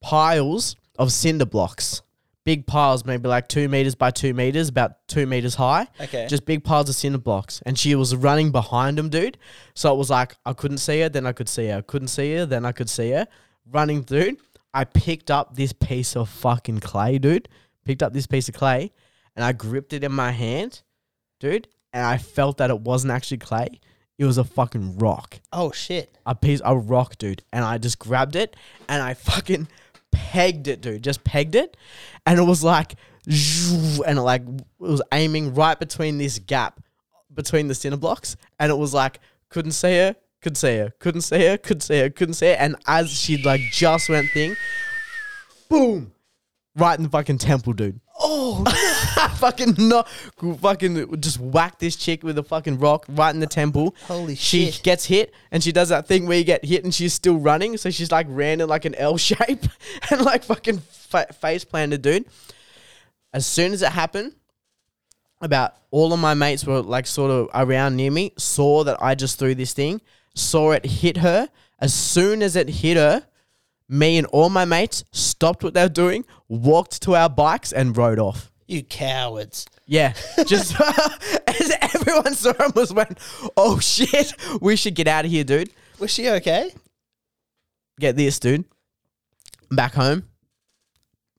piles 0.00 0.76
of 0.98 1.12
cinder 1.12 1.46
blocks, 1.46 2.02
big 2.44 2.66
piles, 2.66 3.04
maybe 3.04 3.28
like 3.28 3.48
two 3.48 3.68
meters 3.68 3.94
by 3.94 4.10
two 4.10 4.34
meters, 4.34 4.68
about 4.68 5.06
two 5.08 5.26
meters 5.26 5.54
high. 5.56 5.86
Okay. 6.00 6.26
just 6.28 6.44
big 6.44 6.62
piles 6.62 6.88
of 6.88 6.94
cinder 6.94 7.18
blocks, 7.18 7.62
and 7.66 7.78
she 7.78 7.94
was 7.94 8.14
running 8.14 8.50
behind 8.52 8.98
them, 8.98 9.08
dude. 9.08 9.38
So 9.74 9.92
it 9.92 9.96
was 9.98 10.10
like 10.10 10.36
I 10.44 10.52
couldn't 10.52 10.78
see 10.78 11.00
her, 11.00 11.08
then 11.08 11.26
I 11.26 11.32
could 11.32 11.48
see 11.48 11.66
her, 11.68 11.82
couldn't 11.82 12.08
see 12.08 12.34
her, 12.34 12.46
then 12.46 12.64
I 12.64 12.72
could 12.72 12.90
see 12.90 13.10
her, 13.10 13.26
running, 13.70 14.02
dude. 14.02 14.36
I 14.74 14.84
picked 14.84 15.30
up 15.30 15.54
this 15.54 15.72
piece 15.72 16.16
of 16.16 16.28
fucking 16.28 16.80
clay, 16.80 17.18
dude. 17.18 17.48
Picked 17.84 18.02
up 18.02 18.12
this 18.12 18.26
piece 18.26 18.48
of 18.48 18.54
clay, 18.54 18.92
and 19.36 19.44
I 19.44 19.52
gripped 19.52 19.92
it 19.92 20.04
in 20.04 20.12
my 20.12 20.32
hand, 20.32 20.82
dude. 21.38 21.68
And 21.92 22.04
I 22.04 22.18
felt 22.18 22.58
that 22.58 22.70
it 22.70 22.80
wasn't 22.80 23.12
actually 23.12 23.38
clay; 23.38 23.80
it 24.18 24.24
was 24.24 24.36
a 24.38 24.44
fucking 24.44 24.98
rock 24.98 25.40
oh 25.52 25.70
shit. 25.70 26.18
a 26.26 26.34
piece 26.34 26.60
a 26.64 26.76
rock, 26.76 27.18
dude, 27.18 27.42
and 27.52 27.64
I 27.64 27.78
just 27.78 27.98
grabbed 27.98 28.36
it 28.36 28.56
and 28.88 29.02
I 29.02 29.14
fucking 29.14 29.68
pegged 30.10 30.68
it, 30.68 30.80
dude. 30.80 31.04
Just 31.04 31.24
pegged 31.24 31.54
it, 31.54 31.76
and 32.26 32.38
it 32.38 32.42
was 32.42 32.64
like, 32.64 32.94
and 33.26 34.18
it 34.18 34.22
like 34.22 34.42
it 34.42 34.64
was 34.78 35.02
aiming 35.12 35.54
right 35.54 35.78
between 35.78 36.18
this 36.18 36.38
gap 36.38 36.80
between 37.32 37.68
the 37.68 37.74
cinder 37.74 37.96
blocks, 37.96 38.36
and 38.58 38.70
it 38.70 38.76
was 38.76 38.94
like 38.94 39.20
couldn't 39.50 39.72
see 39.72 39.96
her, 39.98 40.16
could 40.44 40.58
see 40.58 40.76
her, 40.76 40.92
couldn't 40.98 41.22
see 41.22 41.46
her, 41.46 41.56
could 41.56 41.82
see 41.82 42.00
her, 42.00 42.10
couldn't 42.10 42.34
see 42.34 42.48
her, 42.48 42.52
and 42.52 42.76
as 42.86 43.10
she 43.10 43.42
like 43.42 43.62
just 43.72 44.10
went 44.10 44.30
thing, 44.30 44.54
boom, 45.70 46.12
right 46.76 46.98
in 46.98 47.02
the 47.02 47.08
fucking 47.08 47.38
temple, 47.38 47.72
dude. 47.72 47.98
Oh, 48.20 48.62
fucking 49.38 49.74
no, 49.78 50.04
fucking 50.60 51.18
just 51.20 51.40
whack 51.40 51.78
this 51.78 51.96
chick 51.96 52.22
with 52.22 52.36
a 52.36 52.42
fucking 52.42 52.78
rock 52.78 53.06
right 53.08 53.34
in 53.34 53.40
the 53.40 53.46
temple. 53.46 53.96
Holy 54.06 54.34
she 54.34 54.66
shit. 54.66 54.74
She 54.74 54.82
gets 54.82 55.06
hit, 55.06 55.32
and 55.50 55.64
she 55.64 55.72
does 55.72 55.88
that 55.88 56.06
thing 56.06 56.26
where 56.26 56.36
you 56.36 56.44
get 56.44 56.62
hit 56.62 56.84
and 56.84 56.94
she's 56.94 57.14
still 57.14 57.38
running, 57.38 57.78
so 57.78 57.88
she's 57.88 58.12
like 58.12 58.26
ran 58.28 58.60
in 58.60 58.68
like 58.68 58.84
an 58.84 58.94
L 58.96 59.16
shape 59.28 59.64
and 60.10 60.20
like 60.20 60.44
fucking 60.44 60.78
fa- 60.90 61.32
face 61.40 61.64
planted, 61.64 62.02
dude. 62.02 62.26
As 63.32 63.46
soon 63.46 63.72
as 63.72 63.80
it 63.80 63.92
happened, 63.92 64.34
about 65.40 65.74
all 65.90 66.12
of 66.12 66.20
my 66.20 66.34
mates 66.34 66.66
were 66.66 66.82
like 66.82 67.06
sort 67.06 67.30
of 67.30 67.48
around 67.54 67.96
near 67.96 68.10
me, 68.10 68.32
saw 68.36 68.84
that 68.84 69.02
I 69.02 69.14
just 69.14 69.38
threw 69.38 69.54
this 69.54 69.72
thing, 69.72 70.02
saw 70.34 70.72
it 70.72 70.84
hit 70.84 71.18
her. 71.18 71.48
As 71.78 71.92
soon 71.92 72.42
as 72.42 72.56
it 72.56 72.68
hit 72.68 72.96
her, 72.96 73.26
me 73.88 74.18
and 74.18 74.26
all 74.28 74.48
my 74.48 74.64
mates 74.64 75.04
stopped 75.12 75.62
what 75.62 75.74
they 75.74 75.82
were 75.82 75.88
doing, 75.88 76.24
walked 76.48 77.02
to 77.02 77.14
our 77.14 77.28
bikes, 77.28 77.72
and 77.72 77.96
rode 77.96 78.18
off. 78.18 78.50
You 78.66 78.82
cowards. 78.82 79.66
Yeah, 79.86 80.14
just 80.46 80.74
as 81.46 81.72
everyone 81.80 82.34
saw 82.34 82.54
him 82.54 82.72
was 82.74 82.92
went, 82.92 83.18
oh 83.56 83.78
shit, 83.80 84.34
we 84.60 84.76
should 84.76 84.94
get 84.94 85.06
out 85.06 85.26
of 85.26 85.30
here, 85.30 85.44
dude. 85.44 85.70
Was 85.98 86.10
she 86.10 86.28
okay? 86.28 86.72
Get 88.00 88.16
this, 88.16 88.38
dude. 88.38 88.64
Back 89.70 89.94
home, 89.94 90.24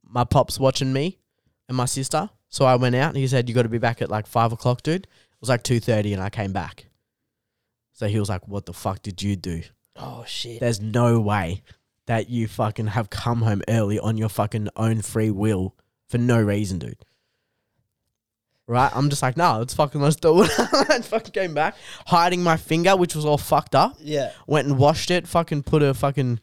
my 0.04 0.24
pop's 0.24 0.60
watching 0.60 0.94
me 0.94 1.18
and 1.68 1.76
my 1.76 1.86
sister. 1.86 2.30
So 2.50 2.66
I 2.66 2.76
went 2.76 2.96
out 2.96 3.10
and 3.10 3.18
he 3.18 3.28
said, 3.28 3.50
You 3.50 3.56
gotta 3.56 3.70
be 3.70 3.80
back 3.80 4.02
at 4.02 4.10
like 4.10 4.28
five 4.28 4.54
o'clock, 4.54 4.84
dude. 4.84 5.04
It 5.04 5.42
was 5.42 5.50
like 5.50 5.64
two 5.64 5.80
thirty 5.80 6.14
and 6.14 6.22
I 6.22 6.30
came 6.30 6.54
back. 6.54 6.86
So 7.96 8.08
he 8.08 8.20
was 8.20 8.30
like, 8.30 8.48
What 8.48 8.66
the 8.66 8.74
fuck 8.74 9.02
did 9.02 9.22
you 9.24 9.36
do? 9.36 9.64
Oh 9.96 10.24
shit. 10.28 10.60
There's 10.60 10.80
no 10.82 11.20
way 11.20 11.64
that 12.06 12.30
you 12.30 12.48
fucking 12.48 12.88
have 12.88 13.10
come 13.10 13.42
home 13.42 13.64
early 13.68 13.98
on 13.98 14.18
your 14.18 14.30
fucking 14.30 14.70
own 14.76 15.02
free 15.02 15.32
will 15.32 15.74
for 16.08 16.18
no 16.20 16.40
reason, 16.40 16.78
dude. 16.78 16.98
Right? 18.68 18.92
I'm 18.96 19.10
just 19.10 19.22
like, 19.22 19.38
no, 19.38 19.62
it's 19.62 19.74
fucking 19.76 20.02
let's 20.02 20.16
do 20.16 20.42
it. 20.44 20.52
and 20.92 21.06
fucking 21.06 21.32
came 21.32 21.54
back, 21.54 21.76
hiding 22.08 22.44
my 22.44 22.58
finger, 22.58 22.96
which 22.96 23.16
was 23.16 23.24
all 23.24 23.38
fucked 23.38 23.76
up. 23.76 23.96
yeah. 24.00 24.32
Went 24.48 24.68
and 24.68 24.78
washed 24.78 25.12
it, 25.12 25.28
fucking 25.28 25.64
put 25.64 25.82
a 25.84 25.94
fucking 25.94 26.40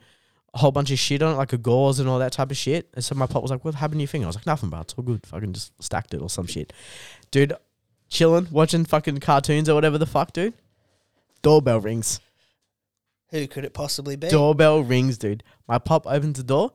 whole 0.55 0.71
bunch 0.73 0.91
of 0.91 0.99
shit 0.99 1.23
on 1.23 1.35
it, 1.35 1.37
like 1.37 1.53
a 1.53 1.59
gauze 1.59 1.99
and 1.99 2.09
all 2.09 2.19
that 2.21 2.33
type 2.33 2.51
of 2.51 2.57
shit. 2.57 2.89
And 2.95 3.05
so 3.05 3.15
my 3.15 3.27
pop 3.27 3.43
was 3.43 3.51
like, 3.51 3.65
What 3.65 3.75
happened 3.75 3.99
to 3.99 4.03
your 4.03 4.09
finger? 4.09 4.27
I 4.27 4.29
was 4.29 4.37
like, 4.37 4.47
Nothing, 4.47 4.71
bro. 4.71 4.81
It's 4.81 4.95
all 4.95 5.05
good. 5.05 5.27
Fucking 5.27 5.53
just 5.53 5.73
stacked 5.83 6.15
it 6.15 6.23
or 6.23 6.31
some 6.31 6.47
shit. 6.47 6.73
Dude, 7.31 7.53
chilling, 8.09 8.49
watching 8.51 8.85
fucking 8.85 9.19
cartoons 9.19 9.69
or 9.69 9.75
whatever 9.75 9.99
the 9.99 10.07
fuck, 10.07 10.33
dude. 10.33 10.55
Doorbell 11.43 11.81
rings. 11.81 12.21
Who 13.31 13.47
could 13.47 13.65
it 13.65 13.73
possibly 13.75 14.17
be? 14.17 14.29
Doorbell 14.29 14.83
rings, 14.83 15.19
dude. 15.19 15.43
My 15.67 15.79
pop 15.79 16.07
opens 16.07 16.37
the 16.39 16.43
door. 16.45 16.73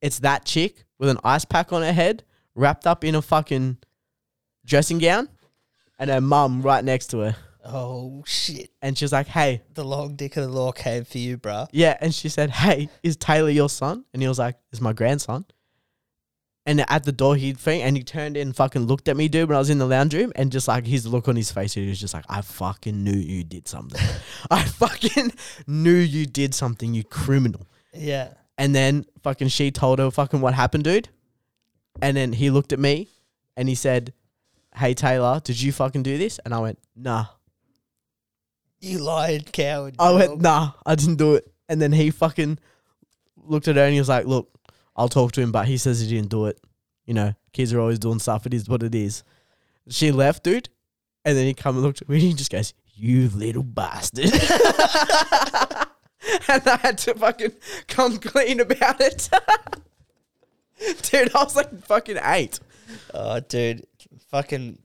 It's 0.00 0.18
that 0.20 0.44
chick 0.44 0.84
with 0.98 1.08
an 1.08 1.18
ice 1.24 1.44
pack 1.44 1.72
on 1.72 1.82
her 1.82 1.92
head, 1.92 2.24
wrapped 2.54 2.86
up 2.86 3.04
in 3.04 3.14
a 3.14 3.22
fucking 3.22 3.78
dressing 4.64 4.98
gown, 4.98 5.28
and 5.98 6.10
her 6.10 6.20
mum 6.20 6.62
right 6.62 6.84
next 6.84 7.08
to 7.08 7.18
her. 7.20 7.36
Oh 7.64 8.22
shit. 8.26 8.70
And 8.80 8.96
she's 8.96 9.12
like, 9.12 9.26
"Hey, 9.26 9.62
The 9.74 9.84
long 9.84 10.14
dick 10.14 10.36
of 10.36 10.44
the 10.44 10.48
law 10.50 10.70
came 10.72 11.04
for 11.04 11.18
you, 11.18 11.36
bruh. 11.36 11.68
yeah." 11.72 11.96
And 12.00 12.14
she 12.14 12.28
said, 12.28 12.50
"Hey, 12.50 12.88
is 13.02 13.16
Taylor 13.16 13.50
your 13.50 13.68
son?" 13.68 14.04
And 14.12 14.22
he 14.22 14.28
was 14.28 14.38
like, 14.38 14.56
"Is 14.72 14.80
my 14.80 14.92
grandson." 14.92 15.44
And 16.66 16.84
at 16.90 17.04
the 17.04 17.12
door, 17.12 17.36
he 17.36 17.52
thing, 17.52 17.82
and 17.82 17.96
he 17.96 18.02
turned 18.02 18.36
in, 18.36 18.48
and 18.48 18.56
fucking 18.56 18.86
looked 18.86 19.08
at 19.08 19.16
me, 19.16 19.28
dude, 19.28 19.48
when 19.48 19.56
I 19.56 19.60
was 19.60 19.70
in 19.70 19.78
the 19.78 19.86
lounge 19.86 20.14
room, 20.14 20.32
and 20.34 20.50
just 20.50 20.66
like 20.66 20.84
his 20.84 21.06
look 21.06 21.28
on 21.28 21.36
his 21.36 21.52
face, 21.52 21.74
he 21.74 21.88
was 21.88 22.00
just 22.00 22.12
like, 22.12 22.24
"I 22.28 22.42
fucking 22.42 23.04
knew 23.04 23.16
you 23.16 23.44
did 23.44 23.68
something. 23.68 24.00
I 24.50 24.64
fucking 24.64 25.32
knew 25.68 25.94
you 25.94 26.26
did 26.26 26.54
something, 26.54 26.92
you 26.92 27.04
criminal." 27.04 27.66
Yeah. 27.94 28.30
And 28.58 28.74
then 28.74 29.06
fucking 29.22 29.48
she 29.48 29.70
told 29.70 29.98
her 29.98 30.10
fucking 30.10 30.40
what 30.40 30.54
happened, 30.54 30.84
dude. 30.84 31.08
And 32.00 32.16
then 32.16 32.32
he 32.32 32.50
looked 32.50 32.72
at 32.72 32.78
me 32.78 33.08
and 33.56 33.68
he 33.68 33.74
said, 33.74 34.12
Hey 34.74 34.94
Taylor, 34.94 35.40
did 35.42 35.60
you 35.60 35.72
fucking 35.72 36.02
do 36.02 36.18
this? 36.18 36.38
And 36.44 36.54
I 36.54 36.58
went, 36.60 36.78
Nah. 36.94 37.26
You 38.80 38.98
lying 38.98 39.42
coward. 39.42 39.96
I 39.98 40.12
went, 40.12 40.40
nah, 40.40 40.72
I 40.84 40.94
didn't 40.94 41.16
do 41.16 41.34
it. 41.34 41.50
And 41.68 41.80
then 41.80 41.92
he 41.92 42.10
fucking 42.10 42.58
looked 43.36 43.68
at 43.68 43.76
her 43.76 43.82
and 43.82 43.94
he 43.94 43.98
was 43.98 44.08
like, 44.08 44.26
look, 44.26 44.50
I'll 44.96 45.08
talk 45.08 45.32
to 45.32 45.40
him, 45.40 45.52
but 45.52 45.66
he 45.66 45.76
says 45.76 46.00
he 46.00 46.08
didn't 46.08 46.30
do 46.30 46.46
it. 46.46 46.58
You 47.04 47.14
know, 47.14 47.34
kids 47.52 47.72
are 47.72 47.80
always 47.80 47.98
doing 47.98 48.18
stuff. 48.18 48.46
It 48.46 48.54
is 48.54 48.68
what 48.68 48.82
it 48.82 48.94
is. 48.94 49.22
She 49.88 50.10
left, 50.10 50.42
dude. 50.42 50.68
And 51.24 51.36
then 51.36 51.46
he 51.46 51.54
come 51.54 51.76
and 51.76 51.84
looked 51.84 52.02
at 52.02 52.08
me 52.08 52.16
and 52.16 52.24
he 52.24 52.34
just 52.34 52.50
goes, 52.50 52.72
you 52.94 53.28
little 53.28 53.62
bastard. 53.62 54.24
and 56.48 56.66
I 56.66 56.76
had 56.82 56.98
to 56.98 57.14
fucking 57.14 57.52
come 57.88 58.18
clean 58.18 58.60
about 58.60 59.00
it. 59.00 59.28
dude, 61.02 61.34
I 61.34 61.44
was 61.44 61.56
like 61.56 61.78
fucking 61.84 62.18
eight. 62.24 62.60
Oh, 63.12 63.40
dude, 63.40 63.84
fucking 64.30 64.78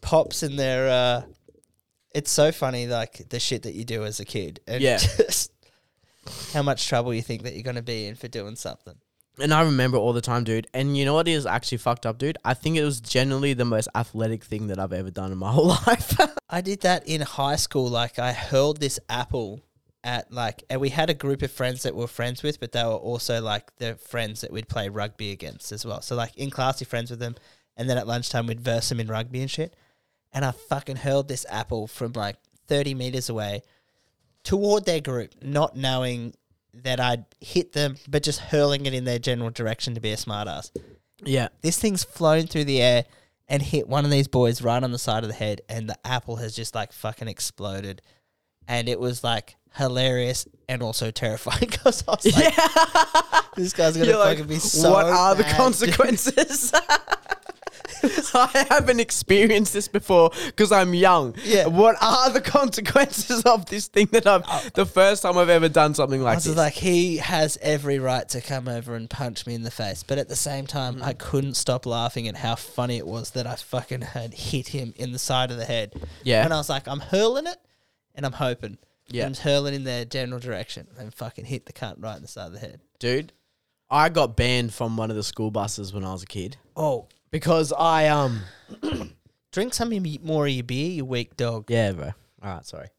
pops 0.00 0.42
in 0.42 0.56
there. 0.56 0.88
Uh, 0.88 1.22
it's 2.14 2.30
so 2.30 2.52
funny, 2.52 2.86
like 2.86 3.28
the 3.30 3.40
shit 3.40 3.62
that 3.64 3.74
you 3.74 3.84
do 3.84 4.04
as 4.04 4.20
a 4.20 4.24
kid, 4.24 4.60
and 4.68 4.82
Yeah. 4.82 4.98
just 5.16 5.50
how 6.52 6.62
much 6.62 6.88
trouble 6.88 7.14
you 7.14 7.22
think 7.22 7.42
that 7.42 7.54
you're 7.54 7.62
gonna 7.62 7.82
be 7.82 8.06
in 8.06 8.14
for 8.14 8.28
doing 8.28 8.56
something. 8.56 8.94
And 9.40 9.52
I 9.52 9.62
remember 9.62 9.96
all 9.96 10.12
the 10.12 10.20
time, 10.20 10.44
dude. 10.44 10.68
And 10.72 10.96
you 10.96 11.04
know 11.04 11.14
what 11.14 11.26
is 11.26 11.44
actually 11.44 11.78
fucked 11.78 12.06
up, 12.06 12.18
dude? 12.18 12.38
I 12.44 12.54
think 12.54 12.76
it 12.76 12.84
was 12.84 13.00
generally 13.00 13.52
the 13.52 13.64
most 13.64 13.88
athletic 13.94 14.44
thing 14.44 14.68
that 14.68 14.78
I've 14.78 14.92
ever 14.92 15.10
done 15.10 15.32
in 15.32 15.38
my 15.38 15.50
whole 15.52 15.68
life. 15.68 16.18
I 16.48 16.60
did 16.60 16.82
that 16.82 17.06
in 17.08 17.20
high 17.20 17.56
school. 17.56 17.88
Like 17.88 18.18
I 18.18 18.32
hurled 18.32 18.78
this 18.78 19.00
apple 19.08 19.60
at 20.04 20.30
like, 20.30 20.62
and 20.70 20.80
we 20.80 20.90
had 20.90 21.10
a 21.10 21.14
group 21.14 21.42
of 21.42 21.50
friends 21.50 21.82
that 21.82 21.94
we 21.94 22.02
were 22.02 22.06
friends 22.06 22.42
with, 22.42 22.60
but 22.60 22.72
they 22.72 22.84
were 22.84 22.90
also 22.90 23.40
like 23.40 23.74
the 23.76 23.96
friends 23.96 24.42
that 24.42 24.52
we'd 24.52 24.68
play 24.68 24.88
rugby 24.88 25.32
against 25.32 25.72
as 25.72 25.84
well. 25.84 26.00
So 26.00 26.14
like 26.14 26.36
in 26.36 26.50
class, 26.50 26.80
you're 26.80 26.86
friends 26.86 27.10
with 27.10 27.18
them, 27.18 27.34
and 27.76 27.90
then 27.90 27.98
at 27.98 28.06
lunchtime 28.06 28.46
we'd 28.46 28.60
verse 28.60 28.88
them 28.88 29.00
in 29.00 29.08
rugby 29.08 29.40
and 29.40 29.50
shit. 29.50 29.74
And 30.32 30.44
I 30.44 30.52
fucking 30.52 30.96
hurled 30.96 31.28
this 31.28 31.46
apple 31.48 31.86
from 31.86 32.12
like 32.12 32.36
30 32.68 32.94
meters 32.94 33.28
away 33.28 33.62
toward 34.44 34.84
their 34.84 35.00
group, 35.00 35.30
not 35.42 35.76
knowing 35.76 36.34
that 36.82 37.00
I'd 37.00 37.24
hit 37.40 37.72
them, 37.72 37.96
but 38.08 38.22
just 38.22 38.40
hurling 38.40 38.86
it 38.86 38.94
in 38.94 39.04
their 39.04 39.18
general 39.18 39.50
direction 39.50 39.94
to 39.94 40.00
be 40.00 40.12
a 40.12 40.16
smartass. 40.16 40.70
yeah. 41.24 41.48
This 41.62 41.78
thing's 41.78 42.04
flown 42.04 42.46
through 42.46 42.64
the 42.64 42.80
air 42.82 43.04
and 43.48 43.62
hit 43.62 43.88
one 43.88 44.04
of 44.04 44.10
these 44.10 44.28
boys 44.28 44.62
right 44.62 44.82
on 44.82 44.90
the 44.90 44.98
side 44.98 45.22
of 45.22 45.28
the 45.28 45.34
head, 45.34 45.60
and 45.68 45.88
the 45.88 45.98
apple 46.04 46.36
has 46.36 46.54
just 46.56 46.74
like 46.74 46.92
fucking 46.92 47.28
exploded. 47.28 48.00
And 48.66 48.88
it 48.88 48.98
was 48.98 49.22
like 49.22 49.56
hilarious 49.76 50.46
and 50.68 50.82
also 50.82 51.10
terrifying 51.10 51.60
because 51.70 52.02
I 52.08 52.12
was 52.12 52.36
like, 52.36 53.54
this 53.56 53.72
guy's 53.72 53.96
gonna 53.96 54.08
You're 54.08 54.18
like, 54.18 54.38
fucking 54.38 54.48
be 54.48 54.58
so. 54.58 54.92
what 54.92 55.06
are 55.06 55.34
the 55.34 55.44
consequences? 55.44 56.72
I 58.34 58.66
haven't 58.70 59.00
experienced 59.00 59.72
this 59.72 59.88
before 59.88 60.30
because 60.46 60.72
I'm 60.72 60.94
young. 60.94 61.34
Yeah. 61.44 61.66
What 61.66 61.96
are 62.00 62.30
the 62.30 62.40
consequences 62.58 63.42
of 63.42 63.66
this 63.66 63.88
thing 63.88 64.06
that 64.12 64.26
I've 64.26 64.42
oh. 64.46 64.68
the 64.74 64.86
first 64.86 65.22
time 65.22 65.38
I've 65.38 65.48
ever 65.48 65.68
done 65.68 65.94
something 65.94 66.20
I 66.20 66.24
like 66.24 66.34
was 66.36 66.44
this? 66.44 66.56
like, 66.56 66.74
he 66.74 67.18
has 67.18 67.58
every 67.62 67.98
right 67.98 68.28
to 68.30 68.40
come 68.40 68.68
over 68.68 68.94
and 68.94 69.08
punch 69.08 69.46
me 69.46 69.54
in 69.54 69.62
the 69.62 69.70
face. 69.70 70.02
But 70.02 70.18
at 70.18 70.28
the 70.28 70.36
same 70.36 70.66
time, 70.66 71.02
I 71.02 71.12
mm. 71.12 71.18
couldn't 71.18 71.54
stop 71.54 71.86
laughing 71.86 72.28
at 72.28 72.36
how 72.36 72.54
funny 72.56 72.96
it 72.96 73.06
was 73.06 73.30
that 73.32 73.46
I 73.46 73.56
fucking 73.56 74.02
had 74.02 74.34
hit 74.34 74.68
him 74.68 74.92
in 74.96 75.12
the 75.12 75.18
side 75.18 75.50
of 75.50 75.56
the 75.56 75.64
head. 75.64 75.94
Yeah. 76.22 76.44
And 76.44 76.52
I 76.52 76.56
was 76.56 76.68
like, 76.68 76.88
I'm 76.88 77.00
hurling 77.00 77.46
it 77.46 77.58
and 78.14 78.26
I'm 78.26 78.32
hoping. 78.32 78.78
Yeah. 79.08 79.26
I'm 79.26 79.34
hurling 79.34 79.74
in 79.74 79.84
their 79.84 80.04
general 80.04 80.40
direction 80.40 80.88
and 80.98 81.12
fucking 81.12 81.44
hit 81.44 81.66
the 81.66 81.72
cunt 81.72 81.96
right 81.98 82.16
in 82.16 82.22
the 82.22 82.28
side 82.28 82.46
of 82.46 82.52
the 82.52 82.58
head. 82.58 82.80
Dude, 82.98 83.32
I 83.90 84.08
got 84.08 84.36
banned 84.36 84.72
from 84.72 84.96
one 84.96 85.10
of 85.10 85.16
the 85.16 85.22
school 85.22 85.50
buses 85.50 85.92
when 85.92 86.04
I 86.04 86.12
was 86.12 86.22
a 86.22 86.26
kid 86.26 86.56
Oh, 86.76 87.08
because 87.34 87.72
I 87.72 88.06
um 88.06 88.42
drink 89.52 89.74
some 89.74 89.90
of 89.92 90.06
your- 90.06 90.22
more 90.22 90.46
of 90.46 90.52
your 90.52 90.62
beer, 90.62 90.90
you 90.90 91.04
weak 91.04 91.36
dog. 91.36 91.68
yeah, 91.68 91.90
bro. 91.90 92.12
All 92.40 92.54
right, 92.54 92.64
sorry. 92.64 92.90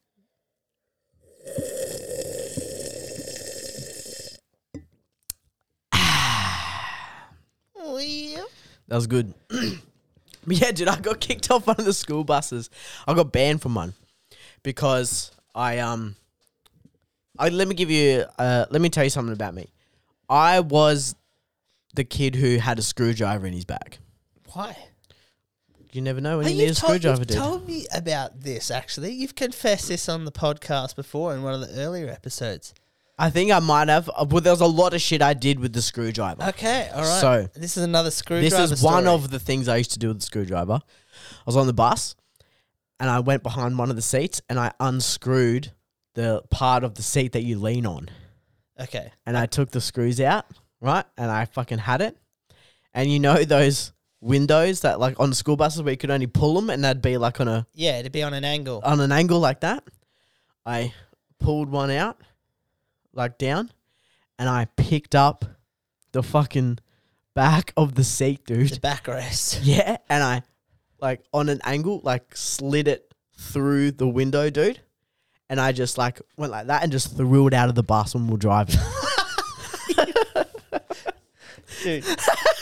Oh, 7.77 7.97
yeah. 8.01 8.43
That 8.87 8.95
was 8.95 9.07
good. 9.07 9.33
but 9.49 9.77
yeah, 10.47 10.71
dude, 10.71 10.87
I 10.87 10.99
got 10.99 11.19
kicked 11.19 11.49
off 11.51 11.67
one 11.67 11.77
of 11.79 11.85
the 11.85 11.93
school 11.93 12.23
buses. 12.23 12.69
I 13.07 13.13
got 13.13 13.31
banned 13.31 13.61
from 13.61 13.75
one 13.75 13.93
because 14.63 15.31
I 15.53 15.79
um 15.79 16.15
I 17.37 17.49
let 17.49 17.67
me 17.67 17.75
give 17.75 17.89
you 17.91 18.25
uh 18.37 18.65
let 18.69 18.81
me 18.81 18.89
tell 18.89 19.03
you 19.03 19.09
something 19.09 19.33
about 19.33 19.53
me. 19.53 19.69
I 20.29 20.59
was 20.59 21.15
the 21.93 22.03
kid 22.03 22.35
who 22.35 22.57
had 22.57 22.79
a 22.79 22.81
screwdriver 22.81 23.47
in 23.47 23.53
his 23.53 23.65
bag. 23.65 23.99
Why? 24.55 24.77
You 25.91 26.01
never 26.01 26.19
know 26.21 26.37
when 26.37 26.47
Hey, 26.47 26.53
you 26.53 26.57
need 26.59 26.63
a 26.63 26.67
you've 26.69 26.77
told- 26.77 26.89
screwdriver, 26.91 27.19
you've 27.19 27.27
dude. 27.27 27.37
told 27.37 27.67
me 27.67 27.85
about 27.93 28.41
this 28.41 28.71
actually. 28.71 29.11
You've 29.13 29.35
confessed 29.35 29.87
this 29.89 30.07
on 30.09 30.25
the 30.25 30.31
podcast 30.31 30.95
before 30.95 31.33
in 31.33 31.43
one 31.43 31.53
of 31.53 31.61
the 31.61 31.79
earlier 31.79 32.09
episodes. 32.09 32.73
I 33.17 33.29
think 33.29 33.51
I 33.51 33.59
might 33.59 33.87
have. 33.87 34.09
uh, 34.09 34.25
Well, 34.29 34.41
there 34.41 34.51
was 34.53 34.59
a 34.61 34.65
lot 34.65 34.93
of 34.93 34.99
shit 35.01 35.21
I 35.21 35.33
did 35.33 35.59
with 35.59 35.71
the 35.73 35.81
screwdriver. 35.81 36.43
Okay, 36.49 36.89
all 36.93 37.01
right. 37.01 37.21
So, 37.21 37.49
this 37.53 37.77
is 37.77 37.83
another 37.83 38.11
screwdriver. 38.11 38.57
This 38.57 38.71
is 38.71 38.81
one 38.83 39.03
story. 39.03 39.15
of 39.15 39.29
the 39.29 39.39
things 39.39 39.67
I 39.69 39.77
used 39.77 39.91
to 39.91 39.99
do 39.99 40.09
with 40.09 40.19
the 40.19 40.25
screwdriver. 40.25 40.81
I 40.83 41.43
was 41.45 41.55
on 41.55 41.67
the 41.67 41.73
bus 41.73 42.15
and 42.99 43.09
I 43.09 43.19
went 43.21 43.41
behind 43.43 43.77
one 43.77 43.89
of 43.89 43.95
the 43.95 44.01
seats 44.01 44.41
and 44.49 44.59
I 44.59 44.71
unscrewed 44.81 45.71
the 46.13 46.43
part 46.49 46.83
of 46.83 46.95
the 46.95 47.03
seat 47.03 47.31
that 47.33 47.43
you 47.43 47.57
lean 47.57 47.85
on. 47.85 48.09
Okay. 48.79 49.11
And 49.25 49.37
I 49.37 49.45
took 49.45 49.71
the 49.71 49.79
screws 49.81 50.19
out, 50.19 50.45
right? 50.81 51.05
And 51.17 51.31
I 51.31 51.45
fucking 51.45 51.77
had 51.79 52.01
it. 52.01 52.17
And 52.93 53.09
you 53.11 53.19
know 53.19 53.43
those 53.45 53.93
windows 54.25 54.81
that 54.81 54.99
like 54.99 55.19
on 55.19 55.29
the 55.29 55.35
school 55.35 55.55
buses 55.55 55.81
where 55.83 55.91
you 55.91 55.97
could 55.97 56.09
only 56.11 56.27
pull 56.27 56.55
them 56.55 56.69
and 56.69 56.83
they'd 56.83 57.01
be 57.01 57.17
like 57.17 57.39
on 57.39 57.47
a 57.47 57.65
Yeah, 57.73 58.01
to 58.01 58.09
be 58.09 58.23
on 58.23 58.33
an 58.33 58.43
angle. 58.43 58.81
on 58.83 58.99
an 58.99 59.11
angle 59.11 59.39
like 59.39 59.61
that. 59.61 59.83
I 60.65 60.93
pulled 61.39 61.69
one 61.69 61.91
out, 61.91 62.17
like 63.13 63.37
down, 63.37 63.71
and 64.39 64.49
I 64.49 64.65
picked 64.77 65.13
up 65.15 65.45
the 66.11 66.23
fucking 66.23 66.79
back 67.35 67.71
of 67.77 67.95
the 67.95 68.03
seat, 68.03 68.45
dude. 68.45 68.69
the 68.69 68.79
backrest. 68.79 69.59
Yeah, 69.63 69.97
and 70.09 70.23
I 70.23 70.41
like 70.99 71.21
on 71.33 71.49
an 71.49 71.59
angle, 71.63 72.01
like 72.03 72.35
slid 72.35 72.87
it 72.87 73.13
through 73.37 73.91
the 73.91 74.07
window, 74.07 74.49
dude. 74.49 74.79
And 75.49 75.59
I 75.61 75.71
just 75.71 75.97
like 75.99 76.19
went 76.37 76.51
like 76.51 76.65
that 76.67 76.81
and 76.81 76.91
just 76.91 77.15
threw 77.15 77.45
it 77.45 77.53
out 77.53 77.69
of 77.69 77.75
the 77.75 77.83
bus 77.83 78.15
when 78.15 78.25
we 78.25 78.31
were 78.31 78.37
driving. 78.39 78.77
Dude, 81.83 82.03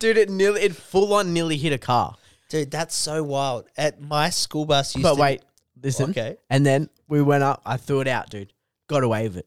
dude, 0.00 0.16
it 0.16 0.28
nearly 0.28 0.62
it 0.62 0.74
full 0.74 1.14
on 1.14 1.32
nearly 1.32 1.56
hit 1.56 1.72
a 1.72 1.78
car. 1.78 2.16
dude, 2.48 2.70
that's 2.72 2.96
so 2.96 3.22
wild. 3.22 3.66
At 3.76 4.00
my 4.00 4.30
school 4.30 4.64
bus 4.64 4.96
used 4.96 5.04
But 5.04 5.14
to 5.14 5.20
wait, 5.20 5.42
listen. 5.80 6.10
Okay. 6.10 6.36
And 6.50 6.66
then 6.66 6.90
we 7.08 7.22
went 7.22 7.44
up, 7.44 7.62
I 7.64 7.76
threw 7.76 8.00
it 8.00 8.08
out, 8.08 8.30
dude. 8.30 8.52
Got 8.88 9.04
away 9.04 9.28
with 9.28 9.36
it. 9.36 9.46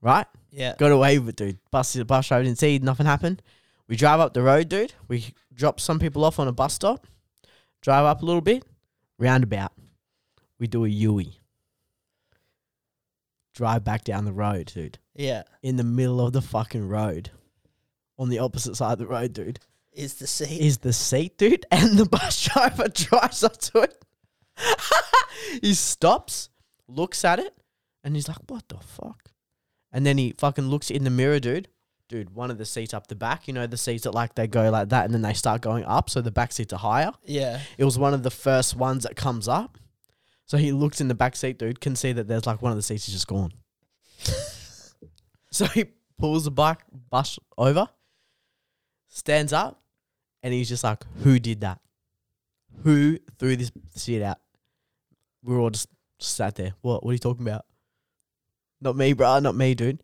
Right? 0.00 0.26
Yeah. 0.50 0.76
Got 0.78 0.92
away 0.92 1.18
with 1.18 1.30
it, 1.30 1.36
dude. 1.36 1.58
Bus 1.72 1.96
bus 1.96 2.28
driver 2.28 2.44
didn't 2.44 2.58
see, 2.58 2.78
nothing 2.78 3.06
happened. 3.06 3.42
We 3.88 3.96
drive 3.96 4.20
up 4.20 4.34
the 4.34 4.42
road, 4.42 4.68
dude. 4.68 4.94
We 5.08 5.34
drop 5.52 5.80
some 5.80 5.98
people 5.98 6.24
off 6.24 6.38
on 6.38 6.46
a 6.46 6.52
bus 6.52 6.74
stop, 6.74 7.08
drive 7.82 8.04
up 8.04 8.22
a 8.22 8.24
little 8.24 8.40
bit, 8.40 8.64
roundabout. 9.18 9.72
We 10.58 10.68
do 10.68 10.84
a 10.84 10.88
Yui. 10.88 11.40
Drive 13.54 13.82
back 13.82 14.04
down 14.04 14.24
the 14.24 14.32
road, 14.32 14.70
dude. 14.74 14.98
Yeah. 15.14 15.42
In 15.62 15.76
the 15.76 15.84
middle 15.84 16.24
of 16.24 16.32
the 16.32 16.40
fucking 16.40 16.88
road. 16.88 17.30
On 18.20 18.28
the 18.28 18.38
opposite 18.38 18.76
side 18.76 18.92
of 18.92 18.98
the 18.98 19.06
road, 19.06 19.32
dude. 19.32 19.58
Is 19.92 20.14
the 20.14 20.26
seat. 20.26 20.60
Is 20.60 20.78
the 20.78 20.92
seat, 20.92 21.38
dude, 21.38 21.64
and 21.70 21.98
the 21.98 22.04
bus 22.04 22.42
driver 22.48 22.86
drives 22.88 23.42
up 23.42 23.56
to 23.56 23.80
it. 23.80 24.04
he 25.62 25.72
stops, 25.74 26.50
looks 26.86 27.24
at 27.24 27.38
it, 27.38 27.56
and 28.04 28.14
he's 28.14 28.28
like, 28.28 28.38
"What 28.46 28.68
the 28.68 28.76
fuck?" 28.76 29.30
And 29.90 30.04
then 30.04 30.18
he 30.18 30.34
fucking 30.36 30.68
looks 30.68 30.90
in 30.90 31.04
the 31.04 31.10
mirror, 31.10 31.40
dude. 31.40 31.68
Dude, 32.10 32.34
one 32.34 32.50
of 32.50 32.58
the 32.58 32.66
seats 32.66 32.92
up 32.92 33.06
the 33.06 33.14
back, 33.14 33.48
you 33.48 33.54
know, 33.54 33.66
the 33.66 33.78
seats 33.78 34.04
that 34.04 34.12
like 34.12 34.34
they 34.34 34.46
go 34.46 34.68
like 34.68 34.90
that, 34.90 35.06
and 35.06 35.14
then 35.14 35.22
they 35.22 35.32
start 35.32 35.62
going 35.62 35.84
up, 35.84 36.10
so 36.10 36.20
the 36.20 36.30
back 36.30 36.52
seats 36.52 36.72
are 36.74 36.78
higher. 36.78 37.12
yeah. 37.24 37.60
It 37.78 37.84
was 37.84 37.98
one 37.98 38.12
of 38.12 38.22
the 38.22 38.30
first 38.30 38.76
ones 38.76 39.04
that 39.04 39.16
comes 39.16 39.48
up. 39.48 39.78
So 40.44 40.58
he 40.58 40.72
looks 40.72 41.00
in 41.00 41.08
the 41.08 41.14
back 41.14 41.36
seat, 41.36 41.58
dude, 41.58 41.80
can 41.80 41.96
see 41.96 42.12
that 42.12 42.28
there's 42.28 42.46
like 42.46 42.60
one 42.60 42.72
of 42.72 42.76
the 42.76 42.82
seats 42.82 43.08
is 43.08 43.14
just 43.14 43.28
gone. 43.28 43.52
so 45.50 45.64
he 45.66 45.84
pulls 46.18 46.44
the 46.44 46.50
bike 46.50 46.80
bus 47.08 47.38
over, 47.56 47.88
stands 49.10 49.52
up, 49.52 49.82
and 50.42 50.54
he's 50.54 50.70
just 50.70 50.84
like, 50.84 51.04
Who 51.22 51.38
did 51.38 51.60
that? 51.60 51.80
Who 52.82 53.18
threw 53.38 53.56
this 53.56 53.70
shit 53.94 54.22
out? 54.22 54.38
We 55.42 55.54
are 55.54 55.58
all 55.58 55.70
just 55.70 55.88
sat 56.18 56.54
there. 56.54 56.72
What 56.80 57.04
what 57.04 57.10
are 57.10 57.14
you 57.14 57.18
talking 57.18 57.46
about? 57.46 57.66
Not 58.80 58.96
me, 58.96 59.12
bro, 59.12 59.40
not 59.40 59.54
me, 59.54 59.74
dude. 59.74 60.02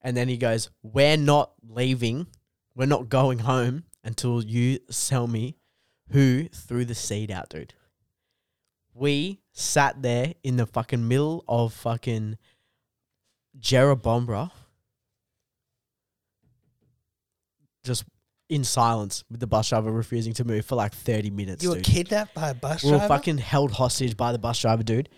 And 0.00 0.16
then 0.16 0.28
he 0.28 0.38
goes, 0.38 0.70
We're 0.82 1.18
not 1.18 1.52
leaving. 1.68 2.26
We're 2.74 2.86
not 2.86 3.08
going 3.08 3.40
home 3.40 3.84
until 4.04 4.42
you 4.42 4.78
tell 4.90 5.26
me 5.26 5.56
who 6.10 6.48
threw 6.48 6.84
the 6.84 6.94
seed 6.94 7.30
out, 7.30 7.48
dude. 7.48 7.74
We 8.94 9.40
sat 9.52 10.00
there 10.00 10.34
in 10.42 10.56
the 10.56 10.66
fucking 10.66 11.06
middle 11.06 11.44
of 11.48 11.72
fucking 11.72 12.38
Jerrabomberra. 13.58 14.50
Just 17.84 18.04
in 18.48 18.62
silence 18.64 19.24
with 19.30 19.40
the 19.40 19.46
bus 19.46 19.68
driver 19.68 19.90
refusing 19.90 20.32
to 20.34 20.44
move 20.44 20.64
for 20.64 20.76
like 20.76 20.92
30 20.94 21.30
minutes. 21.30 21.62
You 21.62 21.70
were 21.70 21.76
dude. 21.76 21.84
kidnapped 21.84 22.34
by 22.34 22.50
a 22.50 22.54
bus 22.54 22.80
driver. 22.82 22.86
we 22.86 22.92
were 22.92 22.98
driver. 22.98 23.14
fucking 23.14 23.38
held 23.38 23.72
hostage 23.72 24.16
by 24.16 24.32
the 24.32 24.38
bus 24.38 24.60
driver, 24.60 24.82
dude. 24.82 25.08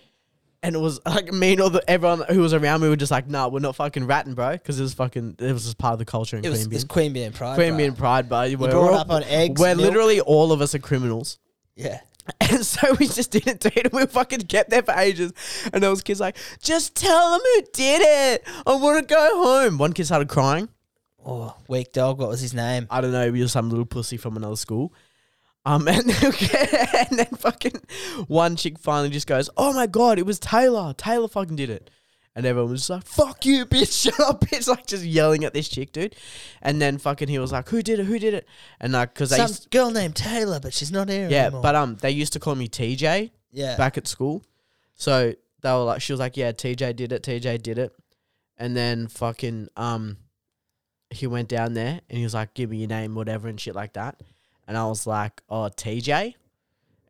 And 0.62 0.74
it 0.74 0.78
was 0.78 0.98
like 1.06 1.32
me 1.32 1.52
and 1.52 1.60
all 1.60 1.70
the 1.70 1.88
everyone 1.88 2.22
who 2.30 2.40
was 2.40 2.54
around 2.54 2.80
me 2.80 2.88
were 2.88 2.96
just 2.96 3.12
like, 3.12 3.28
nah, 3.28 3.48
we're 3.48 3.60
not 3.60 3.76
fucking 3.76 4.06
ratting, 4.06 4.34
bro, 4.34 4.52
because 4.52 4.80
it 4.80 4.82
was 4.82 4.94
fucking 4.94 5.36
it 5.38 5.52
was 5.52 5.64
just 5.64 5.78
part 5.78 5.92
of 5.92 5.98
the 5.98 6.04
culture 6.04 6.36
in 6.36 6.44
it 6.44 6.48
was, 6.48 6.66
Queanbeyan. 6.66 6.74
it's 6.74 6.84
Queanbeyan 6.84 7.34
Pride. 7.34 7.58
Queanbeyan 7.58 7.88
bro. 7.88 7.96
Pride, 7.96 8.28
bro. 8.28 8.40
We're, 8.56 8.56
brought 8.70 8.74
all- 8.74 8.94
up 8.94 9.10
on 9.10 9.22
eggs, 9.24 9.60
We're 9.60 9.74
milk. 9.76 9.88
literally 9.88 10.20
all 10.20 10.50
of 10.52 10.60
us 10.60 10.74
are 10.74 10.78
criminals. 10.80 11.38
Yeah. 11.76 12.00
And 12.40 12.64
so 12.64 12.92
we 13.00 13.06
just 13.06 13.30
didn't 13.30 13.60
do 13.60 13.70
it. 13.74 13.84
And 13.86 13.92
we 13.92 14.04
fucking 14.04 14.40
kept 14.40 14.68
there 14.68 14.82
for 14.82 14.92
ages. 14.92 15.32
And 15.72 15.82
there 15.82 15.88
was 15.88 16.02
kids 16.02 16.20
like, 16.20 16.36
just 16.62 16.94
tell 16.94 17.30
them 17.32 17.40
who 17.42 17.62
did 17.72 18.02
it. 18.02 18.44
I 18.66 18.74
want 18.74 18.98
to 19.08 19.14
go 19.14 19.42
home. 19.42 19.78
One 19.78 19.94
kid 19.94 20.04
started 20.04 20.28
crying. 20.28 20.68
Oh, 21.30 21.54
weak 21.68 21.92
dog. 21.92 22.18
What 22.18 22.30
was 22.30 22.40
his 22.40 22.54
name? 22.54 22.86
I 22.90 23.02
don't 23.02 23.12
know, 23.12 23.30
he 23.30 23.42
was 23.42 23.52
some 23.52 23.68
little 23.68 23.84
pussy 23.84 24.16
from 24.16 24.36
another 24.38 24.56
school. 24.56 24.94
Um, 25.66 25.86
and, 25.88 26.08
and 26.08 27.18
then 27.18 27.26
fucking 27.36 27.82
one 28.28 28.56
chick 28.56 28.78
finally 28.78 29.10
just 29.10 29.26
goes, 29.26 29.50
"Oh 29.54 29.74
my 29.74 29.86
god, 29.86 30.18
it 30.18 30.24
was 30.24 30.38
Taylor. 30.38 30.94
Taylor 30.94 31.28
fucking 31.28 31.56
did 31.56 31.68
it." 31.68 31.90
And 32.34 32.46
everyone 32.46 32.70
was 32.70 32.80
just 32.80 32.90
like, 32.90 33.04
"Fuck 33.04 33.44
you, 33.44 33.66
bitch! 33.66 34.04
Shut 34.04 34.18
up, 34.20 34.40
bitch!" 34.40 34.66
Like 34.66 34.86
just 34.86 35.04
yelling 35.04 35.44
at 35.44 35.52
this 35.52 35.68
chick, 35.68 35.92
dude. 35.92 36.16
And 36.62 36.80
then 36.80 36.96
fucking 36.96 37.28
he 37.28 37.38
was 37.38 37.52
like, 37.52 37.68
"Who 37.68 37.82
did 37.82 38.00
it? 38.00 38.06
Who 38.06 38.18
did 38.18 38.32
it?" 38.32 38.48
And 38.80 38.94
like, 38.94 39.14
cause 39.14 39.28
they 39.28 39.36
Some 39.36 39.48
used 39.48 39.70
girl 39.70 39.90
named 39.90 40.16
Taylor, 40.16 40.60
but 40.60 40.72
she's 40.72 40.90
not 40.90 41.10
here 41.10 41.28
yeah, 41.28 41.46
anymore. 41.46 41.60
but 41.60 41.74
um, 41.74 41.96
they 41.96 42.12
used 42.12 42.32
to 42.32 42.40
call 42.40 42.54
me 42.54 42.68
TJ 42.68 43.32
yeah. 43.52 43.76
back 43.76 43.98
at 43.98 44.06
school. 44.06 44.42
So 44.94 45.34
they 45.60 45.70
were 45.72 45.78
like, 45.78 46.00
she 46.00 46.14
was 46.14 46.20
like, 46.20 46.38
"Yeah, 46.38 46.52
TJ 46.52 46.96
did 46.96 47.12
it. 47.12 47.22
TJ 47.22 47.62
did 47.62 47.76
it." 47.76 47.92
And 48.56 48.74
then 48.74 49.08
fucking 49.08 49.68
um, 49.76 50.16
he 51.10 51.26
went 51.26 51.48
down 51.48 51.74
there 51.74 52.00
and 52.08 52.18
he 52.18 52.24
was 52.24 52.34
like, 52.34 52.54
"Give 52.54 52.70
me 52.70 52.78
your 52.78 52.88
name, 52.88 53.14
whatever, 53.14 53.48
and 53.48 53.60
shit 53.60 53.74
like 53.74 53.94
that." 53.94 54.20
And 54.66 54.76
I 54.76 54.86
was 54.86 55.06
like, 55.06 55.42
"Oh, 55.48 55.68
TJ." 55.74 56.34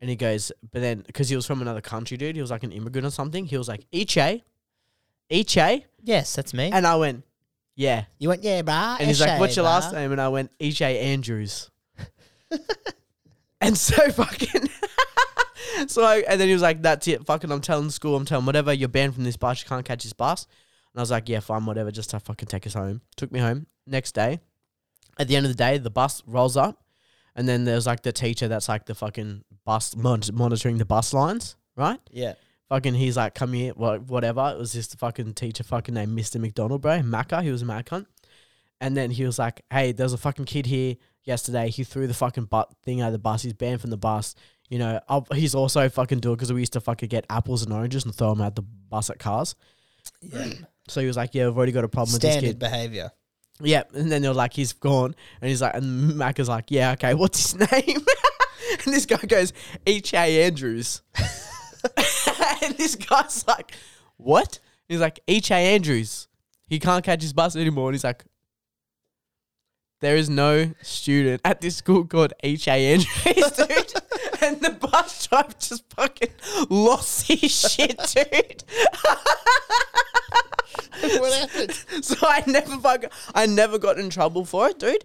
And 0.01 0.09
he 0.09 0.15
goes, 0.15 0.53
but 0.71 0.81
then 0.81 1.01
because 1.07 1.29
he 1.29 1.35
was 1.35 1.45
from 1.45 1.61
another 1.61 1.81
country, 1.81 2.17
dude, 2.17 2.37
he 2.37 2.41
was 2.41 2.53
like 2.53 2.63
an 2.63 2.71
immigrant 2.71 3.05
or 3.07 3.11
something. 3.11 3.47
He 3.47 3.59
was 3.59 3.67
like, 3.67 3.85
"Iche, 3.91 4.43
Iche," 5.31 5.85
yes, 6.05 6.35
that's 6.37 6.55
me. 6.55 6.71
and 6.73 6.87
I 6.87 6.95
went, 6.97 7.25
"Yeah." 7.75 8.05
you 8.19 8.29
went, 8.29 8.45
yeah, 8.45 8.63
bro. 8.63 8.75
And 8.75 9.09
he's 9.09 9.21
like, 9.21 9.41
"What's 9.41 9.57
your 9.57 9.65
last 9.65 9.93
name?" 9.93 10.13
And 10.13 10.21
I 10.21 10.29
went, 10.29 10.57
"Iche 10.59 10.81
Andrews." 10.83 11.71
and 13.61 13.77
so 13.77 14.11
fucking. 14.13 14.69
so 15.89 16.05
I, 16.05 16.19
and 16.29 16.41
then 16.41 16.47
he 16.47 16.53
was 16.53 16.63
like, 16.63 16.81
"That's 16.83 17.09
it, 17.09 17.27
fucking." 17.27 17.51
I'm 17.51 17.61
telling 17.61 17.91
school, 17.91 18.15
I'm 18.15 18.25
telling 18.25 18.47
whatever. 18.47 18.73
You're 18.73 18.89
banned 18.89 19.15
from 19.15 19.25
this 19.25 19.37
bus. 19.37 19.63
You 19.63 19.69
can't 19.69 19.85
catch 19.85 20.05
this 20.05 20.13
bus. 20.13 20.47
I 20.99 21.03
was 21.03 21.11
like, 21.11 21.29
"Yeah, 21.29 21.41
fine, 21.41 21.65
whatever. 21.67 21.91
Just 21.91 22.11
to 22.11 22.21
fucking 22.21 22.49
take 22.49 22.67
us 22.67 22.75
home." 22.75 23.01
Took 23.17 23.33
me 23.33 23.41
home. 23.41 23.67
Next 23.87 24.13
day, 24.13 24.41
at 25.19 25.29
the 25.29 25.37
end 25.37 25.47
of 25.47 25.53
the 25.53 25.57
day, 25.57 25.79
the 25.79 25.91
bus 25.91 26.23
rolls 26.27 26.57
up, 26.57 26.83
and 27.35 27.49
then 27.49 27.65
there's 27.65 27.87
like 27.87 28.03
the 28.03 28.13
teacher 28.13 28.49
that's 28.49 28.69
like 28.69 28.87
the 28.87 28.95
fucking 28.95 29.45
bus 29.65 29.97
mon- 29.97 30.23
monitoring 30.33 30.79
the 30.79 30.85
bus 30.85 31.13
lines, 31.13 31.57
right? 31.77 32.01
Yeah. 32.11 32.35
Fucking, 32.69 32.95
he's 32.95 33.17
like, 33.17 33.35
come 33.35 33.55
here, 33.55 33.73
wha- 33.77 33.97
whatever. 33.99 34.53
It 34.55 34.59
was 34.59 34.73
this 34.73 34.89
fucking 34.95 35.35
teacher, 35.35 35.65
fucking 35.65 35.95
named 35.95 36.19
Mr. 36.19 36.39
McDonald, 36.39 36.83
bro. 36.83 37.01
Macca, 37.01 37.43
he 37.43 37.51
was 37.51 37.63
a 37.63 37.65
mad 37.65 37.87
cunt. 37.87 38.05
And 38.81 38.95
then 38.95 39.11
he 39.11 39.25
was 39.25 39.39
like, 39.39 39.63
hey, 39.73 39.93
there's 39.93 40.13
a 40.13 40.19
fucking 40.19 40.45
kid 40.45 40.67
here 40.67 40.97
yesterday. 41.25 41.71
He 41.71 41.83
threw 41.83 42.07
the 42.07 42.15
fucking 42.15 42.45
butt 42.45 42.71
thing 42.83 43.01
out 43.01 43.07
of 43.09 43.13
the 43.13 43.19
bus. 43.19 43.43
He's 43.43 43.55
banned 43.55 43.81
from 43.81 43.91
the 43.91 43.97
bus. 43.97 44.35
You 44.69 44.79
know, 44.79 45.01
I'll, 45.09 45.27
he's 45.35 45.55
also 45.55 45.89
fucking 45.89 46.21
doing 46.21 46.37
because 46.37 46.53
we 46.53 46.61
used 46.61 46.75
to 46.75 46.81
fucking 46.81 47.09
get 47.09 47.25
apples 47.31 47.63
and 47.63 47.73
oranges 47.73 48.05
and 48.05 48.15
throw 48.15 48.35
them 48.35 48.43
out 48.43 48.55
the 48.55 48.63
bus 48.63 49.09
at 49.09 49.19
cars. 49.19 49.55
Yeah. 50.21 50.53
So 50.89 51.01
he 51.01 51.07
was 51.07 51.17
like, 51.17 51.35
yeah, 51.35 51.47
we've 51.47 51.57
already 51.57 51.73
got 51.73 51.85
a 51.85 51.89
problem 51.89 52.13
with 52.15 52.23
this 52.23 52.33
Standard 52.33 52.49
kid. 52.49 52.59
behavior. 52.59 53.11
Yeah, 53.61 53.83
and 53.95 54.11
then 54.11 54.23
they're 54.23 54.33
like, 54.33 54.53
he's 54.53 54.73
gone, 54.73 55.15
and 55.41 55.49
he's 55.49 55.61
like, 55.61 55.75
and 55.75 56.17
Mac 56.17 56.39
is 56.39 56.49
like, 56.49 56.67
yeah, 56.71 56.93
okay, 56.93 57.15
what's 57.15 57.53
his 57.53 57.73
name? 57.73 57.97
and 58.85 58.95
this 58.95 59.05
guy 59.05 59.17
goes, 59.27 59.53
H. 59.87 60.15
A. 60.15 60.45
Andrews, 60.45 61.03
and 61.17 62.77
this 62.77 62.95
guy's 62.95 63.45
like, 63.49 63.73
what? 64.17 64.61
He's 64.89 65.01
like, 65.01 65.19
H. 65.27 65.51
A. 65.51 65.55
Andrews, 65.75 66.29
he 66.69 66.79
can't 66.79 67.05
catch 67.05 67.21
his 67.23 67.33
bus 67.33 67.57
anymore, 67.57 67.89
and 67.89 67.95
he's 67.95 68.05
like, 68.05 68.25
there 70.01 70.15
is 70.15 70.31
no 70.31 70.71
student 70.83 71.41
at 71.45 71.61
this 71.61 71.75
school 71.77 72.05
called 72.05 72.33
H. 72.45 72.69
A. 72.69 72.93
Andrews, 72.93 73.51
dude. 73.57 73.93
And 74.41 74.61
the 74.61 74.71
bus 74.71 75.27
driver 75.27 75.53
just 75.59 75.83
fucking 75.95 76.29
lost 76.71 77.27
his 77.27 77.51
shit, 77.51 77.99
dude. 78.15 78.63
what 81.01 81.33
happened? 81.51 81.85
So 82.05 82.17
I 82.23 82.43
never 82.47 82.77
fuck, 82.79 83.05
I 83.35 83.47
never 83.47 83.79
got 83.79 83.99
in 83.99 84.11
trouble 84.11 84.45
for 84.45 84.69
it, 84.69 84.79
dude. 84.79 85.05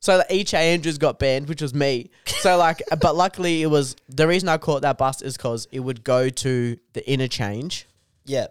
So 0.00 0.18
the 0.18 0.26
H. 0.28 0.52
A. 0.52 0.58
Andrews 0.58 0.98
got 0.98 1.18
banned, 1.18 1.48
which 1.48 1.62
was 1.62 1.72
me. 1.72 2.10
So 2.26 2.58
like, 2.58 2.82
but 3.00 3.16
luckily 3.16 3.62
it 3.62 3.68
was 3.68 3.96
the 4.08 4.26
reason 4.28 4.48
I 4.48 4.58
caught 4.58 4.82
that 4.82 4.98
bus 4.98 5.22
is 5.22 5.36
because 5.36 5.66
it 5.72 5.80
would 5.80 6.04
go 6.04 6.28
to 6.28 6.76
the 6.92 7.10
interchange 7.10 7.86
Yeah. 8.26 8.48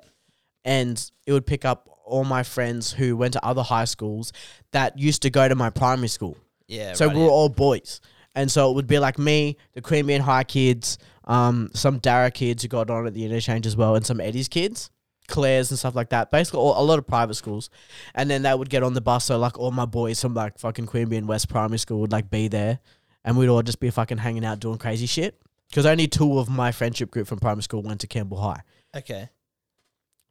and 0.65 1.11
it 1.27 1.31
would 1.31 1.45
pick 1.45 1.63
up 1.63 1.89
all 2.05 2.23
my 2.23 2.43
friends 2.43 2.91
who 2.91 3.15
went 3.15 3.33
to 3.33 3.45
other 3.45 3.61
high 3.61 3.85
schools 3.85 4.33
that 4.71 4.97
used 4.97 5.21
to 5.21 5.29
go 5.29 5.47
to 5.47 5.55
my 5.55 5.69
primary 5.69 6.07
school. 6.07 6.37
Yeah. 6.67 6.93
So 6.93 7.05
right, 7.05 7.15
we 7.15 7.21
were 7.21 7.27
yeah. 7.27 7.33
all 7.33 7.49
boys. 7.49 8.01
And 8.35 8.51
so 8.51 8.71
it 8.71 8.73
would 8.73 8.87
be 8.87 8.97
like 8.97 9.19
me, 9.19 9.57
the 9.73 9.81
Queanbeyan 9.81 10.21
High 10.21 10.43
kids, 10.43 10.97
um, 11.25 11.69
some 11.73 11.99
Dara 11.99 12.31
kids 12.31 12.63
who 12.63 12.67
got 12.69 12.89
on 12.89 13.05
at 13.05 13.13
the 13.13 13.25
interchange 13.25 13.67
as 13.67 13.77
well, 13.77 13.95
and 13.95 14.05
some 14.05 14.19
Eddie's 14.19 14.47
kids, 14.47 14.89
Clare's 15.27 15.71
and 15.71 15.79
stuff 15.79 15.95
like 15.95 16.09
that. 16.09 16.31
Basically, 16.31 16.59
all, 16.59 16.81
a 16.81 16.83
lot 16.83 16.99
of 16.99 17.07
private 17.07 17.35
schools. 17.35 17.69
And 18.13 18.29
then 18.29 18.43
they 18.43 18.53
would 18.53 18.69
get 18.69 18.83
on 18.83 18.93
the 18.93 19.01
bus. 19.01 19.25
So, 19.25 19.37
like, 19.37 19.57
all 19.57 19.71
my 19.71 19.85
boys 19.85 20.21
from 20.21 20.33
like 20.33 20.59
fucking 20.59 20.87
Queanbeyan 20.87 21.19
and 21.19 21.27
West 21.27 21.49
Primary 21.49 21.79
School 21.79 21.99
would 22.01 22.11
like 22.11 22.29
be 22.29 22.47
there. 22.47 22.79
And 23.25 23.37
we'd 23.37 23.47
all 23.47 23.61
just 23.61 23.79
be 23.79 23.89
fucking 23.89 24.17
hanging 24.17 24.43
out 24.43 24.59
doing 24.59 24.77
crazy 24.77 25.05
shit. 25.05 25.39
Because 25.69 25.85
only 25.85 26.07
two 26.07 26.37
of 26.37 26.49
my 26.49 26.71
friendship 26.71 27.09
group 27.09 27.25
from 27.27 27.39
primary 27.39 27.63
school 27.63 27.81
went 27.81 28.01
to 28.01 28.07
Campbell 28.07 28.39
High. 28.39 28.61
Okay. 28.95 29.29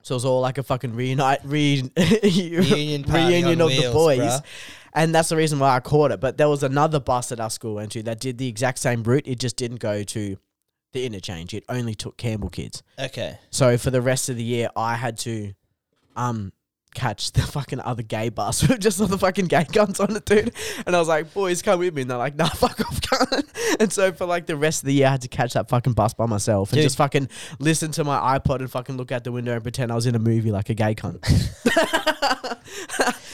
So 0.03 0.15
it 0.15 0.17
was 0.17 0.25
all 0.25 0.41
like 0.41 0.59
a 0.59 0.63
fucking 0.63 0.95
reunite, 0.95 1.41
re- 1.45 1.91
Reunion 1.97 3.03
reunion 3.03 3.61
on 3.61 3.71
of 3.71 3.77
the 3.77 3.91
boys. 3.93 4.21
bruh. 4.21 4.43
And 4.95 5.15
that's 5.15 5.31
the 5.31 5.37
reason 5.37 5.59
why 5.59 5.75
I 5.75 5.81
caught 5.81 6.13
it. 6.13 6.21
But 6.21 6.37
there 6.37 6.49
was 6.49 6.63
another 6.63 7.01
bus 7.01 7.31
that 7.31 7.41
our 7.41 7.51
school 7.51 7.77
went 7.77 7.93
to 7.93 8.03
that 8.05 8.21
did 8.21 8.39
the 8.39 8.47
exact 8.47 8.79
same 8.79 9.03
route. 9.03 9.27
It 9.27 9.41
just 9.41 9.57
didn't 9.57 9.81
go 9.81 10.03
to 10.03 10.37
the 10.93 11.05
interchange. 11.07 11.55
It 11.55 11.65
only 11.69 11.95
took 11.95 12.17
Campbell 12.17 12.51
kids. 12.51 12.83
Okay. 12.99 13.39
So 13.51 13.77
for 13.79 13.91
the 13.91 14.03
rest 14.03 14.29
of 14.29 14.37
the 14.37 14.45
year, 14.45 14.69
I 14.77 14.95
had 14.95 15.19
to 15.19 15.53
um 16.17 16.53
catch 16.95 17.33
the 17.33 17.43
fucking 17.43 17.81
other 17.81 18.03
gay 18.03 18.29
bus 18.29 18.63
with 18.69 18.81
just 18.81 19.01
all 19.01 19.07
the 19.07 19.19
fucking 19.19 19.47
gay 19.47 19.65
guns 19.65 20.01
on 20.01 20.15
it, 20.17 20.25
dude. 20.25 20.53
And 20.87 20.95
I 20.95 20.99
was 20.99 21.09
like, 21.09 21.33
boys, 21.33 21.63
come 21.63 21.79
with 21.81 21.95
me. 21.95 22.03
And 22.03 22.11
they're 22.11 22.19
like, 22.19 22.37
nah, 22.37 22.49
fuck 22.55 22.81
off, 22.81 23.01
cunt. 23.01 23.49
And 23.81 23.93
so 23.93 24.13
for 24.13 24.27
like 24.27 24.47
the 24.47 24.57
rest 24.57 24.83
of 24.83 24.87
the 24.87 24.95
year, 24.95 25.07
I 25.09 25.11
had 25.13 25.23
to 25.23 25.29
catch 25.29 25.55
that 25.55 25.69
fucking 25.69 25.95
bus 25.95 26.15
by 26.15 26.27
myself 26.27 26.71
and 26.71 26.77
Dude. 26.77 26.85
just 26.85 26.97
fucking 26.97 27.29
listen 27.59 27.91
to 27.93 28.05
my 28.05 28.39
iPod 28.39 28.61
and 28.61 28.71
fucking 28.71 28.97
look 28.97 29.13
out 29.13 29.25
the 29.25 29.33
window 29.33 29.53
and 29.55 29.63
pretend 29.63 29.91
I 29.91 29.95
was 29.95 30.07
in 30.07 30.15
a 30.15 30.19
movie 30.19 30.51
like 30.53 30.69
a 30.71 30.75
gay 30.75 30.95
cunt. 30.95 31.23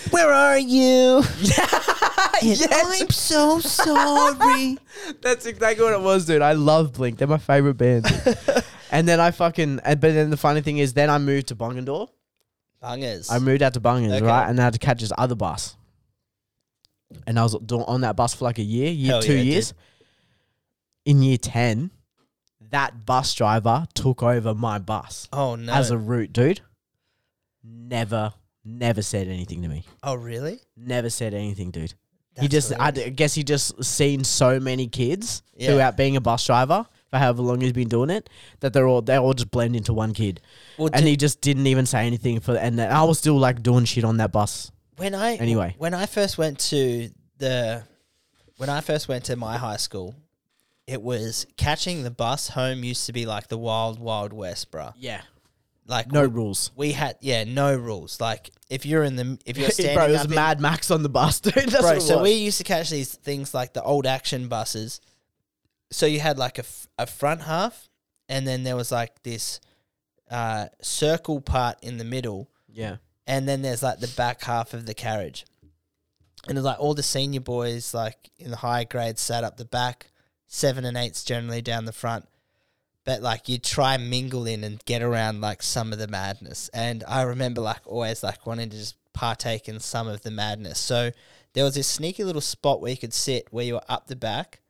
Where 0.11 0.31
are 0.33 0.59
you? 0.59 1.23
yes. 2.43 2.67
I'm 2.73 3.11
so 3.11 3.61
sorry. 3.61 4.79
That's 5.21 5.47
exactly 5.47 5.85
what 5.85 5.93
it 5.93 6.01
was, 6.01 6.25
dude. 6.27 6.43
I 6.43 6.53
love 6.53 6.93
Blink. 6.95 7.19
They're 7.19 7.29
my 7.29 7.39
favorite 7.39 7.75
band. 7.75 8.07
and 8.91 9.07
then 9.07 9.21
I 9.21 9.31
fucking, 9.31 9.81
and, 9.85 10.01
but 10.01 10.15
then 10.15 10.31
the 10.31 10.37
funny 10.37 10.61
thing 10.61 10.79
is, 10.79 10.95
then 10.95 11.11
I 11.11 11.19
moved 11.19 11.49
to 11.49 11.57
Bungendore. 11.57 12.09
Bungers. 12.83 13.31
I 13.31 13.39
moved 13.39 13.63
out 13.63 13.75
to 13.75 13.81
Bungers, 13.81 14.13
Okay. 14.17 14.25
right? 14.25 14.49
And 14.49 14.61
I 14.61 14.65
had 14.65 14.73
to 14.75 14.79
catch 14.79 15.01
this 15.01 15.13
other 15.19 15.35
bus. 15.35 15.77
And 17.27 17.39
I 17.39 17.43
was 17.43 17.55
on 17.55 18.03
that 18.03 18.17
bus 18.17 18.35
for 18.35 18.45
like 18.45 18.59
a 18.59 18.63
year, 18.63 18.91
year, 18.91 19.13
Hell 19.13 19.23
two 19.23 19.35
yeah, 19.37 19.43
years. 19.43 19.75
In 21.05 21.23
year 21.23 21.39
10, 21.39 21.91
that 22.71 23.07
bus 23.07 23.33
driver 23.35 23.87
took 23.95 24.23
over 24.23 24.55
my 24.55 24.79
bus 24.79 25.27
oh 25.33 25.55
no. 25.57 25.73
as 25.73 25.91
a 25.91 25.97
route, 25.97 26.33
dude. 26.35 26.61
Never, 27.65 28.35
never 28.65 29.01
said 29.03 29.27
anything 29.29 29.63
to 29.63 29.69
me. 29.69 29.85
oh 30.03 30.15
really? 30.15 30.61
Never 30.77 31.09
said 31.11 31.33
anything, 31.35 31.71
dude. 31.71 31.95
he 32.39 32.43
That's 32.47 32.69
just, 32.69 32.73
I 32.73 32.87
hilarious. 32.91 33.05
d- 33.05 33.11
guess 33.13 33.35
he 33.35 33.43
just 33.43 33.83
seen 33.85 34.23
so 34.25 34.61
many 34.61 34.87
kids 34.87 35.43
Yeah. 35.57 35.71
throughout 35.71 35.97
being 35.97 36.17
a 36.17 36.21
bus 36.21 36.45
driver 36.47 36.87
for 37.11 37.19
however 37.19 37.43
long 37.43 37.61
he's 37.61 37.73
been 37.73 37.89
doing 37.89 38.11
it 38.11 38.29
that 38.61 38.73
they're 38.73 38.87
all 38.87 39.01
they 39.03 39.17
all 39.17 39.33
just 39.35 39.51
blend 39.51 39.75
into 39.77 39.93
one 39.95 40.13
kid, 40.15 40.41
Well, 40.77 40.89
and 40.93 41.05
did- 41.05 41.09
he 41.11 41.17
just 41.17 41.41
didn't 41.41 41.67
even 41.67 41.87
say 41.87 42.07
anything 42.07 42.41
for. 42.41 42.57
And 42.57 42.81
I 42.81 43.03
was 43.05 43.19
still 43.19 43.39
like 43.39 43.63
doing 43.63 43.85
shit 43.85 44.05
on 44.05 44.17
that 44.19 44.33
bus. 44.33 44.71
when 44.97 45.15
I 45.15 45.37
Anyway. 45.37 45.75
when 45.79 45.95
I 45.95 46.07
first 46.07 46.39
went 46.39 46.59
to 46.71 47.11
the 47.39 47.83
when 48.57 48.69
I 48.69 48.81
first 48.81 49.07
went 49.09 49.25
to 49.27 49.37
my 49.37 49.57
high 49.57 49.77
school, 49.77 50.15
it 50.87 51.01
was 51.03 51.47
catching 51.57 52.03
the 52.03 52.11
bus 52.11 52.49
home 52.49 52.83
used 52.83 53.07
to 53.07 53.13
be 53.13 53.25
like 53.27 53.49
the 53.49 53.59
wild 53.59 53.99
wild 54.01 54.33
west, 54.33 54.71
bruh. 54.73 54.93
Yeah, 54.99 55.21
Like 55.87 56.11
no 56.11 56.23
we, 56.23 56.27
rules. 56.29 56.71
we 56.77 56.93
had 56.93 57.17
yeah 57.21 57.45
no 57.45 57.77
rules. 57.77 58.21
Like 58.21 58.51
if 58.69 58.85
you're 58.85 59.05
in 59.05 59.15
the 59.17 59.39
if 59.47 59.57
you're 59.57 59.71
standing 59.71 59.95
Bro, 59.97 60.07
it 60.09 60.13
was 60.13 60.25
in- 60.25 60.35
Mad 60.35 60.61
Max 60.61 60.91
on 60.91 61.03
the 61.03 61.09
bus, 61.09 61.41
dude. 61.47 61.55
Bro, 61.71 62.01
so 62.01 62.17
was. 62.19 62.23
we 62.25 62.33
used 62.33 62.59
to 62.59 62.65
catch 62.65 62.91
these 62.91 63.15
things 63.15 63.55
like 63.55 63.73
the 63.75 63.83
old 63.83 64.07
action 64.07 64.49
buses. 64.49 65.01
So 65.90 66.06
you 66.06 66.20
had 66.20 66.39
like 66.39 66.59
a, 66.59 66.62
f- 66.62 66.86
a 66.98 67.06
front 67.06 67.43
half, 67.43 67.89
and 68.28 68.47
then 68.47 68.62
there 68.65 68.77
was 68.77 68.93
like 68.93 69.23
this 69.23 69.60
uh, 70.31 70.66
circle 70.82 71.40
part 71.40 71.78
in 71.82 71.98
the 71.98 72.05
middle, 72.05 72.51
yeah, 72.69 72.97
and 73.27 73.48
then 73.48 73.62
there's 73.62 73.82
like 73.82 74.01
the 74.01 74.09
back 74.16 74.43
half 74.43 74.74
of 74.74 74.85
the 74.86 74.94
carriage. 74.94 75.47
and 76.47 76.52
it 76.52 76.60
was 76.60 76.65
like 76.65 76.78
all 76.81 76.94
the 76.94 77.02
senior 77.02 77.40
boys, 77.40 77.94
like 77.94 78.31
in 78.39 78.51
the 78.51 78.56
higher 78.59 78.85
grades, 78.85 79.20
sat 79.20 79.44
up 79.44 79.56
the 79.56 79.65
back, 79.65 80.10
seven 80.47 80.85
and 80.85 80.97
eights 80.97 81.24
generally 81.24 81.62
down 81.62 81.85
the 81.86 81.93
front. 81.93 82.27
But 83.05 83.23
like 83.23 83.48
you 83.48 83.56
try 83.59 83.94
and 83.94 84.10
mingle 84.10 84.47
in 84.47 84.62
and 84.65 84.85
get 84.85 85.02
around 85.02 85.40
like 85.40 85.62
some 85.62 85.94
of 85.94 85.98
the 85.98 86.09
madness. 86.09 86.69
And 86.74 87.02
I 87.09 87.23
remember 87.23 87.62
like 87.62 87.81
always 87.86 88.23
like 88.23 88.47
wanting 88.47 88.69
to 88.69 88.77
just 88.77 88.97
partake 89.15 89.66
in 89.69 89.81
some 89.81 90.06
of 90.09 90.20
the 90.20 90.31
madness. 90.31 90.78
So 90.78 91.12
there 91.55 91.65
was 91.65 91.74
this 91.74 91.86
sneaky 91.89 92.23
little 92.24 92.43
spot 92.43 92.82
where 92.82 92.90
you 92.90 92.98
could 92.98 93.15
sit 93.15 93.48
where 93.51 93.65
you 93.65 93.74
were 93.74 93.82
up 93.89 94.09
the 94.09 94.16
back, 94.16 94.60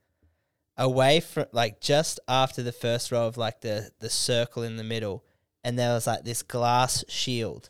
away 0.79 1.19
from 1.19 1.45
like 1.51 1.79
just 1.81 2.19
after 2.27 2.63
the 2.63 2.71
first 2.71 3.11
row 3.11 3.27
of 3.27 3.37
like 3.37 3.61
the 3.61 3.91
the 3.99 4.09
circle 4.09 4.63
in 4.63 4.77
the 4.77 4.83
middle, 4.83 5.23
and 5.63 5.77
there 5.77 5.93
was 5.93 6.07
like 6.07 6.23
this 6.23 6.41
glass 6.41 7.03
shield 7.07 7.69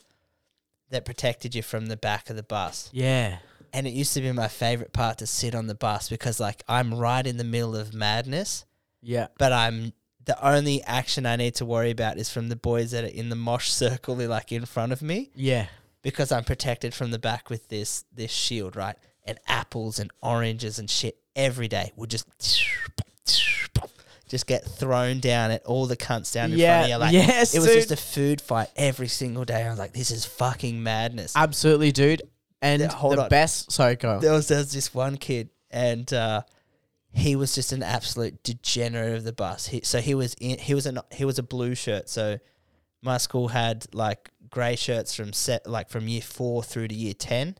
that 0.91 1.03
protected 1.05 1.53
you 1.55 1.61
from 1.61 1.87
the 1.87 1.97
back 1.97 2.29
of 2.29 2.35
the 2.35 2.43
bus. 2.43 2.89
Yeah. 2.93 3.39
And 3.73 3.85
it 3.85 3.91
used 3.91 4.13
to 4.15 4.21
be 4.21 4.31
my 4.31 4.47
favorite 4.47 4.93
part 4.93 5.19
to 5.19 5.27
sit 5.27 5.53
on 5.53 5.67
the 5.67 5.75
bus 5.75 6.09
because 6.09 6.39
like 6.39 6.63
I'm 6.67 6.93
right 6.95 7.25
in 7.27 7.37
the 7.37 7.43
middle 7.43 7.75
of 7.75 7.93
madness, 7.93 8.65
Yeah. 9.01 9.27
but 9.37 9.51
I'm 9.53 9.93
the 10.25 10.43
only 10.47 10.81
action 10.83 11.25
I 11.25 11.35
need 11.35 11.55
to 11.55 11.65
worry 11.65 11.91
about 11.91 12.17
is 12.17 12.29
from 12.31 12.49
the 12.49 12.55
boys 12.55 12.91
that 12.91 13.03
are 13.03 13.07
in 13.07 13.29
the 13.29 13.35
mosh 13.35 13.69
circle, 13.83 14.15
like 14.15 14.51
in 14.51 14.65
front 14.65 14.91
of 14.91 15.01
me 15.03 15.29
Yeah. 15.35 15.67
because 16.01 16.31
I'm 16.31 16.43
protected 16.43 16.93
from 16.95 17.11
the 17.11 17.19
back 17.19 17.49
with 17.51 17.67
this 17.69 18.05
this 18.13 18.31
shield, 18.31 18.75
right? 18.75 18.95
And 19.25 19.37
apples 19.47 19.99
and 19.99 20.09
oranges 20.23 20.79
and 20.79 20.89
shit 20.89 21.17
every 21.39 21.67
day 21.67 21.91
would 21.95 22.09
just 22.09 22.27
just 24.27 24.45
get 24.45 24.63
thrown 24.63 25.19
down 25.19 25.49
at 25.51 25.65
all 25.65 25.87
the 25.87 25.97
cunts 25.97 26.33
down 26.33 26.51
in 26.51 26.59
front 26.59 26.83
of 26.83 26.89
you. 26.89 26.95
Like 26.97 27.13
yes, 27.13 27.55
it 27.55 27.59
was 27.59 27.67
dude. 27.67 27.75
just 27.77 27.91
a 27.91 27.95
food 27.97 28.41
fight 28.41 28.67
every 28.75 29.07
single 29.07 29.43
day. 29.43 29.63
I 29.65 29.69
was 29.69 29.79
like, 29.79 29.93
this 29.93 30.11
is 30.11 30.25
fucking 30.25 30.81
madness. 30.83 31.33
Absolutely, 31.35 31.91
dude. 31.91 32.21
And 32.61 32.81
Yeah, 32.81 32.87
the 32.89 33.23
on. 33.23 33.29
best. 33.29 33.71
Sorry, 33.71 33.95
go. 33.95 34.19
there 34.19 34.33
was 34.33 34.47
there 34.47 34.59
was 34.59 34.71
this 34.71 34.93
one 34.93 35.17
kid 35.17 35.49
and 35.71 36.11
uh, 36.13 36.41
he 37.11 37.35
was 37.35 37.55
just 37.55 37.71
an 37.71 37.81
absolute 37.81 38.43
degenerate 38.43 39.15
of 39.15 39.23
the 39.23 39.33
bus. 39.33 39.67
He, 39.67 39.81
so 39.83 39.99
he 39.99 40.13
was 40.13 40.35
in 40.35 40.59
he 40.59 40.75
was 40.75 40.85
a 40.85 41.03
he 41.11 41.25
was 41.25 41.39
a 41.39 41.43
blue 41.43 41.73
shirt. 41.73 42.07
So 42.09 42.37
my 43.01 43.17
school 43.17 43.47
had 43.47 43.87
like 43.93 44.29
grey 44.49 44.75
shirts 44.75 45.15
from 45.15 45.33
set 45.33 45.65
like 45.67 45.89
from 45.89 46.07
year 46.07 46.21
four 46.21 46.61
through 46.61 46.89
to 46.89 46.95
year 46.95 47.13
ten, 47.13 47.55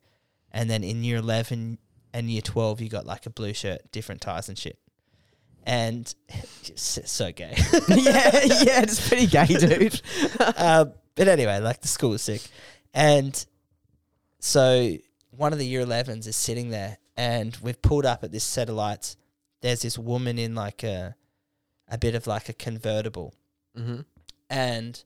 and 0.52 0.70
then 0.70 0.84
in 0.84 1.04
year 1.04 1.18
eleven 1.18 1.80
and 2.14 2.30
year 2.30 2.42
twelve 2.42 2.82
you 2.82 2.90
got 2.90 3.06
like 3.06 3.26
a 3.26 3.30
blue 3.30 3.54
shirt, 3.54 3.92
different 3.92 4.22
ties 4.22 4.50
and 4.50 4.58
shit. 4.58 4.80
And 5.66 6.14
so 6.76 7.32
gay. 7.32 7.56
yeah, 7.90 8.40
yeah, 8.44 8.82
it's 8.82 9.08
pretty 9.08 9.28
gay, 9.28 9.46
dude. 9.46 10.02
um, 10.58 10.94
but 11.16 11.28
anyway, 11.28 11.60
like 11.60 11.82
the 11.82 11.88
school 11.88 12.12
was 12.12 12.22
sick, 12.22 12.42
and 12.94 13.46
so 14.40 14.96
one 15.32 15.54
of 15.54 15.60
the 15.60 15.66
year 15.66 15.86
11s 15.86 16.28
is 16.28 16.36
sitting 16.36 16.70
there, 16.70 16.98
and 17.16 17.58
we've 17.62 17.82
pulled 17.82 18.06
up 18.06 18.24
at 18.24 18.32
this 18.32 18.44
set 18.44 18.70
of 18.70 18.76
lights. 18.76 19.18
There's 19.62 19.82
this 19.82 19.98
woman 19.98 20.40
in 20.40 20.56
like 20.56 20.84
a 20.84 21.16
a 21.88 21.98
bit 21.98 22.16
of 22.16 22.28
like 22.28 22.50
a 22.50 22.54
convertible, 22.54 23.34
mm-hmm. 23.78 24.02
and 24.50 25.04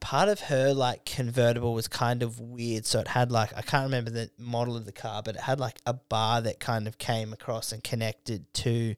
part 0.00 0.28
of 0.28 0.40
her 0.40 0.72
like 0.74 1.04
convertible 1.04 1.72
was 1.74 1.88
kind 1.88 2.22
of 2.22 2.38
weird. 2.38 2.84
So 2.86 3.00
it 3.00 3.08
had 3.08 3.32
like 3.32 3.56
I 3.56 3.62
can't 3.62 3.84
remember 3.84 4.10
the 4.10 4.30
model 4.38 4.76
of 4.76 4.84
the 4.84 4.92
car, 4.92 5.22
but 5.22 5.36
it 5.36 5.40
had 5.42 5.58
like 5.60 5.78
a 5.86 5.94
bar 5.94 6.40
that 6.42 6.60
kind 6.60 6.86
of 6.86 6.98
came 6.98 7.32
across 7.32 7.72
and 7.72 7.82
connected 7.82 8.52
to 8.54 8.94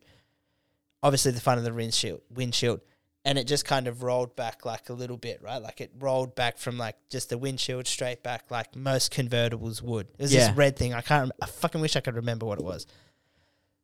obviously 1.02 1.32
the 1.32 1.40
front 1.40 1.58
of 1.58 1.64
the 1.64 1.72
windshield 1.72 2.20
windshield. 2.34 2.80
And 3.24 3.38
it 3.38 3.46
just 3.46 3.64
kind 3.64 3.86
of 3.86 4.02
rolled 4.02 4.34
back 4.34 4.64
like 4.66 4.88
a 4.88 4.92
little 4.92 5.16
bit, 5.16 5.40
right? 5.40 5.62
Like 5.62 5.80
it 5.80 5.92
rolled 6.00 6.34
back 6.34 6.58
from 6.58 6.76
like 6.76 6.96
just 7.08 7.28
the 7.28 7.38
windshield 7.38 7.86
straight 7.86 8.24
back, 8.24 8.50
like 8.50 8.74
most 8.74 9.12
convertibles 9.14 9.80
would. 9.80 10.08
It 10.18 10.22
was 10.22 10.34
Yeah. 10.34 10.48
this 10.48 10.56
red 10.56 10.76
thing. 10.76 10.92
I 10.92 11.02
can't. 11.02 11.22
rem- 11.30 11.32
I 11.40 11.46
fucking 11.46 11.80
wish 11.80 11.94
I 11.94 12.00
could 12.00 12.16
remember 12.16 12.46
what 12.46 12.58
it 12.58 12.64
was. 12.64 12.84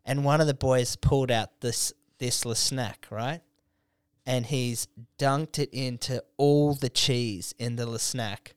And 0.05 0.25
one 0.25 0.41
of 0.41 0.49
the 0.49 0.55
boys 0.55 0.97
pulled 0.97 1.31
out 1.31 1.61
this 1.61 1.93
this 2.19 2.45
little 2.45 2.57
snack, 2.57 3.07
right? 3.11 3.41
And 4.29 4.45
he's 4.47 4.87
dunked 5.19 5.59
it 5.59 5.71
into 5.73 6.23
all 6.37 6.75
the 6.75 6.91
cheese 6.91 7.55
in 7.59 7.77
the 7.77 7.99
snack. 7.99 8.55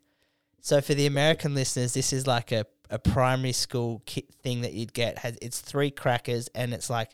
So 0.59 0.81
for 0.81 0.93
the 0.93 1.07
American 1.07 1.55
listeners, 1.55 1.93
this 1.93 2.11
is 2.11 2.27
like 2.27 2.51
a, 2.51 2.65
a 2.89 2.99
primary 2.99 3.53
school 3.53 4.03
kit 4.05 4.25
thing 4.43 4.61
that 4.61 4.73
you'd 4.73 4.93
get. 4.93 5.17
Has 5.19 5.37
it's 5.41 5.61
three 5.61 5.89
crackers 5.89 6.49
and 6.53 6.73
it's 6.73 6.89
like 6.89 7.11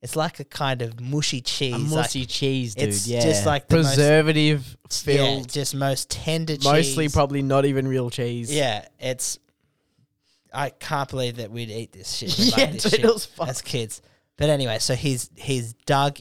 it's 0.00 0.14
like 0.14 0.38
a 0.38 0.44
kind 0.44 0.80
of 0.80 1.00
mushy 1.00 1.40
cheese. 1.40 1.74
A 1.74 1.78
like- 1.78 1.88
mushy 2.04 2.24
cheese, 2.24 2.76
dude. 2.76 2.88
it's 2.88 3.08
yeah, 3.08 3.20
just 3.20 3.44
like 3.44 3.66
the 3.68 3.78
most- 3.78 3.86
preservative 3.96 4.76
yeah, 4.80 4.88
filled. 5.16 5.48
just 5.48 5.74
most 5.74 6.08
tender 6.08 6.54
cheese. 6.54 6.64
mostly 6.64 7.08
probably 7.08 7.42
not 7.42 7.64
even 7.64 7.88
real 7.88 8.10
cheese. 8.10 8.54
Yeah, 8.54 8.86
it's. 9.00 9.40
I 10.54 10.70
can't 10.70 11.10
believe 11.10 11.36
that 11.36 11.50
we'd 11.50 11.68
eat 11.68 11.92
this 11.92 12.10
shit. 12.14 12.38
Yeah, 12.38 12.56
like 12.64 12.72
this 12.74 12.84
dude, 12.84 12.92
shit 12.92 13.04
it 13.04 13.12
was 13.12 13.26
fuck- 13.26 13.48
as 13.48 13.60
kids. 13.60 14.02
But 14.36 14.50
anyway, 14.50 14.78
so 14.78 14.94
he's 14.94 15.30
he's 15.34 15.72
dug 15.84 16.20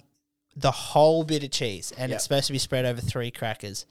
the 0.60 0.72
whole 0.72 1.24
bit 1.24 1.44
of 1.44 1.52
cheese, 1.52 1.94
and 1.98 2.10
Yep. 2.10 2.16
it's 2.16 2.24
supposed 2.24 2.48
to 2.48 2.54
be 2.54 2.58
spread 2.60 2.84
over 2.86 3.00
three 3.00 3.30
crackers. 3.32 3.86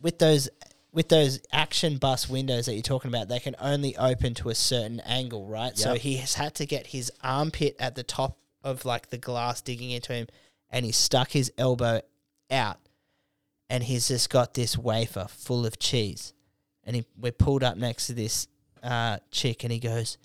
With 0.00 0.18
those 0.18 0.48
with 0.92 1.10
those 1.10 1.40
action 1.52 1.98
bus 1.98 2.26
windows 2.26 2.64
that 2.64 2.72
you're 2.72 2.80
talking 2.82 3.10
about, 3.10 3.28
they 3.28 3.38
can 3.38 3.54
only 3.60 3.94
open 3.98 4.32
to 4.32 4.48
a 4.48 4.54
certain 4.54 4.98
angle, 5.00 5.46
right? 5.46 5.76
So 5.76 5.92
Yep. 5.92 6.00
he 6.00 6.16
has 6.16 6.34
had 6.34 6.54
to 6.54 6.64
get 6.64 6.86
his 6.86 7.12
armpit 7.22 7.76
at 7.78 7.96
the 7.96 8.02
top 8.02 8.38
of 8.64 8.86
like 8.86 9.10
the 9.10 9.18
glass 9.18 9.60
digging 9.60 9.90
into 9.90 10.14
him, 10.14 10.26
and 10.70 10.86
he 10.86 10.92
stuck 10.92 11.32
his 11.32 11.52
elbow 11.58 12.00
out, 12.50 12.78
and 13.68 13.84
he's 13.84 14.08
just 14.08 14.30
got 14.30 14.54
this 14.54 14.78
wafer 14.78 15.26
full 15.28 15.66
of 15.66 15.78
cheese, 15.78 16.32
and 16.82 16.96
he 16.96 17.04
we're 17.18 17.30
pulled 17.32 17.62
up 17.62 17.76
next 17.76 18.06
to 18.06 18.14
this 18.14 18.48
uh, 18.82 19.18
chick, 19.30 19.64
and 19.64 19.72
he 19.72 19.78
goes, 19.78 20.16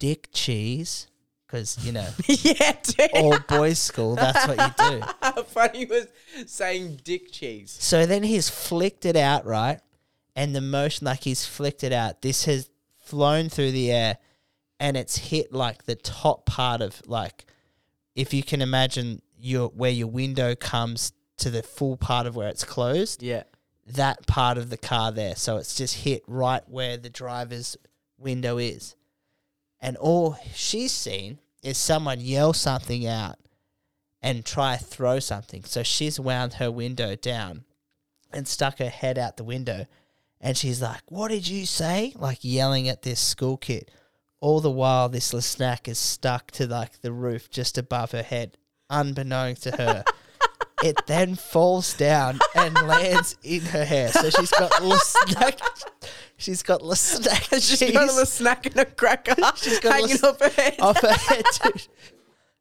"Dick 0.00 0.30
cheese," 0.32 1.06
because 1.48 1.84
you 1.84 1.92
know 1.92 2.06
yeah, 2.26 2.76
dude. 2.82 3.10
all 3.16 3.38
boys 3.48 3.78
school. 3.80 4.14
That's 4.14 4.46
what 4.46 4.58
you 4.78 4.90
do. 5.00 5.06
How 5.22 5.42
funny 5.42 5.86
was 5.86 6.06
saying 6.46 7.00
dick 7.02 7.32
cheese. 7.32 7.76
So 7.80 8.06
then 8.06 8.22
he's 8.22 8.48
flicked 8.48 9.04
it 9.06 9.16
out, 9.16 9.44
right? 9.46 9.80
And 10.36 10.54
the 10.54 10.60
motion, 10.60 11.06
like 11.06 11.24
he's 11.24 11.44
flicked 11.46 11.82
it 11.82 11.92
out, 11.92 12.22
this 12.22 12.44
has 12.44 12.70
flown 12.98 13.48
through 13.48 13.72
the 13.72 13.90
air 13.90 14.18
and 14.78 14.96
it's 14.96 15.16
hit 15.16 15.52
like 15.52 15.84
the 15.86 15.96
top 15.96 16.44
part 16.46 16.80
of 16.82 17.02
like, 17.06 17.46
if 18.14 18.32
you 18.34 18.42
can 18.42 18.60
imagine 18.62 19.22
your 19.38 19.68
where 19.70 19.90
your 19.90 20.06
window 20.08 20.54
comes 20.54 21.12
to 21.38 21.50
the 21.50 21.62
full 21.62 21.96
part 21.96 22.26
of 22.26 22.36
where 22.36 22.48
it's 22.48 22.64
closed, 22.64 23.22
Yeah. 23.22 23.44
that 23.86 24.26
part 24.26 24.58
of 24.58 24.70
the 24.70 24.76
car 24.76 25.10
there. 25.12 25.34
So 25.36 25.56
it's 25.56 25.74
just 25.76 25.94
hit 26.04 26.22
right 26.26 26.62
where 26.68 26.96
the 26.96 27.10
driver's 27.10 27.76
window 28.18 28.58
is. 28.58 28.94
And 29.80 29.96
all 29.96 30.36
she's 30.54 30.92
seen 30.92 31.38
is 31.62 31.78
someone 31.78 32.20
yell 32.20 32.52
something 32.52 33.06
out 33.06 33.36
and 34.20 34.44
try 34.44 34.76
throw 34.76 35.18
something. 35.20 35.64
So 35.64 35.82
she's 35.82 36.18
wound 36.18 36.54
her 36.54 36.70
window 36.70 37.14
down 37.14 37.64
and 38.32 38.46
stuck 38.48 38.78
her 38.78 38.88
head 38.88 39.18
out 39.18 39.36
the 39.36 39.44
window. 39.44 39.86
And 40.40 40.56
she's 40.56 40.82
like, 40.82 41.02
What 41.08 41.28
did 41.28 41.48
you 41.48 41.66
say? 41.66 42.12
Like 42.16 42.38
yelling 42.42 42.88
at 42.88 43.02
this 43.02 43.20
school 43.20 43.56
kid. 43.56 43.90
All 44.40 44.60
the 44.60 44.70
while, 44.70 45.08
this 45.08 45.32
little 45.32 45.42
snack 45.42 45.88
is 45.88 45.98
stuck 45.98 46.52
to 46.52 46.66
like 46.66 47.00
the 47.00 47.12
roof 47.12 47.50
just 47.50 47.76
above 47.76 48.12
her 48.12 48.22
head, 48.22 48.56
unbeknownst 48.88 49.64
to 49.64 49.76
her. 49.76 50.04
it 50.82 51.06
then 51.06 51.34
falls 51.34 51.94
down 51.94 52.38
and 52.54 52.74
lands 52.74 53.36
in 53.42 53.60
her 53.62 53.84
hair. 53.84 54.08
So 54.08 54.30
she's 54.30 54.50
got 54.50 54.82
little 54.82 54.98
snack. 54.98 55.58
She's 56.36 56.62
got 56.62 56.82
little 56.82 56.94
snack 56.94 57.42
She's 57.52 57.78
cheese 57.78 57.92
got 57.92 58.04
a 58.04 58.06
little 58.06 58.26
snack 58.26 58.66
and 58.66 58.76
a 58.76 58.84
cracker 58.84 59.34
She's 59.56 59.80
got 59.80 59.94
hanging 59.94 60.24
off 60.24 60.40
her 60.40 60.48
head. 60.48 60.76
off 60.80 61.00
her 61.00 61.12
head, 61.12 61.44
dude. 61.62 61.86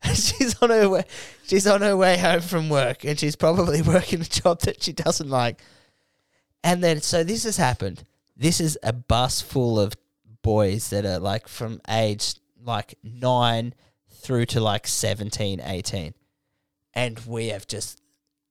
she's 0.15 0.61
on 0.61 0.69
her 0.69 0.89
way. 0.89 1.03
She's 1.45 1.68
on 1.68 1.81
her 1.81 1.95
way 1.95 2.18
home 2.18 2.41
from 2.41 2.69
work, 2.69 3.03
and 3.03 3.19
she's 3.19 3.35
probably 3.35 3.81
working 3.81 4.22
a 4.22 4.26
job 4.26 4.61
that 4.61 4.84
she 4.84 4.94
doesn't 4.94 5.30
like. 5.30 5.61
And 6.64 6.84
then, 6.84 7.02
so 7.02 7.23
this 7.23 7.44
has 7.44 7.57
happened. 7.57 8.03
This 8.35 8.60
is 8.60 8.77
a 8.84 8.94
bus 8.94 9.41
full 9.41 9.80
of 9.80 9.94
boys 10.44 10.89
that 10.89 11.06
are 11.06 11.19
like 11.19 11.48
from 11.48 11.81
age 11.89 12.35
like 12.64 12.95
nine 13.03 13.73
through 14.10 14.45
to 14.45 14.60
like 14.60 14.88
17, 14.88 15.61
18. 15.64 16.14
And 16.94 17.19
we 17.26 17.48
have 17.48 17.68
just 17.68 18.02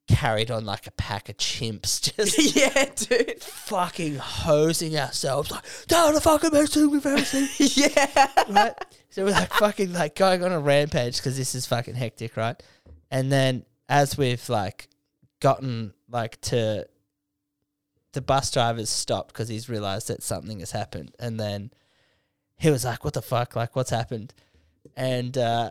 carried 0.09 0.51
on 0.51 0.65
like 0.65 0.87
a 0.87 0.91
pack 0.93 1.29
of 1.29 1.37
chimps, 1.37 2.01
just 2.17 2.39
yeah, 2.57 2.87
dude. 2.95 3.43
fucking 3.43 4.17
hosing 4.17 4.97
ourselves 4.99 5.51
like, 5.51 5.65
"They're 5.89 6.13
the 6.13 6.21
fucking 6.21 6.51
best 6.51 6.75
thing 6.75 6.91
we've 6.91 7.05
ever 7.07 7.25
seen." 7.25 7.49
Yeah. 7.77 8.33
right? 8.49 8.75
So 9.11 9.25
we're 9.25 9.33
like 9.33 9.53
fucking 9.55 9.93
like 9.93 10.15
going 10.15 10.45
on 10.45 10.53
a 10.53 10.61
rampage 10.61 11.17
because 11.17 11.37
this 11.37 11.55
is 11.55 11.67
fucking 11.67 11.95
hectic, 11.95 12.37
right? 12.37 12.61
And 13.11 13.31
then 13.33 13.65
as 13.89 14.17
we've 14.19 14.49
like 14.49 14.89
gotten 15.41 15.93
like 16.09 16.41
to 16.43 16.87
the 18.13 18.21
bus 18.23 18.51
driver's 18.51 18.91
stopped 18.91 19.29
because 19.33 19.49
he's 19.49 19.69
realized 19.69 20.09
that 20.09 20.23
something 20.23 20.61
has 20.61 20.71
happened, 20.73 21.15
and 21.19 21.39
then 21.39 21.71
he 22.57 22.71
was 22.71 22.85
like, 22.85 23.05
"What 23.05 23.15
the 23.15 23.23
fuck? 23.23 23.57
Like, 23.57 23.75
what's 23.77 23.91
happened?" 23.91 24.33
And 24.97 25.37
uh, 25.37 25.71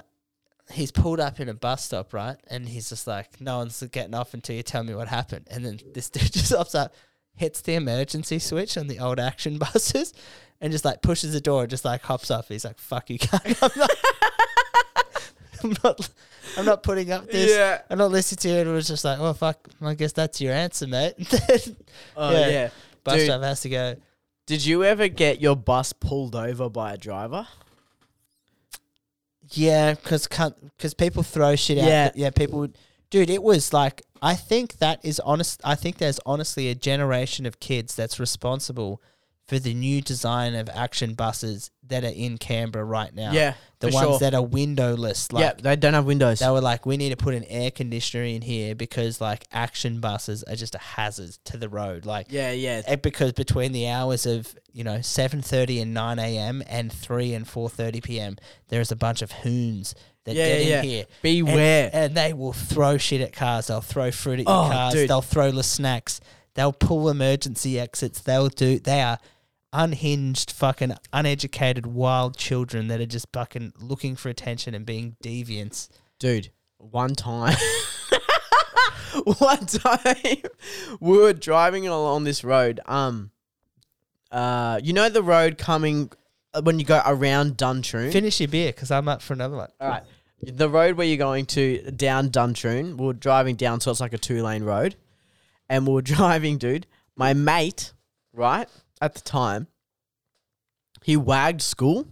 he's 0.72 0.92
pulled 0.92 1.20
up 1.20 1.40
in 1.40 1.50
a 1.50 1.54
bus 1.54 1.86
stop, 1.86 2.14
right? 2.14 2.38
And 2.50 2.68
he's 2.70 2.90
just 2.90 3.08
like, 3.08 3.40
"No 3.42 3.58
one's 3.60 3.82
getting 3.92 4.14
off 4.16 4.34
until 4.34 4.56
you 4.56 4.64
tell 4.64 4.84
me 4.84 4.96
what 4.96 5.08
happened." 5.08 5.48
And 5.52 5.66
then 5.66 5.80
this 5.94 6.10
dude 6.12 6.32
just 6.34 6.54
hops 6.54 6.76
up, 6.76 6.94
hits 7.36 7.62
the 7.62 7.74
emergency 7.76 8.40
switch 8.40 8.78
on 8.78 8.88
the 8.88 9.00
old 9.00 9.20
action 9.20 9.58
buses, 9.74 10.14
and 10.62 10.72
just 10.72 10.86
like 10.86 11.02
pushes 11.02 11.34
the 11.34 11.42
door, 11.42 11.62
and 11.62 11.70
just 11.70 11.86
like 11.86 12.02
hops 12.02 12.32
off. 12.32 12.48
He's 12.48 12.66
like, 12.66 12.80
"Fuck 12.80 13.10
you, 13.10 13.20
cunt. 13.20 13.62
I'm 13.62 13.70
not, 13.80 13.92
I'm 15.64 15.76
not, 15.84 16.10
I'm 16.58 16.66
not 16.66 16.84
putting 16.84 17.12
up 17.12 17.28
this. 17.30 17.50
Yeah. 17.56 17.82
I'm 17.90 17.98
not 17.98 18.12
listening 18.12 18.38
to 18.40 18.50
it." 18.62 18.68
It 18.68 18.72
was 18.72 18.88
just 18.88 19.06
like, 19.06 19.20
"Oh 19.20 19.34
fuck, 19.34 19.68
I 19.82 19.94
guess 19.94 20.12
that's 20.14 20.42
your 20.42 20.54
answer, 20.54 20.88
mate." 20.88 21.14
Oh 22.18 22.32
Yeah. 22.32 22.48
yeah. 22.50 22.70
Bus 23.04 23.16
Dude. 23.18 23.28
driver 23.28 23.46
has 23.46 23.62
to 23.62 23.70
go. 23.70 23.96
Did 24.48 24.66
you 24.66 24.84
ever 24.84 25.08
get 25.08 25.42
your 25.42 25.56
bus 25.56 25.92
pulled 25.94 26.36
over 26.36 26.70
by 26.70 26.94
a 26.94 26.98
driver? 26.98 27.48
Yeah, 29.52 29.94
because 29.94 30.28
because 30.28 30.94
people 30.94 31.24
throw 31.24 31.56
shit 31.56 31.78
out. 31.78 31.88
Yeah. 31.88 32.12
yeah. 32.16 32.30
People 32.30 32.60
would, 32.60 32.78
dude. 33.10 33.30
It 33.30 33.44
was 33.44 33.74
like 33.74 34.02
I 34.22 34.36
think 34.36 34.78
that 34.80 35.04
is 35.04 35.20
honest. 35.20 35.62
I 35.64 35.76
think 35.76 35.98
there's 35.98 36.20
honestly 36.26 36.70
a 36.70 36.76
generation 36.76 37.46
of 37.46 37.60
kids 37.60 37.96
that's 37.96 38.20
responsible 38.20 39.02
for 39.48 39.60
the 39.60 39.74
new 39.74 40.02
design 40.02 40.56
of 40.56 40.70
action 40.74 41.14
buses 41.14 41.70
that 41.88 42.04
are 42.04 42.08
in 42.08 42.38
Canberra 42.38 42.84
right 42.84 43.14
now. 43.14 43.32
Yeah, 43.32 43.54
the 43.80 43.90
ones 43.90 44.08
sure. 44.08 44.20
that 44.20 44.34
are 44.34 44.42
windowless. 44.44 45.32
Like 45.32 45.42
yeah, 45.42 45.54
they 45.54 45.76
don't 45.76 45.94
have 45.94 46.06
windows. 46.06 46.40
they 46.40 46.50
were 46.50 46.62
like, 46.62 46.86
we 46.86 46.98
need 46.98 47.10
to 47.12 47.18
put 47.18 47.36
an 47.36 47.44
air 47.44 47.70
conditioner 47.70 48.24
in 48.24 48.42
here 48.42 48.74
because 48.74 49.22
like 49.22 49.46
action 49.52 50.00
buses 50.00 50.44
are 50.44 50.56
just 50.56 50.74
a 50.74 50.80
hazard 50.80 51.38
to 51.46 51.58
the 51.58 51.70
road. 51.70 52.06
Like 52.06 52.28
yeah, 52.30 52.52
yeah. 52.52 52.82
Eh, 52.88 52.96
because 52.96 53.34
between 53.34 53.72
the 53.72 53.88
hours 53.88 54.26
of 54.26 54.56
you 54.74 54.84
know 54.84 55.02
seven 55.02 55.42
thirty 55.42 55.80
and 55.80 55.94
nine 55.94 56.18
a.m. 56.18 56.64
and 56.68 56.92
three 56.92 57.34
and 57.34 57.48
four 57.48 57.70
thirty 57.70 58.02
p.m. 58.02 58.38
there 58.70 58.82
is 58.82 58.92
a 58.92 58.96
bunch 58.96 59.22
of 59.22 59.32
hoons 59.32 59.94
that 60.24 60.36
Yeah, 60.36 60.48
get 60.48 60.58
yeah, 60.60 60.64
in 60.66 60.70
yeah. 60.70 60.82
here. 60.82 61.06
Beware. 61.22 61.90
and, 61.94 62.04
and 62.06 62.16
they 62.16 62.34
will 62.34 62.54
throw 62.54 62.98
shit 62.98 63.22
at 63.22 63.32
cars. 63.32 63.68
They'll 63.68 63.82
throw 63.82 64.10
fruit 64.10 64.40
at 64.40 64.48
your 64.48 64.56
Oh, 64.66 64.70
cars. 64.72 64.94
dude. 64.96 65.08
They'll 65.10 65.22
throw 65.22 65.52
the 65.52 65.62
snacks. 65.62 66.20
They'll 66.56 66.74
pull 66.74 67.10
emergency 67.10 67.80
exits. 67.80 68.22
They'll 68.22 68.48
do. 68.50 68.80
They 68.80 69.02
are 69.04 69.20
unhinged, 69.76 70.52
fucking 70.52 70.94
uneducated, 71.12 71.86
wild 71.86 72.38
children 72.38 72.88
that 72.88 73.02
are 73.02 73.06
just 73.06 73.28
fucking 73.34 73.74
looking 73.80 74.16
for 74.16 74.30
attention 74.30 74.74
and 74.74 74.86
being 74.86 75.18
deviants. 75.24 75.90
Dude, 76.18 76.50
one 76.78 77.14
time, 77.14 77.58
one 79.38 79.66
time, 79.66 80.38
we 81.00 81.18
were 81.18 81.34
driving 81.34 81.88
along 81.88 82.24
this 82.24 82.44
road. 82.44 82.80
Um, 82.86 83.32
uh, 84.32 84.80
you 84.84 84.94
know 84.94 85.10
the 85.10 85.24
road 85.24 85.58
coming 85.58 86.12
uh, 86.54 86.62
when 86.62 86.80
you 86.80 86.86
go 86.86 87.02
around 87.06 87.58
Duntroon. 87.58 88.12
Finish 88.12 88.40
your 88.40 88.50
beer 88.50 88.72
because 88.72 88.92
I'm 88.92 89.08
up 89.08 89.22
for 89.22 89.34
another 89.34 89.58
one. 89.58 89.70
All 89.82 89.90
right, 89.90 90.04
the 90.42 90.70
road 90.70 90.96
where 90.96 91.06
you're 91.06 91.18
going 91.18 91.46
to 91.48 91.92
down 91.92 92.30
Duntroon. 92.30 92.96
We're 92.98 93.14
driving 93.14 93.56
down, 93.56 93.82
so 93.82 93.92
it's 93.92 94.00
like 94.00 94.14
a 94.14 94.18
two 94.18 94.42
lane 94.42 94.64
road, 94.64 94.96
and 95.70 95.86
we're 95.86 96.02
driving, 96.16 96.58
dude. 96.58 96.88
My 97.18 97.34
mate, 97.34 97.94
right 98.34 98.70
at 99.02 99.14
the 99.16 99.22
time, 99.22 99.68
he 101.04 101.18
wagged 101.18 101.62
school. 101.62 102.08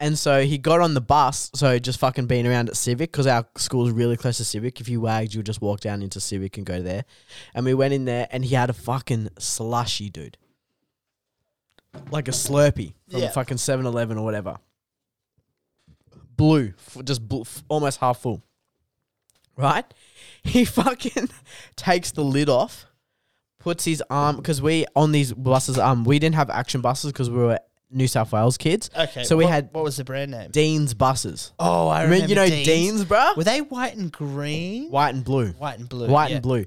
And 0.00 0.16
so 0.16 0.44
he 0.44 0.58
got 0.58 0.80
on 0.80 0.94
the 0.94 1.00
bus, 1.00 1.50
so 1.56 1.76
just 1.80 1.98
fucking 1.98 2.26
being 2.28 2.46
around 2.46 2.68
at 2.68 2.76
Civic, 2.76 3.10
because 3.10 3.26
our 3.26 3.44
school 3.56 3.84
is 3.88 3.92
really 3.92 4.16
close 4.16 4.36
to 4.36 4.44
Civic. 4.44 4.80
If 4.80 4.88
you 4.88 5.00
wagged, 5.00 5.34
you 5.34 5.40
would 5.40 5.46
just 5.46 5.60
walk 5.60 5.80
down 5.80 6.02
into 6.02 6.20
Civic 6.20 6.56
and 6.56 6.64
go 6.64 6.80
there. 6.80 7.04
And 7.52 7.64
we 7.66 7.74
went 7.74 7.92
in 7.92 8.04
there, 8.04 8.28
and 8.30 8.44
he 8.44 8.54
had 8.54 8.70
a 8.70 8.74
fucking 8.74 9.30
slushy, 9.40 10.08
dude. 10.08 10.38
Like 12.12 12.28
a 12.28 12.30
Slurpee 12.30 12.94
from 13.10 13.22
Yeah. 13.22 13.30
fucking 13.30 13.56
7 13.58 13.86
Eleven 13.86 14.18
or 14.18 14.24
whatever. 14.24 14.58
Blue, 16.36 16.74
f- 16.78 17.04
just 17.04 17.20
f- 17.32 17.64
almost 17.68 17.98
half 17.98 18.18
full. 18.20 18.42
Right? 19.56 19.84
He 20.44 20.64
fucking 20.64 21.28
takes 21.76 22.12
the 22.12 22.22
lid 22.22 22.48
off, 22.48 22.86
puts 23.68 23.84
his 23.84 24.02
arm, 24.08 24.36
because 24.36 24.62
we, 24.62 24.86
on 24.96 25.12
these 25.12 25.32
buses, 25.32 25.78
um, 25.78 26.04
we 26.04 26.18
didn't 26.18 26.36
have 26.36 26.48
action 26.50 26.80
buses 26.80 27.12
because 27.12 27.28
we 27.28 27.38
were 27.38 27.58
New 27.90 28.08
South 28.08 28.32
Wales 28.32 28.56
kids. 28.56 28.88
Okay, 28.98 29.24
So 29.24 29.36
we 29.36 29.44
what- 29.44 29.52
had 29.52 29.68
what 29.72 29.84
was 29.84 29.96
the 29.98 30.04
brand 30.04 30.30
name? 30.30 30.50
Deane's 30.50 30.94
buses. 30.94 31.52
Oh, 31.58 31.88
I 31.88 32.04
remember. 32.04 32.26
you 32.26 32.34
know 32.34 32.46
Deane's. 32.48 32.66
Deane's, 32.66 33.04
bruh? 33.04 33.36
Were 33.36 33.44
they 33.44 33.60
white 33.60 33.94
and 33.96 34.10
green? 34.10 34.90
White 34.90 35.14
and 35.14 35.22
blue. 35.24 35.48
White 35.52 35.78
and 35.78 35.88
blue. 35.88 36.08
White 36.08 36.30
yeah. 36.30 36.36
and 36.36 36.42
blue. 36.42 36.64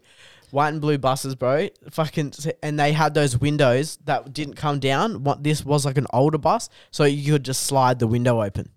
White 0.51 0.69
and 0.69 0.81
blue 0.81 0.97
buses, 0.97 1.33
bro. 1.35 1.69
Fucking, 1.91 2.33
and 2.61 2.79
they 2.79 2.91
had 2.91 3.13
those 3.13 3.37
windows 3.39 3.97
that 4.05 4.33
didn't 4.33 4.55
come 4.55 4.79
down. 4.79 5.23
What 5.23 5.43
this 5.43 5.63
was 5.65 5.85
like 5.85 5.97
an 5.97 6.07
older 6.13 6.37
bus, 6.37 6.69
so 6.91 7.03
you 7.05 7.33
could 7.33 7.45
just 7.45 7.63
slide 7.63 7.99
the 7.99 8.07
window 8.07 8.43
open, 8.43 8.69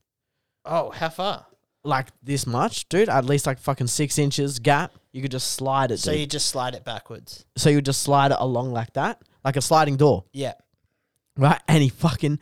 Oh, 0.64 0.90
how 0.90 1.08
far? 1.10 1.46
like 1.82 2.08
this 2.22 2.46
much, 2.46 2.88
dude. 2.88 3.08
At 3.08 3.24
least 3.26 3.44
like 3.46 3.58
fucking 3.58 3.88
six 3.88 4.18
inches 4.18 4.58
gap. 4.60 4.92
You 5.14 5.22
could 5.22 5.30
just 5.30 5.52
slide 5.52 5.90
it. 5.92 5.98
So 6.00 6.10
dude. 6.10 6.20
you 6.20 6.26
just 6.26 6.48
slide 6.48 6.74
it 6.74 6.84
backwards. 6.84 7.46
so 7.56 7.70
you 7.70 7.80
just 7.80 8.02
slide 8.02 8.32
it 8.32 8.36
along 8.40 8.72
like 8.72 8.92
that, 8.94 9.22
like 9.44 9.56
a 9.56 9.62
sliding 9.62 9.96
door, 9.96 10.24
Yeah. 10.32 10.54
right? 11.36 11.60
And 11.68 11.82
he 11.82 11.88
fucking 11.88 12.38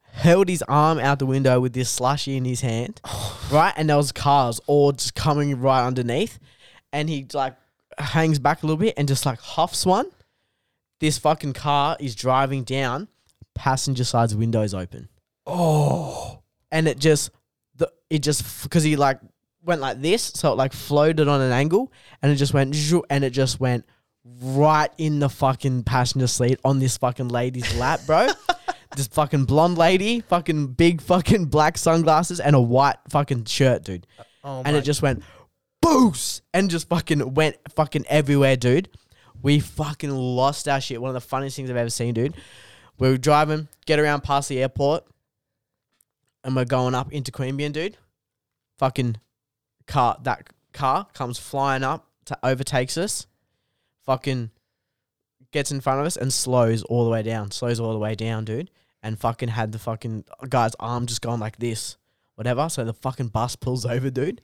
held 0.00 0.48
his 0.48 0.62
arm 0.62 0.98
out 0.98 1.18
the 1.18 1.26
window 1.26 1.60
with 1.60 1.74
this 1.74 1.90
slushy 1.90 2.36
in 2.36 2.44
his 2.46 2.62
hand, 2.62 3.00
right? 3.52 3.74
And 3.76 3.90
there 3.90 3.96
was 3.98 4.10
cars 4.10 4.58
all 4.66 4.92
just 4.92 5.14
coming 5.14 5.60
right 5.60 5.86
underneath, 5.86 6.38
and 6.94 7.08
he 7.10 7.26
like 7.34 7.56
hangs 7.98 8.38
back 8.38 8.62
a 8.62 8.66
little 8.66 8.78
bit 8.78 8.94
and 8.96 9.06
just 9.06 9.26
like 9.26 9.38
huffs 9.38 9.84
one. 9.84 10.06
This 11.00 11.18
fucking 11.18 11.52
car 11.52 11.96
is 12.00 12.14
driving 12.14 12.64
down, 12.64 13.08
passenger 13.54 14.04
side's 14.04 14.34
windows 14.34 14.72
open. 14.72 15.08
Oh, 15.46 16.40
and 16.72 16.88
it 16.88 16.98
just 16.98 17.30
the 17.76 17.92
it 18.08 18.20
just 18.20 18.62
because 18.62 18.82
he 18.82 18.96
like 18.96 19.20
went 19.64 19.80
like 19.80 20.00
this, 20.00 20.32
so 20.34 20.52
it 20.52 20.56
like 20.56 20.72
floated 20.72 21.28
on 21.28 21.40
an 21.40 21.52
angle, 21.52 21.92
and 22.22 22.30
it 22.30 22.36
just 22.36 22.54
went 22.54 22.74
and 23.10 23.24
it 23.24 23.30
just 23.30 23.60
went 23.60 23.84
right 24.42 24.90
in 24.98 25.18
the 25.18 25.28
fucking 25.28 25.82
passenger 25.82 26.26
seat 26.26 26.58
on 26.64 26.78
this 26.78 26.96
fucking 26.96 27.28
lady's 27.28 27.74
lap, 27.76 28.00
bro. 28.06 28.28
this 28.96 29.06
fucking 29.08 29.44
blonde 29.44 29.76
lady, 29.78 30.20
fucking 30.20 30.68
big 30.68 31.00
fucking 31.00 31.46
black 31.46 31.78
sunglasses, 31.78 32.40
and 32.40 32.56
a 32.56 32.60
white 32.60 32.96
fucking 33.08 33.44
shirt, 33.44 33.84
dude. 33.84 34.06
Uh, 34.18 34.24
oh 34.44 34.62
and 34.64 34.76
it 34.76 34.82
just 34.82 35.02
went 35.02 35.22
boost 35.80 36.42
and 36.52 36.70
just 36.70 36.88
fucking 36.88 37.34
went 37.34 37.56
fucking 37.74 38.04
everywhere, 38.08 38.56
dude. 38.56 38.88
We 39.42 39.60
fucking 39.60 40.10
lost 40.10 40.68
our 40.68 40.80
shit. 40.80 41.00
One 41.00 41.10
of 41.10 41.14
the 41.14 41.20
funniest 41.20 41.56
things 41.56 41.70
I've 41.70 41.76
ever 41.76 41.90
seen, 41.90 42.14
dude. 42.14 42.34
We 42.98 43.10
were 43.10 43.18
driving, 43.18 43.68
get 43.86 43.98
around 43.98 44.22
past 44.22 44.48
the 44.48 44.62
airport, 44.62 45.04
and 46.44 46.54
we're 46.54 46.64
going 46.64 46.94
up 46.94 47.12
into 47.12 47.32
Queanbeyan, 47.32 47.72
dude. 47.72 47.96
Fucking 48.78 49.16
car, 49.86 50.18
that 50.22 50.48
car 50.72 51.06
comes 51.14 51.38
flying 51.38 51.82
up 51.82 52.08
to 52.26 52.38
overtakes 52.42 52.96
us. 52.96 53.26
Fucking 54.04 54.50
gets 55.52 55.70
in 55.70 55.80
front 55.80 56.00
of 56.00 56.06
us 56.06 56.16
and 56.16 56.32
slows 56.32 56.82
all 56.82 57.04
the 57.04 57.10
way 57.10 57.22
down. 57.22 57.50
Slows 57.50 57.80
all 57.80 57.92
the 57.92 57.98
way 57.98 58.14
down, 58.14 58.44
dude. 58.44 58.70
And 59.02 59.18
fucking 59.18 59.50
had 59.50 59.72
the 59.72 59.78
fucking 59.78 60.24
guy's 60.48 60.74
arm 60.80 61.06
just 61.06 61.22
going 61.22 61.40
like 61.40 61.58
this, 61.58 61.96
whatever. 62.34 62.68
So 62.68 62.84
the 62.84 62.94
fucking 62.94 63.28
bus 63.28 63.56
pulls 63.56 63.84
over, 63.84 64.10
dude. 64.10 64.40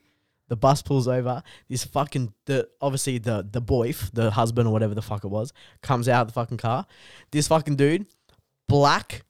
The 0.48 0.56
bus 0.56 0.82
pulls 0.82 1.08
over. 1.08 1.42
This 1.68 1.84
fucking 1.84 2.34
the 2.46 2.68
obviously 2.80 3.18
the 3.18 3.46
the 3.50 3.62
boyf, 3.62 4.10
the 4.12 4.32
husband 4.32 4.68
or 4.68 4.72
whatever 4.72 4.94
the 4.94 5.02
fuck 5.02 5.24
it 5.24 5.28
was, 5.28 5.52
comes 5.82 6.08
out 6.08 6.22
of 6.22 6.26
the 6.28 6.32
fucking 6.34 6.58
car. 6.58 6.86
This 7.30 7.48
fucking 7.48 7.76
dude, 7.76 8.06
black 8.68 9.24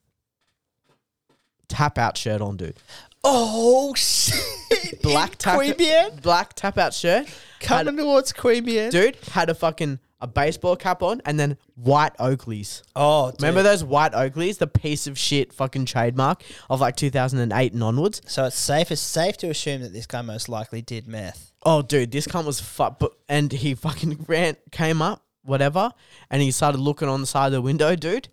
tap 1.68 1.98
out 1.98 2.16
shirt 2.18 2.40
on, 2.40 2.56
dude. 2.56 2.76
Oh 3.22 3.94
shit! 3.94 5.02
Black 5.02 5.36
tap 5.36 5.59
Queanbeyan 5.60 6.22
black 6.22 6.55
tap 6.55 6.78
out 6.78 6.94
shirt. 6.94 7.26
Had- 7.60 7.86
coming 7.86 7.97
towards 7.97 8.32
Queanbeyan. 8.32 8.90
dude 8.90 9.16
had 9.32 9.51
a 9.51 9.55
fucking 9.55 9.98
a 10.22 10.26
baseball 10.26 10.76
cap 10.76 11.02
on 11.02 11.20
and 11.24 11.40
then 11.40 11.56
white 11.76 12.14
Oakleys. 12.18 12.82
Oh, 12.94 13.30
dude. 13.30 13.40
Remember 13.40 13.62
those 13.62 13.82
white 13.82 14.12
Oakleys, 14.12 14.59
the 14.59 14.66
piece 14.66 15.06
of 15.06 15.18
shit 15.18 15.51
fucking 15.52 15.86
trademark 15.86 16.42
of 16.68 16.80
like 16.80 16.97
2008 16.97 17.72
and 17.72 17.82
onwards? 17.82 18.20
So 18.26 18.44
it's 18.44 18.59
safe. 18.59 18.90
It's 18.90 19.01
safe 19.01 19.38
to 19.38 19.48
assume 19.48 19.80
that 19.80 19.94
this 19.94 20.06
guy 20.06 20.20
most 20.20 20.48
likely 20.51 20.82
did 20.82 21.09
meth. 21.09 21.52
Oh, 21.62 21.80
dude, 21.80 22.10
this 22.12 22.26
cunt 22.26 22.44
was 22.44 22.60
fuck. 22.60 23.02
And 23.30 23.51
he 23.51 23.74
fucking 23.74 24.24
ran, 24.28 24.56
came 24.70 25.01
up, 25.01 25.24
whatever, 25.42 25.90
and 26.30 26.42
he 26.42 26.51
started 26.51 26.78
looking 26.82 27.09
on 27.09 27.22
the 27.22 27.26
side 27.26 27.47
of 27.47 27.52
the 27.52 27.62
window, 27.62 27.97
dude. 27.97 28.28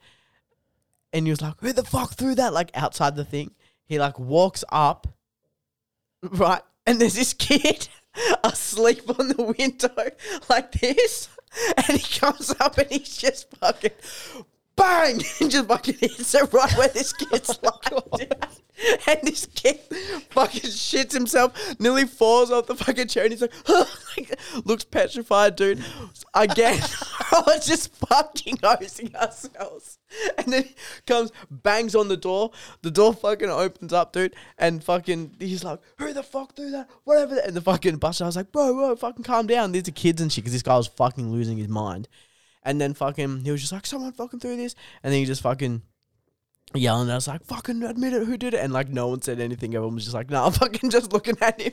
And 1.14 1.26
he 1.26 1.31
was 1.31 1.41
like, 1.41 1.53
"Who 1.61 1.72
the 1.72 1.85
fuck 1.85 2.15
threw 2.15 2.35
that?" 2.35 2.51
Like 2.53 2.69
outside 2.73 3.15
the 3.15 3.23
thing. 3.23 3.51
He 3.88 3.99
like 3.99 4.19
walks 4.19 4.64
up, 4.69 5.07
right, 6.22 6.61
and 6.85 6.99
there's 6.99 7.15
this 7.15 7.34
kid 7.34 7.88
asleep 8.43 9.09
on 9.19 9.30
the 9.30 9.55
window 9.57 9.95
like 10.49 10.73
this, 10.73 11.30
and 11.76 11.97
he 11.97 12.19
comes 12.19 12.53
up 12.59 12.77
and 12.77 12.91
he's 12.91 13.18
just 13.18 13.49
fucking. 13.57 13.91
Bang! 14.77 15.21
And 15.41 15.51
just 15.51 15.67
fucking 15.67 15.95
hits 15.99 16.33
it 16.33 16.53
right 16.53 16.71
where 16.77 16.87
this 16.87 17.11
kid's 17.11 17.59
oh 17.63 17.71
lying 17.83 18.29
down. 18.29 18.49
And 19.07 19.19
this 19.23 19.47
kid 19.47 19.79
fucking 20.29 20.69
shits 20.69 21.11
himself, 21.11 21.79
nearly 21.79 22.05
falls 22.05 22.51
off 22.51 22.67
the 22.67 22.75
fucking 22.75 23.07
chair, 23.07 23.23
and 23.23 23.33
he's 23.33 23.41
like, 23.41 23.53
oh 23.67 23.91
like, 24.15 24.39
looks 24.65 24.83
petrified, 24.83 25.55
dude. 25.55 25.83
Again, 26.35 26.79
I 27.31 27.43
was 27.47 27.65
just 27.65 27.95
fucking 27.95 28.59
hosing 28.61 29.15
ourselves. 29.15 29.97
And 30.37 30.53
then 30.53 30.63
he 30.65 30.75
comes, 31.07 31.31
bangs 31.49 31.95
on 31.95 32.07
the 32.07 32.17
door. 32.17 32.51
The 32.83 32.91
door 32.91 33.13
fucking 33.13 33.49
opens 33.49 33.93
up, 33.93 34.13
dude. 34.13 34.35
And 34.59 34.83
fucking, 34.83 35.37
he's 35.39 35.63
like, 35.63 35.79
who 35.97 36.13
the 36.13 36.21
fuck 36.21 36.55
threw 36.55 36.69
that? 36.69 36.87
Whatever. 37.03 37.39
And 37.39 37.55
the 37.55 37.61
fucking 37.61 37.97
bus, 37.97 38.21
I 38.21 38.27
was 38.27 38.35
like, 38.35 38.51
bro, 38.51 38.73
bro, 38.73 38.95
fucking 38.95 39.23
calm 39.23 39.47
down. 39.47 39.71
These 39.71 39.87
are 39.87 39.91
kids 39.91 40.21
and 40.21 40.31
shit, 40.31 40.43
because 40.43 40.53
this 40.53 40.61
guy 40.61 40.77
was 40.77 40.87
fucking 40.87 41.31
losing 41.31 41.57
his 41.57 41.67
mind. 41.67 42.07
And 42.68 42.81
then 42.81 42.94
fucking, 42.94 43.45
he 43.45 43.52
was 43.52 43.61
just 43.61 43.72
like, 43.72 43.85
someone 43.85 44.11
fucking 44.11 44.41
threw 44.41 44.57
this. 44.57 44.76
And 45.02 45.14
then 45.14 45.22
he 45.22 45.26
just 45.26 45.41
fucking 45.41 45.84
yelling. 46.73 47.10
I 47.10 47.15
was 47.15 47.30
like, 47.30 47.45
fucking 47.45 47.81
admit 47.81 48.11
it, 48.11 48.26
who 48.26 48.35
did 48.35 48.53
it? 48.53 48.60
And 48.60 48.73
like, 48.73 48.89
no 48.89 49.07
one 49.07 49.22
said 49.22 49.39
anything. 49.39 49.73
Everyone 49.73 49.95
was 49.95 50.03
just 50.03 50.14
like, 50.14 50.30
nah, 50.30 50.48
I'm 50.48 50.52
fucking 50.52 50.89
just 50.89 51.14
looking 51.14 51.38
at 51.39 51.61
him. 51.61 51.72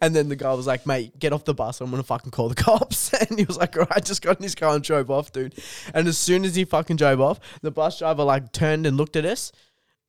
And 0.00 0.14
then 0.14 0.28
the 0.28 0.36
guy 0.36 0.54
was 0.54 0.68
like, 0.68 0.86
mate, 0.86 1.18
get 1.18 1.32
off 1.32 1.44
the 1.44 1.52
bus. 1.52 1.80
I'm 1.80 1.90
going 1.90 2.00
to 2.00 2.06
fucking 2.06 2.30
call 2.30 2.48
the 2.48 2.54
cops. 2.62 3.12
And 3.28 3.40
he 3.40 3.44
was 3.44 3.56
like, 3.56 3.76
all 3.76 3.86
right, 3.90 4.04
just 4.04 4.22
got 4.22 4.36
in 4.36 4.44
his 4.44 4.54
car 4.54 4.72
and 4.72 4.84
drove 4.84 5.10
off, 5.10 5.32
dude. 5.32 5.56
And 5.92 6.06
as 6.06 6.16
soon 6.16 6.44
as 6.44 6.54
he 6.54 6.64
fucking 6.64 6.94
drove 6.94 7.20
off, 7.20 7.40
the 7.60 7.72
bus 7.72 7.98
driver 7.98 8.22
like 8.22 8.52
turned 8.52 8.86
and 8.86 8.96
looked 8.96 9.16
at 9.16 9.24
us 9.24 9.50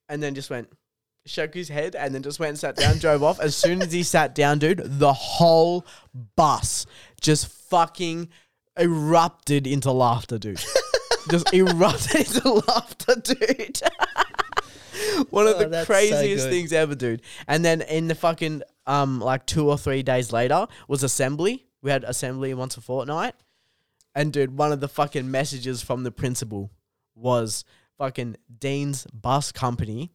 and 0.07 0.21
then 0.21 0.35
just 0.35 0.51
went, 0.51 0.69
shook 1.25 1.55
his 1.55 1.67
head 1.67 1.95
and 1.95 2.13
then 2.13 2.21
just 2.21 2.39
went 2.39 2.49
and 2.49 2.59
sat 2.59 2.75
down, 2.75 2.99
drove 2.99 3.23
off. 3.23 3.39
As 3.39 3.55
soon 3.55 3.81
as 3.81 3.91
he 3.91 4.03
sat 4.03 4.35
down, 4.35 4.59
dude, 4.59 4.81
the 4.83 5.13
whole 5.13 5.83
bus 6.35 6.85
just 7.21 7.47
fucking 7.47 8.29
erupted 8.79 9.67
into 9.67 9.91
laughter, 9.91 10.37
dude. 10.37 10.63
just 11.31 11.53
erupted 11.53 12.27
into 12.27 12.53
laughter, 12.67 13.15
dude. 13.15 13.79
One 15.29 15.47
of 15.47 15.55
Oh, 15.55 15.59
the 15.59 15.67
that's 15.69 15.87
so 15.87 15.93
craziest 15.93 16.45
good. 16.45 16.51
things 16.51 16.73
ever, 16.73 16.95
dude. 16.95 17.21
And 17.47 17.63
then 17.65 17.81
in 17.81 18.07
the 18.07 18.15
fucking 18.15 18.61
um 18.85 19.19
like 19.19 19.45
two 19.45 19.69
or 19.69 19.77
three 19.77 20.03
days 20.03 20.31
later 20.31 20.67
was 20.87 21.03
assembly. 21.03 21.65
We 21.81 21.91
had 21.91 22.03
assembly 22.03 22.53
once 22.53 22.77
a 22.77 22.81
fortnight. 22.81 23.33
And 24.15 24.33
dude, 24.33 24.57
one 24.57 24.71
of 24.71 24.79
the 24.79 24.87
fucking 24.87 25.29
messages 25.29 25.81
from 25.83 26.03
the 26.03 26.11
principal 26.11 26.71
was 27.15 27.63
fucking 27.97 28.37
Deane's 28.59 29.05
bus 29.13 29.51
company 29.51 30.11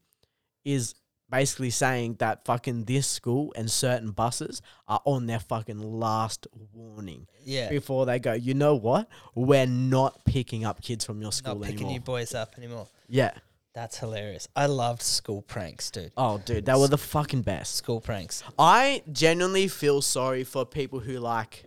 is 0.65 0.95
basically 1.33 1.71
saying 1.71 2.15
that 2.21 2.45
fucking 2.45 2.85
this 2.85 3.07
school 3.09 3.53
and 3.57 3.69
certain 3.71 4.13
buses 4.13 4.63
are 4.87 5.01
on 5.05 5.27
their 5.27 5.41
fucking 5.41 5.79
last 5.81 6.47
warning 6.73 7.27
Yeah. 7.45 7.71
before 7.71 8.07
they 8.07 8.19
go. 8.21 8.35
You 8.35 8.55
know 8.55 8.77
what? 8.77 9.09
We're 9.35 9.67
not 9.67 10.25
picking 10.25 10.65
up 10.65 10.81
kids 10.83 11.05
from 11.05 11.21
your 11.23 11.33
school 11.33 11.53
anymore. 11.53 11.65
Not 11.65 11.67
picking 11.73 11.87
anymore. 11.87 11.95
you 11.95 12.01
boys 12.01 12.35
up 12.35 12.55
anymore. 12.59 12.87
yeah. 13.09 13.33
That's 13.75 13.97
hilarious. 13.97 14.49
I 14.55 14.67
loved 14.67 15.01
school 15.01 15.41
pranks, 15.41 15.91
dude. 15.91 16.13
Oh, 16.15 16.37
dude, 16.37 16.67
that 16.67 16.79
were 16.79 16.89
the 16.89 16.99
fucking 16.99 17.41
best. 17.41 17.75
School 17.77 18.03
pranks. 18.03 18.43
I 18.59 19.03
genuinely 19.11 19.67
feel 19.67 20.03
sorry 20.03 20.45
for 20.45 20.67
people 20.67 21.01
who 21.01 21.19
like 21.19 21.65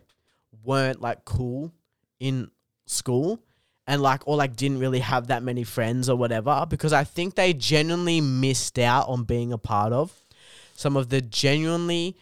weren't 0.64 1.02
like 1.02 1.26
cool 1.26 1.74
in 2.20 2.52
school 2.86 3.40
and 3.88 4.02
like 4.02 4.28
or 4.28 4.36
like 4.36 4.56
didn't 4.56 4.80
really 4.80 5.00
have 5.00 5.28
that 5.28 5.44
many 5.44 5.64
friends 5.64 6.10
or 6.10 6.16
whatever 6.16 6.66
because 6.70 6.94
I 6.94 7.04
think 7.04 7.36
they 7.36 7.54
genuinely 7.54 8.22
missed 8.22 8.80
out 8.80 9.08
on 9.08 9.24
being 9.24 9.54
a 9.54 9.58
part 9.58 9.94
of 9.94 10.12
some 10.76 10.98
of 10.98 11.10
the 11.10 11.22
genuinely 11.22 12.18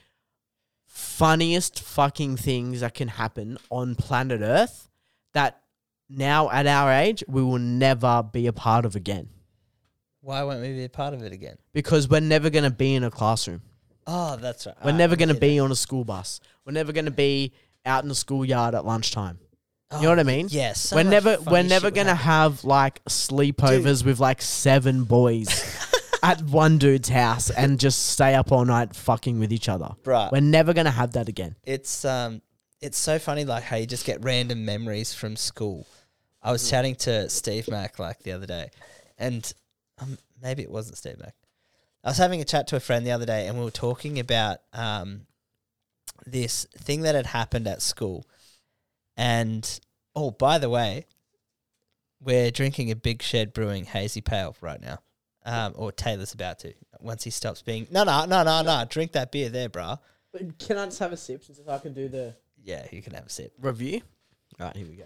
funniest 0.85 1.81
fucking 1.81 2.37
things 2.37 2.81
that 2.81 2.93
can 2.93 3.07
happen 3.07 3.57
on 3.69 3.95
planet 3.95 4.41
Earth 4.41 4.89
that 5.33 5.61
now 6.09 6.49
at 6.51 6.67
our 6.67 6.91
age 6.91 7.23
we 7.27 7.41
will 7.41 7.57
never 7.59 8.21
be 8.23 8.45
a 8.47 8.53
part 8.53 8.85
of 8.85 8.95
again 8.95 9.29
Why 10.21 10.43
won't 10.43 10.61
we 10.61 10.73
be 10.73 10.83
a 10.85 10.89
part 10.89 11.13
of 11.13 11.23
it 11.23 11.31
again? 11.33 11.57
because 11.73 12.07
we're 12.07 12.19
never 12.21 12.49
going 12.49 12.63
to 12.65 12.69
be 12.71 12.93
in 12.95 13.03
a 13.03 13.09
classroom. 13.11 13.61
Oh, 14.05 14.35
that's 14.35 14.65
right. 14.67 14.75
We're 14.83 14.91
Ah, 14.91 14.97
never 14.97 15.15
going 15.15 15.29
to 15.29 15.39
be 15.39 15.59
on 15.59 15.71
a 15.71 15.75
school 15.75 16.03
bus. 16.03 16.41
We're 16.65 16.73
never 16.73 16.91
going 16.91 17.05
to 17.05 17.11
be 17.11 17.53
out 17.85 18.03
in 18.03 18.09
the 18.09 18.15
schoolyard 18.15 18.75
at 18.75 18.85
lunchtime. 18.85 19.39
You 19.97 20.03
know 20.03 20.09
what 20.09 20.19
I 20.19 20.23
mean? 20.23 20.47
Yes. 20.49 20.79
so 20.81 20.95
we're 20.95 21.03
much 21.03 21.11
never 21.11 21.37
funny 21.37 21.51
we're 21.51 21.61
shit 21.61 21.69
never 21.69 21.87
would 21.87 21.95
going 21.95 22.07
to 22.07 22.15
happen. 22.15 22.51
have 22.55 22.63
like 22.63 23.03
sleepovers 23.05 24.03
with 24.05 24.19
like 24.19 24.41
seven 24.41 25.03
boys 25.03 25.47
at 26.23 26.41
one 26.43 26.77
dude's 26.77 27.09
house 27.09 27.49
and 27.49 27.79
just 27.79 28.07
stay 28.07 28.33
up 28.35 28.51
all 28.51 28.65
night 28.65 28.95
fucking 28.95 29.39
with 29.39 29.51
each 29.53 29.67
other. 29.69 29.89
Bruh. 30.03 30.31
We're 30.31 30.39
never 30.41 30.73
going 30.73 30.85
to 30.85 30.91
have 30.91 31.13
that 31.13 31.27
again. 31.29 31.55
it's 31.63 32.05
um 32.05 32.41
it's 32.81 32.97
so 32.97 33.17
funny 33.17 33.45
like 33.45 33.63
how 33.63 33.77
you 33.77 33.85
just 33.85 34.05
get 34.05 34.21
random 34.23 34.65
memories 34.65 35.13
from 35.13 35.35
school. 35.35 35.87
I 36.41 36.49
Mm. 36.49 36.51
was 36.53 36.69
chatting 36.69 36.95
to 36.95 37.29
Steve 37.29 37.69
Mack 37.69 37.97
like 37.99 38.19
the 38.23 38.33
other 38.33 38.45
day, 38.45 38.69
and 39.17 39.49
um, 40.01 40.17
maybe 40.41 40.63
it 40.63 40.69
wasn't 40.69 40.97
Steve 40.97 41.17
Mack. 41.19 41.35
I 42.03 42.09
was 42.09 42.17
having 42.17 42.41
a 42.41 42.43
chat 42.43 42.67
to 42.67 42.75
a 42.75 42.81
friend 42.81 43.05
the 43.07 43.11
other 43.11 43.25
day, 43.25 43.47
and 43.47 43.57
we 43.57 43.63
were 43.63 43.71
talking 43.71 44.19
about 44.19 44.57
um 44.73 45.21
this 46.25 46.65
thing 46.77 47.01
that 47.01 47.15
had 47.15 47.27
happened 47.27 47.67
at 47.67 47.81
school. 47.81 48.25
And 49.17 49.79
oh, 50.15 50.31
by 50.31 50.57
the 50.57 50.69
way, 50.69 51.05
we're 52.21 52.51
drinking 52.51 52.91
a 52.91 52.95
Big 52.95 53.21
Shed 53.21 53.53
Brewing 53.53 53.85
Hazy 53.85 54.21
Pale 54.21 54.55
right 54.61 54.81
now. 54.81 54.99
Um, 55.45 55.73
or 55.75 55.91
Taylor's 55.91 56.33
about 56.33 56.59
to 56.59 56.73
once 57.01 57.23
he 57.25 57.29
stops 57.29 57.61
being. 57.61 57.85
No, 57.91 58.03
no, 58.05 58.25
no, 58.25 58.43
no, 58.43 58.61
no. 58.61 58.85
Drink 58.89 59.11
that 59.11 59.31
beer 59.31 59.49
there, 59.49 59.67
bruh. 59.69 59.99
Can 60.57 60.77
I 60.77 60.85
just 60.85 60.99
have 60.99 61.11
a 61.11 61.17
sip 61.17 61.43
since 61.43 61.59
I 61.67 61.77
can 61.79 61.93
do 61.93 62.07
the 62.07 62.35
Yeah, 62.63 62.85
you 62.91 63.01
can 63.01 63.13
have 63.13 63.25
a 63.25 63.29
sip. 63.29 63.53
review? 63.59 64.01
All 64.59 64.67
right, 64.67 64.75
here 64.75 64.87
we 64.87 64.95
go. 64.95 65.03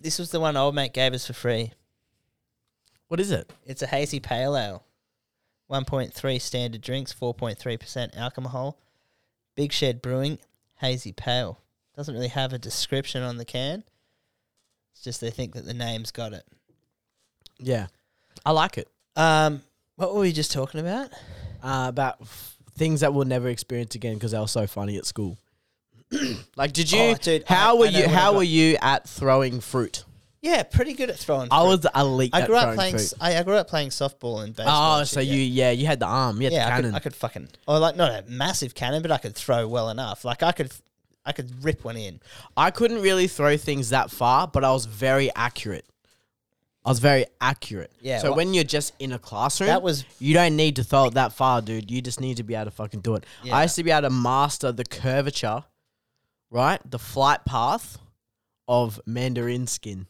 This 0.00 0.18
was 0.18 0.30
the 0.30 0.40
one 0.40 0.56
old 0.56 0.74
mate 0.74 0.92
gave 0.94 1.12
us 1.12 1.26
for 1.26 1.32
free. 1.32 1.72
What 3.08 3.20
is 3.20 3.30
it? 3.30 3.52
It's 3.66 3.82
a 3.82 3.86
hazy 3.86 4.20
pale 4.20 4.56
ale. 4.56 4.84
1.3 5.70 6.40
standard 6.40 6.80
drinks, 6.80 7.12
4.3% 7.14 8.16
alcohol. 8.16 8.78
Big 9.56 9.72
Shed 9.72 10.02
Brewing, 10.02 10.38
hazy 10.76 11.12
pale. 11.12 11.60
Doesn't 11.96 12.14
really 12.14 12.28
have 12.28 12.52
a 12.52 12.58
description 12.58 13.22
on 13.22 13.36
the 13.36 13.44
can. 13.44 13.84
It's 14.92 15.02
just 15.02 15.20
they 15.20 15.30
think 15.30 15.54
that 15.54 15.64
the 15.66 15.74
name's 15.74 16.10
got 16.10 16.32
it. 16.32 16.44
Yeah. 17.58 17.86
I 18.44 18.52
like 18.52 18.78
it. 18.78 18.88
Um, 19.16 19.62
what 19.96 20.14
were 20.14 20.20
we 20.20 20.32
just 20.32 20.52
talking 20.52 20.80
about? 20.80 21.10
uh, 21.62 21.86
about 21.88 22.16
f- 22.22 22.56
things 22.74 23.00
that 23.00 23.12
we'll 23.12 23.26
never 23.26 23.48
experience 23.48 23.94
again 23.94 24.14
because 24.14 24.32
they 24.32 24.38
were 24.38 24.46
so 24.48 24.66
funny 24.66 24.96
at 24.96 25.04
school. 25.04 25.36
like, 26.56 26.72
did 26.72 26.90
you? 26.90 26.98
Oh, 27.00 27.14
dude, 27.14 27.44
how 27.46 27.76
I- 27.76 27.78
were 27.80 27.86
I 27.86 27.90
you? 27.90 28.08
How 28.08 28.34
were 28.34 28.42
you 28.42 28.76
at 28.80 29.06
throwing 29.08 29.60
fruit? 29.60 30.04
Yeah, 30.42 30.62
pretty 30.62 30.94
good 30.94 31.10
at 31.10 31.18
throwing. 31.18 31.48
I 31.50 31.60
fruit. 31.60 31.68
was 31.68 31.86
elite. 31.94 32.30
I 32.34 32.46
grew 32.46 32.56
up 32.56 32.74
playing. 32.74 32.94
s- 32.94 33.12
I, 33.20 33.36
I 33.36 33.42
grew 33.42 33.56
up 33.56 33.68
playing 33.68 33.90
softball 33.90 34.42
and 34.42 34.56
baseball. 34.56 34.96
Oh, 34.96 34.98
and 35.00 35.08
so 35.08 35.20
shit, 35.20 35.28
you? 35.28 35.40
yeah. 35.42 35.66
Yeah, 35.66 35.70
you 35.72 35.86
had 35.86 36.00
the 36.00 36.06
arm. 36.06 36.38
You 36.40 36.44
had 36.44 36.52
yeah, 36.54 36.64
the 36.64 36.66
I 36.66 36.76
cannon. 36.76 36.90
could, 36.92 36.96
I 36.96 37.00
could 37.00 37.14
fucking, 37.16 37.48
or 37.68 37.78
like 37.78 37.96
not 37.96 38.10
a 38.10 38.24
massive 38.28 38.74
cannon, 38.74 39.02
but 39.02 39.10
I 39.10 39.18
could 39.18 39.34
throw 39.34 39.68
well 39.68 39.90
enough. 39.90 40.24
Like 40.24 40.42
I 40.42 40.52
could, 40.52 40.72
I 41.26 41.32
could 41.32 41.62
rip 41.62 41.84
one 41.84 41.96
in. 41.98 42.20
I 42.56 42.70
couldn't 42.70 43.02
really 43.02 43.26
throw 43.26 43.58
things 43.58 43.90
that 43.90 44.10
far, 44.10 44.48
but 44.48 44.64
I 44.64 44.72
was 44.72 44.86
very 44.86 45.30
accurate. 45.36 45.84
I 46.86 46.88
was 46.88 47.00
very 47.00 47.26
accurate. 47.42 47.92
Yeah, 48.00 48.20
So 48.20 48.30
wha- 48.30 48.36
when 48.38 48.54
you're 48.54 48.64
just 48.64 48.94
in 48.98 49.12
a 49.12 49.18
classroom, 49.18 49.68
That 49.68 49.82
was- 49.82 50.06
you 50.18 50.32
don't 50.32 50.56
need 50.56 50.76
to 50.76 50.84
throw 50.84 51.04
it 51.08 51.14
that 51.14 51.34
far, 51.34 51.60
dude. 51.60 51.90
You 51.90 52.00
just 52.00 52.18
need 52.22 52.38
to 52.38 52.42
be 52.42 52.54
able 52.54 52.64
to 52.64 52.70
fucking 52.70 53.00
do 53.00 53.16
it. 53.16 53.26
Yeah. 53.44 53.56
I 53.56 53.62
used 53.64 53.76
to 53.76 53.84
be 53.84 53.90
able 53.90 54.08
to 54.08 54.14
master 54.14 54.72
the 54.72 54.84
curvature, 54.86 55.64
right? 56.50 56.80
The 56.90 56.98
flight 56.98 57.44
path 57.44 57.98
of 58.66 58.98
mandarin 59.04 59.66
skin. 59.66 60.06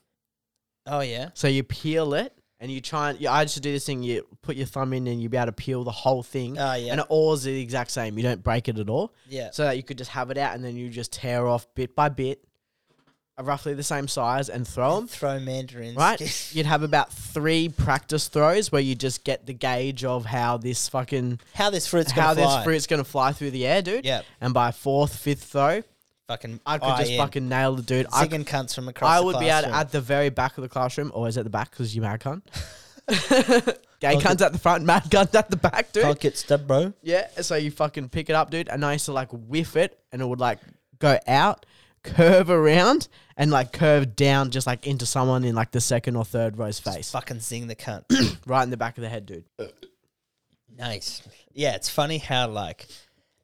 Oh 0.90 1.00
yeah, 1.00 1.30
So 1.34 1.48
you 1.48 1.62
peel 1.62 2.14
it 2.14 2.32
and 2.58 2.70
you 2.70 2.80
try 2.80 3.10
and 3.10 3.20
you, 3.20 3.28
I 3.28 3.42
used 3.42 3.54
to 3.54 3.60
do 3.60 3.72
this 3.72 3.86
thing. 3.86 4.02
You 4.02 4.26
put 4.42 4.56
your 4.56 4.66
thumb 4.66 4.92
in 4.92 5.06
and 5.06 5.22
you 5.22 5.28
be 5.28 5.36
able 5.36 5.46
to 5.46 5.52
peel 5.52 5.84
the 5.84 5.90
whole 5.90 6.22
thing. 6.22 6.58
Oh, 6.58 6.74
yeah. 6.74 6.92
And 6.92 7.00
it 7.00 7.06
all 7.08 7.32
is 7.32 7.44
the 7.44 7.60
exact 7.60 7.90
same. 7.90 8.16
You 8.18 8.22
don't 8.24 8.42
break 8.42 8.68
it 8.68 8.78
at 8.78 8.90
all. 8.90 9.14
yeah. 9.28 9.50
So 9.52 9.64
that 9.64 9.76
you 9.76 9.82
could 9.82 9.96
just 9.98 10.10
have 10.10 10.30
it 10.30 10.36
out 10.36 10.54
and 10.54 10.62
then 10.64 10.76
you 10.76 10.88
just 10.90 11.12
tear 11.12 11.46
off 11.46 11.66
bit 11.74 11.94
by 11.96 12.08
bit, 12.10 12.44
uh, 13.38 13.44
roughly 13.44 13.72
the 13.72 13.82
same 13.82 14.08
size, 14.08 14.48
and 14.50 14.66
throw 14.68 14.96
them. 14.96 15.06
throw 15.08 15.38
mandarins. 15.40 15.96
Right? 15.96 16.20
You'd 16.54 16.66
have 16.66 16.82
about 16.82 17.12
three 17.12 17.68
practice 17.68 18.28
throws 18.28 18.70
where 18.72 18.82
you 18.82 18.94
just 18.94 19.24
get 19.24 19.46
the 19.46 19.54
gauge 19.54 20.04
of 20.04 20.26
how 20.26 20.56
this 20.58 20.88
fucking 20.88 21.40
how 21.54 21.70
this 21.70 21.86
fruit's 21.86 22.10
how 22.10 22.34
gonna 22.34 22.46
fly. 22.46 22.56
this 22.56 22.64
fruit's 22.64 22.86
gonna 22.86 23.04
fly 23.04 23.32
through 23.32 23.52
the 23.52 23.66
air, 23.66 23.80
dude. 23.80 24.04
Yep. 24.04 24.24
And 24.40 24.52
by 24.52 24.72
fourth, 24.72 25.16
fifth 25.16 25.44
throw, 25.44 25.82
fucking. 26.30 26.60
I 26.64 26.78
could 26.78 27.04
just 27.04 27.16
fucking 27.16 27.48
nail 27.48 27.74
the 27.74 27.82
dude. 27.82 28.06
I 28.12 28.26
zigging 28.26 28.44
cunts 28.44 28.74
from 28.74 28.88
across. 28.88 29.10
I 29.10 29.18
the 29.20 29.26
would 29.26 29.38
be 29.40 29.50
at, 29.50 29.64
classroom. 29.64 29.74
at 29.74 29.92
the 29.92 30.00
very 30.00 30.30
back 30.30 30.56
of 30.56 30.62
the 30.62 30.68
classroom, 30.68 31.10
always 31.12 31.36
at 31.36 31.44
the 31.44 31.50
back 31.50 31.70
because 31.70 31.94
you 31.94 32.02
mad 32.02 32.20
cunt. 32.20 32.42
Gay 34.00 34.14
cunts 34.16 34.40
at 34.40 34.52
the 34.52 34.58
front, 34.58 34.84
mad 34.84 35.04
cunts 35.04 35.34
at 35.34 35.50
the 35.50 35.56
back, 35.56 35.92
dude. 35.92 36.04
Can't 36.04 36.20
get 36.20 36.38
stabbed, 36.38 36.66
bro. 36.66 36.92
Yeah, 37.02 37.28
so 37.42 37.56
you 37.56 37.70
fucking 37.70 38.08
pick 38.08 38.30
it 38.30 38.34
up, 38.34 38.50
dude. 38.50 38.68
And 38.68 38.84
I 38.84 38.92
used 38.94 39.06
to 39.06 39.12
like 39.12 39.28
whiff 39.32 39.76
it 39.76 39.98
and 40.12 40.22
it 40.22 40.24
would 40.24 40.40
like 40.40 40.60
go 41.00 41.18
out, 41.26 41.66
curve 42.02 42.48
around, 42.48 43.08
and 43.36 43.50
like 43.50 43.72
curve 43.72 44.14
down 44.16 44.52
just 44.52 44.66
like 44.66 44.86
into 44.86 45.04
someone 45.04 45.44
in 45.44 45.54
like 45.54 45.72
the 45.72 45.80
second 45.80 46.16
or 46.16 46.24
third 46.24 46.56
row's 46.56 46.78
face. 46.78 47.10
fucking 47.10 47.40
zing 47.40 47.66
the 47.66 47.76
cunt. 47.76 48.04
Right 48.46 48.62
in 48.62 48.70
the 48.70 48.76
back 48.76 48.96
of 48.96 49.02
the 49.02 49.08
head, 49.08 49.26
dude. 49.26 49.44
nice. 50.76 51.22
Yeah, 51.52 51.74
it's 51.74 51.90
funny 51.90 52.18
how 52.18 52.48
like 52.48 52.86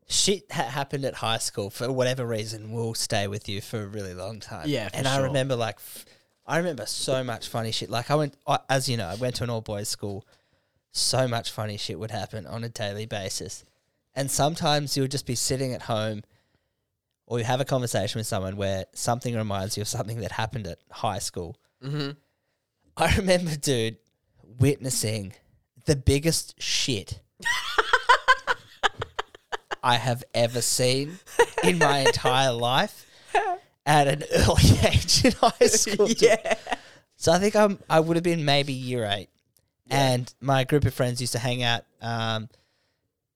shit 0.08 0.50
ha- 0.50 0.64
happened 0.64 1.04
at 1.04 1.14
high 1.14 1.38
school 1.38 1.70
for 1.70 1.90
whatever 1.90 2.26
reason 2.26 2.72
will 2.72 2.94
stay 2.94 3.26
with 3.26 3.48
you 3.48 3.60
for 3.60 3.82
a 3.82 3.86
really 3.86 4.14
long 4.14 4.40
time. 4.40 4.68
Yeah, 4.68 4.88
and 4.92 5.06
I 5.06 5.18
remember 5.18 5.56
like. 5.56 5.76
F- 5.76 6.04
I 6.48 6.58
remember 6.58 6.86
so 6.86 7.24
much 7.24 7.48
funny 7.48 7.72
shit. 7.72 7.90
Like 7.90 8.08
I 8.08 8.14
went, 8.14 8.36
I, 8.46 8.60
as 8.70 8.88
you 8.88 8.96
know, 8.96 9.08
I 9.08 9.16
went 9.16 9.34
to 9.36 9.44
an 9.44 9.50
all 9.50 9.62
boys 9.62 9.88
school. 9.88 10.24
So 10.92 11.26
much 11.26 11.50
funny 11.50 11.76
shit 11.76 11.98
would 11.98 12.12
happen 12.12 12.46
on 12.46 12.62
a 12.62 12.68
daily 12.68 13.04
basis, 13.04 13.64
and 14.14 14.30
sometimes 14.30 14.96
you'll 14.96 15.08
just 15.08 15.26
be 15.26 15.34
sitting 15.34 15.74
at 15.74 15.82
home, 15.82 16.22
or 17.26 17.38
you 17.38 17.44
have 17.44 17.60
a 17.60 17.64
conversation 17.64 18.18
with 18.18 18.26
someone 18.28 18.56
where 18.56 18.86
something 18.94 19.34
reminds 19.34 19.76
you 19.76 19.80
of 19.82 19.88
something 19.88 20.20
that 20.20 20.32
happened 20.32 20.66
at 20.68 20.78
high 20.90 21.18
school. 21.18 21.56
Mm-hmm. 21.84 22.12
I 22.96 23.16
remember, 23.16 23.56
dude, 23.56 23.98
witnessing 24.58 25.34
the 25.84 25.96
biggest 25.96 26.54
shit 26.62 27.20
I 29.86 29.94
have 29.96 30.24
ever 30.34 30.60
seen 30.60 31.18
in 31.62 31.78
my 31.78 31.98
entire 32.00 32.52
life 32.52 33.06
at 33.86 34.08
an 34.08 34.24
early 34.34 34.78
age 34.92 35.24
in 35.24 35.32
high 35.32 35.66
school. 35.66 36.08
yeah. 36.10 36.54
So 37.18 37.32
I 37.32 37.38
think 37.38 37.56
I'm 37.56 37.78
I 37.88 37.98
would 38.00 38.16
have 38.18 38.24
been 38.24 38.44
maybe 38.44 38.74
year 38.74 39.06
eight, 39.10 39.30
and 39.90 40.32
my 40.40 40.64
group 40.64 40.84
of 40.84 40.92
friends 40.92 41.18
used 41.18 41.32
to 41.32 41.38
hang 41.38 41.62
out 41.62 41.84
um, 42.02 42.50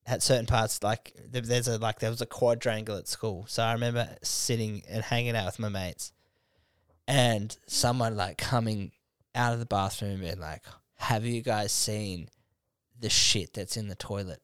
at 0.06 0.22
certain 0.22 0.44
parts. 0.44 0.82
Like 0.82 1.14
there- 1.32 1.40
there's 1.40 1.66
a 1.66 1.78
like 1.78 1.98
there 1.98 2.10
was 2.10 2.20
a 2.20 2.26
quadrangle 2.26 2.98
at 2.98 3.08
school, 3.08 3.46
so 3.48 3.62
I 3.62 3.72
remember 3.72 4.06
sitting 4.22 4.82
and 4.86 5.02
hanging 5.02 5.34
out 5.34 5.46
with 5.46 5.58
my 5.58 5.70
mates, 5.70 6.12
and 7.08 7.56
someone 7.68 8.16
like 8.18 8.36
coming 8.36 8.92
out 9.34 9.54
of 9.54 9.60
the 9.60 9.66
bathroom 9.66 10.22
and 10.24 10.38
like, 10.38 10.62
"Have 10.96 11.24
you 11.24 11.40
guys 11.40 11.72
seen 11.72 12.28
the 12.98 13.08
shit 13.08 13.54
that's 13.54 13.78
in 13.78 13.88
the 13.88 13.94
toilet?" 13.94 14.42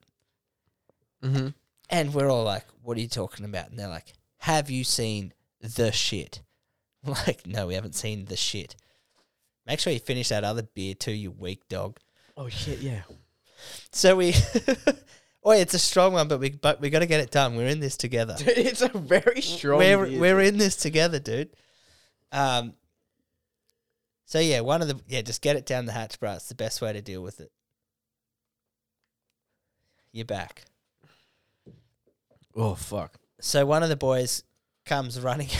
Mm-hmm. 1.23 1.49
And 1.88 2.12
we're 2.12 2.30
all 2.30 2.44
like, 2.44 2.66
"What 2.82 2.96
are 2.96 3.00
you 3.00 3.08
talking 3.08 3.44
about?" 3.44 3.70
And 3.70 3.78
they're 3.78 3.88
like, 3.88 4.12
"Have 4.38 4.70
you 4.70 4.84
seen 4.84 5.32
the 5.60 5.92
shit?" 5.92 6.42
I'm 7.06 7.12
like, 7.26 7.46
no, 7.46 7.66
we 7.66 7.74
haven't 7.74 7.94
seen 7.94 8.26
the 8.26 8.36
shit. 8.36 8.76
Make 9.66 9.80
sure 9.80 9.92
you 9.92 9.98
finish 9.98 10.28
that 10.28 10.44
other 10.44 10.62
beer 10.62 10.94
too, 10.94 11.12
you 11.12 11.30
weak 11.30 11.68
dog. 11.68 11.98
Oh 12.36 12.48
shit, 12.48 12.80
yeah. 12.80 13.02
So 13.90 14.16
we, 14.16 14.34
oh, 15.44 15.50
it's 15.52 15.74
a 15.74 15.78
strong 15.78 16.12
one, 16.12 16.28
but 16.28 16.38
we 16.38 16.50
but 16.50 16.80
we 16.80 16.90
got 16.90 17.00
to 17.00 17.06
get 17.06 17.20
it 17.20 17.30
done. 17.30 17.56
We're 17.56 17.68
in 17.68 17.80
this 17.80 17.96
together. 17.96 18.36
it's 18.40 18.82
a 18.82 18.88
very 18.88 19.40
strong. 19.40 19.78
we're 19.78 20.06
beer, 20.06 20.20
we're 20.20 20.38
dude. 20.40 20.54
in 20.54 20.58
this 20.58 20.76
together, 20.76 21.18
dude. 21.18 21.50
Um. 22.30 22.74
So 24.26 24.38
yeah, 24.38 24.60
one 24.60 24.82
of 24.82 24.88
the 24.88 25.00
yeah, 25.08 25.22
just 25.22 25.42
get 25.42 25.56
it 25.56 25.66
down 25.66 25.86
the 25.86 25.92
hatch, 25.92 26.20
bro. 26.20 26.34
It's 26.34 26.48
the 26.48 26.54
best 26.54 26.80
way 26.80 26.92
to 26.92 27.00
deal 27.00 27.22
with 27.22 27.40
it. 27.40 27.50
You're 30.12 30.24
back. 30.24 30.64
Oh 32.57 32.74
fuck. 32.74 33.15
So 33.41 33.66
one 33.66 33.83
of 33.83 33.89
the 33.91 33.97
boys 33.97 34.43
comes 34.87 35.20
running. 35.20 35.51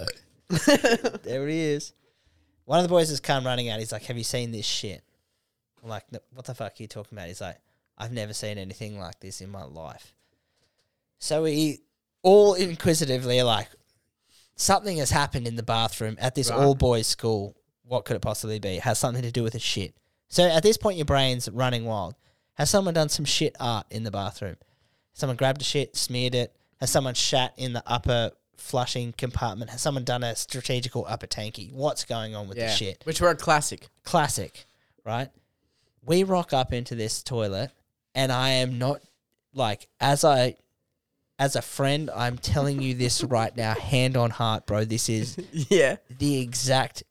Out 0.00 0.06
there 1.22 1.46
he 1.46 1.60
is. 1.60 1.92
One 2.64 2.78
of 2.78 2.82
the 2.84 2.88
boys 2.88 3.10
has 3.10 3.20
come 3.20 3.44
running 3.44 3.68
out. 3.68 3.78
He's 3.78 3.92
like, 3.92 4.04
"Have 4.04 4.16
you 4.16 4.24
seen 4.24 4.50
this 4.52 4.66
shit?" 4.66 5.02
I'm 5.82 5.90
like, 5.90 6.10
"No, 6.10 6.18
"What 6.34 6.46
the 6.46 6.54
fuck 6.54 6.72
are 6.72 6.82
you 6.82 6.86
talking 6.88 7.16
about?" 7.16 7.28
He's 7.28 7.40
like, 7.40 7.58
"I've 7.96 8.12
never 8.12 8.32
seen 8.32 8.58
anything 8.58 8.98
like 8.98 9.20
this 9.20 9.40
in 9.40 9.50
my 9.50 9.64
life." 9.64 10.14
So 11.18 11.42
we 11.42 11.80
all 12.22 12.54
inquisitively 12.54 13.40
are 13.40 13.44
like, 13.44 13.68
"Something 14.56 14.96
has 14.98 15.10
happened 15.10 15.46
in 15.46 15.56
the 15.56 15.62
bathroom 15.62 16.16
at 16.20 16.34
this 16.34 16.50
Right. 16.50 16.58
all 16.58 16.74
boys 16.74 17.06
school. 17.06 17.54
What 17.84 18.04
could 18.04 18.16
it 18.16 18.22
possibly 18.22 18.58
be? 18.58 18.76
It 18.76 18.82
has 18.82 18.98
something 18.98 19.22
to 19.22 19.30
do 19.30 19.42
with 19.42 19.52
the 19.52 19.58
shit." 19.58 19.94
So 20.28 20.44
at 20.46 20.62
this 20.62 20.76
point, 20.78 20.96
your 20.96 21.06
brain's 21.06 21.48
running 21.50 21.84
wild. 21.84 22.14
Has 22.54 22.70
someone 22.70 22.94
done 22.94 23.08
some 23.08 23.24
shit 23.24 23.54
art 23.60 23.86
in 23.90 24.02
the 24.04 24.10
bathroom? 24.10 24.56
Someone 25.18 25.36
grabbed 25.36 25.60
a 25.60 25.64
shit, 25.64 25.96
smeared 25.96 26.36
it. 26.36 26.54
Has 26.78 26.90
someone 26.90 27.14
shat 27.14 27.52
in 27.56 27.72
the 27.72 27.82
upper 27.88 28.30
flushing 28.56 29.12
compartment? 29.12 29.68
Has 29.72 29.82
someone 29.82 30.04
done 30.04 30.22
a 30.22 30.36
strategical 30.36 31.04
upper 31.08 31.26
tanky? 31.26 31.72
What's 31.72 32.04
going 32.04 32.36
on 32.36 32.46
with 32.48 32.56
Yeah. 32.56 32.68
the 32.68 32.72
shit? 32.72 33.02
Which 33.04 33.20
were 33.20 33.30
a 33.30 33.34
classic. 33.34 33.88
Classic, 34.04 34.64
right? 35.04 35.28
We 36.04 36.22
rock 36.22 36.52
up 36.52 36.72
into 36.72 36.94
this 36.94 37.20
toilet, 37.24 37.72
and 38.14 38.30
I 38.30 38.50
am 38.50 38.78
not 38.78 39.00
like 39.52 39.88
as 40.00 40.22
I, 40.22 40.54
as 41.36 41.56
a 41.56 41.62
friend, 41.62 42.10
I'm 42.14 42.38
telling 42.38 42.80
you 42.80 42.94
this 42.94 43.24
right 43.24 43.56
now, 43.56 43.74
hand 43.74 44.16
on 44.16 44.30
heart, 44.30 44.66
bro. 44.66 44.84
This 44.84 45.08
is 45.08 45.36
Yeah. 45.52 45.96
the 46.16 46.38
exact, 46.40 47.02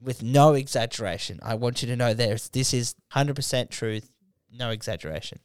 with 0.00 0.22
no 0.22 0.54
exaggeration. 0.54 1.40
I 1.42 1.56
want 1.56 1.82
you 1.82 1.88
to 1.88 1.96
know 1.96 2.14
there's 2.14 2.50
this 2.50 2.72
is 2.72 2.94
hundred 3.08 3.34
percent 3.34 3.72
truth, 3.72 4.12
no 4.48 4.70
exaggeration. 4.70 5.40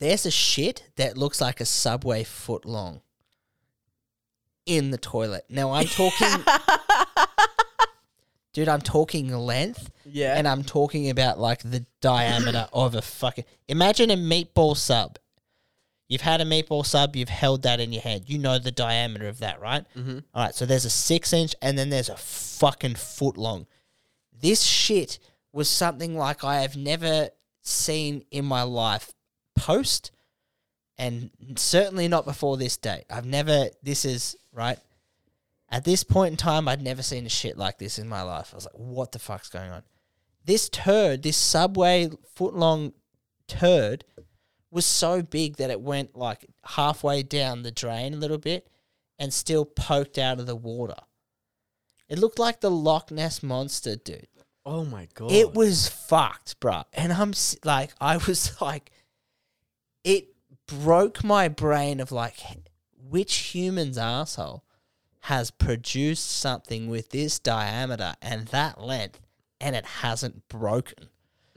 There's 0.00 0.24
a 0.26 0.30
shit 0.30 0.84
that 0.96 1.16
looks 1.18 1.40
like 1.40 1.60
a 1.60 1.64
subway 1.64 2.24
foot 2.24 2.64
long 2.64 3.00
in 4.66 4.90
the 4.90 4.98
toilet. 4.98 5.44
Now 5.48 5.72
I'm 5.72 5.86
talking, 5.86 6.28
dude. 8.52 8.68
I'm 8.68 8.80
talking 8.80 9.28
length, 9.34 9.90
Yeah. 10.04 10.34
and 10.36 10.46
I'm 10.46 10.62
talking 10.64 11.10
about 11.10 11.38
like 11.38 11.62
the 11.62 11.84
diameter 12.00 12.68
of 12.72 12.94
a 12.94 13.02
fucking. 13.02 13.44
Imagine 13.68 14.10
a 14.10 14.16
meatball 14.16 14.76
sub. 14.76 15.18
You've 16.08 16.22
had 16.22 16.40
a 16.40 16.44
meatball 16.44 16.86
sub. 16.86 17.16
You've 17.16 17.28
held 17.28 17.62
that 17.64 17.80
in 17.80 17.92
your 17.92 18.02
hand. 18.02 18.24
You 18.30 18.38
know 18.38 18.58
the 18.58 18.70
diameter 18.70 19.28
of 19.28 19.40
that, 19.40 19.60
right? 19.60 19.84
Mhm. 19.96 20.22
All 20.34 20.44
right. 20.44 20.54
So 20.54 20.64
there's 20.64 20.84
a 20.86 20.90
six 20.90 21.32
inch, 21.32 21.54
and 21.60 21.76
then 21.78 21.90
there's 21.90 22.08
a 22.08 22.16
fucking 22.16 22.94
foot 22.94 23.36
long. 23.36 23.66
This 24.40 24.62
shit 24.62 25.18
was 25.52 25.68
something 25.68 26.16
like 26.16 26.44
I 26.44 26.60
have 26.60 26.76
never 26.76 27.30
seen 27.62 28.24
in 28.30 28.44
my 28.44 28.62
life 28.62 29.12
post, 29.58 30.10
and 30.96 31.30
certainly 31.56 32.08
not 32.08 32.24
before 32.24 32.56
this 32.56 32.76
date. 32.76 33.04
I've 33.10 33.26
never. 33.26 33.68
This 33.82 34.04
is 34.04 34.36
right. 34.52 34.78
At 35.70 35.84
this 35.84 36.02
point 36.02 36.32
in 36.32 36.36
time, 36.38 36.66
I'd 36.66 36.82
never 36.82 37.02
seen 37.02 37.26
a 37.26 37.28
shit 37.30 37.58
like 37.58 37.78
this 37.78 37.98
in 37.98 38.08
my 38.08 38.22
life. 38.22 38.50
I 38.52 38.56
was 38.56 38.64
like, 38.64 38.74
what 38.74 39.12
the 39.12 39.18
fuck's 39.18 39.50
going 39.50 39.70
on? 39.70 39.82
This 40.44 40.70
turd, 40.70 41.22
this 41.22 41.36
subway 41.36 42.08
foot 42.34 42.54
long 42.54 42.94
turd, 43.48 44.04
was 44.70 44.86
so 44.86 45.20
big 45.22 45.56
that 45.56 45.70
it 45.70 45.80
went 45.80 46.16
like 46.16 46.46
halfway 46.64 47.22
down 47.22 47.62
the 47.62 47.70
drain 47.70 48.14
a 48.14 48.16
little 48.16 48.38
bit 48.38 48.66
and 49.18 49.32
still 49.32 49.64
poked 49.66 50.16
out 50.16 50.40
of 50.40 50.46
the 50.46 50.56
water. 50.56 50.96
It 52.08 52.18
looked 52.18 52.38
like 52.38 52.60
the 52.60 52.70
Loch 52.70 53.10
Ness 53.10 53.42
monster, 53.42 53.96
dude. 53.96 54.26
oh 54.64 54.84
my 54.84 55.08
god. 55.12 55.30
It 55.30 55.52
was 55.52 55.88
fucked, 55.88 56.58
bruh. 56.60 56.84
And 56.94 57.12
I'm 57.12 57.34
like, 57.64 57.90
I 58.00 58.16
was 58.16 58.58
like, 58.60 58.90
it 60.08 60.28
broke 60.66 61.22
my 61.22 61.48
brain 61.48 62.00
of 62.00 62.10
like, 62.12 62.36
which 62.96 63.34
human's 63.36 63.98
asshole 63.98 64.64
has 65.22 65.50
produced 65.50 66.30
something 66.30 66.88
with 66.88 67.10
this 67.10 67.38
diameter 67.38 68.14
and 68.22 68.48
that 68.48 68.80
length 68.80 69.20
and 69.60 69.76
it 69.76 69.84
hasn't 69.84 70.48
broken? 70.48 71.08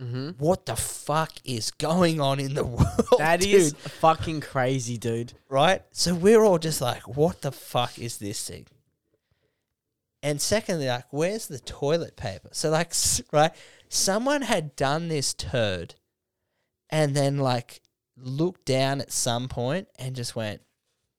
Mm-hmm. 0.02 0.30
What 0.44 0.66
the 0.66 0.76
fuck 0.76 1.34
is 1.46 1.70
going 1.72 2.20
on 2.20 2.40
in 2.40 2.56
the 2.56 2.64
world? 2.78 3.20
That 3.20 3.42
dude? 3.42 3.54
is 3.54 3.74
fucking 3.74 4.42
crazy, 4.42 4.98
dude. 4.98 5.34
right? 5.48 5.84
So 5.92 6.16
we're 6.16 6.44
all 6.44 6.58
just 6.58 6.82
like, 6.82 7.08
what 7.08 7.42
the 7.42 7.52
fuck 7.52 8.00
is 8.00 8.18
this 8.18 8.48
thing? 8.48 8.66
And 10.24 10.42
secondly, 10.42 10.88
like, 10.88 11.06
where's 11.12 11.48
the 11.48 11.60
toilet 11.60 12.16
paper? 12.16 12.50
So, 12.52 12.70
like, 12.70 12.94
right, 13.32 13.52
someone 13.90 14.44
had 14.44 14.76
done 14.76 15.08
this 15.08 15.34
turd 15.34 15.96
and 16.90 17.16
then, 17.16 17.38
like, 17.38 17.81
looked 18.22 18.66
down 18.66 19.02
at 19.02 19.12
some 19.12 19.48
point 19.48 19.88
and 19.98 20.16
just 20.16 20.36
went, 20.36 20.62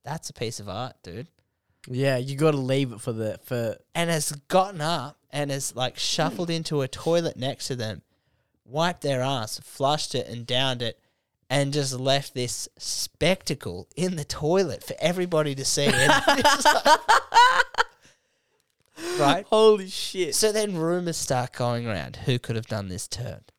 that's 0.05 0.31
a 0.31 0.35
piece 0.35 0.61
of 0.61 0.69
art, 0.69 0.95
dude. 1.03 1.29
Yeah, 1.89 2.17
you 2.17 2.37
got 2.37 2.53
to 2.53 2.57
leave 2.59 2.93
it 2.93 3.01
for 3.01 3.13
the 3.13 3.39
for. 3.45 3.77
And 3.95 4.09
has 4.09 4.33
gotten 4.49 4.81
up 4.81 5.19
and 5.31 5.51
has, 5.51 5.75
like, 5.75 5.99
shuffled 5.99 6.51
into 6.51 6.83
a 6.83 6.89
toilet 6.89 7.37
next 7.37 7.67
to 7.69 7.77
them, 7.77 8.03
wiped 8.65 9.03
their 9.03 9.21
ass, 9.23 9.59
flushed 9.65 10.15
it 10.15 10.29
and 10.29 10.47
downed 10.47 10.83
it, 10.83 11.01
and 11.51 11.73
just 11.73 11.93
left 11.99 12.35
this 12.35 12.69
spectacle 12.79 13.89
in 13.97 14.17
the 14.17 14.25
toilet 14.25 14.85
for 14.85 14.95
everybody 15.01 15.55
to 15.57 15.65
see. 15.65 15.87
And 15.87 16.23
it's 16.39 16.65
like- 16.65 17.01
right? 19.19 19.47
Holy 19.49 19.89
shit! 19.89 20.35
So 20.35 20.53
then 20.53 20.77
rumors 20.77 21.17
start 21.17 21.53
going 21.53 21.87
around. 21.87 22.17
Who 22.25 22.39
could 22.39 22.57
have 22.57 22.67
done 22.69 22.89
this 22.89 23.09
turd? 23.09 23.53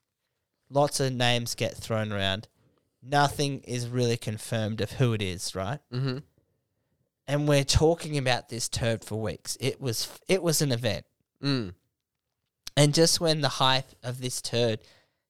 Lots 0.69 0.99
of 0.99 1.13
names 1.13 1.55
get 1.55 1.75
thrown 1.75 2.11
around. 2.11 2.47
Nothing 3.05 3.59
is 3.61 3.89
really 3.89 4.17
confirmed 4.17 4.79
of 4.79 4.93
who 4.93 5.13
it 5.13 5.21
is, 5.21 5.55
right? 5.55 5.79
Mm-hmm. 5.91 6.19
And 7.27 7.47
we're 7.47 7.63
talking 7.63 8.17
about 8.17 8.49
this 8.49 8.69
turd 8.69 9.03
for 9.03 9.21
weeks. 9.21 9.57
It 9.59 9.81
was 9.81 10.07
it 10.27 10.41
was 10.41 10.61
an 10.61 10.71
event. 10.71 11.05
Mm. 11.41 11.73
And 12.75 12.93
just 12.93 13.19
when 13.19 13.41
the 13.41 13.49
hype 13.49 13.89
of 14.03 14.21
this 14.21 14.41
turd 14.41 14.79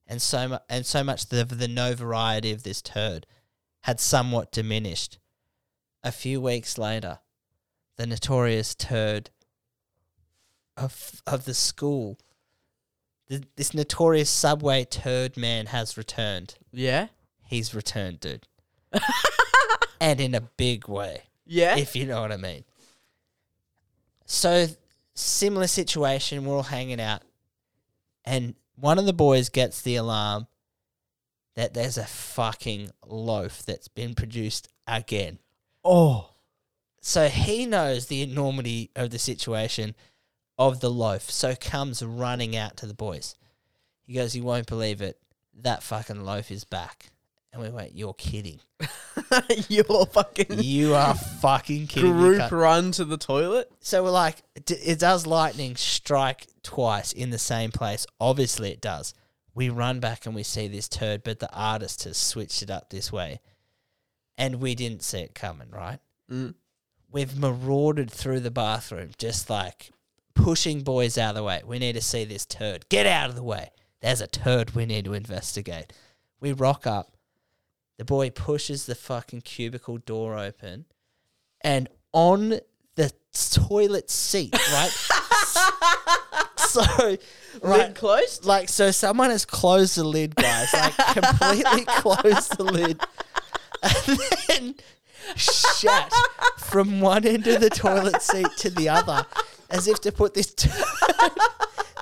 and 0.08 0.22
so 0.22 0.48
mu- 0.48 0.58
and 0.70 0.86
so 0.86 1.04
much 1.04 1.28
the 1.28 1.44
the 1.45 1.68
no 1.68 1.94
variety 1.94 2.52
of 2.52 2.64
this 2.64 2.82
turd 2.82 3.26
had 3.82 4.00
somewhat 4.00 4.52
diminished, 4.52 5.18
a 6.04 6.12
few 6.12 6.41
weeks 6.41 6.78
later, 6.78 7.20
the 7.98 8.08
notorious 8.08 8.76
turd 8.76 9.30
of 10.78 11.22
of 11.28 11.45
the 11.45 11.54
school, 11.54 12.18
the, 13.28 13.44
this 13.56 13.74
notorious 13.74 14.30
subway 14.30 14.84
turd 14.84 15.38
man 15.38 15.68
has 15.68 15.98
returned. 15.98 16.56
Yeah. 16.72 17.08
He's 17.54 17.76
returned, 17.76 18.20
dude, 18.20 18.48
and 20.02 20.20
in 20.20 20.34
a 20.34 20.42
big 20.42 20.88
way 20.88 21.24
Yeah. 21.46 21.78
if 21.78 21.96
you 21.96 22.06
know 22.08 22.22
what 22.22 22.32
I 22.32 22.38
mean. 22.38 22.64
So 24.26 24.68
similar 25.14 25.68
situation, 25.68 26.46
we're 26.46 26.56
all 26.56 26.64
hanging 26.64 27.00
out, 27.02 27.22
and 28.26 28.56
one 28.76 28.98
of 28.98 29.06
the 29.06 29.14
boys 29.14 29.50
gets 29.50 29.82
the 29.82 29.96
alarm 29.98 30.48
that 31.56 31.74
there's 31.76 31.98
a 32.00 32.06
fucking 32.06 32.90
loaf 33.06 33.64
that's 33.64 33.88
been 33.88 34.16
produced 34.16 34.68
again. 34.88 35.40
oh. 35.84 36.30
So 37.06 37.28
he 37.28 37.66
knows 37.66 38.06
the 38.06 38.22
enormity 38.22 38.90
of 38.96 39.10
the 39.10 39.20
situation 39.20 39.94
of 40.58 40.80
the 40.80 40.90
loaf, 40.90 41.30
so 41.30 41.54
comes 41.54 42.02
running 42.02 42.56
out 42.56 42.78
to 42.78 42.86
the 42.86 42.94
boys. 42.94 43.36
He 44.08 44.14
goes, 44.14 44.34
You 44.38 44.44
won't 44.44 44.68
believe 44.68 45.02
it. 45.02 45.20
That 45.54 45.84
fucking 45.84 46.24
loaf 46.24 46.50
is 46.50 46.64
back. 46.64 47.08
And 47.54 47.62
we 47.62 47.70
went, 47.70 47.94
You're 47.96 48.16
kidding. 48.16 48.60
You're 49.70 50.06
fucking 50.08 50.60
You 50.60 50.96
are 50.96 51.14
fucking 51.14 51.88
kidding. 51.88 52.12
group 52.12 52.42
cunt." 52.42 52.52
run 52.52 52.92
to 52.94 53.06
the 53.06 53.18
toilet. 53.18 53.72
So 53.80 54.04
we're 54.04 54.10
like, 54.10 54.42
d- 54.66 54.74
it 54.74 55.00
does 55.00 55.26
lightning 55.28 55.76
strike 55.76 56.48
twice 56.64 57.14
in 57.14 57.30
the 57.30 57.38
same 57.38 57.72
place? 57.72 58.06
Obviously 58.20 58.72
it 58.72 58.82
does. 58.82 59.14
We 59.54 59.70
run 59.70 60.00
back 60.00 60.26
and 60.26 60.34
we 60.34 60.42
see 60.44 60.68
this 60.68 60.88
turd, 60.90 61.24
but 61.24 61.40
the 61.40 61.54
artist 61.54 62.06
has 62.06 62.18
switched 62.18 62.64
it 62.64 62.72
up 62.72 62.90
this 62.90 63.12
way. 63.12 63.40
And 64.36 64.56
we 64.56 64.74
didn't 64.74 65.04
see 65.04 65.20
it 65.20 65.36
coming, 65.36 65.70
right? 65.70 66.00
Mm. 66.32 66.56
We've 67.12 67.38
marauded 67.38 68.10
through 68.10 68.40
the 68.40 68.50
bathroom, 68.50 69.12
just 69.20 69.48
like 69.48 69.92
pushing 70.34 70.82
boys 70.82 71.20
out 71.20 71.30
of 71.30 71.36
the 71.36 71.44
way. 71.44 71.62
We 71.64 71.78
need 71.78 71.94
to 71.94 72.02
see 72.02 72.26
this 72.26 72.48
turd. 72.48 72.90
Get 72.90 73.06
out 73.06 73.30
of 73.30 73.36
the 73.36 73.44
way. 73.44 73.70
There's 74.02 74.22
a 74.22 74.28
turd 74.28 74.72
we 74.74 74.88
need 74.88 75.06
to 75.06 75.14
investigate. 75.14 75.94
We 76.40 76.52
rock 76.52 76.88
up. 76.88 77.12
The 77.98 78.06
boy 78.06 78.30
pushes 78.32 78.86
the 78.86 78.95
fucking 78.95 79.41
cubicle 79.41 79.98
door 79.99 80.38
open, 80.38 80.86
and 81.61 81.90
on 82.11 82.60
the 82.95 83.11
toilet 83.34 84.10
seat, 84.10 84.53
right? 84.72 84.90
so, 86.57 86.82
right, 87.61 87.88
Lid 87.88 87.95
closed. 87.95 88.45
like, 88.45 88.70
so 88.70 88.91
someone 88.91 89.30
has 89.30 89.45
closed 89.45 89.98
the 89.98 90.03
lid, 90.03 90.36
guys, 90.36 90.74
like 90.74 90.98
completely 91.14 91.86
closed 91.86 92.57
the 92.57 92.64
lid, 92.64 92.99
and 93.84 94.20
then 94.48 94.76
shat 95.36 96.11
from 96.57 96.99
one 96.99 97.26
end 97.26 97.48
of 97.48 97.61
the 97.61 97.70
toilet 97.70 98.22
seat 98.22 98.48
to 98.57 98.70
the 98.70 98.90
other, 98.90 99.26
as 99.70 99.88
if 99.88 100.02
to 100.02 100.11
put 100.11 100.34
this 100.34 100.53
turd, 100.56 101.32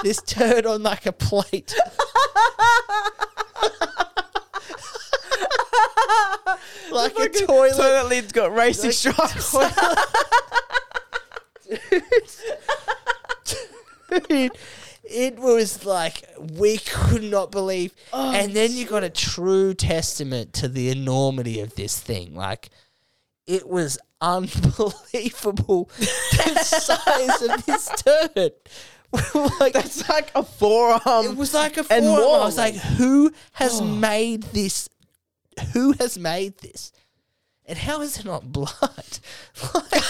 this 0.04 0.22
turd 0.22 0.66
on 0.66 0.84
like 0.84 1.06
a 1.06 1.12
plate. 1.12 1.76
like 6.92 7.18
a 7.18 7.30
toilet. 7.30 7.76
Toilet 7.76 8.10
lid's 8.10 8.32
got 8.32 8.54
racing 8.56 8.92
stripes. 8.92 9.56
Dude, 14.28 14.52
it 15.04 15.40
was 15.40 15.86
like 15.86 16.24
we 16.40 16.78
could 16.78 17.24
not 17.24 17.52
believe. 17.52 17.94
Oh, 18.12 18.32
and 18.34 18.54
then 18.54 18.72
you 18.74 18.86
got 18.86 19.04
a 19.04 19.10
true 19.10 19.74
testament 19.74 20.54
to 20.54 20.68
the 20.68 20.90
enormity 20.90 21.60
of 21.62 21.76
this 21.76 22.00
thing. 22.00 22.36
Like, 22.36 22.70
it 23.48 23.68
was 23.68 23.98
unbelievable 24.22 25.90
the 26.00 26.64
size 26.64 27.42
of 27.42 27.66
this 27.66 27.90
turd. 27.98 28.54
like, 29.60 29.74
That's 29.74 30.08
like 30.08 30.32
a 30.36 30.44
forearm. 30.44 31.26
it 31.26 31.36
was 31.36 31.54
like 31.54 31.78
a 31.78 31.84
forearm. 31.84 32.42
I 32.42 32.46
was 32.46 32.58
like, 32.58 32.76
who 32.76 33.34
has 33.54 33.82
oh. 33.82 33.86
made 33.86 34.44
this? 34.44 34.88
Who 35.74 35.94
has 35.94 36.18
made 36.18 36.58
this? 36.60 36.92
And 37.66 37.78
how 37.78 38.02
is 38.02 38.20
it 38.20 38.26
not 38.26 38.52
blood? 38.52 38.72
Like, 38.82 39.20
what? 39.74 39.94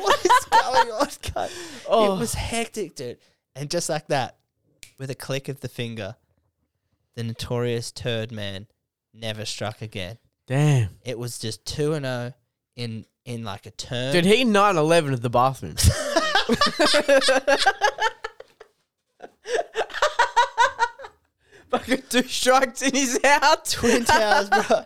what 0.00 0.24
is 0.24 0.44
going 0.50 0.90
on, 0.90 1.06
cunt? 1.06 1.82
Oh. 1.88 2.16
It 2.16 2.18
was 2.18 2.34
hectic, 2.34 2.96
dude. 2.96 3.18
And 3.54 3.70
just 3.70 3.88
like 3.88 4.08
that, 4.08 4.36
with 4.98 5.10
a 5.10 5.14
click 5.14 5.48
of 5.48 5.60
the 5.60 5.68
finger, 5.68 6.16
the 7.14 7.24
notorious 7.24 7.90
turd 7.90 8.32
man 8.32 8.66
never 9.14 9.44
struck 9.44 9.80
again. 9.80 10.18
Damn. 10.46 10.90
It 11.04 11.18
was 11.18 11.38
just 11.38 11.64
2 11.66 11.94
and 11.94 12.04
0 12.04 12.34
in 12.76 13.06
in 13.24 13.42
like 13.42 13.66
a 13.66 13.70
turn. 13.70 14.12
Did 14.12 14.24
he 14.24 14.44
9 14.44 14.76
11 14.76 15.12
at 15.12 15.22
the 15.22 15.30
bathroom. 15.30 15.76
Fucking 21.78 22.02
two 22.08 22.22
strikes 22.22 22.82
in 22.82 22.94
his 22.94 23.18
house. 23.24 23.72
Twin 23.72 24.04
Towers, 24.04 24.48
bro. 24.50 24.80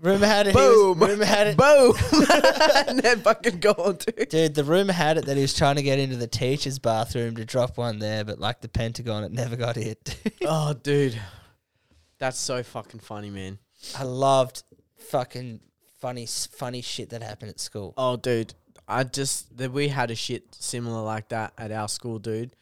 Rumor 0.00 0.26
had 0.26 0.46
it. 0.46 0.50
he 0.50 0.56
Boom. 0.56 0.98
Was, 0.98 1.08
rumor 1.10 1.24
had 1.24 1.46
it. 1.46 1.56
Boom. 1.56 1.94
and 2.88 2.98
then 2.98 3.20
fucking 3.20 3.60
gone, 3.60 3.96
dude. 3.96 4.28
Dude, 4.28 4.54
the 4.54 4.64
rumor 4.64 4.92
had 4.92 5.16
it 5.16 5.24
that 5.26 5.36
he 5.36 5.42
was 5.42 5.54
trying 5.54 5.76
to 5.76 5.82
get 5.82 5.98
into 5.98 6.16
the 6.16 6.26
teacher's 6.26 6.78
bathroom 6.78 7.36
to 7.36 7.44
drop 7.44 7.78
one 7.78 8.00
there, 8.00 8.22
but 8.24 8.38
like 8.38 8.60
the 8.60 8.68
Pentagon, 8.68 9.24
it 9.24 9.32
never 9.32 9.56
got 9.56 9.76
hit. 9.76 10.16
Oh, 10.46 10.74
dude. 10.74 11.18
That's 12.18 12.38
so 12.38 12.62
fucking 12.62 13.00
funny, 13.00 13.30
man. 13.30 13.58
I 13.96 14.02
loved 14.04 14.62
fucking 14.98 15.60
funny, 16.00 16.26
funny 16.26 16.82
shit 16.82 17.10
that 17.10 17.22
happened 17.22 17.50
at 17.50 17.60
school. 17.60 17.94
Oh, 17.96 18.16
dude. 18.16 18.52
I 18.86 19.04
just, 19.04 19.56
that 19.56 19.72
we 19.72 19.88
had 19.88 20.10
a 20.10 20.14
shit 20.14 20.54
similar 20.54 21.02
like 21.02 21.30
that 21.30 21.54
at 21.56 21.72
our 21.72 21.88
school, 21.88 22.18
dude. 22.18 22.54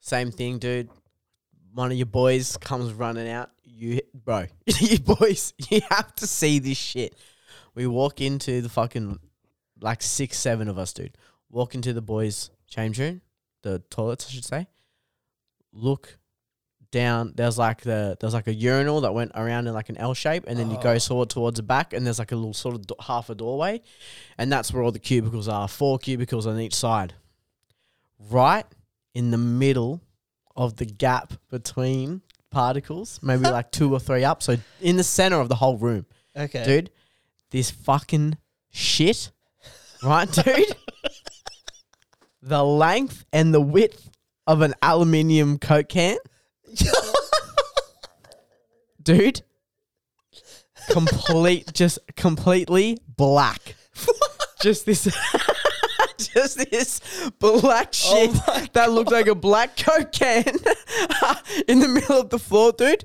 Same 0.00 0.30
thing, 0.30 0.58
dude. 0.58 0.90
One 1.74 1.90
of 1.90 1.96
your 1.96 2.06
boys 2.06 2.56
comes 2.56 2.92
running 2.92 3.28
out. 3.28 3.50
You, 3.64 4.00
bro, 4.14 4.46
you 4.66 5.00
boys, 5.00 5.52
you 5.68 5.80
have 5.90 6.14
to 6.16 6.26
see 6.26 6.60
this 6.60 6.78
shit. 6.78 7.16
We 7.74 7.88
walk 7.88 8.20
into 8.20 8.60
the 8.60 8.68
fucking, 8.68 9.18
like 9.80 10.00
six, 10.00 10.38
seven 10.38 10.68
of 10.68 10.78
us, 10.78 10.92
dude. 10.92 11.18
Walk 11.50 11.74
into 11.74 11.92
the 11.92 12.00
boys' 12.00 12.50
change 12.68 13.00
room, 13.00 13.22
the 13.62 13.80
toilets, 13.90 14.26
I 14.28 14.30
should 14.30 14.44
say. 14.44 14.68
Look 15.72 16.16
down. 16.92 17.32
There's 17.34 17.58
like 17.58 17.80
the 17.80 18.16
there's 18.20 18.34
like 18.34 18.46
a 18.46 18.54
urinal 18.54 19.00
that 19.00 19.12
went 19.12 19.32
around 19.34 19.66
in 19.66 19.74
like 19.74 19.88
an 19.88 19.96
L 19.98 20.14
shape, 20.14 20.44
and 20.46 20.56
then 20.56 20.70
you 20.70 20.80
go 20.80 20.92
oh. 20.92 20.98
sort 20.98 21.28
towards 21.28 21.56
the 21.56 21.64
back, 21.64 21.92
and 21.92 22.06
there's 22.06 22.20
like 22.20 22.30
a 22.30 22.36
little 22.36 22.54
sort 22.54 22.76
of 22.76 22.86
do- 22.86 22.94
half 23.00 23.28
a 23.30 23.34
doorway, 23.34 23.82
and 24.38 24.50
that's 24.50 24.72
where 24.72 24.82
all 24.82 24.92
the 24.92 25.00
cubicles 25.00 25.48
are. 25.48 25.66
Four 25.66 25.98
cubicles 25.98 26.46
on 26.46 26.58
each 26.60 26.74
side. 26.74 27.14
Right 28.30 28.64
in 29.12 29.32
the 29.32 29.38
middle 29.38 30.00
of 30.56 30.76
the 30.76 30.84
gap 30.86 31.32
between 31.50 32.22
particles, 32.50 33.18
maybe 33.22 33.42
like 33.42 33.70
two 33.72 33.92
or 33.92 33.98
three 34.00 34.24
up. 34.24 34.42
So 34.42 34.56
in 34.80 34.96
the 34.96 35.04
center 35.04 35.40
of 35.40 35.48
the 35.48 35.56
whole 35.56 35.76
room, 35.76 36.06
Okay. 36.36 36.64
dude. 36.64 36.90
This 37.50 37.70
fucking 37.70 38.36
shit, 38.70 39.30
right, 40.02 40.30
dude? 40.44 40.76
the 42.42 42.64
length 42.64 43.24
and 43.32 43.54
the 43.54 43.60
width 43.60 44.10
of 44.46 44.60
an 44.60 44.74
aluminium 44.82 45.58
Coke 45.58 45.88
can, 45.88 46.18
dude. 49.02 49.42
Complete, 50.90 51.72
just 51.72 51.98
completely 52.16 52.98
black. 53.16 53.74
just 54.60 54.84
this, 54.84 55.08
just 56.18 56.70
this 56.70 57.00
black 57.38 57.94
oh 58.06 58.32
shit 58.32 58.72
that 58.72 58.90
looked 58.90 59.12
like 59.12 59.26
a 59.26 59.34
black 59.34 59.76
Coke 59.84 60.12
can 60.12 60.44
in 61.68 61.80
the 61.80 61.88
middle 61.88 62.20
of 62.20 62.30
the 62.30 62.38
floor, 62.38 62.72
dude. 62.72 63.04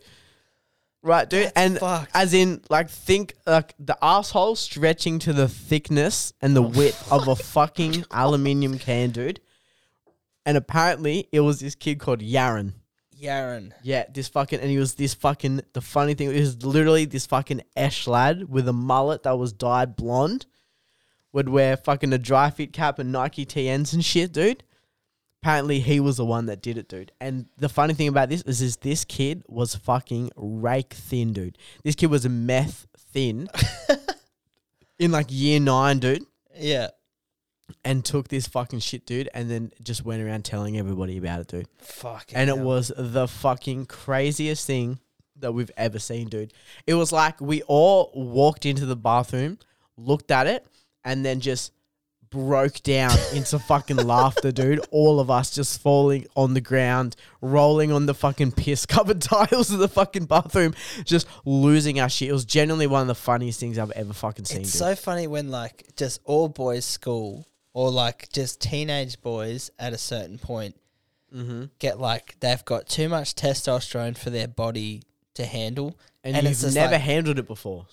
Right, 1.01 1.29
dude, 1.29 1.51
and 1.55 1.79
fucked. 1.79 2.11
as 2.13 2.33
in, 2.33 2.61
like, 2.69 2.89
think 2.89 3.33
like 3.47 3.73
the 3.79 3.97
asshole 4.01 4.57
stretching 4.57 5.19
to 5.19 5.31
the 5.31 5.47
thickness 5.47 6.33
and 6.41 6.53
the 6.53 6.61
width 6.61 7.09
of 7.09 7.29
a 7.29 7.37
fucking 7.37 8.03
aluminium 8.11 8.77
can, 8.77 9.11
dude. 9.11 9.39
And 10.45 10.57
apparently, 10.57 11.29
it 11.31 11.39
was 11.39 11.61
this 11.61 11.75
kid 11.75 11.99
called 11.99 12.19
Yaron. 12.19 12.73
Yaron. 13.21 13.71
Yeah, 13.81 14.05
this 14.13 14.27
fucking, 14.27 14.59
and 14.59 14.69
he 14.69 14.77
was 14.77 14.95
this 14.95 15.13
fucking. 15.13 15.61
The 15.73 15.81
funny 15.81 16.15
thing 16.15 16.29
was 16.29 16.63
literally 16.65 17.05
this 17.05 17.25
fucking 17.25 17.61
esh 17.75 18.07
lad 18.07 18.49
with 18.49 18.67
a 18.67 18.73
mullet 18.73 19.23
that 19.23 19.37
was 19.37 19.53
dyed 19.53 19.95
blonde, 19.95 20.45
would 21.33 21.49
wear 21.49 21.77
fucking 21.77 22.11
a 22.13 22.17
dry 22.17 22.49
fit 22.49 22.73
cap 22.73 22.99
and 22.99 23.11
Nike 23.11 23.45
TNs 23.45 23.93
and 23.93 24.03
shit, 24.03 24.31
dude. 24.31 24.63
Apparently, 25.41 25.79
he 25.79 25.99
was 26.01 26.17
the 26.17 26.25
one 26.25 26.47
that 26.47 26.61
did 26.61 26.77
it, 26.77 26.89
dude. 26.89 27.11
And 27.21 27.45
the 27.57 27.69
funny 27.69 27.93
thing 27.93 28.09
about 28.09 28.27
this 28.29 28.41
is, 28.41 28.61
is 28.61 28.77
this 28.77 29.05
kid 29.05 29.43
was 29.47 29.73
fucking 29.75 30.31
rake 30.35 30.93
thin, 30.93 31.31
dude. 31.31 31.57
This 31.83 31.95
kid 31.95 32.07
was 32.07 32.25
a 32.25 32.29
meth 32.29 32.87
thin 33.13 33.47
in 34.99 35.11
like 35.11 35.27
year 35.29 35.59
nine, 35.59 35.99
dude 35.99 36.23
Yeah. 36.55 36.87
and 37.85 38.03
took 38.03 38.27
this 38.27 38.47
fucking 38.47 38.79
shit, 38.79 39.05
dude, 39.05 39.29
and 39.33 39.49
then 39.49 39.71
just 39.81 40.03
went 40.03 40.21
around 40.21 40.43
telling 40.43 40.77
everybody 40.77 41.17
about 41.17 41.39
it, 41.41 41.47
dude. 41.47 41.67
Fuck. 41.77 42.31
And 42.33 42.49
it 42.49 42.57
was 42.57 42.91
the 42.97 43.27
fucking 43.27 43.85
craziest 43.85 44.65
thing 44.67 44.99
that 45.37 45.53
we've 45.53 45.71
ever 45.77 45.99
seen, 45.99 46.27
dude. 46.27 46.53
It 46.85 46.95
was 46.95 47.13
like 47.13 47.39
we 47.39 47.61
all 47.63 48.11
walked 48.13 48.65
into 48.65 48.85
the 48.85 48.97
bathroom, 48.97 49.57
looked 49.95 50.31
at 50.31 50.47
it, 50.47 50.65
and 51.03 51.25
then 51.25 51.39
just 51.39 51.71
broke 52.29 52.83
down 52.83 53.11
into 53.33 53.57
fucking 53.57 53.97
laughter, 53.97 54.51
dude. 54.51 54.85
All 54.91 55.19
of 55.19 55.31
us 55.31 55.49
just 55.49 55.81
falling 55.81 56.27
on 56.35 56.53
the 56.53 56.61
ground, 56.61 57.15
rolling 57.41 57.91
on 57.91 58.05
the 58.05 58.13
fucking 58.13 58.51
piss 58.51 58.85
covered 58.85 59.21
tiles 59.23 59.71
of 59.71 59.79
the 59.79 59.87
fucking 59.87 60.25
bathroom, 60.25 60.75
just 61.05 61.27
losing 61.45 61.99
our 61.99 62.09
shit. 62.09 62.29
It 62.29 62.33
was 62.33 62.45
genuinely 62.45 62.85
one 62.87 63.01
of 63.01 63.07
the 63.07 63.15
funniest 63.15 63.59
things 63.59 63.79
I've 63.79 63.91
ever 63.91 64.13
fucking 64.13 64.45
seen, 64.45 64.61
It's 64.61 64.71
dude. 64.73 64.79
so 64.79 64.95
funny 64.95 65.25
when 65.27 65.49
like 65.49 65.87
just 65.95 66.21
all 66.23 66.49
boys 66.49 66.85
school 66.85 67.47
or 67.73 67.89
like 67.89 68.29
just 68.31 68.61
teenage 68.61 69.19
boys 69.21 69.71
at 69.79 69.93
a 69.93 69.97
certain 69.97 70.37
point 70.37 70.75
mm-hmm. 71.33 71.65
get 71.79 71.99
like 71.99 72.35
they've 72.41 72.63
got 72.65 72.87
too 72.87 73.09
much 73.09 73.33
testosterone 73.35 74.15
for 74.17 74.29
their 74.29 74.47
body 74.47 75.01
to 75.35 75.45
handle, 75.45 75.97
And, 76.23 76.35
And 76.35 76.47
you've 76.47 76.73
never 76.75 76.93
like- 76.93 77.01
handled 77.01 77.39
it 77.39 77.47
before. 77.47 77.87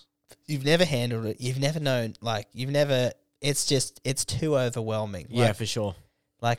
You've 0.47 0.65
never 0.65 0.85
handled 0.85 1.27
it. 1.27 1.41
You've 1.41 1.59
never 1.61 1.81
known 1.81 2.15
like 2.21 2.49
you've 2.53 2.71
never. 2.71 3.13
It's 3.41 3.67
just 3.67 4.01
it's 4.05 4.25
too 4.25 4.57
overwhelming. 4.57 5.27
Yeah, 5.31 5.47
Like, 5.49 5.57
for 5.57 5.67
sure. 5.67 5.95
like 6.41 6.59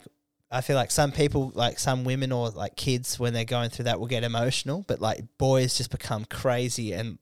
I 0.52 0.62
feel 0.62 0.76
like 0.78 0.92
some 0.92 1.12
people, 1.12 1.52
like 1.56 1.78
some 1.80 2.04
women 2.06 2.32
or 2.32 2.50
like 2.50 2.76
kids, 2.76 3.20
when 3.20 3.34
they're 3.34 3.44
going 3.46 3.70
through 3.70 3.86
that, 3.86 4.00
will 4.00 4.08
get 4.08 4.24
emotional, 4.24 4.86
but 4.88 5.02
like 5.02 5.22
boys 5.38 5.76
just 5.78 5.92
become 5.92 6.26
crazy 6.26 6.94
and 6.94 7.18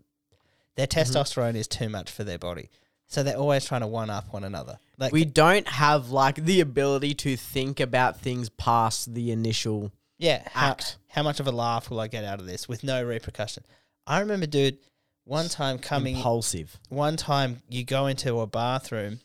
their 0.76 0.88
Mm-hmm. 0.88 1.18
testosterone 1.18 1.56
is 1.56 1.68
too 1.68 1.88
much 1.90 2.12
for 2.12 2.24
their 2.24 2.38
body. 2.38 2.70
So 3.08 3.24
they're 3.24 3.38
always 3.38 3.66
trying 3.66 3.82
to 3.82 3.88
one 3.88 4.10
up 4.10 4.34
one 4.34 4.44
another. 4.44 4.78
Like 4.98 5.14
we 5.14 5.26
don't 5.26 5.68
have 5.68 6.10
like 6.10 6.36
the 6.36 6.60
ability 6.60 7.14
to 7.16 7.38
think 7.38 7.80
about 7.80 8.20
things 8.20 8.50
past 8.50 9.14
the 9.14 9.32
initial. 9.32 9.92
Yeah, 10.18 10.42
how, 10.52 10.72
act. 10.72 10.98
how 11.08 11.24
much 11.24 11.40
of 11.40 11.48
a 11.48 11.52
laugh 11.52 11.90
will 11.90 12.00
I 12.00 12.08
get 12.08 12.24
out 12.26 12.40
of 12.40 12.46
this 12.46 12.68
with 12.68 12.84
no 12.84 13.04
repercussion? 13.04 13.64
I 14.08 14.20
remember, 14.20 14.46
dude, 14.48 14.78
one 15.26 15.50
time 15.50 15.78
coming, 15.80 16.16
impulsive. 16.16 16.78
one 16.90 17.18
time 17.18 17.62
you 17.70 17.84
go 17.84 18.08
into 18.08 18.40
a 18.40 18.48
bathroom, 18.48 19.20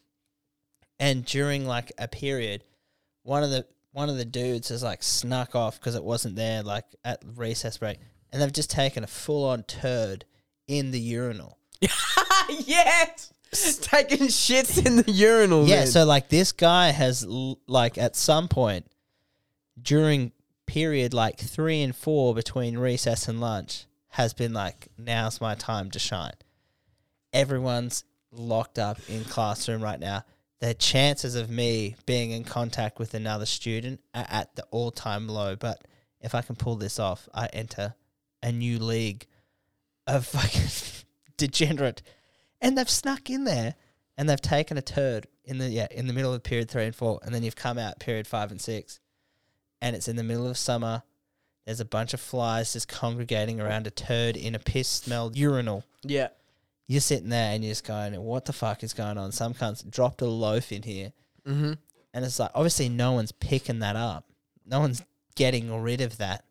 and 0.99 1.25
during 1.25 1.67
like 1.67 1.93
a 1.99 2.09
period, 2.09 2.65
one 3.23 3.43
of 3.43 3.51
the 3.51 3.67
one 3.93 4.09
of 4.09 4.17
the 4.17 4.25
dudes 4.25 4.71
has 4.71 4.83
like 4.83 5.03
snuck 5.03 5.55
off 5.55 5.79
because 5.79 5.95
it 5.95 6.03
wasn't 6.03 6.37
there, 6.37 6.63
like 6.63 6.85
at 7.05 7.23
recess 7.37 7.79
break, 7.79 7.99
and 8.33 8.41
they've 8.41 8.53
just 8.53 8.71
taken 8.71 9.05
a 9.05 9.07
full 9.07 9.45
on 9.45 9.63
turd 9.63 10.25
in 10.67 10.91
the 10.91 11.01
urinal. 11.01 11.59
yes, 12.49 13.33
taking 13.83 14.29
shits 14.29 14.85
in 14.85 14.97
the 14.97 15.11
urinal. 15.11 15.67
Yeah, 15.67 15.81
man. 15.81 15.87
so 15.87 16.05
like 16.05 16.29
this 16.29 16.53
guy 16.53 16.91
has 16.91 17.25
l- 17.25 17.59
like 17.67 17.99
at 17.99 18.17
some 18.17 18.49
point 18.49 18.87
during 19.81 20.33
period 20.67 21.13
like 21.13 21.39
three 21.39 21.83
and 21.83 21.97
four 21.97 22.35
between 22.35 22.79
recess 22.79 23.27
and 23.27 23.41
lunch 23.41 23.87
has 24.11 24.35
been 24.35 24.53
like 24.53 24.89
now's 24.99 25.41
my 25.41 25.55
time 25.55 25.91
to 25.93 25.99
shine. 25.99 26.35
Everyone's 27.33 28.05
locked 28.33 28.79
up 28.79 28.99
in 29.09 29.25
classroom 29.25 29.83
right 29.83 30.01
now. 30.01 30.25
The 30.61 30.75
chances 30.75 31.37
of 31.37 31.49
me 31.49 31.97
being 32.07 32.33
in 32.33 32.45
contact 32.45 32.99
with 32.99 33.15
another 33.15 33.47
student 33.47 34.01
are 34.15 34.27
at 34.29 34.55
the 34.57 34.65
all 34.71 34.91
time 34.91 35.29
low. 35.29 35.57
But 35.57 35.87
if 36.21 36.35
I 36.35 36.43
can 36.43 36.57
pull 36.57 36.77
this 36.77 36.99
off, 36.99 37.29
I 37.33 37.47
enter 37.47 37.95
a 38.43 38.53
new 38.53 38.79
league 38.79 39.27
of 40.07 40.27
fucking 40.27 40.69
degenerate, 41.37 42.03
and 42.61 42.77
they've 42.77 42.91
snuck 42.91 43.31
in 43.31 43.45
there 43.45 43.75
and 44.19 44.29
they've 44.29 44.41
taken 44.41 44.77
a 44.77 44.83
turd 44.83 45.27
in 45.45 45.59
the 45.59 45.69
yeah 45.69 45.87
in 45.91 46.07
the 46.07 46.13
middle 46.13 46.35
of 46.35 46.43
period 46.43 46.71
three 46.71 46.85
and 46.85 46.95
four, 46.95 47.21
and 47.23 47.35
then 47.35 47.43
you've 47.43 47.57
come 47.57 47.79
out 47.79 47.99
period 48.01 48.27
five 48.27 48.51
and 48.51 48.61
six, 48.61 49.01
and 49.81 49.97
it's 49.97 50.09
in 50.09 50.17
the 50.17 50.25
middle 50.25 50.47
of 50.47 50.59
summer. 50.59 51.03
There's 51.71 51.79
a 51.79 51.85
bunch 51.85 52.15
of 52.15 52.21
flies 52.21 52.73
just 52.73 52.89
congregating 52.89 53.61
around 53.61 53.87
a 53.87 53.93
turd 53.93 54.37
in 54.37 54.57
a 54.57 54.59
piss 54.59 54.89
smelled 54.89 55.37
urinal. 55.37 55.85
yeah, 56.03 56.31
You're 56.89 57.01
sitting 57.01 57.29
there 57.29 57.55
and 57.55 57.63
you're 57.63 57.71
just 57.71 57.87
going, 57.87 58.21
"What 58.21 58.47
the 58.47 58.53
fuck 58.53 58.83
is 58.83 58.93
going 58.93 59.17
on?" 59.17 59.31
Some 59.31 59.55
cunts 59.55 59.89
dropped 59.89 60.21
a 60.21 60.27
loaf 60.27 60.73
in 60.73 60.83
here, 60.83 61.13
mm-hmm. 61.47 61.75
and 62.13 62.25
it's 62.25 62.41
like 62.41 62.51
obviously 62.57 62.89
no 62.89 63.13
one's 63.13 63.31
picking 63.31 63.79
that 63.79 63.95
up. 63.95 64.25
No 64.67 64.81
one's 64.81 65.05
getting 65.37 65.73
rid 65.81 66.01
of 66.01 66.19
that. 66.19 66.45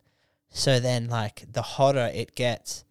So 0.51 0.79
then 0.79 1.09
like 1.09 1.43
the 1.51 1.63
hotter 1.63 2.09
it 2.13 2.33
gets 2.33 2.85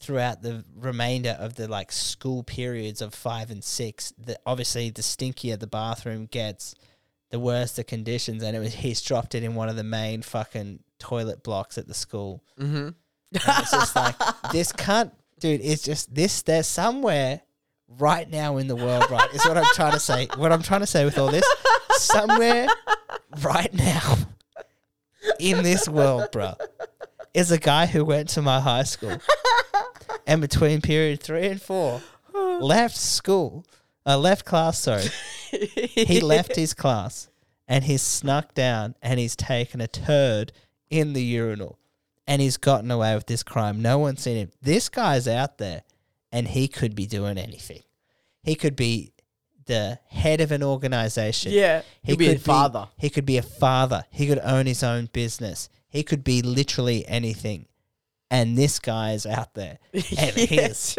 throughout 0.00 0.42
the 0.42 0.64
remainder 0.74 1.36
of 1.38 1.54
the 1.54 1.68
like 1.68 1.92
school 1.92 2.42
periods 2.42 3.00
of 3.00 3.14
5 3.14 3.52
and 3.52 3.62
6, 3.62 4.12
the 4.18 4.40
obviously 4.44 4.90
the 4.90 5.02
stinkier 5.02 5.56
the 5.56 5.68
bathroom 5.68 6.26
gets, 6.26 6.74
the 7.34 7.40
worse 7.40 7.72
the 7.72 7.82
conditions 7.82 8.44
and 8.44 8.56
it 8.56 8.60
was 8.60 8.72
he's 8.72 9.02
dropped 9.02 9.34
it 9.34 9.42
in 9.42 9.56
one 9.56 9.68
of 9.68 9.74
the 9.74 9.82
main 9.82 10.22
fucking 10.22 10.78
toilet 11.00 11.42
blocks 11.42 11.76
at 11.76 11.88
the 11.88 11.92
school. 11.92 12.44
Mm-hmm. 12.60 12.90
It's 13.32 13.70
just 13.72 13.96
like 13.96 14.14
this 14.52 14.70
cunt, 14.70 15.10
dude. 15.40 15.60
It's 15.60 15.82
just 15.82 16.14
this. 16.14 16.42
There's 16.42 16.68
somewhere 16.68 17.40
right 17.98 18.30
now 18.30 18.58
in 18.58 18.68
the 18.68 18.76
world, 18.76 19.10
right? 19.10 19.28
Is 19.34 19.44
what 19.44 19.58
I'm 19.58 19.64
trying 19.74 19.94
to 19.94 19.98
say. 19.98 20.28
What 20.36 20.52
I'm 20.52 20.62
trying 20.62 20.82
to 20.82 20.86
say 20.86 21.04
with 21.04 21.18
all 21.18 21.32
this, 21.32 21.44
somewhere 21.96 22.68
right 23.42 23.74
now 23.74 24.16
in 25.40 25.64
this 25.64 25.88
world, 25.88 26.28
bro, 26.30 26.54
is 27.34 27.50
a 27.50 27.58
guy 27.58 27.86
who 27.86 28.04
went 28.04 28.28
to 28.28 28.42
my 28.42 28.60
high 28.60 28.84
school, 28.84 29.18
and 30.24 30.40
between 30.40 30.80
period 30.80 31.20
three 31.20 31.48
and 31.48 31.60
four, 31.60 32.00
left 32.32 32.96
school, 32.96 33.66
uh, 34.06 34.18
left 34.18 34.44
class. 34.44 34.78
Sorry, 34.78 35.04
he 35.50 36.20
left 36.20 36.56
his 36.56 36.74
class 36.74 37.28
and 37.66 37.84
he's 37.84 38.02
snuck 38.02 38.54
down 38.54 38.94
and 39.02 39.18
he's 39.18 39.36
taken 39.36 39.80
a 39.80 39.88
turd 39.88 40.52
in 40.90 41.12
the 41.12 41.22
urinal 41.22 41.78
and 42.26 42.40
he's 42.42 42.56
gotten 42.56 42.90
away 42.90 43.14
with 43.14 43.26
this 43.26 43.42
crime. 43.42 43.82
No 43.82 43.98
one's 43.98 44.22
seen 44.22 44.36
him. 44.36 44.50
This 44.62 44.88
guy's 44.88 45.26
out 45.28 45.58
there 45.58 45.82
and 46.32 46.48
he 46.48 46.68
could 46.68 46.94
be 46.94 47.06
doing 47.06 47.38
anything. 47.38 47.82
He 48.42 48.54
could 48.54 48.76
be 48.76 49.12
the 49.66 49.98
head 50.08 50.40
of 50.40 50.52
an 50.52 50.62
organization. 50.62 51.52
Yeah, 51.52 51.82
He 52.02 52.12
he'd 52.12 52.18
be 52.18 52.28
a 52.28 52.32
could 52.34 52.42
father. 52.42 52.88
He 52.98 53.08
could 53.08 53.24
be 53.24 53.38
a 53.38 53.42
father. 53.42 54.04
He 54.10 54.26
could 54.26 54.40
own 54.40 54.66
his 54.66 54.82
own 54.82 55.08
business. 55.12 55.68
He 55.88 56.02
could 56.02 56.22
be 56.24 56.42
literally 56.42 57.06
anything. 57.06 57.66
And 58.30 58.58
this 58.58 58.78
guy 58.78 59.12
is 59.12 59.26
out 59.26 59.54
there. 59.54 59.78
And 59.94 60.34
he 60.36 60.58
is 60.58 60.96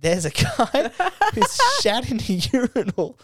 There's 0.00 0.24
a 0.24 0.30
guy 0.30 0.90
who's 1.34 1.58
shat 1.82 2.10
in 2.10 2.16
the 2.18 2.34
urinal 2.52 3.18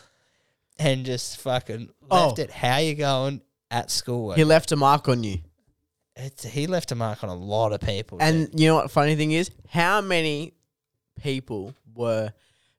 and 0.78 1.04
just 1.06 1.38
fucking 1.38 1.88
left 2.10 2.38
Oh. 2.38 2.42
it. 2.42 2.50
How 2.50 2.78
you 2.78 2.94
going 2.94 3.40
at 3.70 3.90
school? 3.90 4.32
He 4.32 4.44
left 4.44 4.72
a 4.72 4.76
mark 4.76 5.08
on 5.08 5.24
you. 5.24 5.38
It's, 6.14 6.44
he 6.44 6.66
left 6.66 6.92
a 6.92 6.94
mark 6.94 7.22
on 7.22 7.28
a 7.30 7.34
lot 7.34 7.72
of 7.72 7.80
people. 7.80 8.18
And 8.20 8.50
dude. 8.50 8.60
you 8.60 8.68
know 8.68 8.76
what? 8.76 8.90
Funny 8.90 9.16
thing 9.16 9.32
is, 9.32 9.50
how 9.68 10.00
many 10.00 10.54
people 11.20 11.74
were 11.94 12.32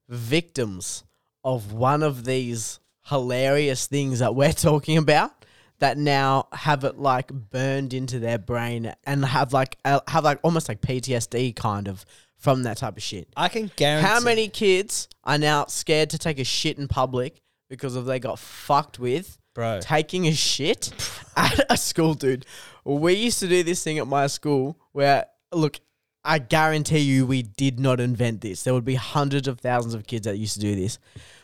victims 0.08 1.04
of 1.44 1.72
one 1.72 2.02
of 2.02 2.24
these 2.24 2.80
hilarious 3.06 3.86
things 3.86 4.18
that 4.20 4.34
we're 4.34 4.52
talking 4.70 4.96
about 4.96 5.32
that 5.78 5.96
now 5.96 6.48
have 6.52 6.82
it 6.84 6.98
like 6.98 7.28
burned 7.32 7.94
into 7.94 8.18
their 8.18 8.38
brain 8.38 8.92
and 9.04 9.24
have 9.24 9.52
like 9.52 9.76
uh, 9.84 10.00
have 10.08 10.24
like 10.24 10.40
almost 10.42 10.68
like 10.68 10.80
PTSD 10.80 11.54
kind 11.54 11.86
of 11.86 12.04
from 12.38 12.62
that 12.62 12.78
type 12.78 12.96
of 12.96 13.02
shit. 13.02 13.28
I 13.36 13.48
can 13.48 13.70
guarantee. 13.76 14.08
How 14.08 14.20
many 14.20 14.48
kids 14.48 15.08
are 15.24 15.38
now 15.38 15.66
scared 15.66 16.10
to 16.10 16.18
take 16.18 16.38
a 16.38 16.44
shit 16.44 16.78
in 16.78 16.88
public 16.88 17.42
because 17.68 17.96
of 17.96 18.06
they 18.06 18.18
got 18.18 18.38
fucked 18.38 18.98
with 18.98 19.38
bro? 19.54 19.80
taking 19.82 20.26
a 20.26 20.32
shit 20.32 20.90
at 21.36 21.60
a 21.68 21.76
school, 21.76 22.14
dude. 22.14 22.46
We 22.84 23.14
used 23.14 23.40
to 23.40 23.48
do 23.48 23.62
this 23.62 23.82
thing 23.82 23.98
at 23.98 24.06
my 24.06 24.28
school 24.28 24.78
where, 24.92 25.26
look, 25.52 25.80
I 26.24 26.38
guarantee 26.38 27.00
you 27.00 27.26
we 27.26 27.42
did 27.42 27.80
not 27.80 28.00
invent 28.00 28.40
this. 28.40 28.62
There 28.62 28.74
would 28.74 28.84
be 28.84 28.94
hundreds 28.94 29.48
of 29.48 29.60
thousands 29.60 29.94
of 29.94 30.06
kids 30.06 30.26
that 30.26 30.36
used 30.38 30.54
to 30.54 30.60
do 30.60 30.74
this. 30.74 30.98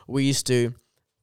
We 0.07 0.25
used 0.25 0.47
to, 0.49 0.75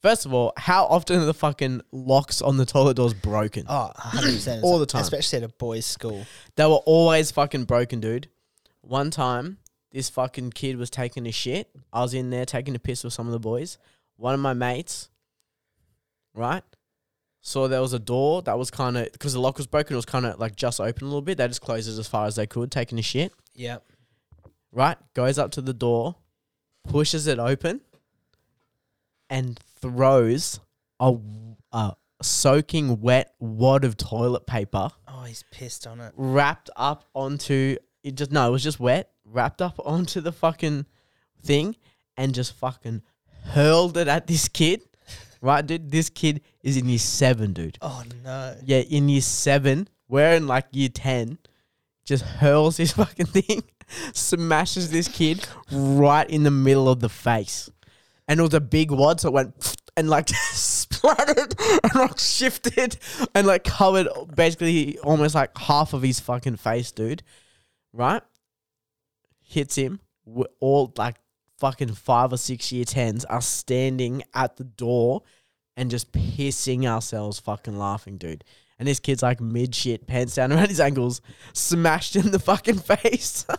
first 0.01 0.25
of 0.25 0.33
all, 0.33 0.53
how 0.57 0.85
often 0.85 1.19
are 1.19 1.25
the 1.25 1.33
fucking 1.33 1.81
locks 1.91 2.41
on 2.41 2.57
the 2.57 2.65
toilet 2.65 2.95
doors 2.95 3.13
broken? 3.13 3.65
Oh, 3.69 3.91
100%. 3.97 4.63
All 4.63 4.79
the 4.79 4.85
time. 4.85 5.01
Especially 5.01 5.37
at 5.37 5.43
a 5.43 5.47
boys' 5.49 5.85
school. 5.85 6.25
They 6.55 6.65
were 6.65 6.81
always 6.85 7.31
fucking 7.31 7.65
broken, 7.65 7.99
dude. 7.99 8.29
One 8.81 9.11
time, 9.11 9.59
this 9.91 10.09
fucking 10.09 10.51
kid 10.51 10.77
was 10.77 10.89
taking 10.89 11.25
a 11.27 11.31
shit. 11.31 11.69
I 11.91 12.01
was 12.01 12.13
in 12.13 12.29
there 12.29 12.45
taking 12.45 12.75
a 12.75 12.79
piss 12.79 13.03
with 13.03 13.13
some 13.13 13.27
of 13.27 13.33
the 13.33 13.39
boys. 13.39 13.77
One 14.17 14.33
of 14.33 14.39
my 14.39 14.53
mates, 14.53 15.09
right, 16.33 16.63
saw 17.41 17.67
there 17.67 17.81
was 17.81 17.93
a 17.93 17.99
door 17.99 18.41
that 18.43 18.57
was 18.57 18.69
kind 18.71 18.97
of 18.97 19.11
because 19.11 19.33
the 19.33 19.39
lock 19.41 19.57
was 19.57 19.67
broken. 19.67 19.93
It 19.93 19.97
was 19.97 20.05
kind 20.05 20.25
of 20.25 20.39
like 20.39 20.55
just 20.55 20.79
open 20.79 21.03
a 21.03 21.05
little 21.07 21.21
bit. 21.21 21.37
They 21.37 21.47
just 21.47 21.61
closed 21.61 21.89
it 21.89 21.99
as 21.99 22.07
far 22.07 22.25
as 22.27 22.35
they 22.35 22.47
could, 22.47 22.71
taking 22.71 22.99
a 22.99 23.01
shit. 23.01 23.33
Yep. 23.55 23.83
Right, 24.71 24.97
goes 25.13 25.37
up 25.37 25.51
to 25.51 25.61
the 25.61 25.73
door, 25.73 26.15
pushes 26.87 27.27
it 27.27 27.39
open, 27.39 27.81
and 29.29 29.59
throws 29.81 30.59
a, 30.99 31.17
a 31.73 31.95
soaking 32.21 33.01
wet 33.01 33.33
wad 33.39 33.83
of 33.83 33.97
toilet 33.97 34.45
paper 34.45 34.89
Oh, 35.07 35.23
he's 35.23 35.43
pissed 35.51 35.87
on 35.87 35.99
it. 35.99 36.13
wrapped 36.15 36.69
up 36.75 37.05
onto 37.13 37.75
it 38.03 38.15
just 38.15 38.31
no, 38.31 38.47
it 38.47 38.51
was 38.51 38.63
just 38.63 38.79
wet, 38.79 39.10
wrapped 39.25 39.61
up 39.61 39.79
onto 39.85 40.21
the 40.21 40.31
fucking 40.31 40.85
thing 41.43 41.75
and 42.17 42.33
just 42.33 42.53
fucking 42.53 43.01
hurled 43.45 43.97
it 43.97 44.07
at 44.07 44.27
this 44.27 44.47
kid. 44.47 44.81
Right, 45.43 45.65
dude? 45.65 45.89
This 45.89 46.07
kid 46.07 46.41
is 46.61 46.77
in 46.77 46.87
year 46.87 46.99
seven, 46.99 47.51
dude. 47.53 47.79
Oh 47.81 48.03
no. 48.23 48.55
Yeah, 48.63 48.81
in 48.81 49.09
year 49.09 49.21
seven, 49.21 49.87
we're 50.07 50.33
in 50.33 50.45
like 50.45 50.67
year 50.69 50.89
ten. 50.89 51.39
Just 52.05 52.23
hurls 52.23 52.77
this 52.77 52.91
fucking 53.01 53.25
thing, 53.25 53.63
smashes 54.13 54.91
this 54.91 55.07
kid 55.07 55.43
right 55.71 56.29
in 56.29 56.43
the 56.43 56.51
middle 56.51 56.87
of 56.87 56.99
the 56.99 57.09
face. 57.09 57.71
And 58.27 58.39
it 58.39 58.43
was 58.43 58.53
a 58.53 58.61
big 58.61 58.91
wad, 58.91 59.19
so 59.19 59.29
it 59.29 59.33
went 59.33 59.75
and 59.97 60.09
like 60.11 60.29
splattered 60.29 61.55
and 61.83 61.95
like 61.95 62.19
shifted 62.19 62.97
and 63.33 63.47
like 63.47 63.63
covered 63.63 64.07
basically 64.35 64.97
almost 64.99 65.33
like 65.33 65.57
half 65.57 65.93
of 65.93 66.01
his 66.01 66.19
fucking 66.19 66.57
face, 66.57 66.91
dude. 66.91 67.23
Right? 67.93 68.21
Hits 69.51 69.75
him. 69.75 69.99
We're 70.25 70.45
all 70.59 70.93
like 70.97 71.17
fucking 71.59 71.93
five 71.93 72.31
or 72.33 72.37
six 72.37 72.71
year 72.71 72.85
tens 72.85 73.25
are 73.25 73.41
standing 73.41 74.23
at 74.33 74.57
the 74.57 74.63
door 74.63 75.23
and 75.77 75.91
just 75.91 76.11
pissing 76.11 76.85
ourselves 76.85 77.39
fucking 77.39 77.77
laughing, 77.77 78.17
dude. 78.17 78.43
And 78.79 78.87
this 78.87 78.99
kid's 78.99 79.21
like 79.21 79.41
mid 79.41 79.75
shit, 79.75 80.07
pants 80.07 80.35
down 80.35 80.51
around 80.53 80.69
his 80.69 80.79
ankles, 80.79 81.21
smashed 81.53 82.15
in 82.15 82.31
the 82.31 82.39
fucking 82.39 82.79
face. 82.79 83.45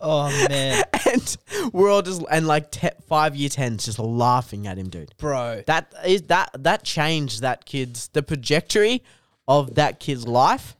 Oh 0.00 0.28
man, 0.48 0.84
and 1.10 1.36
we're 1.72 1.90
all 1.90 2.02
just 2.02 2.22
and 2.30 2.46
like 2.46 2.70
te- 2.70 2.90
five 3.08 3.34
year 3.34 3.48
tens 3.48 3.84
just 3.84 3.98
laughing 3.98 4.68
at 4.68 4.78
him, 4.78 4.88
dude. 4.90 5.12
bro. 5.18 5.64
That 5.66 5.92
is 6.06 6.22
that 6.28 6.50
that 6.56 6.84
changed 6.84 7.42
that 7.42 7.64
kid's 7.64 8.06
the 8.06 8.22
trajectory 8.22 9.02
of 9.48 9.74
that 9.74 9.98
kid's 9.98 10.24
life 10.24 10.76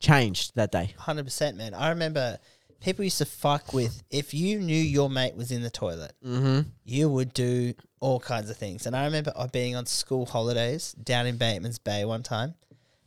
changed 0.00 0.54
that 0.56 0.70
day. 0.70 0.92
Hundred 0.98 1.24
percent, 1.24 1.56
man. 1.56 1.72
I 1.72 1.88
remember 1.88 2.36
people 2.80 3.04
used 3.04 3.18
to 3.18 3.24
fuck 3.24 3.72
with 3.74 4.02
if 4.10 4.32
you 4.34 4.58
knew 4.60 4.74
your 4.80 5.10
mate 5.10 5.34
was 5.36 5.50
in 5.50 5.62
the 5.62 5.70
toilet, 5.70 6.12
Mm-hmm. 6.24 6.68
you 6.84 7.08
would 7.08 7.32
do 7.32 7.74
all 8.00 8.20
kinds 8.20 8.48
of 8.50 8.56
things. 8.56 8.86
And 8.86 8.94
I 8.94 9.04
remember 9.04 9.32
I 9.36 9.46
being 9.46 9.74
on 9.76 9.86
school 9.86 10.26
holidays 10.26 10.92
down 10.92 11.26
in 11.26 11.36
Batemans 11.38 11.82
Bay 11.82 12.04
one 12.04 12.22
time, 12.22 12.54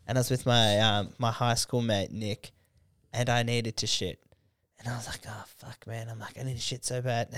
and 0.08 0.18
I 0.18 0.20
was 0.20 0.30
with 0.30 0.46
my 0.46 0.80
um, 0.80 1.10
my 1.18 1.32
high 1.32 1.54
school 1.56 1.82
mate 1.82 2.12
Nick, 2.12 2.52
and 3.14 3.30
I 3.30 3.44
needed 3.44 3.78
to 3.78 3.88
shit, 3.88 4.20
and 4.80 4.88
I 4.90 4.96
was 4.98 5.08
like, 5.08 5.22
"Oh 5.28 5.44
fuck, 5.58 5.88
man!" 5.88 6.10
I'm 6.10 6.20
like, 6.20 6.38
"I 6.40 6.44
need 6.44 6.56
to 6.56 6.62
shit 6.62 6.84
so 6.84 7.02
bad," 7.02 7.30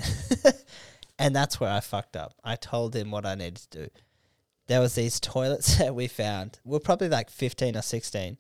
and 1.20 1.36
that's 1.36 1.60
where 1.60 1.72
I 1.72 1.80
fucked 1.80 2.16
up. 2.16 2.34
I 2.44 2.56
told 2.56 2.96
him 2.96 3.12
what 3.12 3.26
I 3.26 3.36
needed 3.36 3.58
to 3.72 3.84
do. 3.86 3.88
There 4.68 4.80
was 4.80 4.96
these 4.96 5.20
toilets 5.20 5.76
that 5.80 5.94
we 5.94 6.08
found. 6.08 6.60
We're 6.66 6.80
probably 6.80 7.10
like 7.10 7.30
15 7.30 7.76
or 7.76 7.82
16. 7.82 8.38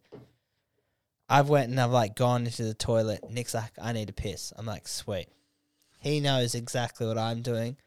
I've 1.29 1.49
went 1.49 1.69
and 1.69 1.79
I've 1.79 1.91
like 1.91 2.15
gone 2.15 2.45
into 2.45 2.63
the 2.63 2.73
toilet. 2.73 3.21
Nick's 3.29 3.53
like, 3.53 3.71
I 3.81 3.93
need 3.93 4.07
to 4.07 4.13
piss. 4.13 4.53
I'm 4.55 4.65
like, 4.65 4.87
sweet. 4.87 5.27
He 5.99 6.19
knows 6.19 6.53
exactly 6.53 7.07
what 7.07 7.17
I'm 7.17 7.41
doing. 7.41 7.77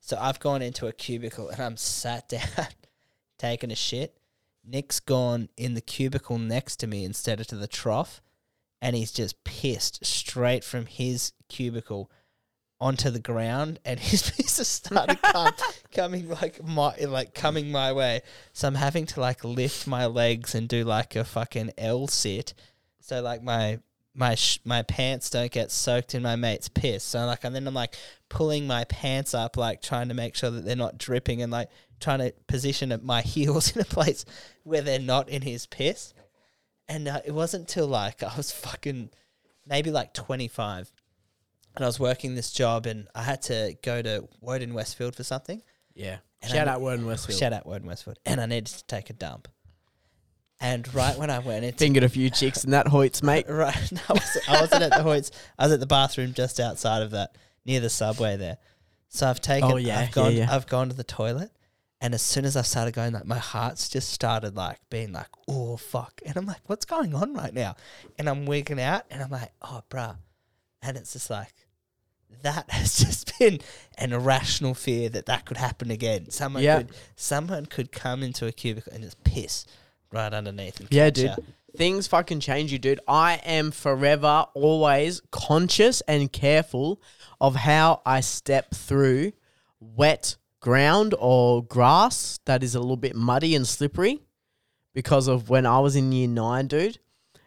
So 0.00 0.18
I've 0.20 0.40
gone 0.40 0.62
into 0.62 0.88
a 0.88 0.92
cubicle 0.92 1.48
and 1.48 1.60
I'm 1.60 1.76
sat 1.76 2.28
down 2.28 2.68
taking 3.38 3.70
a 3.70 3.76
shit. 3.76 4.16
Nick's 4.64 5.00
gone 5.00 5.48
in 5.56 5.74
the 5.74 5.80
cubicle 5.80 6.38
next 6.38 6.76
to 6.76 6.86
me 6.86 7.04
instead 7.04 7.40
of 7.40 7.46
to 7.48 7.56
the 7.56 7.66
trough. 7.66 8.20
And 8.80 8.96
he's 8.96 9.12
just 9.12 9.44
pissed 9.44 10.04
straight 10.04 10.64
from 10.64 10.86
his 10.86 11.32
cubicle 11.48 12.10
onto 12.82 13.10
the 13.10 13.20
ground 13.20 13.78
and 13.84 14.00
his 14.00 14.28
piss 14.28 14.58
has 14.58 14.66
started 14.66 15.22
come, 15.22 15.52
coming 15.92 16.28
like 16.28 16.62
my 16.64 16.96
like 17.06 17.32
coming 17.32 17.70
my 17.70 17.92
way. 17.92 18.22
So 18.52 18.66
I'm 18.66 18.74
having 18.74 19.06
to 19.06 19.20
like 19.20 19.44
lift 19.44 19.86
my 19.86 20.06
legs 20.06 20.54
and 20.56 20.68
do 20.68 20.82
like 20.82 21.14
a 21.14 21.24
fucking 21.24 21.72
L 21.78 22.08
sit. 22.08 22.54
So 23.02 23.20
like 23.22 23.42
my 23.42 23.78
my 24.14 24.34
sh- 24.34 24.60
my 24.64 24.82
pants 24.82 25.30
don't 25.30 25.50
get 25.50 25.70
soaked 25.70 26.14
in 26.14 26.22
my 26.22 26.36
mate's 26.36 26.68
piss. 26.68 27.02
So 27.04 27.24
like 27.26 27.44
and 27.44 27.54
then 27.54 27.66
I'm 27.66 27.74
like 27.74 27.94
pulling 28.28 28.66
my 28.66 28.84
pants 28.84 29.34
up 29.34 29.56
like 29.56 29.82
trying 29.82 30.08
to 30.08 30.14
make 30.14 30.34
sure 30.36 30.50
that 30.50 30.64
they're 30.64 30.76
not 30.76 30.98
dripping 30.98 31.42
and 31.42 31.50
like 31.52 31.68
trying 32.00 32.18
to 32.18 32.32
position 32.46 32.98
my 33.02 33.22
heels 33.34 33.74
in 33.74 33.80
a 33.82 33.84
place 33.84 34.24
where 34.64 34.82
they're 34.82 34.98
not 34.98 35.28
in 35.28 35.42
his 35.42 35.66
piss. 35.66 36.14
And 36.88 37.08
uh, 37.08 37.20
it 37.24 37.32
wasn't 37.32 37.68
till 37.68 37.86
like 37.86 38.22
I 38.22 38.36
was 38.36 38.50
fucking 38.52 39.10
maybe 39.66 39.90
like 39.90 40.12
25 40.14 40.92
and 41.74 41.84
I 41.84 41.88
was 41.88 41.98
working 41.98 42.34
this 42.34 42.50
job 42.52 42.86
and 42.86 43.08
I 43.14 43.22
had 43.22 43.42
to 43.42 43.76
go 43.82 44.02
to 44.02 44.28
Woden 44.40 44.74
Westfield 44.74 45.14
for 45.16 45.24
something. 45.24 45.62
Yeah. 45.94 46.18
And 46.42 46.50
Shout 46.50 46.68
I- 46.68 46.72
out 46.72 46.80
Woden 46.80 47.06
Westfield. 47.06 47.38
Shout 47.38 47.52
out 47.52 47.64
Woden 47.66 47.86
Westfield. 47.86 48.18
And 48.26 48.40
I 48.40 48.46
needed 48.46 48.66
to 48.66 48.84
take 48.84 49.08
a 49.10 49.14
dump. 49.14 49.48
And 50.62 50.94
right 50.94 51.18
when 51.18 51.28
I 51.28 51.40
went 51.40 51.64
into 51.64 51.76
Fingered 51.76 52.04
a 52.04 52.08
few 52.08 52.30
chicks 52.30 52.62
in 52.62 52.70
that 52.70 52.86
Hoyts, 52.86 53.20
mate. 53.20 53.46
right, 53.48 53.92
no, 53.92 54.00
I, 54.08 54.12
wasn't, 54.12 54.48
I 54.48 54.60
wasn't 54.60 54.82
at 54.84 54.90
the 54.92 55.02
Hoyts. 55.02 55.32
I 55.58 55.64
was 55.64 55.72
at 55.72 55.80
the 55.80 55.86
bathroom 55.86 56.32
just 56.34 56.60
outside 56.60 57.02
of 57.02 57.10
that, 57.10 57.36
near 57.66 57.80
the 57.80 57.90
subway 57.90 58.36
there. 58.36 58.58
So 59.08 59.28
I've 59.28 59.40
taken. 59.40 59.72
Oh, 59.72 59.76
yeah, 59.76 59.98
I've 59.98 60.08
yeah, 60.08 60.12
gone. 60.12 60.36
yeah. 60.36 60.48
I've 60.50 60.68
gone 60.68 60.88
to 60.88 60.94
the 60.94 61.02
toilet, 61.02 61.50
and 62.00 62.14
as 62.14 62.22
soon 62.22 62.44
as 62.44 62.56
I 62.56 62.62
started 62.62 62.94
going, 62.94 63.12
like 63.12 63.26
my 63.26 63.38
heart's 63.38 63.88
just 63.88 64.10
started 64.10 64.54
like 64.54 64.78
being 64.88 65.12
like, 65.12 65.26
oh 65.48 65.76
fuck, 65.76 66.22
and 66.24 66.36
I'm 66.36 66.46
like, 66.46 66.60
what's 66.66 66.84
going 66.84 67.12
on 67.12 67.34
right 67.34 67.52
now? 67.52 67.74
And 68.16 68.28
I'm 68.28 68.46
wigging 68.46 68.80
out, 68.80 69.02
and 69.10 69.20
I'm 69.20 69.30
like, 69.30 69.50
oh 69.62 69.82
bruh, 69.90 70.16
and 70.80 70.96
it's 70.96 71.12
just 71.12 71.28
like. 71.28 71.52
That 72.44 72.64
has 72.70 72.96
just 72.96 73.38
been 73.38 73.60
an 73.98 74.14
irrational 74.14 74.72
fear 74.72 75.10
that 75.10 75.26
that 75.26 75.44
could 75.44 75.58
happen 75.58 75.90
again. 75.90 76.30
Someone 76.30 76.62
Yeah. 76.62 76.78
could, 76.78 76.92
someone 77.14 77.66
could 77.66 77.92
come 77.92 78.22
into 78.22 78.46
a 78.46 78.52
cubicle 78.52 78.90
and 78.90 79.02
just 79.04 79.22
piss 79.22 79.66
right 80.12 80.32
underneath. 80.32 80.80
And 80.80 80.88
Yeah, 80.90 81.10
dude. 81.10 81.24
ya. 81.24 81.36
Things 81.76 82.06
fucking 82.06 82.40
change 82.40 82.70
you, 82.70 82.78
dude. 82.78 83.00
I 83.08 83.40
am 83.44 83.70
forever 83.70 84.46
always 84.54 85.22
conscious 85.30 86.02
and 86.02 86.30
careful 86.30 87.00
of 87.40 87.54
how 87.56 88.02
I 88.04 88.20
step 88.20 88.74
through 88.74 89.32
wet 89.80 90.36
ground 90.60 91.14
or 91.18 91.64
grass 91.64 92.38
that 92.44 92.62
is 92.62 92.74
a 92.74 92.80
little 92.80 92.96
bit 92.96 93.16
muddy 93.16 93.54
and 93.54 93.66
slippery 93.66 94.20
because 94.92 95.28
of 95.28 95.48
when 95.48 95.64
I 95.64 95.78
was 95.80 95.96
in 95.96 96.12
year 96.12 96.28
nine, 96.28 96.66
dude. 96.66 96.98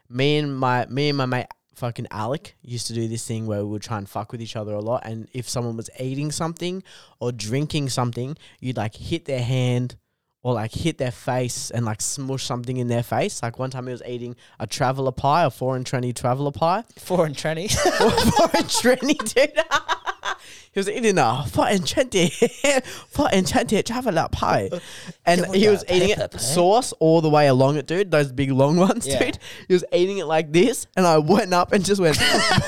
Me 0.10 0.38
and 0.38 0.58
my 0.58 0.86
me 0.88 1.10
and 1.10 1.18
my 1.18 1.26
mate 1.26 1.48
fucking 1.76 2.08
Alec 2.10 2.56
used 2.62 2.88
to 2.88 2.94
do 2.94 3.08
this 3.08 3.28
thing 3.28 3.46
where 3.46 3.60
we 3.64 3.70
would 3.70 3.82
try 3.82 3.98
and 3.98 4.10
fuck 4.10 4.32
with 4.32 4.42
each 4.42 4.56
other 4.56 4.74
a 4.74 4.80
lot 4.80 5.04
and 5.06 5.28
if 5.34 5.48
someone 5.48 5.76
was 5.76 5.90
eating 6.00 6.32
something 6.32 6.82
or 7.20 7.32
drinking 7.32 7.90
something, 7.90 8.38
you'd 8.60 8.78
like 8.78 8.96
hit 8.96 9.26
their 9.26 9.44
hand 9.44 9.98
or 10.46 10.54
like 10.54 10.72
hit 10.72 11.00
their 11.00 11.10
face 11.10 11.72
and 11.72 11.86
like 11.86 12.00
smush 12.00 12.46
something 12.46 12.78
in 12.78 12.88
their 12.88 13.02
face. 13.02 13.42
Like 13.42 13.58
one 13.58 13.72
time 13.72 13.88
he 13.88 13.92
was 13.92 14.04
eating 14.08 14.36
a 14.60 14.68
traveller 14.68 15.12
pie, 15.12 15.44
a 15.44 15.50
foreign 15.50 15.84
trendy 15.84 16.16
traveller 16.16 16.52
pie. 16.52 16.84
Four 17.00 17.26
and 17.26 17.36
trannie, 17.36 17.68
tranny. 17.68 18.32
foreign 18.38 18.66
trendy, 18.66 19.34
dude. 19.34 19.66
he 20.74 20.80
was 20.80 20.90
eating 20.90 21.18
a 21.18 21.46
foreign 21.50 21.80
trendy, 21.82 22.30
foreign 23.10 23.44
trendy 23.46 23.84
traveller 23.86 24.28
pie. 24.32 24.70
Uh, 24.72 24.80
and 25.26 25.46
he 25.56 25.68
was 25.68 25.84
eating 25.90 26.10
it 26.10 26.40
sauce 26.40 26.94
all 27.00 27.22
the 27.22 27.30
way 27.30 27.48
along 27.48 27.78
it, 27.78 27.86
dude. 27.88 28.12
Those 28.12 28.32
big 28.32 28.52
long 28.52 28.78
ones, 28.78 29.08
Yeah. 29.08 29.20
dude. 29.24 29.40
He 29.68 29.74
was 29.74 29.84
eating 29.94 30.18
it 30.20 30.26
like 30.26 30.52
this, 30.52 30.88
and 30.96 31.06
I 31.08 31.18
went 31.18 31.54
up 31.54 31.72
and 31.74 31.84
just 31.86 32.02
went, 32.02 32.20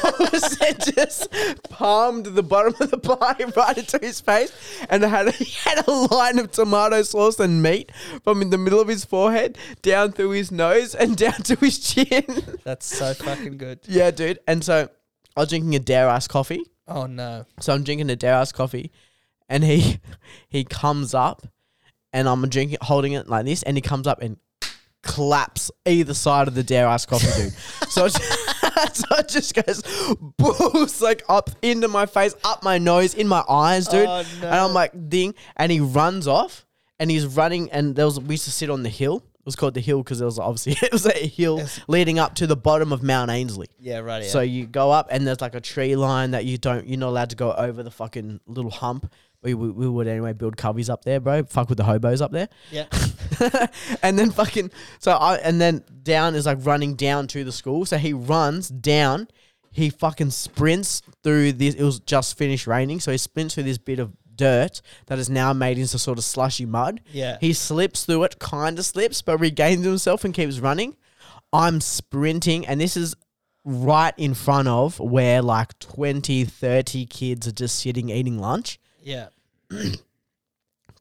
and 0.62 0.96
just 0.96 1.28
palmed 1.70 2.26
the 2.28 2.44
bottom 2.44 2.74
of 2.80 2.92
the 2.92 2.98
pie 2.98 3.46
right 3.56 3.78
into 3.78 4.00
his 4.02 4.20
face, 4.22 4.52
and 4.90 5.04
I 5.06 5.08
had 5.08 5.34
he 5.36 5.46
had 5.70 5.88
a 5.88 5.92
line 5.92 6.40
of 6.40 6.52
tomato 6.52 7.02
sauce 7.04 7.40
and 7.40 7.62
meat 7.62 7.92
from 8.24 8.42
in 8.42 8.50
the 8.50 8.58
middle 8.58 8.80
of 8.80 8.88
his 8.88 9.06
forehead 9.06 9.58
down 9.82 10.12
through 10.12 10.32
his 10.32 10.52
nose 10.52 10.96
and 10.96 11.16
down 11.18 11.34
to 11.44 11.56
his 11.56 11.80
chin. 11.80 12.24
That's 12.64 12.86
so 12.86 13.14
fucking 13.14 13.58
good. 13.58 13.80
yeah, 13.88 14.12
dude. 14.12 14.40
And 14.48 14.64
so 14.64 14.90
I 15.36 15.40
was 15.42 15.50
drinking 15.50 15.76
a 15.76 15.80
dare 15.80 16.10
ice 16.10 16.28
coffee. 16.28 16.64
Oh 16.88 17.02
uh, 17.02 17.08
no. 17.08 17.46
So 17.60 17.74
I'm 17.74 17.84
drinking 17.84 18.10
a 18.10 18.16
dare 18.16 18.36
ice 18.36 18.52
coffee, 18.52 18.92
and 19.50 19.64
he 19.64 20.00
he 20.50 20.64
comes 20.64 21.14
up, 21.14 21.48
and 22.14 22.28
I'm 22.28 22.48
drinking 22.50 22.78
holding 22.82 23.14
it 23.14 23.28
like 23.28 23.46
this, 23.46 23.64
and 23.64 23.78
he 23.78 23.82
comes 23.82 24.08
up 24.08 24.22
and 24.22 24.38
claps 25.04 25.72
either 25.86 26.14
side 26.14 26.48
of 26.48 26.56
the 26.56 26.64
dare 26.64 26.88
ice 26.88 27.06
coffee, 27.06 27.44
dude. 27.44 27.54
so 27.90 28.06
it, 28.06 28.14
so 28.94 29.16
it 29.18 29.28
just 29.30 29.54
goes 29.56 29.82
boost 30.38 31.02
like 31.02 31.24
up 31.30 31.50
into 31.62 31.88
my 31.88 32.06
face, 32.06 32.36
up 32.44 32.64
my 32.64 32.78
nose, 32.78 33.14
in 33.14 33.28
my 33.28 33.44
eyes, 33.50 33.88
dude. 33.88 34.08
Oh, 34.08 34.24
no. 34.42 34.48
And 34.48 34.56
I'm 34.56 34.74
like 34.74 35.10
ding, 35.10 35.34
and 35.56 35.72
he 35.72 35.80
runs 35.80 36.28
off, 36.28 36.66
and 37.00 37.12
he's 37.12 37.26
running, 37.26 37.72
and 37.72 37.96
there 37.96 38.06
was 38.06 38.20
we 38.20 38.34
used 38.34 38.46
to 38.46 38.52
sit 38.52 38.70
on 38.70 38.84
the 38.84 38.90
hill. 38.90 39.24
It 39.48 39.52
was 39.52 39.56
called 39.56 39.76
the 39.76 39.80
hill 39.80 39.99
because 40.03 40.19
it 40.19 40.26
was 40.26 40.38
obviously 40.40 40.74
it 40.86 40.91
was 40.91 41.06
a 41.06 41.14
hill 41.26 41.60
Yes. 41.60 41.80
leading 41.88 42.19
up 42.19 42.36
to 42.36 42.48
the 42.48 42.57
bottom 42.57 42.91
of 42.91 43.02
Mount 43.02 43.32
Ainslie. 43.32 43.69
Yeah, 43.80 43.99
right. 43.99 44.26
So 44.26 44.41
you 44.41 44.68
go 44.68 44.91
up 44.91 45.07
and 45.10 45.26
there's 45.26 45.40
like 45.40 45.56
a 45.56 45.61
tree 45.61 45.95
line 45.95 46.32
that 46.32 46.44
you 46.44 46.57
don't 46.57 46.86
you're 46.86 46.99
not 46.99 47.07
allowed 47.11 47.30
to 47.30 47.38
go 47.38 47.53
over 47.53 47.82
the 47.82 47.90
fucking 47.90 48.41
little 48.45 48.72
hump. 48.72 49.10
We, 49.41 49.53
we, 49.53 49.69
we 49.69 49.88
would 49.88 50.06
anyway 50.06 50.34
build 50.34 50.57
coveys 50.57 50.90
up 50.90 51.06
there, 51.06 51.22
bro. 51.22 51.44
Fuck 51.45 51.69
with 51.69 51.78
the 51.78 51.86
hobos 51.86 52.19
up 52.22 52.32
there. 52.34 52.49
yeah. 52.72 52.88
and 54.03 54.19
then 54.19 54.32
fucking 54.32 54.69
so 54.99 55.14
I 55.14 55.36
and 55.38 55.61
then 55.61 55.86
down 56.03 56.36
is 56.36 56.45
like 56.45 56.57
running 56.65 56.95
down 56.95 57.28
to 57.28 57.45
the 57.45 57.53
school. 57.53 57.86
So 57.86 57.98
he 57.98 58.11
runs 58.11 58.68
down, 58.68 59.30
he 59.72 59.90
fucking 59.90 60.32
sprints 60.32 61.02
through 61.24 61.53
this 61.53 61.74
it 61.76 61.84
was 61.84 62.02
just 62.02 62.38
finished 62.38 62.68
raining, 62.68 62.99
so 62.99 63.14
he 63.14 63.18
sprints 63.18 63.53
through 63.53 63.64
this 63.64 63.78
bit 63.78 63.99
of 63.99 64.11
dirt 64.38 64.82
that 65.08 65.20
is 65.20 65.30
now 65.30 65.52
made 65.54 65.78
into 65.78 66.00
sort 66.00 66.18
of 66.18 66.24
slushy 66.24 66.66
mud. 66.66 67.02
Yeah. 67.12 67.38
He 67.42 67.54
slips 67.54 68.06
through 68.06 68.24
it, 68.24 68.40
kind 68.40 68.80
of 68.80 68.86
slips, 68.86 69.22
but 69.22 69.40
regains 69.40 69.86
himself 69.86 70.24
and 70.24 70.34
keeps 70.34 70.60
running. 70.60 70.96
I'm 71.52 71.82
sprinting, 71.82 72.66
and 72.68 72.80
this 72.80 72.96
is 72.96 73.16
right 73.66 74.14
in 74.18 74.34
front 74.34 74.68
of 74.68 75.00
where 75.00 75.42
like 75.42 75.78
20, 75.80 76.46
30 76.46 77.06
kids 77.08 77.48
are 77.48 77.52
just 77.52 77.80
sitting 77.80 78.10
eating 78.10 78.40
lunch. 78.40 78.80
Yeah. 79.02 79.28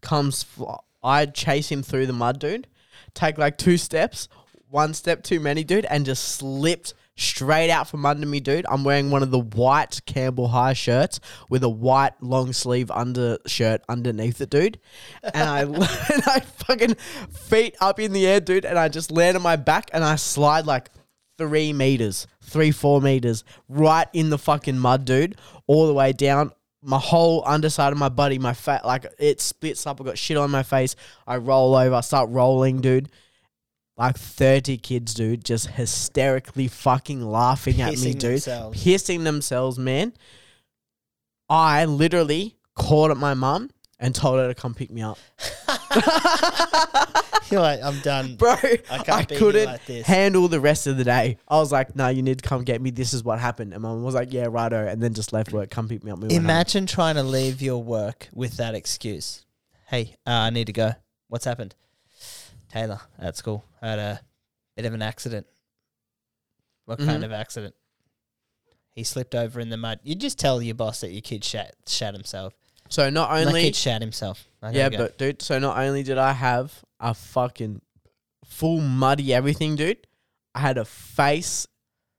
Comes, 0.01 0.43
fl- 0.43 0.75
I 1.03 1.27
chase 1.27 1.71
him 1.71 1.83
through 1.83 2.07
the 2.07 2.13
mud, 2.13 2.39
dude. 2.39 2.67
Take 3.15 3.39
like 3.39 3.57
two 3.57 3.77
steps, 3.77 4.29
one 4.69 4.95
step 4.95 5.23
too 5.23 5.41
many, 5.41 5.65
dude, 5.65 5.85
and 5.87 6.05
just 6.05 6.25
slipped 6.37 6.95
straight 7.17 7.71
out 7.71 7.89
from 7.89 8.05
under 8.05 8.27
me, 8.27 8.41
dude. 8.41 8.67
I'm 8.69 8.85
wearing 8.85 9.11
one 9.11 9.23
of 9.23 9.31
the 9.31 9.39
white 9.39 10.01
Campbell 10.07 10.49
High 10.49 10.75
shirts 10.75 11.21
with 11.49 11.65
a 11.65 11.69
white 11.69 12.13
long 12.21 12.53
sleeve 12.53 12.91
undershirt 12.91 13.83
underneath 13.89 14.41
it, 14.41 14.51
dude. 14.51 14.79
And 15.23 15.49
I 15.49 15.61
and 15.63 16.23
I 16.27 16.41
fucking 16.41 16.95
feet 17.31 17.77
up 17.81 17.99
in 17.99 18.13
the 18.13 18.27
air, 18.27 18.41
dude, 18.41 18.65
and 18.65 18.79
I 18.79 18.89
just 18.89 19.11
land 19.11 19.37
on 19.37 19.43
my 19.43 19.57
back 19.57 19.91
and 19.93 20.05
I 20.05 20.17
slide 20.17 20.67
like 20.67 20.91
three 21.39 21.73
meters, 21.73 22.27
three, 22.43 22.71
four 22.71 23.01
meters, 23.01 23.45
right 23.69 24.09
in 24.13 24.31
the 24.31 24.39
fucking 24.39 24.79
mud, 24.79 25.05
dude, 25.05 25.37
all 25.67 25.87
the 25.87 25.95
way 25.95 26.13
down. 26.13 26.53
My 26.83 26.99
whole 26.99 27.43
underside 27.47 27.93
of 27.93 27.99
my 27.99 28.11
body, 28.11 28.39
my 28.39 28.53
fat, 28.53 28.85
like 28.85 29.07
it 29.19 29.41
splits 29.41 29.87
up. 29.87 30.01
I 30.01 30.05
got 30.05 30.19
shit 30.19 30.37
on 30.37 30.51
my 30.51 30.63
face. 30.63 30.95
I 31.27 31.39
roll 31.39 31.75
over, 31.75 31.95
I 31.97 32.01
start 32.01 32.31
rolling, 32.31 32.81
dude. 32.81 33.11
Like 33.97 34.19
30 34.19 34.77
kids, 34.79 35.15
dude, 35.15 35.45
just 35.45 35.69
hysterically 35.69 36.69
fucking 36.69 37.23
laughing 37.25 37.81
at 37.81 37.93
me, 37.93 37.97
Pissing 37.97 38.19
dude. 38.19 38.33
themselves. 38.33 38.85
Pissing 38.85 39.25
themselves, 39.25 39.79
man. 39.79 40.13
I 41.49 41.85
literally 41.85 42.57
called 42.75 43.11
at 43.11 43.17
my 43.17 43.35
mum 43.35 43.71
and 43.99 44.15
told 44.15 44.39
her 44.39 44.49
to 44.49 44.55
come 44.55 44.75
pick 44.75 44.91
me 44.91 45.01
up. 45.03 45.19
You're 47.51 47.61
like, 47.61 47.81
I'm 47.83 48.01
done. 48.01 48.35
Bro, 48.37 48.57
I, 48.91 48.99
can't 49.05 49.29
be 49.29 49.35
here 49.35 49.39
couldn't 49.39 49.67
like 49.67 49.87
this. 49.87 50.07
handle 50.07 50.49
the 50.49 50.61
rest 50.61 50.87
of 50.89 50.97
the 50.97 51.05
day. 51.05 51.39
I 51.47 51.59
was 51.59 51.71
like, 51.71 51.95
no, 51.95 52.09
you 52.09 52.21
need 52.23 52.39
to 52.43 52.49
come 52.49 52.65
get 52.65 52.83
me. 52.83 52.91
This 52.91 53.15
is 53.15 53.23
what 53.23 53.39
happened. 53.39 53.73
And 53.73 53.83
mum 53.83 54.03
was 54.03 54.15
like, 54.17 54.33
yeah, 54.33 54.47
righto. 54.51 54.87
And 54.87 55.01
then 55.01 55.15
just 55.15 55.33
left 55.33 55.53
work, 55.53 55.71
come 55.71 55.89
pick 55.89 56.03
me 56.03 56.11
up. 56.11 56.19
We 56.19 56.23
went 56.23 56.33
home. 56.33 56.45
Imagine 56.45 56.87
trying 56.87 57.15
to 57.15 57.23
leave 57.23 57.63
your 57.63 57.83
work 57.83 58.29
with 58.33 58.57
that 58.57 58.75
excuse. 58.75 59.45
Hey, 59.87 60.17
uh, 60.27 60.31
I 60.31 60.51
need 60.51 60.67
to 60.67 60.73
go. 60.73 60.93
What's 61.29 61.45
happened? 61.45 61.75
Taylor 62.77 63.01
at 63.19 63.37
school 63.37 63.65
had 63.81 63.99
a 63.99 64.21
bit 64.77 64.85
of 64.85 64.93
an 64.93 65.01
accident. 65.01 65.47
What 66.85 66.99
kind 66.99 67.23
Mhm. 67.23 67.27
of 67.27 67.33
accident? 67.33 67.75
He 68.91 69.03
slipped 69.03 69.35
over 69.35 69.61
in 69.61 69.71
the 69.71 69.79
mud. 69.79 70.01
You 70.03 70.15
just 70.15 70.39
tell 70.39 70.61
your 70.61 70.75
boss 70.75 71.01
that 71.01 71.11
your 71.11 71.23
kid 71.23 71.43
shat 71.43 71.75
shat 71.87 72.13
himself. 72.13 72.53
So 72.91 73.09
not 73.09 73.31
My 73.31 73.45
only 73.45 73.63
kid 73.63 73.77
shat 73.77 74.03
himself. 74.03 74.47
Yeah, 74.63 74.91
go. 74.91 74.99
but 74.99 75.17
dude, 75.19 75.41
so 75.41 75.59
not 75.59 75.79
only 75.79 76.03
did 76.03 76.19
I 76.19 76.33
have 76.33 76.85
a 77.01 77.15
fucking 77.15 77.81
full 78.45 78.81
muddy 78.81 79.33
everything, 79.33 79.75
dude, 79.77 80.07
I 80.55 80.61
had 80.61 80.77
a 80.77 80.85
face 80.85 81.67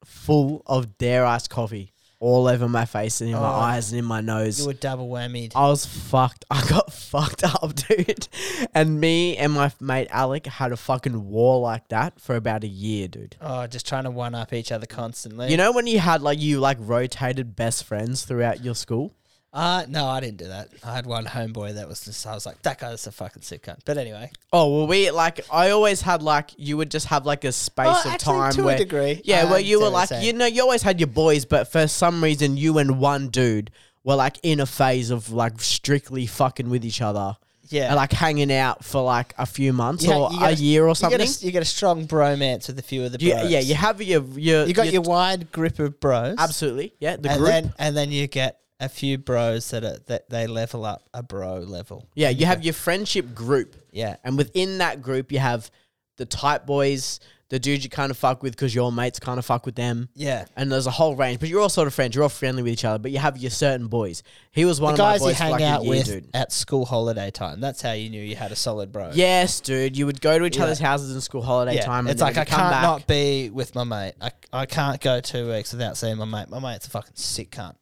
full 0.04 0.64
of 0.66 0.98
dare 0.98 1.26
ice 1.26 1.48
coffee 1.48 1.94
all 2.20 2.48
over 2.48 2.68
my 2.68 2.86
face 2.86 3.22
and 3.22 3.30
in 3.30 3.36
my 3.36 3.42
Oh. 3.42 3.60
eyes 3.62 3.92
and 3.92 4.00
in 4.00 4.06
my 4.06 4.22
nose. 4.22 4.60
you 4.60 4.66
were 4.66 4.74
double 4.74 5.08
whammied. 5.08 5.52
I 5.56 5.68
was 5.70 5.86
fucked. 5.86 6.46
I 6.52 6.68
got 6.68 6.92
fucked 6.92 7.44
up, 7.44 7.76
dude. 7.76 8.28
And 8.74 9.00
me 9.00 9.38
and 9.38 9.54
my 9.54 9.72
mate 9.80 10.08
Alec 10.10 10.48
had 10.48 10.72
a 10.72 10.78
fucking 10.78 11.30
war 11.30 11.60
like 11.60 11.88
that 11.90 12.20
for 12.20 12.36
about 12.36 12.64
a 12.64 12.68
year, 12.68 13.08
dude. 13.08 13.36
Oh, 13.42 13.68
just 13.68 13.88
trying 13.88 14.06
to 14.06 14.12
one 14.12 14.34
up 14.34 14.52
each 14.54 14.72
other 14.72 14.86
constantly. 14.88 15.52
You 15.52 15.58
know 15.58 15.72
when 15.72 15.86
you 15.88 16.00
had 16.00 16.22
like 16.22 16.40
you 16.40 16.60
like 16.60 16.78
rotated 16.80 17.56
best 17.56 17.84
friends 17.84 18.24
throughout 18.26 18.64
your 18.64 18.76
school? 18.76 19.14
Uh 19.54 19.86
no, 19.88 20.06
I 20.06 20.20
didn't 20.20 20.38
do 20.38 20.48
that. 20.50 20.70
I 20.84 20.94
had 20.94 21.06
one 21.06 21.26
homeboy 21.26 21.76
that 21.76 21.88
was 21.88 22.04
just 22.06 22.28
I 22.28 22.34
was 22.34 22.46
like, 22.46 22.62
that 22.64 22.80
guy's 22.80 23.08
a 23.08 23.12
fucking 23.12 23.42
sick 23.44 23.64
cunt. 23.64 23.80
But 23.86 23.98
anyway. 23.98 24.30
Oh 24.54 24.76
well, 24.78 24.88
we 24.88 25.10
like 25.12 25.40
I 25.52 25.70
always 25.72 26.02
had 26.02 26.22
like 26.22 26.52
you 26.58 26.78
would 26.78 26.92
just 26.92 27.08
have 27.08 27.26
like 27.26 27.44
a 27.44 27.52
space 27.52 27.88
Oh, 27.90 28.00
of 28.02 28.06
actually, 28.14 28.34
time 28.34 28.52
to 28.54 28.62
a 28.62 28.66
where 28.66 28.78
degree, 28.78 29.22
yeah, 29.24 29.44
I 29.44 29.52
where 29.52 29.60
you 29.60 29.80
were 29.82 29.90
like 29.90 30.10
you 30.22 30.34
know 30.34 30.46
you 30.46 30.62
always 30.62 30.82
had 30.84 31.00
your 31.00 31.08
boys, 31.08 31.46
but 31.46 31.72
for 31.72 31.88
some 31.88 32.24
reason 32.24 32.58
you 32.58 32.78
and 32.78 33.00
one 33.00 33.30
dude 33.30 33.72
were 34.04 34.16
like 34.16 34.38
in 34.44 34.60
a 34.60 34.66
phase 34.66 35.12
of 35.12 35.32
like 35.32 35.60
strictly 35.62 36.26
fucking 36.28 36.70
with 36.70 36.86
each 36.86 37.02
other 37.02 37.36
Yeah. 37.70 37.88
and 37.88 37.96
like 37.96 38.12
hanging 38.14 38.52
out 38.54 38.86
for 38.86 39.02
like 39.02 39.34
a 39.38 39.46
few 39.46 39.74
months 39.74 40.06
You 40.06 40.12
ha- 40.14 40.20
or 40.28 40.32
you 40.32 40.38
a 40.38 40.40
got 40.40 40.52
a- 40.54 40.56
year 40.56 40.84
or 40.86 40.90
You 40.90 40.96
something. 40.96 41.18
get, 41.20 41.42
a, 41.42 41.46
you 41.46 41.52
get 41.52 41.62
a 41.62 41.66
strong 41.66 42.06
bromance 42.08 42.68
with 42.68 42.80
a 42.80 42.84
few 42.84 43.04
of 43.06 43.12
the 43.12 43.20
You- 43.20 43.34
bros. 43.34 43.50
yeah, 43.52 43.60
you 43.60 43.76
have 43.76 44.02
your 44.02 44.24
your 44.38 44.66
You 44.66 44.74
got 44.74 44.92
your 44.94 45.02
wide 45.02 45.52
grip 45.52 45.80
of 45.80 46.00
bros. 46.00 46.36
absolutely 46.38 46.94
yeah 47.00 47.16
the 47.18 47.30
and 47.32 47.38
group 47.40 47.50
then 47.50 47.74
and 47.80 47.98
then 47.98 48.12
you 48.12 48.28
get 48.28 48.60
a 48.80 48.88
few 48.90 49.18
bros 49.18 49.70
that 49.72 49.84
are 49.84 49.98
that 50.08 50.30
they 50.30 50.46
level 50.48 50.86
up 50.86 51.08
a 51.14 51.24
bro 51.24 51.58
level. 51.60 52.08
yeah 52.16 52.30
you 52.30 52.46
have 52.46 52.64
your 52.64 52.74
friendship 52.74 53.34
group 53.34 53.76
Yeah. 53.92 54.18
and 54.24 54.38
within 54.38 54.78
that 54.80 55.02
group 55.02 55.32
you 55.32 55.40
have 55.40 55.72
the 56.18 56.26
type 56.26 56.66
boys, 56.66 57.20
the 57.50 57.60
dudes 57.60 57.84
you 57.84 57.92
kind 57.92 58.10
of 58.10 58.18
fuck 58.18 58.42
with 58.42 58.54
because 58.54 58.74
your 58.74 58.92
mates 58.92 59.20
kind 59.20 59.38
of 59.38 59.46
fuck 59.46 59.68
with 59.68 59.76
them. 59.76 60.10
Yeah. 60.16 60.46
And 60.56 60.72
there's 60.72 60.88
a 60.88 60.92
whole 60.92 61.16
range, 61.16 61.40
but 61.40 61.48
you're 61.48 61.62
all 61.62 61.70
sort 61.70 61.88
of 61.88 61.94
friends. 61.94 62.16
You're 62.16 62.24
all 62.24 62.30
friendly 62.30 62.64
with 62.64 62.74
each 62.74 62.84
other, 62.84 62.98
but 62.98 63.12
you 63.12 63.20
have 63.20 63.38
your 63.38 63.52
certain 63.52 63.88
boys. 63.88 64.24
He 64.52 64.66
was 64.66 64.82
one 64.82 64.96
The 64.96 65.04
of 65.04 65.08
my 65.08 65.12
guys 65.14 65.22
you 65.22 65.28
boys 65.28 65.38
for 65.38 65.44
hang 65.44 65.52
like 65.52 65.62
out 65.62 65.84
year, 65.84 65.90
with 65.92 66.06
dude. 66.08 66.30
at 66.34 66.52
school 66.52 66.86
holiday 66.86 67.30
time. 67.30 67.62
That's 67.62 67.84
how 67.84 67.92
you 67.92 68.10
knew 68.10 68.22
you 68.22 68.36
had 68.36 68.52
a 68.52 68.56
solid 68.56 68.92
bro. 68.92 69.12
Yes, 69.14 69.60
dude. 69.62 69.96
You 69.96 70.08
would 70.08 70.20
go 70.22 70.40
to 70.40 70.46
each 70.46 70.58
Yeah. 70.58 70.64
other's 70.64 70.80
houses 70.80 71.14
in 71.14 71.22
school 71.22 71.44
holiday 71.44 71.76
Yeah, 71.76 71.86
time. 71.86 72.08
And 72.08 72.10
it's 72.10 72.20
then 72.20 72.30
like 72.34 72.38
I 72.38 72.42
you'd 72.42 72.48
come 72.48 72.60
can't 72.62 72.72
back. 72.74 72.82
not 72.82 73.08
be 73.08 73.50
with 73.52 73.76
my 73.76 73.84
mate. 73.84 74.14
I, 74.20 74.32
I 74.52 74.66
can't 74.66 75.00
go 75.00 75.20
two 75.22 75.48
weeks 75.52 75.72
without 75.72 75.98
seeing 75.98 76.18
my 76.18 76.26
mate. 76.26 76.50
My 76.50 76.58
mate's 76.60 76.88
a 76.88 76.90
fucking 76.90 77.12
sick 77.16 77.52
cunt. 77.52 77.76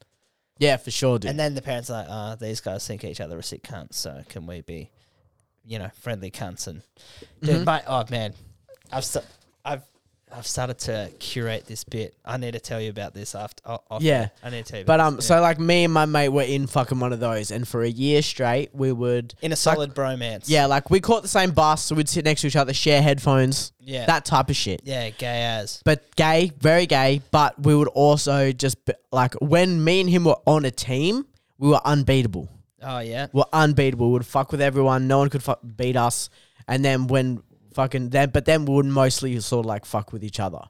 Yeah, 0.57 0.77
for 0.77 0.91
sure, 0.91 1.19
dude. 1.19 1.29
And 1.31 1.39
then 1.39 1.53
the 1.55 1.61
parents 1.61 1.89
are 1.89 2.01
like, 2.01 2.07
ah, 2.09 2.35
these 2.35 2.61
guys 2.61 2.85
think 2.87 3.03
each 3.03 3.19
other 3.19 3.37
are 3.37 3.41
sick 3.41 3.61
cunts, 3.63 3.95
so 3.95 4.23
can 4.29 4.45
we 4.47 4.61
be, 4.61 4.89
you 5.65 5.79
know, 5.79 5.89
friendly 5.99 6.31
cunts? 6.31 6.67
And 6.67 6.81
dude, 7.41 7.61
Mhm. 7.61 7.65
mate, 7.65 7.83
oh 7.87 8.05
man, 8.09 8.33
I've 8.91 9.03
st- 9.05 9.25
I've 9.65 9.83
I've 10.33 10.47
started 10.47 10.79
to 10.79 11.11
curate 11.19 11.65
this 11.65 11.83
bit. 11.83 12.15
I 12.25 12.37
need 12.37 12.53
to 12.53 12.59
tell 12.59 12.81
you 12.81 12.89
about 12.89 13.13
this 13.13 13.35
after. 13.35 13.61
o- 13.69 13.79
off 13.89 14.01
Yeah. 14.01 14.29
I 14.43 14.49
need 14.49 14.65
to 14.65 14.71
tell 14.71 14.79
you. 14.79 14.85
but 14.85 14.99
um, 14.99 15.17
this, 15.17 15.27
so 15.27 15.35
yeah. 15.35 15.39
like 15.41 15.59
me 15.59 15.85
and 15.85 15.93
my 15.93 16.05
mate 16.05 16.29
were 16.29 16.41
in 16.43 16.67
fucking 16.67 16.99
one 16.99 17.13
of 17.13 17.19
those, 17.19 17.51
and 17.51 17.65
for 17.67 17.83
a 17.83 17.87
year 17.89 18.21
straight, 18.21 18.73
we 18.73 18.91
would 18.91 19.33
in 19.41 19.51
a 19.51 19.55
solid 19.55 19.93
bromance. 19.93 20.45
yeah, 20.47 20.65
like 20.65 20.89
we 20.89 20.99
caught 20.99 21.21
the 21.21 21.27
same 21.29 21.51
bus, 21.51 21.83
so 21.83 21.95
we'd 21.95 22.09
sit 22.09 22.25
next 22.25 22.41
to 22.41 22.47
each 22.47 22.55
other, 22.55 22.73
share 22.73 23.01
headphones, 23.01 23.71
yeah, 23.79 24.05
that 24.07 24.25
type 24.25 24.49
of 24.49 24.55
shit. 24.55 24.81
yeah, 24.83 25.09
gay 25.11 25.43
as. 25.43 25.81
but 25.85 26.03
gay, 26.15 26.51
very 26.59 26.85
gay. 26.85 27.21
But 27.31 27.61
we 27.61 27.75
would 27.75 27.87
also 27.89 28.51
just 28.51 28.83
be, 28.83 28.93
like 29.11 29.35
when 29.35 29.83
me 29.83 30.01
and 30.01 30.09
him 30.09 30.25
were 30.25 30.37
on 30.45 30.65
a 30.65 30.71
team, 30.71 31.25
we 31.59 31.69
were 31.69 31.81
unbeatable. 31.85 32.49
Oh 32.81 32.99
yeah, 32.99 33.27
We 33.31 33.39
were 33.39 33.45
unbeatable. 33.53 34.07
We 34.07 34.13
would 34.13 34.25
fuck 34.25 34.51
with 34.51 34.61
everyone. 34.61 35.07
No 35.07 35.19
one 35.19 35.29
could 35.29 35.41
fu- 35.43 35.55
beat 35.77 35.95
us. 35.95 36.29
And 36.67 36.83
then 36.83 37.05
when 37.07 37.43
fucking 37.75 38.09
then, 38.09 38.29
but 38.31 38.45
then 38.45 38.65
we 38.65 38.73
would 38.73 38.85
mostly 38.85 39.39
sort 39.41 39.65
of 39.65 39.67
like 39.67 39.85
fuck 39.85 40.11
with 40.13 40.23
each 40.23 40.39
other. 40.39 40.61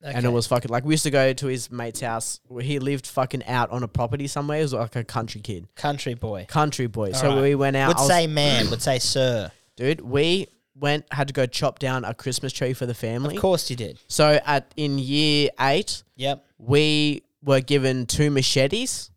And 0.00 0.24
it 0.24 0.28
was 0.28 0.46
fucking 0.46 0.70
like 0.70 0.84
we 0.84 0.94
used 0.94 1.02
to 1.04 1.10
go 1.10 1.32
to 1.32 1.46
his 1.48 1.72
mate's 1.72 2.00
house. 2.00 2.38
Where 2.46 2.62
he 2.62 2.78
lived 2.78 3.04
fucking 3.06 3.44
out 3.46 3.70
on 3.70 3.82
a 3.82 3.88
property 3.88 4.28
somewhere. 4.28 4.58
He 4.58 4.62
was 4.62 4.72
like 4.72 4.94
a 4.94 5.02
country 5.02 5.40
kid, 5.40 5.66
country 5.74 6.14
boy. 6.14 6.46
country 6.48 6.86
boy. 6.86 7.12
so 7.12 7.30
Alright. 7.30 7.42
we 7.42 7.54
went 7.56 7.76
out. 7.76 7.88
Would 7.88 7.96
was- 7.98 8.06
say 8.06 8.26
man. 8.28 8.70
would 8.70 8.80
say 8.82 9.00
sir. 9.00 9.50
dude, 9.76 10.00
we 10.00 10.46
went 10.76 11.04
had 11.10 11.26
to 11.26 11.34
go 11.34 11.46
chop 11.46 11.80
down 11.80 12.04
a 12.04 12.14
Christmas 12.14 12.52
tree 12.52 12.74
for 12.74 12.86
the 12.86 12.94
family. 12.94 13.34
Of 13.34 13.42
course 13.42 13.68
you 13.70 13.74
did. 13.76 13.98
So 14.06 14.38
at 14.46 14.72
in 14.76 14.98
year 15.00 15.48
eight, 15.58 16.04
Yep. 16.14 16.44
we 16.58 17.22
were 17.42 17.60
given 17.60 18.06
two 18.06 18.30
machetes, 18.30 19.10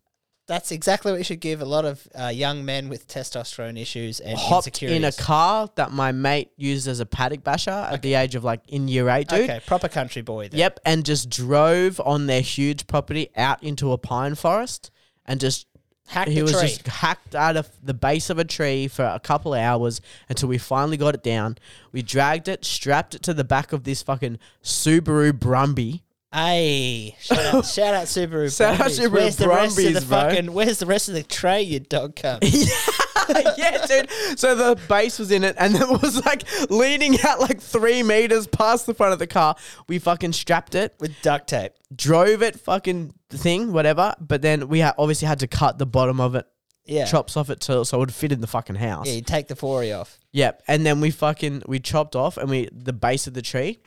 That's 0.52 0.70
exactly 0.70 1.10
what 1.10 1.16
you 1.16 1.24
should 1.24 1.40
give 1.40 1.62
a 1.62 1.64
lot 1.64 1.86
of 1.86 2.06
uh, 2.14 2.26
young 2.26 2.62
men 2.62 2.90
with 2.90 3.08
testosterone 3.08 3.80
issues 3.80 4.20
and 4.20 4.36
hopped 4.36 4.66
insecurities. 4.66 4.98
in 4.98 5.04
a 5.04 5.12
car 5.12 5.70
that 5.76 5.92
my 5.92 6.12
mate 6.12 6.50
used 6.58 6.86
as 6.88 7.00
a 7.00 7.06
paddock 7.06 7.42
basher 7.42 7.70
at 7.70 8.02
the 8.02 8.12
age 8.12 8.34
of 8.34 8.44
like 8.44 8.60
in 8.68 8.86
year 8.86 9.08
eight, 9.08 9.28
dude. 9.28 9.48
Okay, 9.48 9.60
proper 9.66 9.88
country 9.88 10.20
boy. 10.20 10.48
Then. 10.48 10.58
Yep, 10.60 10.80
and 10.84 11.06
just 11.06 11.30
drove 11.30 11.98
on 12.04 12.26
their 12.26 12.42
huge 12.42 12.86
property 12.86 13.30
out 13.34 13.62
into 13.62 13.92
a 13.92 13.96
pine 13.96 14.34
forest 14.34 14.90
and 15.24 15.40
just 15.40 15.66
Hacked 16.08 16.28
he 16.28 16.36
the 16.36 16.42
was 16.42 16.52
tree. 16.52 16.68
just 16.68 16.86
hacked 16.86 17.34
out 17.34 17.56
of 17.56 17.70
the 17.82 17.94
base 17.94 18.28
of 18.28 18.38
a 18.38 18.44
tree 18.44 18.88
for 18.88 19.06
a 19.06 19.20
couple 19.20 19.54
of 19.54 19.60
hours 19.60 20.02
until 20.28 20.50
we 20.50 20.58
finally 20.58 20.98
got 20.98 21.14
it 21.14 21.22
down. 21.22 21.56
We 21.92 22.02
dragged 22.02 22.48
it, 22.48 22.66
strapped 22.66 23.14
it 23.14 23.22
to 23.22 23.32
the 23.32 23.44
back 23.44 23.72
of 23.72 23.84
this 23.84 24.02
fucking 24.02 24.38
Subaru 24.62 25.32
Brumby. 25.32 26.02
Hey, 26.32 27.14
shout 27.20 27.38
out, 27.54 27.66
shout 27.74 27.94
out 27.94 28.06
Subaru. 28.06 28.56
Shout 28.56 28.74
out 28.74 28.78
Brumbies. 28.78 28.98
Subaru 28.98 29.10
Where's 29.12 29.36
the 29.36 29.48
rest 29.48 29.78
of 29.78 29.94
the 29.94 30.00
bro. 30.00 30.20
fucking? 30.20 30.52
Where's 30.52 30.78
the 30.78 30.86
rest 30.86 31.08
of 31.08 31.14
the 31.14 31.22
tray? 31.22 31.62
You 31.62 31.80
dog 31.80 32.16
cunt. 32.16 32.40
yeah, 33.58 33.84
dude. 33.86 34.38
So 34.38 34.54
the 34.54 34.80
base 34.88 35.18
was 35.18 35.30
in 35.30 35.44
it, 35.44 35.56
and 35.58 35.74
it 35.76 35.88
was 36.02 36.24
like 36.24 36.44
leaning 36.70 37.18
out 37.24 37.40
like 37.40 37.60
three 37.60 38.02
meters 38.02 38.46
past 38.46 38.86
the 38.86 38.94
front 38.94 39.12
of 39.12 39.18
the 39.18 39.26
car. 39.26 39.56
We 39.88 39.98
fucking 39.98 40.32
strapped 40.32 40.74
it, 40.74 40.94
with 41.00 41.12
duct 41.22 41.48
tape. 41.48 41.72
drove 41.94 42.42
it, 42.42 42.58
fucking 42.60 43.12
thing, 43.28 43.72
whatever. 43.72 44.14
But 44.20 44.40
then 44.42 44.68
we 44.68 44.80
ha- 44.80 44.94
obviously 44.96 45.28
had 45.28 45.40
to 45.40 45.46
cut 45.46 45.76
the 45.78 45.86
bottom 45.86 46.18
of 46.20 46.34
it, 46.34 46.46
Yeah. 46.86 47.04
chops 47.04 47.36
off 47.36 47.50
it 47.50 47.60
to, 47.62 47.84
so 47.84 47.98
it 47.98 48.00
would 48.00 48.14
fit 48.14 48.32
in 48.32 48.40
the 48.40 48.46
fucking 48.46 48.76
house. 48.76 49.06
Yeah, 49.06 49.14
you 49.14 49.22
take 49.22 49.48
the 49.48 49.56
forey 49.56 49.92
off. 49.92 50.18
Yep. 50.32 50.62
And 50.66 50.86
then 50.86 51.00
we 51.00 51.10
fucking 51.10 51.64
we 51.66 51.78
chopped 51.78 52.16
off 52.16 52.38
and 52.38 52.48
we 52.48 52.70
the 52.72 52.94
base 52.94 53.26
of 53.26 53.34
the 53.34 53.42
tree. 53.42 53.80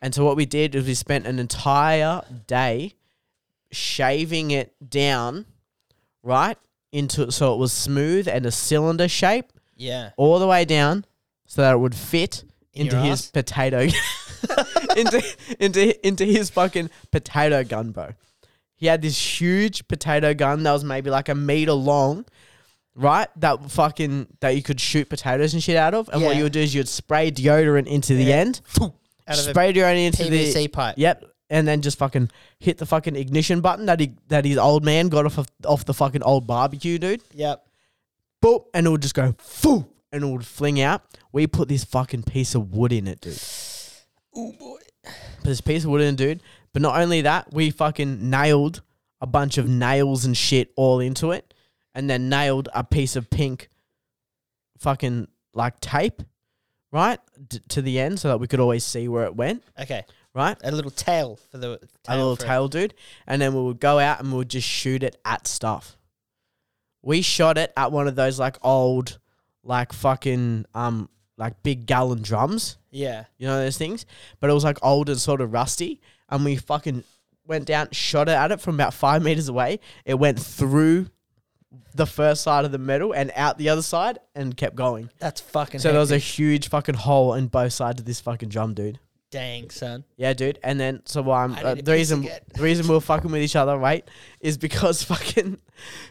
And 0.00 0.14
so 0.14 0.24
what 0.24 0.36
we 0.36 0.46
did 0.46 0.74
is 0.74 0.86
we 0.86 0.94
spent 0.94 1.26
an 1.26 1.38
entire 1.38 2.22
day 2.46 2.94
shaving 3.70 4.50
it 4.50 4.74
down, 4.90 5.46
right? 6.22 6.56
Into 6.92 7.30
so 7.30 7.52
it 7.54 7.58
was 7.58 7.72
smooth 7.72 8.26
and 8.28 8.46
a 8.46 8.50
cylinder 8.50 9.08
shape 9.08 9.52
Yeah. 9.76 10.10
all 10.16 10.38
the 10.38 10.46
way 10.46 10.64
down 10.64 11.04
so 11.46 11.62
that 11.62 11.72
it 11.74 11.78
would 11.78 11.94
fit 11.94 12.44
In 12.72 12.82
into 12.86 12.96
your 12.96 13.04
his 13.06 13.20
ass? 13.26 13.30
potato 13.30 13.80
into 14.96 15.22
into 15.58 16.06
into 16.06 16.24
his 16.24 16.48
fucking 16.50 16.90
potato 17.10 17.62
gun, 17.64 17.90
bro. 17.90 18.10
He 18.76 18.86
had 18.86 19.02
this 19.02 19.40
huge 19.40 19.86
potato 19.88 20.32
gun 20.34 20.62
that 20.62 20.72
was 20.72 20.84
maybe 20.84 21.10
like 21.10 21.28
a 21.28 21.34
meter 21.34 21.72
long, 21.72 22.24
right? 22.94 23.28
That 23.36 23.70
fucking 23.70 24.28
that 24.40 24.50
you 24.50 24.62
could 24.62 24.80
shoot 24.80 25.08
potatoes 25.10 25.52
and 25.52 25.62
shit 25.62 25.76
out 25.76 25.92
of. 25.94 26.08
And 26.10 26.22
what 26.22 26.30
Yeah. 26.32 26.38
you 26.38 26.42
would 26.44 26.52
do 26.52 26.60
is 26.60 26.74
you'd 26.74 26.88
spray 26.88 27.30
deodorant 27.30 27.86
into 27.88 28.14
the 28.14 28.32
end, 28.32 28.60
Out 29.28 29.38
of 29.38 29.46
a 29.46 29.50
spray 29.50 29.72
deodorant 29.72 30.06
into 30.06 30.22
PVC 30.24 30.54
the 30.54 30.68
pipe. 30.68 30.94
Yep. 30.98 31.24
And 31.50 31.66
then 31.66 31.80
just 31.80 31.98
fucking 31.98 32.30
hit 32.58 32.78
the 32.78 32.86
fucking 32.86 33.16
ignition 33.16 33.60
button 33.60 33.86
that 33.86 34.00
he 34.00 34.12
that 34.28 34.44
his 34.44 34.58
old 34.58 34.84
man 34.84 35.08
got 35.08 35.24
off 35.24 35.38
of, 35.38 35.48
off 35.64 35.84
the 35.84 35.94
fucking 35.94 36.22
old 36.22 36.46
barbecue, 36.46 36.98
dude 36.98 37.22
Yep. 37.32 37.64
boop, 38.44 38.64
and 38.74 38.86
it 38.86 38.90
would 38.90 39.00
just 39.02 39.14
go 39.14 39.34
foo, 39.38 39.86
and 40.12 40.22
it 40.22 40.26
would 40.26 40.44
fling 40.44 40.80
out. 40.80 41.02
We 41.32 41.46
put 41.46 41.68
this 41.68 41.84
fucking 41.84 42.24
piece 42.24 42.54
of 42.54 42.74
wood 42.74 42.92
in 42.92 43.06
it, 43.06 43.20
dude. 43.22 43.40
Oh 44.34 44.52
boy. 44.52 44.78
Put 45.04 45.44
this 45.44 45.60
piece 45.62 45.84
of 45.84 45.90
wood 45.90 46.02
in, 46.02 46.16
dude. 46.16 46.42
But 46.74 46.82
not 46.82 47.00
only 47.00 47.22
that, 47.22 47.52
we 47.52 47.70
fucking 47.70 48.28
nailed 48.28 48.82
a 49.20 49.26
bunch 49.26 49.56
of 49.56 49.66
nails 49.68 50.26
and 50.26 50.36
shit 50.36 50.70
all 50.76 51.00
into 51.00 51.32
it, 51.32 51.54
and 51.94 52.10
then 52.10 52.28
nailed 52.28 52.68
a 52.74 52.84
piece 52.84 53.16
of 53.16 53.30
pink, 53.30 53.70
fucking 54.78 55.28
like 55.54 55.80
tape 55.80 56.22
right, 56.92 57.18
d- 57.48 57.60
to 57.68 57.82
the 57.82 57.98
end 58.00 58.18
so 58.20 58.28
that 58.28 58.38
we 58.40 58.46
could 58.46 58.60
always 58.60 58.84
see 58.84 59.08
where 59.08 59.24
it 59.24 59.36
went, 59.36 59.62
Okay, 59.80 60.04
right? 60.34 60.56
a 60.64 60.70
little 60.72 60.90
tail 60.90 61.38
for 61.50 61.58
the 61.58 61.78
a 62.08 62.16
little 62.16 62.36
for 62.36 62.44
it. 62.44 62.46
tail 62.46 62.68
dude, 62.68 62.94
and 63.26 63.40
then 63.42 63.54
we 63.54 63.62
would 63.62 63.80
go 63.80 63.98
out 63.98 64.20
and 64.20 64.30
we 64.32 64.38
would 64.38 64.50
just 64.50 64.68
shoot 64.68 65.02
it 65.02 65.20
at 65.24 65.46
stuff. 65.46 65.96
We 67.02 67.22
shot 67.22 67.58
it 67.58 67.72
at 67.76 67.92
one 67.92 68.08
of 68.08 68.16
those 68.16 68.38
like 68.38 68.56
old, 68.62 69.18
like 69.62 69.92
fucking 69.92 70.66
um 70.74 71.08
like 71.36 71.62
big 71.62 71.86
gallon 71.86 72.22
drums. 72.22 72.76
Yeah, 72.90 73.24
You 73.38 73.46
know 73.46 73.58
those 73.58 73.78
things? 73.78 74.04
But 74.40 74.50
it 74.50 74.54
was 74.54 74.64
like 74.64 74.78
old 74.82 75.08
and 75.08 75.18
sort 75.20 75.40
of 75.40 75.52
rusty. 75.52 76.00
And 76.28 76.44
we 76.44 76.56
fucking 76.56 77.04
went 77.46 77.66
down, 77.66 77.88
shot 77.92 78.28
it 78.28 78.32
at 78.32 78.50
it 78.50 78.60
from 78.60 78.74
about 78.74 78.92
five 78.92 79.22
meters 79.22 79.48
away. 79.48 79.78
It 80.04 80.14
went 80.14 80.40
through 80.40 81.08
the 81.94 82.06
first 82.06 82.42
side 82.42 82.64
of 82.64 82.72
the 82.72 82.78
metal 82.78 83.12
and 83.12 83.30
out 83.36 83.58
the 83.58 83.68
other 83.68 83.82
side 83.82 84.18
and 84.34 84.56
kept 84.56 84.74
going. 84.76 85.10
that's 85.18 85.40
fucking. 85.40 85.80
So 85.80 85.90
there 85.90 86.00
was 86.00 86.10
a 86.10 86.14
hectic. 86.14 86.30
huge 86.30 86.68
fucking 86.68 86.94
hole 86.94 87.34
in 87.34 87.48
both 87.48 87.72
sides 87.72 88.00
of 88.00 88.06
this 88.06 88.20
fucking 88.20 88.48
drum, 88.48 88.74
dude. 88.74 88.98
dang 89.30 89.68
son. 89.70 90.04
Yeah, 90.16 90.32
dude. 90.32 90.58
And 90.62 90.80
then 90.80 91.02
so 91.04 91.20
why 91.22 91.44
I'm 91.44 91.52
uh, 91.52 91.74
need 91.74 91.84
the 91.84 91.92
piece 91.92 91.98
reason 91.98 92.24
again. 92.24 92.40
the 92.54 92.62
reason 92.62 92.88
we 92.88 92.94
were 92.94 93.00
fucking 93.00 93.30
with 93.30 93.42
each 93.42 93.56
other, 93.56 93.76
right, 93.76 94.08
is 94.40 94.56
because 94.56 95.02
fucking 95.12 95.58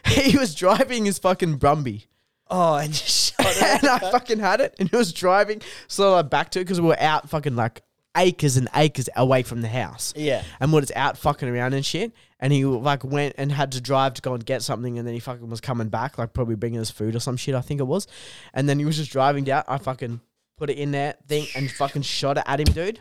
he 0.06 0.36
was 0.38 0.54
driving 0.54 1.04
his 1.04 1.18
fucking 1.18 1.58
Brumby. 1.58 2.06
Oh, 2.50 2.76
and 2.76 2.88
you 2.88 2.94
shot 2.94 3.34
it. 3.40 3.82
and 3.82 3.88
I 3.90 3.98
fucking 4.10 4.38
had 4.38 4.60
it, 4.60 4.74
and 4.78 4.88
he 4.88 4.96
was 4.96 5.12
driving 5.12 5.60
so 5.88 6.14
I 6.14 6.22
back 6.22 6.50
to 6.52 6.60
it 6.60 6.64
because 6.64 6.80
we 6.80 6.86
were 6.88 7.00
out 7.00 7.28
fucking 7.28 7.56
like 7.56 7.82
acres 8.18 8.56
and 8.56 8.68
acres 8.74 9.08
away 9.16 9.42
from 9.42 9.62
the 9.62 9.68
house. 9.68 10.12
Yeah. 10.16 10.42
And 10.60 10.72
what 10.72 10.82
it's 10.82 10.92
out 10.94 11.16
fucking 11.16 11.48
around 11.48 11.72
and 11.72 11.86
shit, 11.86 12.12
and 12.40 12.52
he 12.52 12.64
like 12.64 13.04
went 13.04 13.36
and 13.38 13.50
had 13.50 13.72
to 13.72 13.80
drive 13.80 14.14
to 14.14 14.22
go 14.22 14.34
and 14.34 14.44
get 14.44 14.62
something, 14.62 14.98
and 14.98 15.06
then 15.06 15.14
he 15.14 15.20
fucking 15.20 15.48
was 15.48 15.60
coming 15.60 15.88
back, 15.88 16.18
like 16.18 16.32
probably 16.32 16.56
bringing 16.56 16.80
us 16.80 16.90
food 16.90 17.16
or 17.16 17.20
some 17.20 17.36
shit, 17.36 17.54
I 17.54 17.60
think 17.60 17.80
it 17.80 17.84
was. 17.84 18.06
And 18.52 18.68
then 18.68 18.78
he 18.78 18.84
was 18.84 18.96
just 18.96 19.10
driving 19.12 19.44
down. 19.44 19.64
I 19.68 19.78
fucking 19.78 20.20
put 20.56 20.68
it 20.68 20.76
in 20.78 20.90
there 20.90 21.14
thing 21.26 21.46
and 21.54 21.70
fucking 21.70 22.02
shot 22.02 22.36
it 22.36 22.44
at 22.46 22.60
him, 22.60 22.72
dude. 22.74 23.00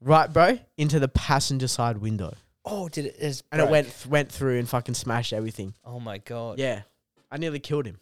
Right, 0.00 0.32
bro, 0.32 0.58
into 0.76 0.98
the 0.98 1.08
passenger 1.08 1.68
side 1.68 1.98
window, 1.98 2.34
Oh, 2.64 2.88
did 2.88 3.06
it? 3.06 3.16
Is 3.18 3.42
and 3.50 3.60
it 3.60 3.68
went 3.68 4.06
went 4.08 4.30
through 4.30 4.58
and 4.58 4.68
fucking 4.68 4.94
smashed 4.94 5.32
everything. 5.32 5.74
Oh 5.84 5.98
my 5.98 6.18
god. 6.18 6.58
Yeah, 6.58 6.82
I 7.30 7.36
nearly 7.36 7.58
killed 7.58 7.86
him. 7.86 7.98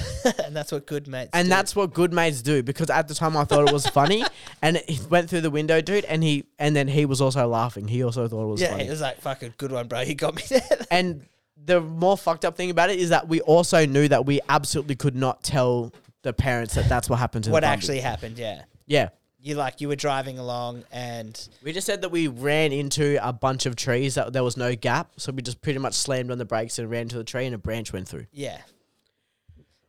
and 0.44 0.54
that's 0.56 0.72
what 0.72 0.86
good 0.86 1.06
mates. 1.08 1.30
And 1.32 1.46
do. 1.46 1.50
that's 1.50 1.76
what 1.76 1.92
good 1.92 2.12
mates 2.12 2.42
do 2.42 2.62
because 2.62 2.90
at 2.90 3.08
the 3.08 3.14
time 3.14 3.36
I 3.36 3.44
thought 3.44 3.68
it 3.68 3.72
was 3.72 3.86
funny, 3.86 4.24
and 4.62 4.76
it 4.76 5.06
went 5.10 5.28
through 5.28 5.42
the 5.42 5.50
window, 5.50 5.80
dude. 5.80 6.04
And 6.04 6.22
he 6.22 6.44
and 6.58 6.74
then 6.74 6.88
he 6.88 7.06
was 7.06 7.20
also 7.20 7.46
laughing. 7.46 7.88
He 7.88 8.02
also 8.02 8.28
thought 8.28 8.44
it 8.44 8.48
was 8.48 8.60
yeah. 8.60 8.70
funny. 8.70 8.86
It 8.86 8.90
was 8.90 9.00
like 9.00 9.20
fucking 9.20 9.54
good 9.58 9.72
one, 9.72 9.88
bro. 9.88 10.04
He 10.04 10.14
got 10.14 10.34
me 10.34 10.42
there. 10.48 10.62
and 10.90 11.26
the 11.64 11.80
more 11.80 12.16
fucked 12.16 12.44
up 12.44 12.56
thing 12.56 12.70
about 12.70 12.90
it 12.90 12.98
is 12.98 13.10
that 13.10 13.28
we 13.28 13.40
also 13.42 13.86
knew 13.86 14.08
that 14.08 14.26
we 14.26 14.40
absolutely 14.48 14.96
could 14.96 15.14
not 15.14 15.42
tell 15.42 15.92
the 16.22 16.32
parents 16.32 16.74
that 16.74 16.88
that's 16.88 17.08
what 17.08 17.18
happened 17.18 17.44
to 17.44 17.50
what 17.50 17.64
actually 17.64 18.00
happened? 18.00 18.38
Yeah. 18.38 18.62
Yeah, 18.86 19.08
You 19.40 19.54
like 19.54 19.80
you 19.80 19.88
were 19.88 19.96
driving 19.96 20.38
along 20.38 20.84
and 20.90 21.48
we 21.62 21.72
just 21.72 21.86
said 21.86 22.02
that 22.02 22.10
we 22.10 22.26
ran 22.26 22.72
into 22.72 23.16
a 23.26 23.32
bunch 23.32 23.64
of 23.64 23.76
trees 23.76 24.16
that 24.16 24.32
there 24.32 24.42
was 24.42 24.56
no 24.56 24.74
gap, 24.74 25.12
so 25.16 25.32
we 25.32 25.40
just 25.40 25.62
pretty 25.62 25.78
much 25.78 25.94
slammed 25.94 26.30
on 26.30 26.38
the 26.38 26.44
brakes 26.44 26.78
and 26.78 26.90
ran 26.90 27.08
to 27.08 27.16
the 27.16 27.24
tree, 27.24 27.46
and 27.46 27.54
a 27.54 27.58
branch 27.58 27.92
went 27.92 28.08
through, 28.08 28.26
yeah. 28.32 28.58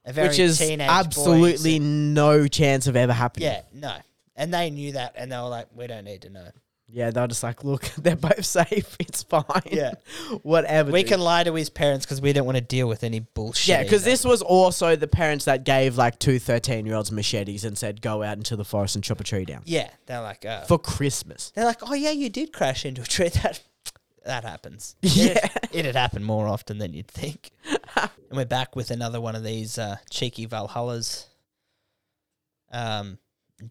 A 0.06 0.14
very 0.14 0.28
which 0.30 0.40
is 0.40 0.62
absolutely 0.62 1.80
no 1.80 2.48
chance 2.48 2.88
of 2.88 2.96
ever 2.96 3.14
happening. 3.14 3.48
yeah, 3.48 3.62
no. 3.74 3.96
And 4.36 4.54
they 4.54 4.70
knew 4.70 4.94
that, 4.94 5.14
and 5.16 5.32
they 5.32 5.38
were 5.38 5.44
like, 5.48 5.68
"We 5.76 5.88
don't 5.88 6.06
need 6.06 6.24
to 6.24 6.30
know." 6.30 6.50
yeah, 6.94 7.10
they're 7.10 7.28
just 7.28 7.42
like, 7.42 7.64
look, 7.64 7.82
they're 7.98 8.16
both 8.16 8.46
safe. 8.46 8.96
It's 9.04 9.24
fine. 9.24 9.44
Yeah. 9.70 9.94
whatever. 10.44 10.92
We 10.92 11.02
dude. 11.02 11.12
can 11.12 11.20
lie 11.20 11.44
to 11.44 11.54
his 11.54 11.70
parents 11.70 12.06
because 12.06 12.22
we 12.22 12.34
don't 12.34 12.46
want 12.46 12.58
to 12.58 12.64
deal 12.64 12.88
with 12.88 13.04
any 13.04 13.20
bullshit. 13.20 13.68
Yeah, 13.68 13.84
because 13.84 14.04
this 14.04 14.24
was 14.24 14.42
also 14.42 14.96
the 14.96 15.08
parents 15.08 15.46
that 15.46 15.66
gave 15.66 15.98
like 15.98 16.20
two 16.20 16.40
13 16.40 16.86
year 16.86 16.96
olds 16.96 17.12
machetes 17.12 17.66
and 17.66 17.78
said, 17.78 18.02
go 18.02 18.22
out 18.24 18.38
into 18.38 18.56
the 18.56 18.64
forest 18.64 18.96
and 18.96 19.04
chop 19.04 19.20
a 19.20 19.24
tree 19.24 19.46
down 19.46 19.62
Yeah, 19.66 19.90
they're 20.06 20.22
like, 20.22 20.46
uh, 20.46 20.62
for 20.62 20.78
Christmas. 20.78 21.52
they're 21.56 21.66
like, 21.66 21.80
"Oh 21.82 21.94
yeah, 21.94 22.12
you 22.12 22.30
did 22.30 22.54
crash 22.54 22.86
into 22.86 23.02
a 23.02 23.06
tree." 23.06 23.30
That 23.30 23.62
that 24.26 24.44
happens. 24.44 24.96
Yeah. 25.02 25.34
it, 25.34 25.70
it'd 25.72 25.96
happen 25.96 26.24
more 26.24 26.48
often 26.48 26.78
than 26.78 26.94
you'd 26.94 27.08
think. 27.08 27.52
and 27.96 28.10
we're 28.32 28.46
back 28.46 28.76
with 28.76 28.92
another 28.92 29.20
one 29.22 29.36
of 29.36 29.44
these 29.44 29.78
uh, 29.78 29.98
cheeky 30.10 30.48
Valhallas. 30.48 31.26
Um, 32.72 33.18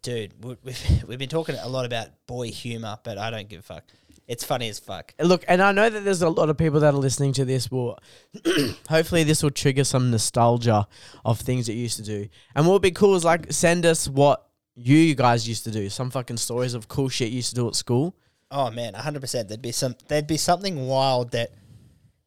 dude, 0.02 0.32
we- 0.44 0.56
we've 0.62 1.04
we've 1.08 1.18
been 1.18 1.28
talking 1.28 1.56
a 1.56 1.68
lot 1.68 1.84
about 1.86 2.08
boy 2.26 2.50
humor, 2.50 2.98
but 3.02 3.18
I 3.18 3.30
don't 3.30 3.48
give 3.48 3.60
a 3.60 3.62
fuck. 3.62 3.84
It's 4.28 4.44
funny 4.44 4.68
as 4.68 4.78
fuck. 4.78 5.14
Look, 5.20 5.44
and 5.48 5.60
I 5.60 5.72
know 5.72 5.90
that 5.90 6.04
there's 6.04 6.22
a 6.22 6.28
lot 6.28 6.48
of 6.48 6.56
people 6.56 6.80
that 6.80 6.94
are 6.94 6.98
listening 6.98 7.32
to 7.34 7.44
this. 7.44 7.70
Will 7.70 7.98
hopefully 8.88 9.24
this 9.24 9.42
will 9.42 9.50
trigger 9.50 9.84
some 9.84 10.10
nostalgia 10.10 10.86
of 11.24 11.40
things 11.40 11.66
that 11.66 11.74
you 11.74 11.82
used 11.82 11.96
to 11.96 12.04
do. 12.04 12.28
And 12.54 12.66
what 12.66 12.74
would 12.74 12.82
be 12.82 12.92
cool 12.92 13.16
is 13.16 13.24
like 13.24 13.52
send 13.52 13.84
us 13.84 14.08
what 14.08 14.46
you 14.74 15.14
guys 15.16 15.48
used 15.48 15.64
to 15.64 15.70
do. 15.70 15.90
Some 15.90 16.10
fucking 16.10 16.36
stories 16.36 16.74
of 16.74 16.88
cool 16.88 17.08
shit 17.08 17.30
you 17.30 17.36
used 17.36 17.50
to 17.50 17.54
do 17.56 17.66
at 17.68 17.74
school. 17.74 18.14
Oh 18.52 18.70
man, 18.70 18.94
hundred 18.94 19.20
percent. 19.20 19.48
There'd 19.48 19.62
be 19.62 19.72
some. 19.72 19.96
There'd 20.08 20.26
be 20.26 20.36
something 20.36 20.86
wild 20.86 21.32
that 21.32 21.50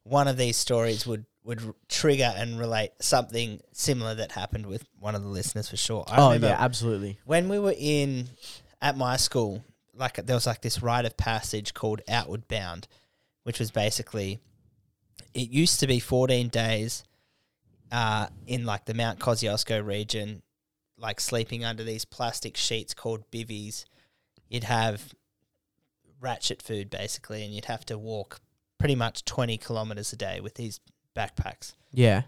one 0.04 0.28
of 0.28 0.38
these 0.38 0.58
stories 0.58 1.06
would 1.06 1.26
would 1.44 1.62
trigger 1.88 2.34
and 2.36 2.60
relate 2.60 2.92
something 3.00 3.62
similar 3.72 4.16
that 4.16 4.32
happened 4.32 4.66
with 4.66 4.84
one 5.00 5.14
of 5.14 5.22
the 5.22 5.30
listeners 5.30 5.70
for 5.70 5.78
sure. 5.78 6.04
I 6.08 6.20
Oh 6.20 6.32
yeah, 6.34 6.58
absolutely. 6.60 7.20
when 7.26 7.48
we 7.48 7.60
were 7.60 7.76
in 7.78 8.30
at 8.82 8.98
my 8.98 9.18
school, 9.18 9.64
like 9.94 10.16
there 10.26 10.36
was 10.36 10.48
like 10.48 10.62
this 10.62 10.82
rite 10.82 11.06
of 11.06 11.16
passage 11.16 11.76
called 11.76 12.02
Outward 12.10 12.48
Bound, 12.48 12.88
which 13.44 13.60
was 13.60 13.70
basically 13.70 14.40
it 15.36 15.52
used 15.52 15.80
to 15.82 15.88
be 15.88 16.00
14 16.00 16.48
days 16.50 17.04
uh, 17.92 18.28
in 18.48 18.66
like 18.66 18.86
the 18.86 18.94
Mount 18.96 19.20
Kosciuszko 19.20 19.86
region, 19.86 20.42
like 20.98 21.20
sleeping 21.20 21.64
under 21.64 21.84
these 21.84 22.06
plastic 22.06 22.58
sheets 22.58 22.96
called 22.96 23.30
bivvies. 23.32 23.86
You'd 24.50 24.64
have 24.64 25.14
ratchet 26.26 26.62
food 26.62 26.90
basically, 26.90 27.44
and 27.46 27.54
you'd 27.54 27.66
have 27.66 27.86
to 27.86 27.98
walk 27.98 28.42
pretty 28.80 28.96
much 28.96 29.24
20 29.24 29.58
kilometers 29.58 30.12
a 30.12 30.18
day 30.18 30.42
with 30.42 30.56
these 30.56 30.80
backpacks 31.16 31.74
Yeah. 31.94 32.24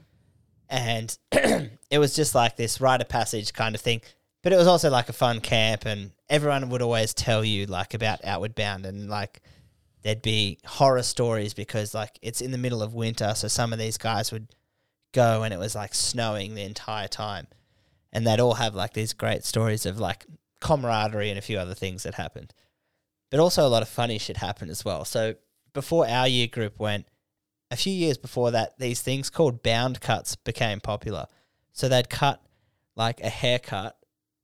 and 0.70 1.18
it 1.32 2.00
was 2.00 2.16
just 2.16 2.34
like 2.34 2.56
this 2.56 2.80
rite 2.80 3.02
of 3.02 3.10
passage 3.10 3.52
kind 3.54 3.76
of 3.76 3.82
thing. 3.82 4.02
But 4.44 4.54
it 4.54 4.58
was 4.58 4.68
also 4.68 4.90
like 4.90 5.10
a 5.10 5.14
fun 5.14 5.42
camp, 5.42 5.86
and 5.86 6.12
everyone 6.30 6.70
would 6.70 6.82
always 6.82 7.14
tell 7.14 7.44
you 7.44 7.66
like 7.66 7.94
about 7.94 8.24
Outward 8.24 8.56
Bound, 8.56 8.86
and 8.86 9.10
like 9.10 9.42
there'd 10.04 10.22
be 10.22 10.60
horror 10.66 11.04
stories 11.04 11.54
because 11.54 11.94
like 11.94 12.18
it's 12.22 12.40
in 12.40 12.52
the 12.52 12.58
middle 12.58 12.82
of 12.82 12.94
winter, 12.94 13.34
so 13.36 13.48
some 13.50 13.74
of 13.74 13.80
these 13.80 13.98
guys 13.98 14.32
would 14.32 14.48
go 15.12 15.44
and 15.44 15.54
it 15.54 15.60
was 15.60 15.74
like 15.76 15.94
snowing 15.96 16.54
the 16.54 16.62
entire 16.64 17.08
time, 17.10 17.48
and 18.14 18.26
they'd 18.26 18.40
all 18.40 18.54
have 18.54 18.74
like 18.76 18.94
these 18.94 19.12
great 19.12 19.44
stories 19.44 19.86
of 19.86 20.00
like 20.00 20.26
camaraderie 20.62 21.30
and 21.30 21.40
a 21.40 21.42
few 21.42 21.58
other 21.60 21.74
things 21.76 22.04
that 22.04 22.14
happened, 22.14 22.54
but 23.30 23.40
also 23.40 23.66
a 23.66 23.70
lot 23.70 23.82
of 23.82 23.90
funny 23.90 24.18
shit 24.18 24.38
happened 24.38 24.72
as 24.72 24.86
well. 24.86 25.06
So 25.06 25.36
before 25.74 26.08
our 26.08 26.28
year 26.28 26.48
group 26.48 26.80
went, 26.80 27.06
a 27.70 27.76
few 27.76 27.94
years 27.94 28.18
before 28.18 28.52
that, 28.52 28.78
these 28.80 29.02
things 29.02 29.30
called 29.30 29.62
bound 29.62 30.00
cuts 30.00 30.36
became 30.36 30.80
popular. 30.80 31.28
So 31.74 31.90
they'd 31.90 32.10
cut 32.10 32.42
like 32.96 33.20
a 33.22 33.30
haircut 33.30 33.98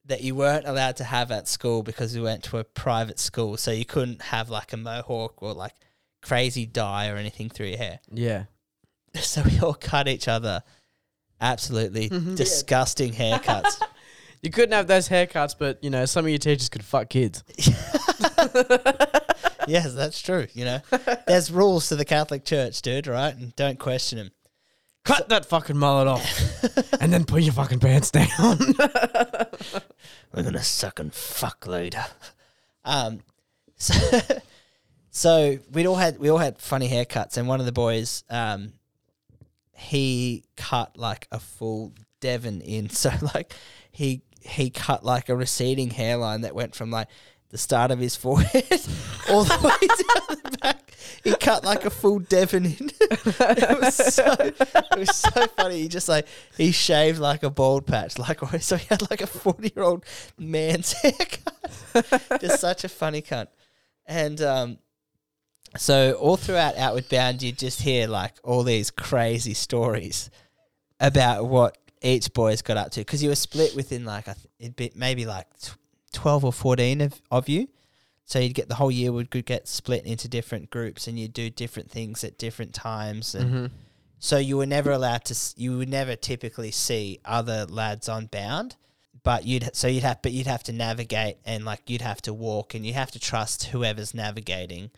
that 0.06 0.22
you 0.22 0.36
weren't 0.36 0.68
allowed 0.68 0.98
to 0.98 1.04
have 1.06 1.32
at 1.32 1.48
school 1.48 1.82
because 1.82 2.14
we 2.16 2.22
went 2.22 2.44
to 2.44 2.58
a 2.58 2.64
private 2.64 3.20
school. 3.20 3.56
So 3.58 3.72
you 3.72 3.86
couldn't 3.86 4.22
have 4.22 4.50
like 4.50 4.74
a 4.74 4.78
mohawk 4.78 5.42
or 5.42 5.54
like 5.54 5.74
crazy 6.22 6.66
dye 6.66 7.10
or 7.10 7.16
anything 7.16 7.50
through 7.50 7.68
your 7.68 7.78
hair. 7.78 8.00
Yeah. 8.12 8.46
So 9.16 9.44
we 9.44 9.60
all 9.60 9.76
cut 9.76 10.08
each 10.08 10.28
other 10.28 10.64
absolutely 11.40 12.10
disgusting 12.36 13.14
haircuts. 13.14 13.80
You 14.44 14.52
couldn't 14.52 14.74
have 14.74 14.88
those 14.88 15.08
haircuts, 15.08 15.56
but 15.58 15.82
you 15.82 15.90
know, 15.90 16.04
some 16.06 16.26
of 16.26 16.30
your 16.30 16.38
teachers 16.38 16.68
could 16.68 16.84
fuck 16.84 17.10
kids. 17.10 17.46
yes, 19.68 19.94
that's 19.94 20.22
true. 20.22 20.48
You 20.54 20.66
know, 20.66 20.80
there's 21.26 21.50
rules 21.50 21.88
to 21.88 21.96
the 21.96 22.04
Catholic 22.04 22.44
Church, 22.44 22.82
dude, 22.82 23.08
right? 23.08 23.34
And 23.34 23.56
don't 23.56 23.80
question 23.80 24.18
them. 24.18 24.32
Cut 25.06 25.30
that 25.30 25.46
fucking 25.46 25.78
mullet 25.78 26.10
off. 26.10 26.94
and 27.02 27.14
then 27.14 27.24
put 27.24 27.44
your 27.44 27.54
fucking 27.54 27.80
pants 27.80 28.12
down. 28.12 28.28
We're 30.34 30.44
gonna 30.44 30.62
suck 30.62 31.00
and 31.00 31.14
fuck 31.14 31.66
later. 31.66 32.04
Um, 32.84 33.22
so, 33.78 33.94
so 35.10 35.58
we 35.72 35.88
all 35.88 35.96
had 35.96 36.20
we 36.20 36.28
all 36.28 36.38
had 36.38 36.58
funny 36.58 36.90
haircuts, 36.90 37.38
and 37.38 37.48
one 37.48 37.62
of 37.62 37.66
the 37.66 37.72
boys, 37.72 38.26
um, 38.30 38.74
he 39.72 40.44
cut 40.58 40.98
like 40.98 41.30
a 41.32 41.40
full 41.40 41.94
Devon 42.20 42.60
in. 42.60 42.90
So 42.90 43.10
like 43.34 43.54
he 43.92 44.24
he 44.44 44.70
cut 44.70 45.04
like 45.04 45.30
a 45.30 45.36
receding 45.36 45.90
hairline 45.90 46.42
that 46.42 46.56
went 46.56 46.76
from 46.76 46.92
like 46.92 47.08
the 47.50 47.58
start 47.58 47.92
of 47.92 48.00
his 48.00 48.16
forehead 48.24 48.82
all 49.30 49.44
the 49.44 49.58
way 49.64 49.88
down 49.88 50.40
the 50.44 50.58
back. 50.62 50.94
He 51.24 51.36
cut 51.36 51.64
like 51.64 51.86
a 51.86 51.90
full 51.90 52.20
Devon 52.20 52.66
in. 52.66 52.92
it 53.02 53.80
was 53.80 53.96
so 53.96 54.36
it 54.40 54.98
was 54.98 55.16
so 55.16 55.48
funny. 55.48 55.82
He 55.82 55.88
just 55.88 56.10
like 56.10 56.28
he 56.58 56.72
shaved 56.72 57.20
like 57.20 57.44
a 57.44 57.50
bald 57.50 57.86
patch, 57.86 58.18
like 58.18 58.40
so 58.62 58.76
he 58.76 58.88
had 58.90 59.10
like 59.10 59.22
a 59.22 59.28
forty 59.28 59.72
year 59.76 59.86
old 59.86 60.04
man's 60.38 60.94
haircut. 60.94 62.42
just 62.42 62.60
such 62.60 62.84
a 62.84 62.90
funny 62.90 63.22
cunt. 63.22 63.48
And 64.06 64.42
um, 64.42 64.78
so 65.78 66.14
all 66.14 66.38
throughout 66.38 66.76
Outward 66.78 67.08
Bound, 67.10 67.42
you 67.42 67.52
just 67.52 67.82
hear 67.82 68.08
like 68.08 68.34
all 68.44 68.64
these 68.64 68.92
crazy 68.92 69.54
stories 69.54 70.30
about 71.00 71.46
what 71.46 71.78
each 72.04 72.32
boys 72.34 72.62
got 72.62 72.78
up 72.78 72.92
to 72.92 73.00
because 73.02 73.24
you 73.24 73.30
were 73.30 73.36
split 73.36 73.76
within 73.76 74.06
like 74.06 74.28
a 74.28 74.36
th- 74.36 74.48
it'd 74.60 74.76
be 74.76 74.92
maybe 74.96 75.26
like 75.26 75.48
tw- 75.60 75.76
twelve 76.12 76.44
or 76.46 76.54
fourteen 76.54 77.02
of 77.02 77.22
of 77.32 77.50
you. 77.50 77.68
So 78.26 78.40
you'd 78.40 78.54
get 78.54 78.70
the 78.70 78.76
whole 78.76 78.92
year 78.92 79.12
would 79.12 79.30
get 79.46 79.68
split 79.68 80.06
into 80.06 80.28
different 80.28 80.70
groups, 80.70 81.08
and 81.08 81.20
you'd 81.20 81.34
do 81.34 81.50
different 81.50 81.90
things 81.92 82.24
at 82.24 82.38
different 82.38 82.74
times, 82.74 83.36
and 83.36 83.50
Mm-hmm. 83.50 83.66
so 84.20 84.38
you 84.38 84.56
were 84.58 84.66
never 84.66 84.92
allowed 84.92 85.26
to. 85.26 85.34
s- 85.34 85.54
You 85.58 85.78
would 85.78 85.90
never 85.90 86.16
typically 86.16 86.72
see 86.72 87.20
other 87.26 87.66
lads 87.66 88.08
on 88.08 88.28
bound, 88.28 88.76
but 89.24 89.46
you'd 89.46 89.76
so 89.76 89.88
you'd 89.88 90.04
have 90.04 90.22
but 90.22 90.32
you'd 90.32 90.48
have 90.48 90.64
to 90.64 90.72
navigate 90.74 91.38
and 91.46 91.66
like 91.66 91.90
you'd 91.90 92.02
have 92.02 92.22
to 92.24 92.34
walk 92.34 92.74
and 92.76 92.86
you 92.86 92.94
have 92.94 93.12
to 93.12 93.20
trust 93.20 93.66
whoever's 93.66 94.14
navigating, 94.14 94.92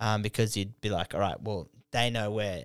um, 0.00 0.20
because 0.22 0.56
you'd 0.56 0.78
be 0.82 0.90
like, 0.90 1.14
all 1.14 1.20
right, 1.20 1.40
well 1.40 1.68
they 1.90 2.10
know 2.10 2.30
where. 2.30 2.64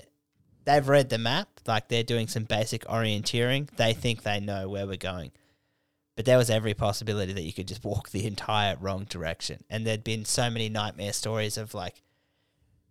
They've 0.65 0.87
read 0.87 1.09
the 1.09 1.17
map, 1.17 1.47
like 1.67 1.87
they're 1.89 2.03
doing 2.03 2.27
some 2.27 2.45
basic 2.45 2.85
orienteering. 2.85 3.69
They 3.75 3.93
think 3.93 4.23
they 4.23 4.39
know 4.39 4.69
where 4.69 4.87
we're 4.87 4.97
going. 4.97 5.31
But 6.15 6.25
there 6.25 6.37
was 6.37 6.49
every 6.49 6.73
possibility 6.73 7.33
that 7.33 7.41
you 7.41 7.53
could 7.53 7.67
just 7.67 7.83
walk 7.83 8.09
the 8.09 8.25
entire 8.27 8.75
wrong 8.79 9.05
direction. 9.05 9.63
And 9.69 9.85
there'd 9.85 10.03
been 10.03 10.25
so 10.25 10.49
many 10.49 10.69
nightmare 10.69 11.13
stories 11.13 11.57
of 11.57 11.73
like 11.73 12.03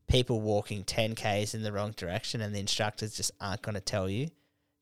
people 0.09 0.40
walking 0.40 0.85
10Ks 0.85 1.55
in 1.55 1.62
the 1.62 1.73
wrong 1.73 1.93
direction, 1.93 2.40
and 2.40 2.55
the 2.55 2.61
instructors 2.61 3.16
just 3.16 3.31
aren't 3.40 3.62
going 3.62 3.74
to 3.74 3.81
tell 3.81 4.09
you 4.09 4.28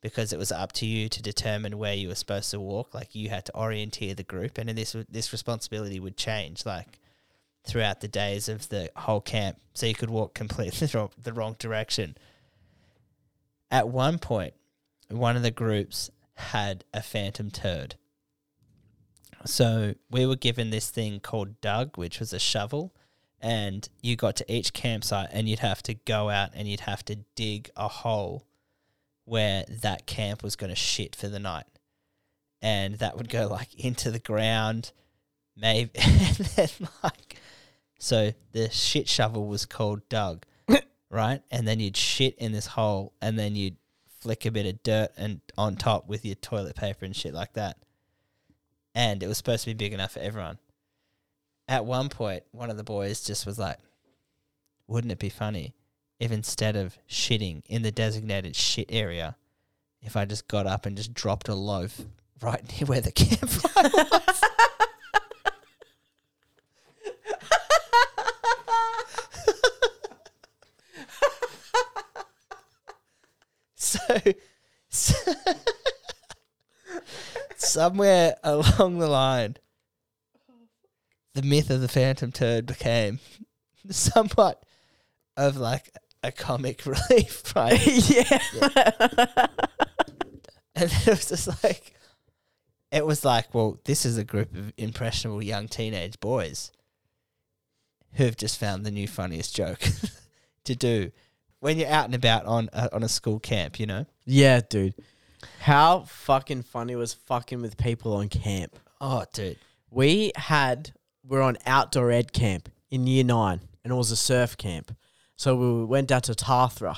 because 0.00 0.32
it 0.32 0.38
was 0.38 0.50
up 0.50 0.72
to 0.72 0.86
you 0.86 1.08
to 1.08 1.22
determine 1.22 1.78
where 1.78 1.94
you 1.94 2.08
were 2.08 2.14
supposed 2.14 2.50
to 2.50 2.60
walk. 2.60 2.94
Like 2.94 3.14
you 3.14 3.28
had 3.28 3.44
to 3.46 3.52
orienteer 3.52 4.16
the 4.16 4.22
group, 4.22 4.58
and 4.58 4.68
this 4.70 4.96
this 5.08 5.32
responsibility 5.32 6.00
would 6.00 6.16
change 6.16 6.64
like 6.64 6.98
throughout 7.64 8.00
the 8.00 8.08
days 8.08 8.48
of 8.48 8.68
the 8.70 8.90
whole 8.96 9.20
camp, 9.20 9.58
so 9.74 9.86
you 9.86 9.94
could 9.94 10.10
walk 10.10 10.34
completely 10.34 10.86
the 10.86 10.98
wrong, 10.98 11.10
the 11.22 11.32
wrong 11.32 11.56
direction. 11.58 12.16
At 13.70 13.88
one 13.88 14.18
point, 14.18 14.54
one 15.08 15.36
of 15.36 15.42
the 15.42 15.50
groups 15.50 16.10
had 16.34 16.84
a 16.92 17.02
phantom 17.02 17.50
turd. 17.50 17.96
So 19.46 19.94
we 20.10 20.26
were 20.26 20.36
given 20.36 20.70
this 20.70 20.90
thing 20.90 21.20
called 21.20 21.60
Doug, 21.60 21.96
which 21.96 22.20
was 22.20 22.32
a 22.32 22.38
shovel, 22.38 22.92
and 23.40 23.88
you 24.02 24.16
got 24.16 24.36
to 24.36 24.52
each 24.52 24.72
campsite 24.72 25.28
and 25.32 25.48
you'd 25.48 25.60
have 25.60 25.82
to 25.84 25.94
go 25.94 26.28
out 26.28 26.50
and 26.54 26.68
you'd 26.68 26.80
have 26.80 27.04
to 27.06 27.16
dig 27.34 27.70
a 27.76 27.88
hole 27.88 28.46
where 29.24 29.64
that 29.68 30.06
camp 30.06 30.42
was 30.42 30.56
going 30.56 30.70
to 30.70 30.76
shit 30.76 31.16
for 31.16 31.28
the 31.28 31.38
night. 31.38 31.66
And 32.60 32.96
that 32.96 33.16
would 33.16 33.30
go 33.30 33.46
like 33.46 33.74
into 33.74 34.10
the 34.10 34.18
ground, 34.18 34.92
maybe, 35.56 35.90
and 35.94 36.36
then 36.36 36.68
like, 37.02 37.36
so 37.98 38.32
the 38.52 38.68
shit 38.70 39.08
shovel 39.08 39.46
was 39.46 39.64
called 39.64 40.06
Doug, 40.10 40.44
right? 41.10 41.42
And 41.50 41.66
then 41.66 41.80
you'd 41.80 41.96
shit 41.96 42.36
in 42.36 42.52
this 42.52 42.66
hole 42.66 43.12
and 43.20 43.38
then 43.38 43.56
you'd 43.56 43.76
flick 44.20 44.46
a 44.46 44.50
bit 44.50 44.66
of 44.66 44.82
dirt 44.82 45.10
and 45.16 45.40
on 45.58 45.76
top 45.76 46.08
with 46.08 46.24
your 46.24 46.34
toilet 46.36 46.76
paper 46.76 47.04
and 47.04 47.16
shit 47.16 47.34
like 47.34 47.54
that. 47.54 47.76
And 48.94 49.22
it 49.22 49.26
was 49.26 49.38
supposed 49.38 49.64
to 49.64 49.70
be 49.70 49.74
big 49.74 49.92
enough 49.92 50.12
for 50.12 50.20
everyone 50.20 50.58
at 51.70 51.84
one 51.84 52.08
point, 52.08 52.42
one 52.50 52.68
of 52.68 52.76
the 52.76 52.82
boys 52.82 53.22
just 53.22 53.46
was 53.46 53.56
like, 53.56 53.78
"Wouldn't 54.88 55.12
it 55.12 55.20
be 55.20 55.28
funny 55.28 55.72
if 56.18 56.32
instead 56.32 56.74
of 56.74 56.98
shitting 57.08 57.62
in 57.66 57.82
the 57.82 57.92
designated 57.92 58.56
shit 58.56 58.88
area, 58.90 59.36
if 60.02 60.16
I 60.16 60.24
just 60.24 60.48
got 60.48 60.66
up 60.66 60.84
and 60.84 60.96
just 60.96 61.14
dropped 61.14 61.48
a 61.48 61.54
loaf 61.54 62.02
right 62.42 62.62
near 62.72 62.86
where 62.86 63.00
the 63.00 63.12
campfire 63.12 63.88
was?" 64.10 64.44
so, 74.88 74.88
so 74.88 75.34
somewhere 77.56 78.36
along 78.42 78.98
the 78.98 79.08
line, 79.08 79.56
the 81.34 81.42
myth 81.42 81.70
of 81.70 81.80
the 81.80 81.88
phantom 81.88 82.32
turd 82.32 82.66
became 82.66 83.20
somewhat 83.90 84.64
of 85.36 85.56
like 85.56 85.90
a 86.22 86.32
comic 86.32 86.84
relief, 86.86 87.54
right? 87.56 87.80
yeah. 88.08 89.46
And 90.74 90.90
it 90.90 91.06
was 91.06 91.28
just 91.28 91.62
like, 91.62 91.94
it 92.90 93.04
was 93.04 93.24
like, 93.24 93.54
well, 93.54 93.78
this 93.84 94.06
is 94.06 94.18
a 94.18 94.24
group 94.24 94.54
of 94.54 94.72
impressionable 94.76 95.42
young 95.42 95.68
teenage 95.68 96.18
boys 96.20 96.72
who've 98.14 98.36
just 98.36 98.58
found 98.58 98.84
the 98.84 98.90
new 98.90 99.06
funniest 99.06 99.54
joke 99.54 99.80
to 100.64 100.74
do 100.74 101.12
when 101.60 101.78
you're 101.78 101.88
out 101.88 102.06
and 102.06 102.14
about 102.14 102.46
on 102.46 102.68
a, 102.72 102.94
on 102.94 103.02
a 103.02 103.08
school 103.08 103.38
camp, 103.38 103.78
you 103.78 103.86
know? 103.86 104.06
Yeah, 104.26 104.60
dude. 104.68 104.94
How 105.60 106.00
fucking 106.00 106.62
funny 106.62 106.96
was 106.96 107.14
fucking 107.14 107.62
with 107.62 107.76
people 107.78 108.14
on 108.14 108.28
camp. 108.28 108.78
Oh, 109.00 109.24
dude. 109.32 109.58
We 109.90 110.32
had 110.36 110.92
we 111.26 111.36
are 111.38 111.42
on 111.42 111.56
outdoor 111.66 112.10
ed 112.10 112.32
camp 112.32 112.68
in 112.90 113.06
year 113.06 113.24
nine, 113.24 113.60
and 113.84 113.92
it 113.92 113.96
was 113.96 114.10
a 114.10 114.16
surf 114.16 114.56
camp. 114.56 114.94
So 115.36 115.56
we 115.56 115.84
went 115.84 116.08
down 116.08 116.20
to 116.22 116.32
Tathra. 116.32 116.96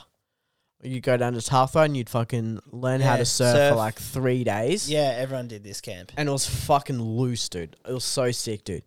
You 0.83 1.01
go 1.01 1.17
down 1.17 1.35
to 1.35 1.39
Tathra 1.39 1.85
and 1.85 1.97
you'd 1.97 2.11
fucking 2.11 2.59
learn 2.73 3.01
how 3.01 3.13
Yeah, 3.13 3.19
to 3.19 3.25
surf, 3.25 3.55
surf. 3.57 3.71
for 3.71 3.77
like 3.77 3.95
three 4.01 4.43
days. 4.43 4.91
Yeah, 4.91 5.15
everyone 5.17 5.47
did 5.47 5.63
this 5.63 5.81
camp. 5.81 6.11
and 6.17 6.29
it 6.29 6.33
was 6.33 6.45
fucking 6.49 7.01
loose, 7.01 7.49
dude. 7.49 7.77
It 7.89 7.93
was 7.93 8.05
so 8.05 8.33
sick, 8.33 8.65
dude. 8.65 8.83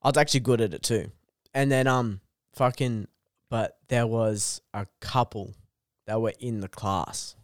I 0.00 0.08
was 0.08 0.16
actually 0.16 0.40
good 0.40 0.60
at 0.60 0.72
it 0.74 0.84
too. 0.84 1.10
And 1.52 1.72
then 1.72 1.88
um, 1.88 2.20
fucking, 2.54 3.08
but 3.50 3.76
there 3.88 4.06
was 4.06 4.62
a 4.72 4.86
couple 5.00 5.54
that 6.06 6.20
were 6.20 6.32
in 6.40 6.60
the 6.60 6.68
class, 6.68 7.36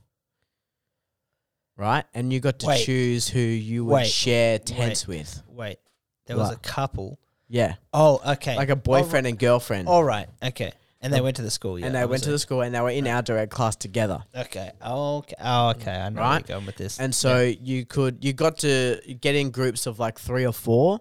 right? 1.77 2.05
And 2.15 2.33
you 2.33 2.41
got 2.41 2.59
to 2.61 2.67
Wait. 2.67 2.85
choose 2.85 3.29
who 3.29 3.41
you 3.41 3.85
would 3.85 3.93
Wait. 3.95 4.07
share 4.07 4.59
tents 4.59 5.07
Wait. 5.07 5.19
with. 5.19 5.43
Wait, 5.49 5.79
there 6.27 6.37
was 6.37 6.49
What? 6.49 6.57
a 6.57 6.61
couple. 6.61 7.19
Yeah, 7.49 7.75
Oh, 7.93 8.21
okay. 8.35 8.57
like 8.57 8.71
a 8.71 8.77
boyfriend 8.77 9.27
and 9.27 9.39
girlfriend. 9.39 9.87
All 9.87 10.03
right. 10.03 10.29
Okay. 10.43 10.73
And 11.01 11.13
they 11.13 11.21
went 11.21 11.37
to 11.37 11.43
the 11.43 11.51
school. 11.51 11.79
Yeah, 11.79 11.87
and 11.87 11.95
they 11.95 12.05
went 12.05 12.25
to 12.25 12.31
the 12.33 12.39
school 12.41 12.63
and 12.63 12.75
they 12.75 12.81
were 12.81 12.91
in 12.91 13.07
our 13.07 13.23
direct 13.23 13.53
class 13.53 13.77
together. 13.77 14.25
Okay. 14.35 14.73
Oh, 14.83 15.19
okay. 15.19 15.37
Oh, 15.39 15.69
okay. 15.71 15.93
I 15.93 16.09
know 16.09 16.17
where 16.21 16.31
Right. 16.31 16.49
you're 16.49 16.57
going 16.57 16.67
with 16.67 16.75
this. 16.77 16.99
And 16.99 17.15
so 17.15 17.43
you 17.43 17.85
could 17.85 18.25
you 18.25 18.33
got 18.33 18.59
to 18.61 19.01
get 19.21 19.37
in 19.37 19.51
groups 19.51 19.87
of 19.87 20.01
like 20.01 20.19
three 20.19 20.45
or 20.45 20.53
four, 20.53 21.01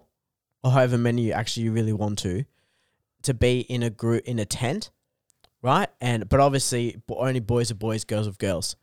or 0.62 0.70
however 0.70 0.96
many 0.98 1.22
you 1.22 1.32
actually 1.32 1.64
you 1.64 1.72
really 1.72 1.94
want 1.94 2.18
to, 2.20 2.44
to 3.22 3.34
be 3.34 3.60
in 3.60 3.82
a 3.82 3.90
group 3.90 4.22
in 4.26 4.38
a 4.38 4.44
tent, 4.44 4.90
right? 5.66 5.88
And 6.00 6.28
but 6.28 6.38
obviously 6.38 6.96
only 7.08 7.40
boys 7.40 7.72
are 7.72 7.74
boys, 7.74 8.04
girls 8.04 8.28
are 8.28 8.32
girls. 8.32 8.76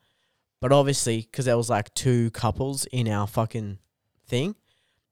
But 0.59 0.73
obviously, 0.73 1.21
because 1.21 1.45
there 1.45 1.57
was 1.57 1.69
like 1.69 1.93
two 1.93 2.29
couples 2.31 2.85
in 2.91 3.07
our 3.07 3.25
fucking 3.25 3.79
thing, 4.27 4.55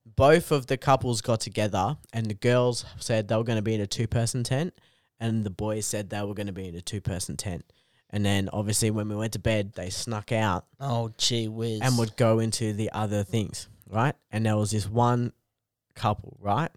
both 0.05 0.51
of 0.51 0.67
the 0.67 0.77
couples 0.77 1.21
got 1.21 1.39
together, 1.39 1.97
and 2.11 2.25
the 2.25 2.33
girls 2.33 2.85
said 2.97 3.27
they 3.27 3.37
were 3.37 3.45
going 3.45 3.57
to 3.57 3.61
be 3.61 3.73
in 3.73 3.81
a 3.81 3.87
two 3.87 4.07
person 4.07 4.43
tent, 4.43 4.73
and 5.19 5.45
the 5.45 5.49
boys 5.49 5.85
said 5.85 6.09
they 6.09 6.21
were 6.21 6.33
going 6.33 6.47
to 6.47 6.53
be 6.53 6.67
in 6.67 6.75
a 6.75 6.81
two 6.81 6.99
person 6.99 7.37
tent. 7.37 7.63
And 8.09 8.25
then 8.25 8.49
obviously 8.51 8.91
when 8.91 9.07
we 9.07 9.15
went 9.15 9.31
to 9.33 9.39
bed, 9.39 9.71
they 9.73 9.89
snuck 9.89 10.33
out 10.33 10.65
oh, 10.81 11.11
gee 11.17 11.47
whiz. 11.47 11.79
and 11.81 11.97
would 11.97 12.17
go 12.17 12.39
into 12.39 12.73
the 12.73 12.91
other 12.91 13.23
things, 13.23 13.69
right? 13.89 14.15
And 14.29 14.45
there 14.45 14.57
was 14.57 14.71
this 14.71 14.89
one 14.89 15.31
couple, 15.95 16.37
right? 16.41 16.71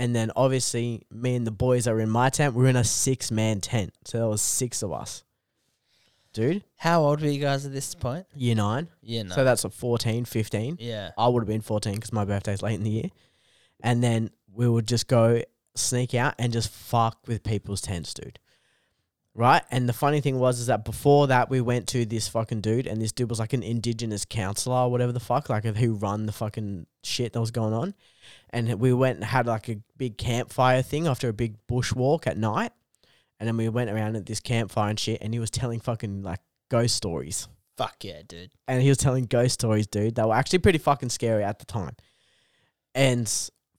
And 0.00 0.16
then 0.16 0.30
obviously 0.34 1.02
me 1.10 1.36
and 1.36 1.46
the 1.46 1.50
boys 1.50 1.86
are 1.86 2.00
in 2.00 2.08
my 2.08 2.30
tent. 2.30 2.54
We're 2.54 2.68
in 2.68 2.76
a 2.76 2.84
six 2.84 3.30
man 3.30 3.60
tent. 3.60 3.92
So 4.06 4.18
there 4.18 4.28
was 4.28 4.40
six 4.40 4.82
of 4.82 4.92
us. 4.92 5.24
Dude, 6.32 6.62
How 6.76 7.02
old 7.02 7.20
were 7.20 7.28
you 7.28 7.40
guys 7.40 7.66
at 7.66 7.72
this 7.72 7.94
point? 7.94 8.24
year 8.34 8.54
nine. 8.54 8.88
Yeah, 9.02 9.24
no. 9.24 9.34
So 9.34 9.44
that's 9.44 9.64
a 9.64 9.68
14, 9.70 10.24
15. 10.24 10.76
yeah. 10.80 11.10
I 11.18 11.26
would 11.28 11.40
have 11.42 11.48
been 11.48 11.60
14 11.60 11.94
because 11.96 12.12
my 12.12 12.24
birthday's 12.24 12.62
late 12.62 12.76
in 12.76 12.84
the 12.84 12.90
year. 12.90 13.10
And 13.82 14.02
then 14.02 14.30
we 14.52 14.68
would 14.68 14.86
just 14.86 15.06
go 15.08 15.42
sneak 15.74 16.14
out 16.14 16.34
and 16.38 16.52
just 16.52 16.70
fuck 16.70 17.18
with 17.26 17.42
people's 17.42 17.80
tents, 17.80 18.14
dude. 18.14 18.38
Right? 19.40 19.62
And 19.70 19.88
the 19.88 19.94
funny 19.94 20.20
thing 20.20 20.38
was 20.38 20.60
is 20.60 20.66
that 20.66 20.84
before 20.84 21.28
that 21.28 21.48
we 21.48 21.62
went 21.62 21.88
to 21.88 22.04
this 22.04 22.28
fucking 22.28 22.60
dude 22.60 22.86
and 22.86 23.00
this 23.00 23.10
dude 23.10 23.30
was 23.30 23.38
like 23.38 23.54
an 23.54 23.62
indigenous 23.62 24.26
counselor 24.26 24.76
or 24.76 24.90
whatever 24.90 25.12
the 25.12 25.18
fuck, 25.18 25.48
like 25.48 25.64
who 25.64 25.94
run 25.94 26.26
the 26.26 26.32
fucking 26.32 26.84
shit 27.02 27.32
that 27.32 27.40
was 27.40 27.50
going 27.50 27.72
on. 27.72 27.94
And 28.50 28.74
we 28.74 28.92
went 28.92 29.16
and 29.16 29.24
had 29.24 29.46
like 29.46 29.70
a 29.70 29.78
big 29.96 30.18
campfire 30.18 30.82
thing 30.82 31.06
after 31.06 31.30
a 31.30 31.32
big 31.32 31.56
bush 31.66 31.94
walk 31.94 32.26
at 32.26 32.36
night. 32.36 32.72
And 33.38 33.48
then 33.48 33.56
we 33.56 33.70
went 33.70 33.88
around 33.88 34.14
at 34.16 34.26
this 34.26 34.40
campfire 34.40 34.90
and 34.90 35.00
shit 35.00 35.22
and 35.22 35.32
he 35.32 35.40
was 35.40 35.50
telling 35.50 35.80
fucking 35.80 36.22
like 36.22 36.40
ghost 36.68 36.94
stories 36.94 37.48
Fuck 37.78 38.04
yeah, 38.04 38.20
dude. 38.28 38.50
and 38.68 38.82
he 38.82 38.90
was 38.90 38.98
telling 38.98 39.24
ghost 39.24 39.54
stories, 39.54 39.86
dude. 39.86 40.16
They 40.16 40.22
were 40.22 40.34
actually 40.34 40.58
pretty 40.58 40.76
fucking 40.76 41.08
scary 41.08 41.44
at 41.44 41.60
the 41.60 41.64
time. 41.64 41.96
And 42.94 43.26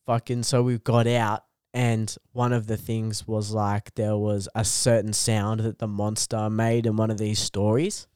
fucking, 0.07 0.41
so 0.41 0.63
we 0.63 0.79
got 0.79 1.05
out, 1.05 1.43
and 1.73 2.13
one 2.33 2.51
of 2.53 2.67
the 2.67 2.77
things 2.77 3.27
was 3.27 3.51
like 3.51 3.93
there 3.95 4.17
was 4.17 4.49
a 4.55 4.65
certain 4.65 5.13
sound 5.13 5.61
that 5.61 5.79
the 5.79 5.87
monster 5.87 6.49
made 6.49 6.85
in 6.85 6.97
one 6.97 7.09
of 7.11 7.17
these 7.17 7.39
stories, 7.39 8.07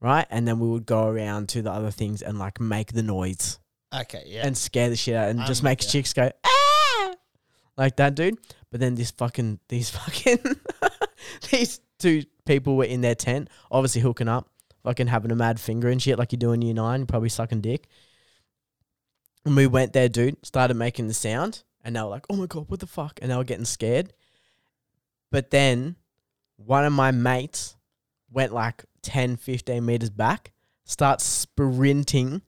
right? 0.00 0.26
And 0.30 0.46
then 0.48 0.58
we 0.58 0.68
would 0.68 0.86
go 0.86 1.06
around 1.06 1.48
to 1.50 1.62
the 1.62 1.70
other 1.70 1.90
things 1.90 2.22
and 2.22 2.38
like 2.38 2.60
make 2.60 2.92
the 2.92 3.02
noise 3.02 3.58
Okay, 3.94 4.24
yeah. 4.26 4.46
and 4.46 4.56
scare 4.56 4.90
the 4.90 4.96
shit 4.96 5.14
out 5.14 5.28
and 5.28 5.40
just 5.46 5.62
make 5.62 5.78
chicks 5.80 6.12
go 6.12 6.30
ah 6.44 7.14
like 7.76 7.96
that, 7.96 8.14
dude. 8.14 8.36
But 8.70 8.80
then 8.80 8.94
this 8.96 9.10
fucking 9.12 9.60
these 9.68 9.90
fucking 9.98 10.38
these 11.50 11.80
two 11.98 12.24
people 12.44 12.76
were 12.76 12.84
in 12.84 13.00
their 13.00 13.14
tent, 13.14 13.48
obviously 13.70 14.00
hooking 14.00 14.28
up. 14.28 14.48
fucking 14.82 15.06
having 15.06 15.30
a 15.30 15.36
mad 15.36 15.58
finger 15.60 15.88
and 15.88 16.02
shit 16.02 16.18
like 16.18 16.32
you 16.32 16.38
do 16.38 16.52
in 16.52 16.62
year 16.62 16.74
nine, 16.74 17.06
probably 17.06 17.28
sucking 17.28 17.60
dick. 17.60 17.86
And 19.44 19.54
we 19.56 19.66
went 19.68 19.92
there, 19.92 20.08
dude, 20.08 20.44
started 20.44 20.74
making 20.74 21.06
the 21.06 21.14
sound, 21.14 21.62
and 21.86 21.94
they 21.94 22.00
were 22.00 22.08
like, 22.08 22.26
oh 22.28 22.34
my 22.34 22.46
God, 22.46 22.68
what 22.68 22.80
the 22.80 22.86
fuck? 22.86 23.20
And 23.22 23.30
they 23.30 23.36
were 23.36 23.44
getting 23.44 23.64
scared. 23.64 24.12
But 25.30 25.50
then 25.50 25.94
one 26.56 26.84
of 26.84 26.92
my 26.92 27.12
mates 27.12 27.76
went 28.28 28.52
like 28.52 28.84
10, 29.02 29.36
15 29.36 29.86
meters 29.86 30.10
back, 30.10 30.52
starts 30.84 31.24
sprinting 31.24 32.42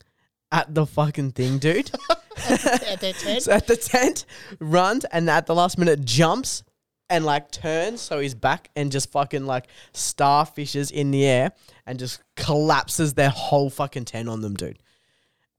at 0.51 0.75
the 0.75 0.85
fucking 0.85 1.33
thing, 1.33 1.59
dude. 1.59 1.91
At 2.49 3.01
the 3.01 3.13
tent. 3.19 3.43
so 3.43 3.53
at 3.57 3.67
the 3.67 3.77
tent, 3.77 4.25
runs, 4.61 5.05
and 5.07 5.29
at 5.29 5.47
the 5.47 5.55
last 5.57 5.77
minute 5.77 6.05
jumps 6.05 6.63
and 7.11 7.25
like 7.25 7.51
turns 7.51 8.01
so 8.01 8.21
he's 8.21 8.35
back 8.35 8.71
and 8.77 8.93
just 8.93 9.11
fucking 9.11 9.45
like 9.45 9.67
starfishes 9.93 10.93
in 10.93 11.11
the 11.11 11.27
air 11.27 11.51
and 11.85 11.99
just 11.99 12.23
collapses 12.37 13.15
their 13.15 13.31
whole 13.31 13.71
fucking 13.71 14.05
tent 14.05 14.29
on 14.29 14.41
them, 14.41 14.55
dude. 14.55 14.79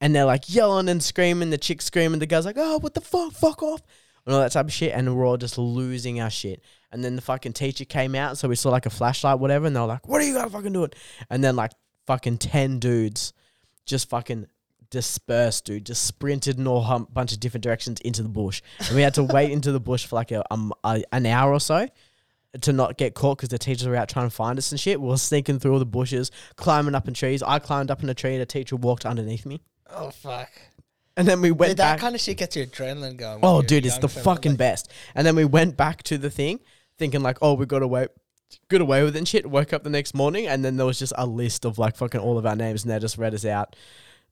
And 0.01 0.15
they're 0.15 0.25
like 0.25 0.53
yelling 0.53 0.89
and 0.89 1.03
screaming, 1.03 1.49
the 1.49 1.57
chick 1.57 1.81
screaming, 1.81 2.19
the 2.19 2.25
guy's 2.25 2.45
like, 2.45 2.57
oh, 2.57 2.77
what 2.79 2.93
the 2.93 3.01
fuck, 3.01 3.33
fuck 3.33 3.61
off. 3.61 3.81
And 4.25 4.33
all 4.33 4.41
that 4.41 4.51
type 4.51 4.65
of 4.65 4.73
shit. 4.73 4.93
And 4.93 5.15
we're 5.15 5.25
all 5.25 5.37
just 5.37 5.57
losing 5.57 6.21
our 6.21 6.29
shit. 6.29 6.63
And 6.91 7.03
then 7.03 7.15
the 7.15 7.21
fucking 7.21 7.53
teacher 7.53 7.85
came 7.85 8.15
out, 8.15 8.37
so 8.37 8.47
we 8.47 8.55
saw 8.55 8.69
like 8.69 8.85
a 8.85 8.89
flashlight, 8.89 9.39
whatever, 9.39 9.67
and 9.67 9.75
they 9.75 9.79
were 9.79 9.85
like, 9.85 10.07
what 10.07 10.21
are 10.21 10.25
you 10.25 10.33
gonna 10.33 10.49
fucking 10.49 10.73
do 10.73 10.83
it? 10.85 10.95
And 11.29 11.43
then 11.43 11.55
like 11.55 11.71
fucking 12.07 12.37
10 12.37 12.79
dudes 12.79 13.33
just 13.85 14.09
fucking 14.09 14.47
dispersed, 14.89 15.65
dude. 15.65 15.85
Just 15.85 16.03
sprinted 16.03 16.57
in 16.57 16.67
a 16.67 16.79
hum- 16.79 17.07
bunch 17.11 17.33
of 17.33 17.39
different 17.39 17.63
directions 17.63 17.99
into 18.01 18.23
the 18.23 18.29
bush, 18.29 18.61
and 18.87 18.95
we 18.95 19.01
had 19.01 19.15
to 19.15 19.23
wait 19.23 19.51
into 19.51 19.71
the 19.71 19.79
bush 19.79 20.05
for 20.05 20.15
like 20.15 20.31
a, 20.31 20.43
um, 20.53 20.73
a 20.83 21.03
an 21.11 21.25
hour 21.25 21.51
or 21.51 21.59
so 21.59 21.87
to 22.61 22.73
not 22.73 22.97
get 22.97 23.13
caught 23.13 23.37
because 23.37 23.49
the 23.49 23.59
teachers 23.59 23.87
were 23.87 23.95
out 23.95 24.09
trying 24.09 24.25
to 24.25 24.35
find 24.35 24.57
us 24.57 24.71
and 24.71 24.79
shit. 24.79 24.99
We 24.99 25.07
were 25.07 25.17
sneaking 25.17 25.59
through 25.59 25.73
all 25.73 25.79
the 25.79 25.85
bushes, 25.85 26.31
climbing 26.55 26.95
up 26.95 27.07
in 27.07 27.13
trees. 27.13 27.43
I 27.43 27.59
climbed 27.59 27.91
up 27.91 28.01
in 28.01 28.09
a 28.09 28.13
tree, 28.13 28.33
and 28.33 28.41
a 28.41 28.45
teacher 28.45 28.75
walked 28.75 29.05
underneath 29.05 29.45
me, 29.45 29.61
Oh 29.91 30.11
fuck! 30.11 30.49
and 31.17 31.27
then 31.27 31.41
we 31.41 31.51
went 31.51 31.71
Dude, 31.71 31.77
that 31.77 31.93
back. 31.93 31.99
kind 31.99 32.15
of 32.15 32.21
shit 32.21 32.37
gets 32.37 32.55
your 32.55 32.65
adrenaline 32.65 33.17
going. 33.17 33.41
when 33.41 33.45
oh, 33.51 33.55
you're 33.55 33.63
dude, 33.63 33.85
it's 33.85 33.95
young 33.95 34.01
the 34.01 34.07
fella, 34.09 34.23
fucking 34.35 34.53
like- 34.53 34.57
best. 34.59 34.91
And 35.15 35.25
then 35.27 35.35
we 35.35 35.45
went 35.45 35.75
back 35.77 36.03
to 36.03 36.17
the 36.17 36.29
thing, 36.29 36.59
thinking 36.97 37.21
like, 37.21 37.37
oh, 37.41 37.53
we 37.55 37.65
got 37.65 37.81
away. 37.81 38.07
Got 38.69 38.81
away 38.81 39.03
with 39.03 39.15
it 39.15 39.19
and 39.19 39.27
shit. 39.27 39.45
Woke 39.45 39.73
up 39.73 39.83
the 39.83 39.91
next 39.91 40.15
morning 40.15 40.47
and 40.47 40.65
then 40.65 40.75
there 40.77 40.85
was 40.85 40.97
just 40.97 41.13
a 41.17 41.27
list 41.27 41.65
of 41.65 41.77
like 41.77 41.95
fucking 41.95 42.19
all 42.19 42.39
of 42.39 42.47
our 42.47 42.55
names 42.55 42.83
and 42.83 42.91
they 42.91 42.97
just 42.97 43.17
read 43.19 43.35
us 43.35 43.45
out. 43.45 43.75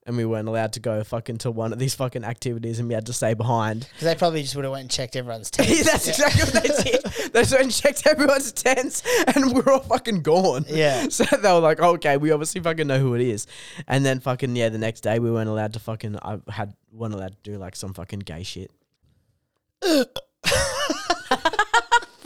And 0.08 0.16
we 0.16 0.24
weren't 0.24 0.48
allowed 0.48 0.72
to 0.72 0.80
go 0.80 1.04
fucking 1.04 1.36
to 1.38 1.50
one 1.50 1.70
of 1.72 1.78
these 1.78 1.94
fucking 1.94 2.24
activities 2.24 2.78
and 2.78 2.88
we 2.88 2.94
had 2.94 3.04
to 3.06 3.12
stay 3.12 3.34
behind. 3.34 3.86
Because 3.92 4.04
they 4.06 4.14
probably 4.14 4.40
just 4.42 4.56
would 4.56 4.64
have 4.64 4.72
went 4.72 4.80
and 4.82 4.90
checked 4.90 5.14
everyone's 5.16 5.50
Yeah, 5.58 5.64
tents. 5.66 5.84
that's 5.84 6.08
exactly 6.08 6.42
what 6.44 6.62
they 6.62 6.90
did. 6.90 7.04
They 7.32 7.40
just 7.42 7.52
went 7.52 7.64
and 7.64 7.72
checked 7.72 8.06
everyone's 8.06 8.50
tents 8.52 9.02
and 9.26 9.52
we 9.54 9.60
are 9.60 9.70
all 9.72 9.80
fucking 9.80 10.22
gone. 10.22 10.64
Yeah. 10.66 11.08
So 11.10 11.24
they 11.24 11.52
were 11.52 11.60
like, 11.60 11.78
okay, 11.78 12.16
we 12.16 12.30
obviously 12.32 12.60
fucking 12.62 12.86
know 12.86 12.98
who 12.98 13.14
it 13.14 13.20
is. 13.20 13.46
And 13.86 14.04
then 14.04 14.18
fucking, 14.20 14.56
yeah, 14.56 14.70
the 14.70 14.78
next 14.78 15.02
day 15.02 15.18
we 15.18 15.30
weren't 15.30 15.50
allowed 15.50 15.74
to 15.74 15.78
fucking, 15.78 16.16
I 16.22 16.38
had, 16.48 16.72
weren't 16.90 17.12
allowed 17.14 17.32
to 17.32 17.50
do 17.52 17.58
like 17.58 17.76
some 17.76 17.92
fucking 17.92 18.20
gay 18.20 18.42
shit. 18.44 18.70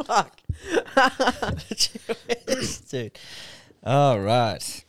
Fuck. 0.05 0.41
dude. 2.91 3.19
All 3.85 4.21
right. 4.21 4.85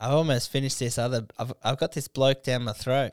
I 0.00 0.10
almost 0.10 0.50
finished 0.50 0.78
this 0.78 0.98
other. 0.98 1.26
I've, 1.38 1.52
I've 1.62 1.78
got 1.78 1.92
this 1.92 2.08
bloke 2.08 2.42
down 2.42 2.64
my 2.64 2.72
throat. 2.72 3.12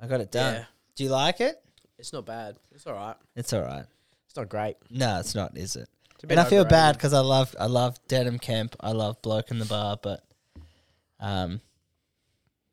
I 0.00 0.06
got 0.06 0.20
it 0.20 0.30
done. 0.30 0.54
Yeah. 0.54 0.64
Do 0.96 1.04
you 1.04 1.10
like 1.10 1.40
it? 1.40 1.62
It's 1.98 2.12
not 2.12 2.26
bad. 2.26 2.56
It's 2.72 2.86
all 2.86 2.94
right. 2.94 3.16
It's 3.34 3.52
all 3.52 3.62
right. 3.62 3.84
It's 4.26 4.36
not 4.36 4.48
great. 4.48 4.76
No, 4.90 5.18
it's 5.18 5.34
not, 5.34 5.56
is 5.56 5.76
it? 5.76 5.88
And 6.28 6.38
I 6.38 6.44
feel 6.44 6.64
bad 6.64 6.96
because 6.96 7.12
I 7.12 7.20
love 7.20 7.54
I 7.60 7.66
love 7.66 7.96
Denim 8.08 8.38
Camp. 8.38 8.74
I 8.80 8.90
love 8.90 9.22
Bloke 9.22 9.50
in 9.50 9.58
the 9.58 9.64
Bar, 9.64 9.98
but 10.02 10.24
um, 11.20 11.60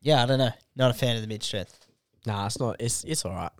yeah, 0.01 0.23
I 0.23 0.25
don't 0.25 0.39
know. 0.39 0.51
Not 0.75 0.91
a 0.91 0.93
fan 0.93 1.15
of 1.15 1.21
the 1.21 1.27
mid 1.27 1.43
strength. 1.43 1.85
Nah, 2.25 2.47
it's 2.47 2.59
not. 2.59 2.77
It's 2.79 3.03
it's 3.03 3.23
all 3.23 3.33
right. 3.33 3.51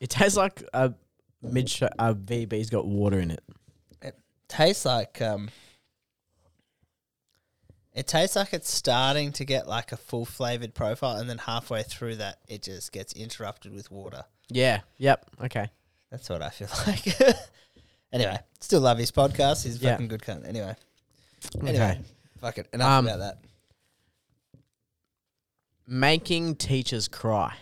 It 0.00 0.10
tastes 0.10 0.36
like 0.36 0.62
a 0.72 0.94
mid 1.42 1.64
a 1.98 2.14
VB's 2.14 2.70
got 2.70 2.86
water 2.86 3.18
in 3.18 3.32
it. 3.32 3.42
it. 4.02 4.16
Tastes 4.48 4.84
like 4.84 5.20
um. 5.20 5.50
It 7.94 8.06
tastes 8.08 8.34
like 8.34 8.52
it's 8.52 8.70
starting 8.70 9.30
to 9.32 9.44
get 9.44 9.68
like 9.68 9.92
a 9.92 9.96
full 9.96 10.24
flavored 10.24 10.74
profile, 10.74 11.16
and 11.16 11.30
then 11.30 11.38
halfway 11.38 11.82
through 11.84 12.16
that, 12.16 12.38
it 12.48 12.62
just 12.62 12.90
gets 12.92 13.12
interrupted 13.12 13.72
with 13.72 13.90
water. 13.90 14.24
Yeah. 14.48 14.80
Yep. 14.98 15.26
Okay. 15.44 15.70
That's 16.10 16.28
what 16.28 16.42
I 16.42 16.50
feel 16.50 16.68
like. 16.86 17.06
anyway, 18.12 18.38
still 18.60 18.80
love 18.80 18.98
his 18.98 19.12
podcast. 19.12 19.64
He's 19.64 19.80
Yeah. 19.80 19.92
fucking 19.92 20.08
good 20.08 20.22
cunt. 20.22 20.46
Anyway, 20.46 20.74
Okay. 21.56 21.68
anyway, 21.68 22.00
fuck 22.40 22.58
it. 22.58 22.68
Enough 22.72 22.88
Um, 22.88 23.06
about 23.06 23.18
that. 23.20 23.38
Making 25.86 26.56
teachers 26.56 27.08
cry. 27.08 27.54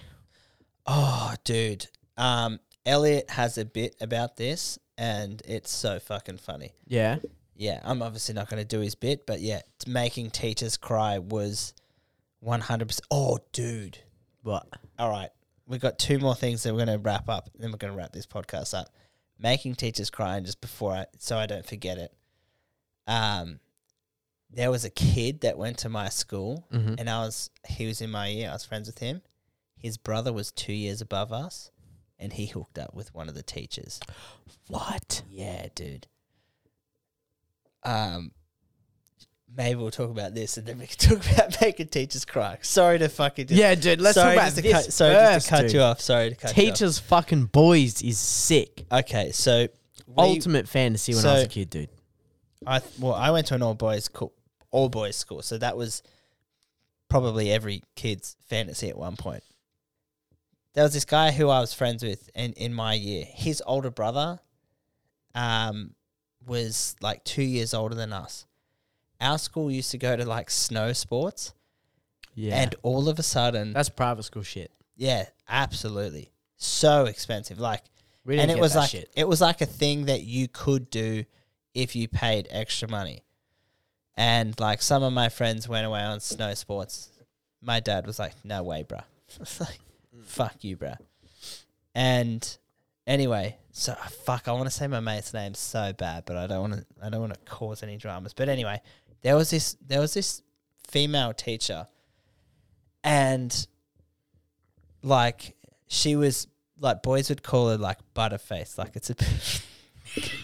Oh, 0.86 1.34
dude. 1.44 1.86
Um, 2.16 2.60
Elliot 2.86 3.30
has 3.30 3.58
a 3.58 3.64
bit 3.64 3.96
about 4.00 4.36
this, 4.36 4.78
and 4.96 5.42
it's 5.44 5.70
so 5.70 5.98
fucking 5.98 6.38
funny. 6.38 6.72
Yeah. 6.86 7.18
Yeah, 7.62 7.78
I'm 7.84 8.02
obviously 8.02 8.34
not 8.34 8.48
going 8.50 8.60
to 8.60 8.66
do 8.66 8.80
his 8.80 8.96
bit, 8.96 9.24
but 9.24 9.40
yeah, 9.40 9.60
making 9.86 10.30
teachers 10.30 10.76
cry 10.76 11.18
was 11.18 11.74
100%. 12.44 13.00
Oh, 13.08 13.38
dude. 13.52 13.98
What? 14.42 14.66
All 14.98 15.08
right. 15.10 15.30
We've 15.68 15.80
got 15.80 15.96
two 15.96 16.18
more 16.18 16.34
things 16.34 16.64
that 16.64 16.74
we're 16.74 16.84
going 16.84 16.98
to 16.98 17.02
wrap 17.02 17.28
up, 17.28 17.48
and 17.54 17.62
then 17.62 17.70
we're 17.70 17.78
going 17.78 17.92
to 17.92 17.96
wrap 17.96 18.12
this 18.12 18.26
podcast 18.26 18.74
up. 18.76 18.88
Making 19.38 19.76
teachers 19.76 20.10
cry, 20.10 20.36
and 20.36 20.44
just 20.44 20.60
before 20.60 20.92
I, 20.92 21.06
so 21.18 21.38
I 21.38 21.46
don't 21.46 21.64
forget 21.64 21.98
it. 21.98 22.12
Um, 23.06 23.60
there 24.50 24.72
was 24.72 24.84
a 24.84 24.90
kid 24.90 25.42
that 25.42 25.56
went 25.56 25.78
to 25.78 25.88
my 25.88 26.08
school, 26.08 26.66
Mhm. 26.72 26.98
and 26.98 27.08
I 27.08 27.20
was, 27.20 27.50
he 27.68 27.86
was 27.86 28.00
in 28.00 28.10
my 28.10 28.26
year. 28.26 28.50
I 28.50 28.54
was 28.54 28.64
friends 28.64 28.88
with 28.88 28.98
him. 28.98 29.22
His 29.76 29.96
brother 29.98 30.32
was 30.32 30.50
two 30.50 30.72
years 30.72 31.00
above 31.00 31.32
us, 31.32 31.70
and 32.18 32.32
he 32.32 32.46
hooked 32.46 32.76
up 32.78 32.92
with 32.92 33.14
one 33.14 33.28
of 33.28 33.36
the 33.36 33.42
teachers. 33.44 34.00
What? 34.66 35.22
Yeah, 35.28 35.68
dude. 35.76 36.08
Um, 37.84 38.32
maybe 39.56 39.80
we'll 39.80 39.90
talk 39.90 40.10
about 40.10 40.34
this, 40.34 40.56
and 40.56 40.66
then 40.66 40.78
we 40.78 40.86
can 40.86 40.96
talk 41.16 41.30
about 41.32 41.60
making 41.60 41.88
teachers 41.88 42.24
cry. 42.24 42.58
Sorry 42.62 42.98
to 42.98 43.08
fucking 43.08 43.48
just, 43.48 43.58
Yeah, 43.58 43.74
dude. 43.74 44.00
Let's 44.00 44.14
sorry 44.14 44.36
talk 44.36 44.44
about 44.44 44.62
this 44.62 44.72
cut, 44.72 44.92
sorry 44.92 45.14
just 45.14 45.34
first, 45.34 45.46
to 45.46 45.50
cut 45.50 45.62
dude. 45.62 45.72
you 45.72 45.80
off. 45.80 46.00
Sorry 46.00 46.30
to 46.30 46.36
cut 46.36 46.56
you 46.56 46.62
Teachers 46.64 46.98
fucking 46.98 47.44
boys 47.46 48.02
is 48.02 48.18
sick. 48.18 48.86
Okay, 48.90 49.32
so 49.32 49.68
we, 50.06 50.14
Ultimate 50.16 50.68
fantasy 50.68 51.14
when 51.14 51.24
I 51.24 51.34
was 51.34 51.44
a 51.44 51.48
kid, 51.48 51.70
dude. 51.70 51.88
I 52.66 52.78
th- 52.78 52.92
well, 52.98 53.14
I 53.14 53.30
went 53.30 53.46
to 53.48 53.54
an 53.54 53.62
all 53.62 53.74
boys 53.74 54.04
school, 54.04 54.32
all 54.70 54.88
boys 54.88 55.16
school, 55.16 55.42
so 55.42 55.58
that 55.58 55.76
was 55.76 56.02
probably 57.08 57.50
every 57.50 57.82
kid's 57.96 58.36
fantasy 58.48 58.88
at 58.88 58.96
one 58.96 59.16
point. 59.16 59.42
There 60.74 60.84
was 60.84 60.94
this 60.94 61.04
guy 61.04 61.32
who 61.32 61.48
I 61.50 61.60
was 61.60 61.74
friends 61.74 62.02
with 62.02 62.30
in, 62.34 62.52
in 62.54 62.72
my 62.72 62.94
year. 62.94 63.26
His 63.28 63.62
older 63.66 63.90
brother 63.90 64.40
um, 65.34 65.94
was 66.46 66.96
like 67.00 67.24
two 67.24 67.42
years 67.42 67.74
older 67.74 67.94
than 67.94 68.12
us. 68.12 68.46
Our 69.20 69.38
school 69.38 69.70
used 69.70 69.90
to 69.92 69.98
go 69.98 70.16
to 70.16 70.24
like 70.24 70.50
snow 70.50 70.92
sports, 70.92 71.52
Yeah. 72.34 72.56
and 72.60 72.74
all 72.82 73.08
of 73.08 73.18
a 73.18 73.22
sudden, 73.22 73.72
that's 73.72 73.88
private 73.88 74.24
school 74.24 74.42
shit. 74.42 74.70
yeah, 74.96 75.26
absolutely, 75.48 76.32
so 76.56 77.04
expensive. 77.06 77.58
Like 77.60 77.82
We 78.24 78.34
didn't 78.34 78.42
and 78.42 78.50
it 78.52 78.54
get 78.54 78.60
was 78.62 78.72
that 78.74 78.78
like 78.80 78.90
shit. 78.90 79.10
it 79.16 79.28
was 79.28 79.40
like 79.40 79.60
a 79.60 79.66
thing 79.66 80.06
that 80.06 80.22
you 80.22 80.48
could 80.48 80.90
do 80.90 81.24
if 81.74 81.94
you 81.96 82.08
paid 82.08 82.48
extra 82.50 82.88
money. 82.88 83.22
And 84.16 84.58
like 84.60 84.82
some 84.82 85.02
of 85.02 85.12
my 85.12 85.28
friends 85.28 85.68
went 85.68 85.86
away 85.86 86.00
on 86.02 86.20
snow 86.20 86.52
sports. 86.54 87.08
My 87.62 87.80
dad 87.80 88.06
was 88.06 88.18
like, 88.18 88.34
"No 88.44 88.62
way, 88.62 88.82
bruh." 88.84 89.04
It's 89.40 89.58
like, 89.60 89.78
"Fuck 90.24 90.64
you, 90.64 90.76
bruh." 90.76 90.98
And 91.94 92.56
anyway, 93.06 93.56
so 93.72 93.94
ah, 93.98 94.08
fuck, 94.24 94.48
I 94.48 94.52
want 94.52 94.64
to 94.64 94.70
say 94.70 94.86
my 94.86 95.00
mate's 95.00 95.32
name 95.34 95.54
so 95.54 95.92
bad, 95.92 96.24
but 96.26 96.36
I 96.36 96.46
don't 96.46 96.60
want 96.60 96.72
to. 96.74 96.86
I 97.02 97.08
don't 97.10 97.20
want 97.20 97.34
to 97.34 97.40
cause 97.50 97.82
any 97.82 97.96
dramas. 97.96 98.34
But 98.34 98.48
anyway, 98.48 98.80
there 99.22 99.36
was 99.36 99.50
this. 99.50 99.76
There 99.86 100.00
was 100.00 100.14
this 100.14 100.42
female 100.88 101.32
teacher, 101.32 101.86
and 103.04 103.66
like 105.02 105.54
she 105.88 106.16
was 106.16 106.46
like 106.78 107.02
boys 107.02 107.28
would 107.28 107.42
call 107.42 107.70
her 107.70 107.78
like 107.78 107.98
butterface. 108.14 108.78
Like 108.78 108.96
it's 108.96 109.10
a. 109.10 109.14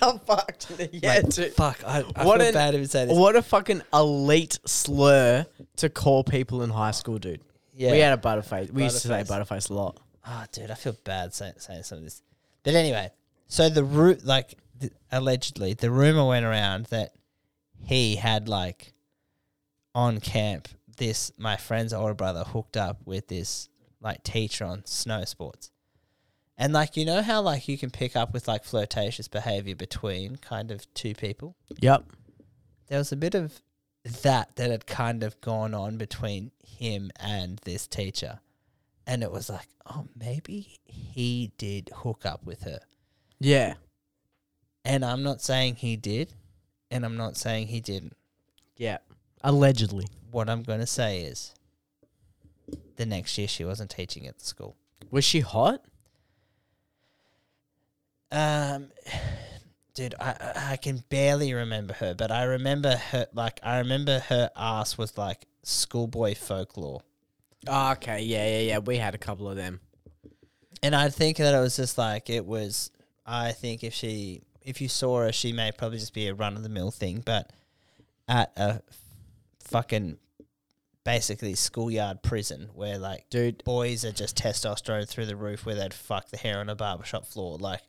I'm 0.00 0.18
fucked. 0.20 0.70
yeah, 0.92 1.14
like, 1.16 1.28
dude. 1.28 1.52
Fuck, 1.52 1.82
I, 1.86 2.02
I 2.16 2.24
What 2.24 2.38
feel 2.38 2.48
an- 2.48 2.54
bad 2.54 2.74
even 2.74 2.86
saying 2.88 3.08
this. 3.08 3.18
What 3.18 3.36
a 3.36 3.42
fucking 3.42 3.82
elite 3.92 4.58
slur 4.64 5.44
to 5.76 5.88
call 5.90 6.24
people 6.24 6.62
in 6.62 6.70
high 6.70 6.92
school, 6.92 7.18
dude. 7.18 7.42
Yeah. 7.74 7.92
We 7.92 7.98
had 7.98 8.18
a 8.18 8.22
butterface. 8.22 8.72
We 8.72 8.84
used 8.84 9.02
to 9.02 9.08
say 9.08 9.22
Butterface. 9.24 9.46
butterface 9.46 9.70
a 9.70 9.74
lot. 9.74 9.98
Oh, 10.26 10.44
dude, 10.52 10.70
I 10.70 10.74
feel 10.74 10.96
bad 11.04 11.34
saying, 11.34 11.54
saying 11.58 11.82
some 11.82 11.98
of 11.98 12.04
this. 12.04 12.22
But 12.62 12.74
anyway, 12.74 13.10
so 13.46 13.68
the 13.68 13.84
root, 13.84 14.24
like, 14.24 14.58
th- 14.80 14.92
allegedly, 15.10 15.74
the 15.74 15.90
rumor 15.90 16.26
went 16.26 16.44
around 16.44 16.86
that 16.86 17.14
he 17.80 18.16
had, 18.16 18.48
like, 18.48 18.92
on 19.94 20.20
camp, 20.20 20.68
this, 20.96 21.32
my 21.38 21.56
friend's 21.56 21.92
older 21.92 22.14
brother 22.14 22.44
hooked 22.44 22.76
up 22.76 22.98
with 23.04 23.28
this, 23.28 23.68
like, 24.00 24.22
teacher 24.22 24.64
on 24.64 24.84
snow 24.84 25.24
sports. 25.24 25.70
And, 26.56 26.72
like, 26.72 26.96
you 26.96 27.04
know 27.04 27.22
how, 27.22 27.40
like, 27.40 27.68
you 27.68 27.78
can 27.78 27.90
pick 27.90 28.16
up 28.16 28.32
with, 28.32 28.48
like, 28.48 28.64
flirtatious 28.64 29.28
behavior 29.28 29.76
between 29.76 30.36
kind 30.36 30.70
of 30.70 30.92
two 30.92 31.14
people? 31.14 31.56
Yep. 31.80 32.04
There 32.88 32.98
was 32.98 33.12
a 33.12 33.16
bit 33.16 33.34
of 33.34 33.62
that 34.22 34.56
that 34.56 34.70
had 34.70 34.86
kind 34.86 35.22
of 35.22 35.40
gone 35.40 35.74
on 35.74 35.96
between 35.96 36.50
him 36.62 37.10
and 37.20 37.58
this 37.64 37.86
teacher. 37.86 38.40
And 39.08 39.22
it 39.24 39.32
was 39.32 39.48
like, 39.48 39.66
oh, 39.86 40.06
maybe 40.14 40.78
he 40.84 41.50
did 41.58 41.90
hook 41.92 42.24
up 42.26 42.44
with 42.44 42.62
her. 42.62 42.78
Yeah. 43.40 43.74
And 44.84 45.04
I'm 45.04 45.22
not 45.22 45.40
saying 45.40 45.76
he 45.76 45.96
did, 45.96 46.34
and 46.90 47.04
I'm 47.04 47.16
not 47.16 47.36
saying 47.36 47.68
he 47.68 47.80
didn't. 47.80 48.16
Yeah. 48.76 48.98
Allegedly. 49.42 50.06
What 50.30 50.50
I'm 50.50 50.62
going 50.62 50.80
to 50.80 50.86
say 50.86 51.22
is 51.22 51.54
the 52.96 53.06
next 53.06 53.38
year 53.38 53.48
she 53.48 53.64
wasn't 53.64 53.90
teaching 53.90 54.26
at 54.26 54.38
the 54.38 54.44
school. 54.44 54.76
Was 55.10 55.24
she 55.24 55.40
hot? 55.40 55.82
Um, 58.30 58.88
dude, 59.94 60.14
I 60.20 60.30
I- 60.38 60.72
I 60.72 60.76
can 60.76 61.02
barely 61.08 61.54
remember 61.54 61.94
her, 61.94 62.14
but 62.14 62.30
I 62.30 62.42
remember 62.44 62.94
her 62.96 63.26
like 63.32 63.58
I 63.62 63.78
remember 63.78 64.18
her 64.18 64.50
ass 64.54 64.98
was 64.98 65.16
like 65.16 65.46
schoolboy 65.62 66.34
folklore, 66.34 67.00
Oh, 67.66 67.92
okay. 67.92 68.22
Yeah, 68.22 68.46
yeah, 68.46 68.60
yeah. 68.60 68.78
We 68.78 68.96
had 68.96 69.14
a 69.14 69.18
couple 69.18 69.48
of 69.48 69.56
them. 69.56 69.80
and 70.82 70.94
I 70.94 71.08
think 71.08 71.38
that 71.38 71.54
it 71.54 71.58
was 71.60 71.76
just 71.76 71.98
like 71.98 72.30
it 72.30 72.46
was. 72.46 72.90
I 73.26 73.52
think 73.52 73.84
if 73.84 73.92
she 73.92 74.42
if 74.62 74.80
you 74.80 74.88
saw 74.88 75.20
her, 75.20 75.32
she 75.32 75.52
may 75.52 75.72
probably 75.72 75.98
just 75.98 76.14
be 76.14 76.28
a 76.28 76.34
run 76.34 76.56
of 76.56 76.62
the 76.62 76.68
mill 76.68 76.90
thing, 76.90 77.22
but 77.24 77.50
at 78.28 78.52
a 78.56 78.80
fucking 79.64 80.18
basically 81.04 81.54
schoolyard 81.54 82.22
prison 82.22 82.68
where 82.74 82.98
like 82.98 83.28
Dude, 83.30 83.64
boys 83.64 84.04
are 84.04 84.12
just 84.12 84.36
testosterone 84.36 85.08
through 85.08 85.24
the 85.26 85.36
roof 85.36 85.64
where 85.64 85.74
they'd 85.74 85.94
fuck 85.94 86.28
the 86.28 86.36
hair 86.36 86.58
on 86.60 86.68
a 86.68 86.74
barbershop 86.76 87.26
floor. 87.26 87.56
Like 87.58 87.80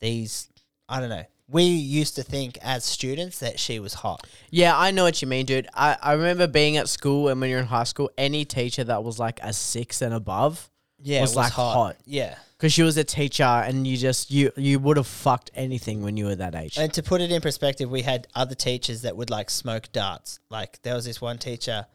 these, 0.00 0.48
I 0.88 1.00
don't 1.00 1.10
know. 1.10 1.24
We 1.48 1.64
used 1.64 2.16
to 2.16 2.22
think 2.22 2.56
as 2.62 2.84
students 2.84 3.38
that 3.40 3.58
she 3.60 3.78
was 3.78 3.94
hot. 3.94 4.26
Yeah, 4.50 4.76
I 4.76 4.90
know 4.92 5.04
what 5.04 5.20
you 5.20 5.28
mean, 5.28 5.44
dude. 5.46 5.68
I, 5.74 5.96
I 6.02 6.12
remember 6.12 6.46
being 6.46 6.76
at 6.78 6.88
school 6.88 7.28
and 7.28 7.40
when 7.40 7.50
you're 7.50 7.58
in 7.60 7.66
high 7.66 7.84
school, 7.84 8.10
any 8.16 8.44
teacher 8.46 8.82
that 8.84 9.04
was 9.04 9.18
like 9.18 9.40
a 9.42 9.52
six 9.52 10.00
and 10.00 10.14
above, 10.14 10.70
Yeah, 10.98 11.20
Was, 11.20 11.36
like, 11.36 11.52
hot. 11.52 11.96
Yeah. 12.06 12.36
because 12.56 12.72
she 12.72 12.82
was 12.82 12.96
a 12.96 13.04
teacher 13.04 13.42
and 13.44 13.86
you 13.86 13.98
just 13.98 14.30
you 14.30 14.52
you 14.56 14.78
would 14.78 14.96
have 14.96 15.06
fucked 15.06 15.50
anything 15.54 16.02
when 16.02 16.16
you 16.16 16.24
were 16.24 16.34
that 16.36 16.54
age. 16.54 16.78
And 16.78 16.90
to 16.94 17.02
put 17.02 17.20
it 17.20 17.30
in 17.30 17.42
perspective, 17.42 17.90
we 17.90 18.00
had 18.02 18.26
other 18.34 18.54
teachers 18.54 19.02
that 19.02 19.14
would 19.14 19.28
like 19.28 19.50
smoke 19.50 19.92
darts. 19.92 20.40
Like 20.48 20.80
there 20.80 20.94
was 20.94 21.04
this 21.04 21.20
one 21.20 21.36
teacher 21.36 21.86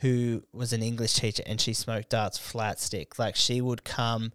who 0.00 0.42
was 0.52 0.74
an 0.74 0.82
English 0.82 1.14
teacher 1.14 1.42
and 1.46 1.58
she 1.58 1.72
smoked 1.72 2.10
darts 2.10 2.36
flat 2.36 2.78
stick. 2.78 3.18
Like 3.18 3.34
she 3.36 3.62
would 3.62 3.82
come 3.82 4.32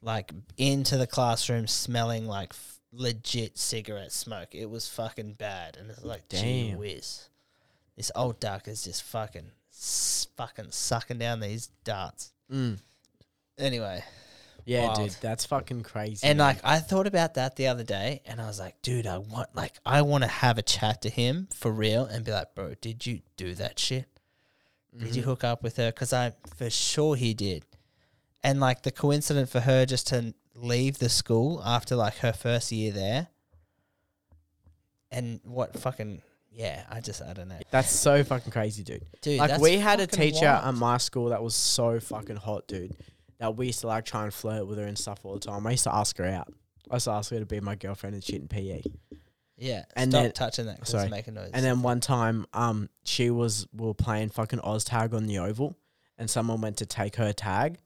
like 0.00 0.32
into 0.56 0.96
the 0.96 1.06
classroom 1.06 1.66
smelling 1.66 2.26
like 2.26 2.50
f- 2.52 2.79
legit 2.92 3.58
cigarette 3.58 4.12
smoke. 4.12 4.54
It 4.54 4.68
was 4.70 4.88
fucking 4.88 5.34
bad. 5.34 5.76
And 5.78 5.90
it's 5.90 6.04
like, 6.04 6.28
gee 6.28 6.70
Damn. 6.70 6.78
whiz. 6.78 7.28
This 7.96 8.10
old 8.16 8.40
duck 8.40 8.66
is 8.68 8.82
just 8.84 9.02
fucking, 9.04 9.50
fucking 10.36 10.70
sucking 10.70 11.18
down 11.18 11.40
these 11.40 11.68
darts. 11.84 12.32
Mm. 12.52 12.78
Anyway. 13.58 14.02
Yeah, 14.66 14.88
Wild. 14.88 14.96
dude, 14.98 15.16
that's 15.22 15.46
fucking 15.46 15.82
crazy. 15.82 16.26
And 16.26 16.38
man. 16.38 16.48
like 16.48 16.58
I 16.62 16.78
thought 16.80 17.06
about 17.06 17.34
that 17.34 17.56
the 17.56 17.68
other 17.68 17.82
day, 17.82 18.20
and 18.26 18.40
I 18.40 18.46
was 18.46 18.58
like, 18.60 18.80
dude, 18.82 19.06
I 19.06 19.16
want 19.18 19.48
like 19.56 19.72
I 19.86 20.02
want 20.02 20.22
to 20.22 20.28
have 20.28 20.58
a 20.58 20.62
chat 20.62 21.02
to 21.02 21.10
him 21.10 21.48
for 21.54 21.72
real 21.72 22.04
and 22.04 22.24
be 22.24 22.30
like, 22.30 22.54
bro, 22.54 22.74
did 22.80 23.06
you 23.06 23.20
do 23.36 23.54
that 23.54 23.78
shit? 23.78 24.06
Did 24.96 25.08
Mm-hmm. 25.08 25.16
you 25.16 25.22
hook 25.22 25.44
up 25.44 25.62
with 25.62 25.76
her? 25.78 25.90
Because 25.90 26.12
I'm 26.12 26.34
for 26.56 26.68
sure 26.68 27.16
he 27.16 27.32
did. 27.32 27.64
And 28.44 28.60
like 28.60 28.82
the 28.82 28.90
coincidence 28.92 29.50
for 29.50 29.60
her 29.60 29.86
just 29.86 30.08
to 30.08 30.34
leave 30.54 30.98
the 30.98 31.08
school 31.08 31.62
after 31.64 31.96
like 31.96 32.18
her 32.18 32.32
first 32.32 32.72
year 32.72 32.92
there, 32.92 33.28
and 35.10 35.40
what 35.44 35.78
fucking 35.78 36.22
yeah, 36.52 36.84
I 36.90 37.00
just 37.00 37.22
I 37.22 37.32
don't 37.32 37.48
know, 37.48 37.58
that's 37.70 37.90
so 37.90 38.22
fucking 38.24 38.52
crazy, 38.52 38.82
dude. 38.82 39.04
dude. 39.22 39.38
like 39.38 39.60
we 39.60 39.78
had 39.78 40.00
a 40.00 40.06
teacher 40.06 40.46
wild. 40.46 40.66
at 40.66 40.74
my 40.74 40.98
school 40.98 41.28
that 41.30 41.42
was 41.42 41.54
so 41.54 42.00
fucking 42.00 42.36
hot, 42.36 42.66
dude. 42.66 42.94
That 43.38 43.56
we 43.56 43.66
used 43.66 43.80
to 43.80 43.86
like 43.86 44.04
try 44.04 44.24
and 44.24 44.34
flirt 44.34 44.66
with 44.66 44.78
her 44.78 44.84
and 44.84 44.98
stuff 44.98 45.20
all 45.24 45.34
the 45.34 45.40
time. 45.40 45.66
I 45.66 45.70
used 45.70 45.84
to 45.84 45.94
ask 45.94 46.16
her 46.18 46.26
out. 46.26 46.52
I 46.90 46.96
used 46.96 47.04
to 47.04 47.12
ask 47.12 47.30
her 47.30 47.38
to 47.38 47.46
be 47.46 47.60
my 47.60 47.74
girlfriend 47.74 48.14
and 48.14 48.22
shit 48.22 48.40
in 48.42 48.48
PE. 48.48 48.82
yeah. 49.56 49.84
and 49.96 50.10
stop 50.10 50.22
then- 50.22 50.32
touching 50.32 50.66
that 50.66 50.76
because 50.76 50.90
sorry. 50.90 51.04
it's 51.04 51.10
making 51.10 51.34
noise. 51.34 51.50
And 51.54 51.64
then 51.64 51.82
one 51.82 52.00
time, 52.00 52.46
um, 52.52 52.90
she 53.04 53.30
was 53.30 53.66
we 53.72 53.86
were 53.86 53.94
playing 53.94 54.30
fucking 54.30 54.60
Oz 54.60 54.84
tag 54.84 55.14
on 55.14 55.26
the 55.26 55.38
oval, 55.38 55.76
and 56.18 56.28
someone 56.28 56.60
went 56.60 56.78
to 56.78 56.86
take 56.86 57.16
her 57.16 57.32
tag, 57.32 57.78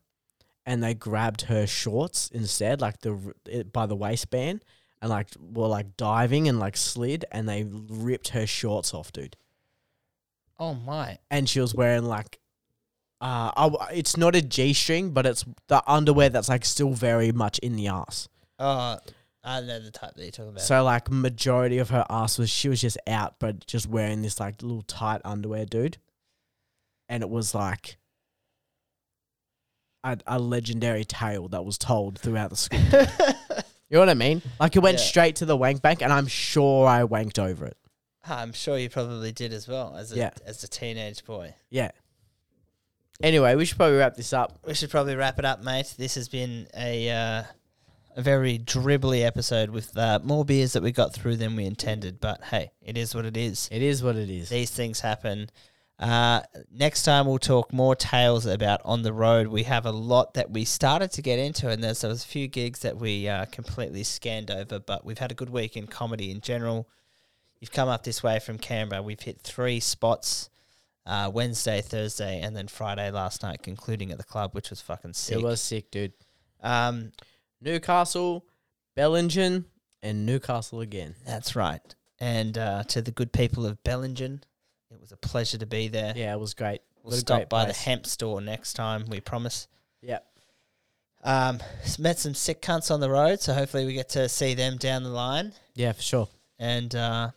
and 0.67 0.83
they 0.83 0.95
grabbed 0.95 1.43
her 1.43 1.67
shorts 1.67 2.31
instead, 2.33 2.81
like 2.81 3.01
the 3.01 3.35
it, 3.47 3.73
by 3.73 3.87
the 3.87 3.97
waistband, 3.97 4.65
and 5.01 5.11
like 5.11 5.29
were 5.39 5.69
like 5.69 5.97
diving 5.97 6.49
and 6.49 6.59
like 6.59 6.77
slid, 6.77 7.25
and 7.31 7.49
they 7.49 7.65
ripped 7.65 8.29
her 8.29 8.47
shorts 8.47 8.95
off, 8.95 9.13
dude. 9.13 9.37
oh 10.59 10.75
my, 10.75 11.19
And 11.31 11.49
she 11.49 11.61
was 11.61 11.75
wearing 11.75 12.05
like, 12.05 12.39
uh, 13.21 13.51
I 13.57 13.71
it's 13.93 14.17
not 14.17 14.35
a 14.35 14.43
g 14.43 14.73
string, 14.73 15.11
but 15.11 15.27
it's 15.27 15.45
the 15.69 15.83
underwear 15.87 16.29
that's 16.29 16.49
like 16.49 16.65
still 16.65 16.93
very 16.93 17.33
much 17.33 17.59
in 17.59 17.77
the 17.77 17.89
ass. 17.89 18.29
oh, 18.59 18.99
I 19.47 19.61
know 19.61 19.79
the 19.79 19.91
type 19.91 20.15
that 20.15 20.23
you're 20.23 20.31
talking 20.31 20.53
about. 20.53 20.63
So 20.63 20.83
like 20.83 21.11
majority 21.11 21.77
of 21.79 21.91
her 21.91 22.07
ass 22.09 22.39
was 22.39 22.49
she 22.49 22.71
was 22.71 22.81
just 22.81 22.97
out, 23.07 23.35
but 23.39 23.67
just 23.67 23.87
wearing 23.87 24.23
this 24.23 24.41
like 24.41 24.63
little 24.63 24.83
tight 24.83 25.21
underwear, 25.23 25.67
dude. 25.67 25.99
And 27.11 27.23
it 27.23 27.29
was 27.29 27.55
like 27.55 27.99
a, 30.05 30.19
a 30.27 30.39
legendary 30.39 31.05
tale 31.05 31.49
that 31.49 31.65
was 31.65 31.79
told 31.79 32.19
throughout 32.19 32.51
the 32.51 32.57
school. 32.57 32.79
you 33.89 33.95
know 33.97 34.01
what 34.01 34.09
I 34.09 34.15
mean? 34.15 34.43
Like 34.61 34.77
it 34.77 34.81
went 34.81 34.99
Yeah. 34.99 35.05
straight 35.05 35.37
to 35.37 35.47
the 35.47 35.57
wank 35.57 35.83
bank, 35.83 36.03
and 36.03 36.13
I'm 36.13 36.29
sure 36.29 36.87
I 36.87 37.03
wanked 37.03 37.39
over 37.41 37.67
it. 37.67 37.77
I'm 38.27 38.53
sure 38.53 38.79
you 38.79 38.89
probably 38.89 39.33
did 39.33 39.53
as 39.53 39.67
well 39.67 39.97
as 39.97 40.13
a 40.13 40.17
Yeah. 40.17 40.31
as 40.47 40.63
a 40.63 40.69
teenage 40.69 41.25
boy. 41.25 41.55
Yeah. 41.71 41.91
Anyway, 43.23 43.55
we 43.55 43.65
should 43.65 43.77
probably 43.77 43.97
wrap 43.99 44.17
this 44.17 44.33
up. 44.33 44.59
We 44.67 44.75
should 44.75 44.91
probably 44.91 45.15
wrap 45.15 45.39
it 45.39 45.45
up, 45.45 45.63
mate. 45.63 45.95
This 45.97 46.15
has 46.17 46.29
been 46.29 46.67
a 46.77 47.11
uh, 47.11 47.43
a 48.17 48.23
very 48.23 48.59
dribbly 48.59 49.25
episode 49.25 49.71
with 49.71 49.97
uh, 49.97 50.21
more 50.23 50.45
beers 50.45 50.73
that 50.73 50.83
we 50.83 50.91
got 50.93 51.13
through 51.15 51.37
than 51.37 51.55
we 51.57 51.65
intended. 51.65 52.21
But 52.21 52.43
hey, 52.45 52.73
it 52.83 52.97
is 52.99 53.15
what 53.15 53.25
it 53.25 53.37
is. 53.37 53.69
It 53.71 53.83
is 53.83 54.03
what 54.03 54.17
it 54.17 54.29
is. 54.31 54.49
These 54.49 54.71
things 54.73 55.01
happen. 55.01 55.49
Uh, 55.99 56.43
next 56.73 57.05
time 57.05 57.27
we'll 57.27 57.39
talk 57.39 57.73
more 57.73 57.95
tales 57.95 58.47
about 58.47 58.81
on 58.85 59.03
the 59.03 59.13
road. 59.13 59.47
We 59.47 59.63
have 59.63 59.87
a 59.87 59.93
lot 59.93 60.35
that 60.35 60.51
we 60.51 60.65
started 60.65 61.13
to 61.13 61.23
get 61.23 61.39
into, 61.39 61.69
and 61.69 61.83
there's, 61.83 62.01
there 62.01 62.11
was 62.11 62.25
a 62.25 62.29
few 62.29 62.49
gigs 62.49 62.81
that 62.81 62.97
we 62.97 63.29
uh, 63.29 63.45
completely 63.47 64.03
scanned 64.03 64.51
over. 64.51 64.81
But 64.81 65.05
we've 65.05 65.19
had 65.19 65.31
a 65.31 65.35
good 65.35 65.51
week 65.51 65.77
in 65.77 65.87
comedy 65.87 66.31
in 66.31 66.41
general. 66.41 66.89
You've 67.61 67.73
come 67.73 67.89
up 67.89 68.03
this 68.03 68.23
way 68.23 68.41
from 68.41 68.59
Canberra. 68.59 69.03
We've 69.03 69.21
hit 69.21 69.41
three 69.41 69.81
spots. 69.81 70.51
Uh, 71.07 71.31
Wednesday, 71.31 71.83
Thursday, 71.83 72.41
and 72.41 72.57
then 72.57 72.67
Friday 72.67 73.11
last 73.11 73.43
night, 73.43 73.63
concluding 73.63 74.11
at 74.11 74.17
the 74.17 74.25
club, 74.25 74.55
which 74.55 74.71
was 74.71 74.81
fucking 74.81 75.13
sick. 75.13 75.37
It 75.37 75.43
was 75.43 75.61
sick, 75.61 75.91
dude. 75.91 76.15
Um, 76.63 77.13
Newcastle, 77.61 78.47
Bellingen, 78.97 79.67
and 80.03 80.25
Newcastle 80.25 80.81
again. 80.81 81.15
that's 81.27 81.55
right. 81.55 81.95
And 82.19 82.57
uh, 82.57 82.85
to 82.85 83.03
the 83.03 83.11
good 83.11 83.33
people 83.33 83.67
of 83.67 83.83
Bellingen, 83.85 84.41
was 85.05 85.13
a 85.13 85.17
pleasure 85.19 85.59
to 85.59 85.67
be 85.67 85.89
there. 85.89 86.15
Yeah, 86.17 86.33
it 86.33 86.41
was 86.41 86.55
great. 86.55 86.81
We'll 87.03 87.13
stop 87.13 87.41
great 87.41 87.49
by 87.51 87.65
place. 87.65 87.77
the 87.77 87.83
hemp 87.91 88.07
store 88.07 88.41
next 88.41 88.73
time, 88.73 89.05
we 89.09 89.21
promise. 89.21 89.69
Yep. 90.01 90.27
Um, 91.23 91.61
met 91.99 92.19
some 92.19 92.33
sick 92.33 92.63
cunts 92.63 92.91
on 92.91 93.01
the 93.01 93.11
road, 93.11 93.41
so 93.41 93.53
hopefully 93.53 93.85
we 93.85 93.93
get 93.93 94.09
to 94.11 94.31
see 94.31 94.55
them 94.55 94.79
down 94.79 95.03
the 95.03 95.11
line. 95.11 95.53
Yeah, 95.75 95.93
for 95.93 96.01
sure. 96.01 96.29
And, 96.59 96.95
uh, 96.95 97.31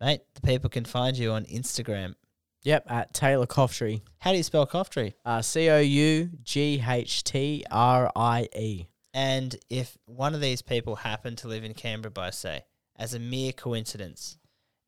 mate, 0.00 0.22
the 0.34 0.40
people 0.40 0.70
can 0.70 0.84
find 0.84 1.16
you 1.16 1.30
on 1.30 1.44
Instagram. 1.44 2.16
Yep, 2.64 2.90
at 2.90 3.12
Taylor 3.12 3.46
Coughtrie. 3.46 4.00
How 4.18 4.32
do 4.32 4.36
you 4.36 4.42
spell 4.42 4.66
Coughtrie? 4.66 5.14
Uh, 5.24 5.40
C 5.40 5.68
O 5.68 5.78
U 5.78 6.30
G 6.42 6.82
H 6.84 7.22
T 7.22 7.64
R 7.70 8.10
I 8.16 8.48
E. 8.56 8.86
And 9.12 9.54
if 9.70 9.96
one 10.06 10.34
of 10.34 10.40
these 10.40 10.62
people 10.62 10.96
happened 10.96 11.38
to 11.38 11.48
live 11.48 11.62
in 11.62 11.74
Canberra 11.74 12.10
by, 12.10 12.30
say, 12.30 12.64
as 12.96 13.14
a 13.14 13.20
mere 13.20 13.52
coincidence, 13.52 14.38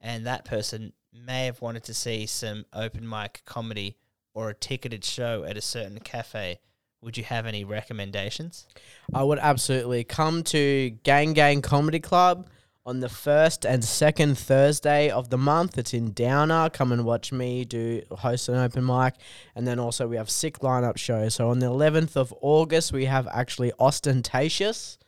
and 0.00 0.26
that 0.26 0.44
person 0.44 0.92
may 1.24 1.46
have 1.46 1.60
wanted 1.60 1.84
to 1.84 1.94
see 1.94 2.26
some 2.26 2.64
open 2.72 3.08
mic 3.08 3.42
comedy 3.44 3.96
or 4.34 4.50
a 4.50 4.54
ticketed 4.54 5.04
show 5.04 5.44
at 5.44 5.56
a 5.56 5.60
certain 5.60 5.98
cafe, 6.00 6.58
would 7.00 7.16
you 7.16 7.24
have 7.24 7.46
any 7.46 7.64
recommendations? 7.64 8.66
I 9.14 9.22
would 9.22 9.38
absolutely 9.38 10.04
come 10.04 10.42
to 10.44 10.90
Gang 11.02 11.32
Gang 11.32 11.62
Comedy 11.62 12.00
Club 12.00 12.48
on 12.84 13.00
the 13.00 13.08
first 13.08 13.66
and 13.66 13.84
second 13.84 14.38
Thursday 14.38 15.10
of 15.10 15.30
the 15.30 15.38
month. 15.38 15.76
It's 15.76 15.92
in 15.92 16.12
Downer. 16.12 16.70
Come 16.70 16.92
and 16.92 17.04
watch 17.04 17.32
me 17.32 17.64
do 17.64 18.02
host 18.10 18.48
an 18.48 18.56
open 18.56 18.84
mic, 18.84 19.14
and 19.54 19.66
then 19.66 19.78
also 19.78 20.06
we 20.06 20.16
have 20.16 20.30
sick 20.30 20.60
lineup 20.60 20.96
shows. 20.96 21.34
So 21.34 21.50
on 21.50 21.58
the 21.58 21.66
11th 21.66 22.16
of 22.16 22.32
August, 22.40 22.92
we 22.92 23.06
have 23.06 23.26
actually 23.28 23.72
Ostentatious 23.78 24.98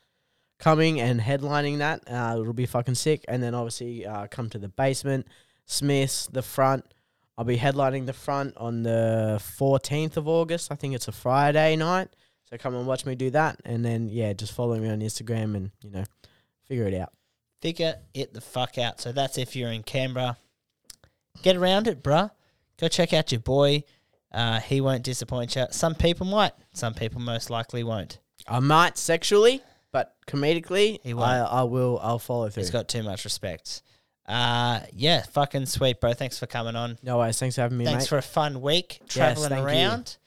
coming 0.59 1.01
and 1.01 1.21
headlining 1.21 1.79
that. 1.79 2.03
Uh, 2.11 2.41
it'll 2.41 2.53
be 2.53 2.67
fucking 2.67 2.97
sick. 2.97 3.25
And 3.29 3.43
then 3.43 3.55
obviously 3.55 4.05
uh, 4.07 4.27
come 4.27 4.51
to 4.51 4.59
the 4.59 4.69
basement, 4.69 5.27
Smiths, 5.69 6.27
the 6.27 6.43
front. 6.43 6.85
I'll 7.37 7.45
be 7.45 7.59
headlining 7.59 8.07
the 8.07 8.13
front 8.13 8.57
on 8.57 8.83
the 8.83 9.41
14th 9.59 10.17
of 10.17 10.27
August. 10.27 10.73
I 10.73 10.75
think 10.75 10.95
it's 10.95 11.07
a 11.07 11.13
Friday 11.13 11.77
night. 11.77 12.09
So 12.51 12.57
come 12.57 12.75
and 12.75 12.87
watch 12.87 13.07
me 13.07 13.15
do 13.15 13.31
that. 13.31 13.61
And 13.65 13.85
then, 13.85 14.09
yeah, 14.09 14.33
just 14.33 14.53
follow 14.53 14.77
me 14.79 14.89
on 14.89 15.01
Instagram 15.01 15.55
and, 15.55 15.71
you 15.83 15.91
know, 15.91 16.05
figure 16.67 16.87
it 16.87 16.95
out. 16.95 17.13
Figure 17.61 17.97
it 18.15 18.33
the 18.33 18.41
fuck 18.41 18.79
out. 18.79 19.01
So 19.01 19.13
that's 19.13 19.37
if 19.39 19.55
you're 19.55 19.71
in 19.71 19.83
Canberra. 19.83 20.39
get 21.43 21.55
around 21.55 21.87
it, 21.87 22.03
bruh. 22.03 22.31
Go 22.81 22.89
check 22.89 23.13
out 23.13 23.31
your 23.31 23.41
boy. 23.41 23.85
Uh, 24.33 24.61
he 24.61 24.81
won't 24.81 25.03
disappoint 25.03 25.55
you. 25.55 25.67
Some 25.71 25.95
people 25.95 26.27
might. 26.27 26.53
Some 26.73 26.95
people 26.95 27.21
most 27.21 27.51
likely 27.51 27.85
won't. 27.85 28.19
I 28.47 28.61
might 28.61 28.97
sexually, 28.97 29.63
but 29.93 30.15
comedically, 30.27 31.01
He 31.03 31.13
won't. 31.15 31.29
I, 31.29 31.39
I 31.41 31.63
will. 31.65 31.99
I'll 32.03 32.19
follow 32.19 32.49
through. 32.49 32.63
He's 32.63 32.71
got 32.71 32.89
too 32.89 33.03
much 33.03 33.25
respect. 33.25 33.83
Uh, 34.29 34.81
yeah, 34.93 35.23
fucking 35.23 35.65
sweet, 35.67 36.01
bro. 36.01 36.13
Thanks 36.13 36.39
for 36.39 36.47
coming 36.47 36.77
on. 36.77 36.99
no 37.03 37.17
worries. 37.19 37.39
Thanks 37.39 37.55
for 37.55 37.63
having 37.63 37.79
me, 37.79 37.87
Thanks 37.87 38.05
mate. 38.05 38.09
for 38.09 38.19
a 38.19 38.23
fun 38.23 38.61
week 38.61 38.99
Yes, 39.07 39.15
traveling 39.15 39.53
you. 39.59 39.65
around, 39.65 40.19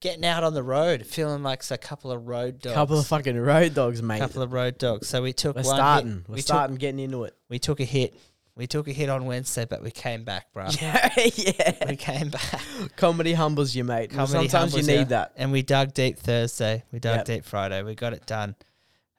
getting 0.00 0.24
out 0.24 0.42
on 0.42 0.54
the 0.54 0.62
road, 0.62 1.06
feeling 1.06 1.44
like 1.44 1.62
a 1.70 1.78
couple 1.78 2.10
of 2.10 2.26
road 2.26 2.60
dogs. 2.60 2.74
couple 2.74 2.98
of 2.98 3.06
fucking 3.06 3.38
road 3.38 3.74
dogs, 3.74 4.02
mate. 4.02 4.18
couple 4.18 4.42
of 4.42 4.52
road 4.52 4.76
dogs. 4.78 5.06
So 5.08 5.22
we 5.22 5.32
took 5.32 5.54
We're 5.54 5.62
one 5.62 5.76
starting. 5.76 6.10
Hit. 6.16 6.28
We're 6.28 6.34
we 6.34 6.40
starting 6.40 6.76
getting 6.76 6.98
into 6.98 7.24
it. 7.24 7.36
We 7.48 7.60
took 7.60 7.78
a 7.78 7.84
hit. 7.84 8.14
We 8.56 8.66
took 8.66 8.88
a 8.88 8.92
hit 8.92 9.08
on 9.08 9.24
Wednesday, 9.24 9.66
but 9.66 9.84
we 9.84 9.92
came 9.92 10.24
back, 10.24 10.52
bro. 10.52 10.66
Yeah, 10.80 11.08
yeah. 11.36 11.88
We 11.88 11.94
came 11.94 12.30
back. 12.30 12.60
Comedy 12.96 13.34
humbles 13.34 13.72
you, 13.72 13.84
mate. 13.84 14.10
Comedy 14.10 14.48
Sometimes 14.48 14.76
you 14.76 14.82
need 14.82 14.98
ya. 15.02 15.04
that. 15.04 15.32
And 15.36 15.52
we 15.52 15.62
dug 15.62 15.94
deep 15.94 16.18
Thursday. 16.18 16.82
We 16.90 16.98
dug 16.98 17.18
Yep. 17.18 17.24
deep 17.26 17.44
Friday. 17.44 17.84
We 17.84 17.94
got 17.94 18.14
it 18.14 18.26
done. 18.26 18.56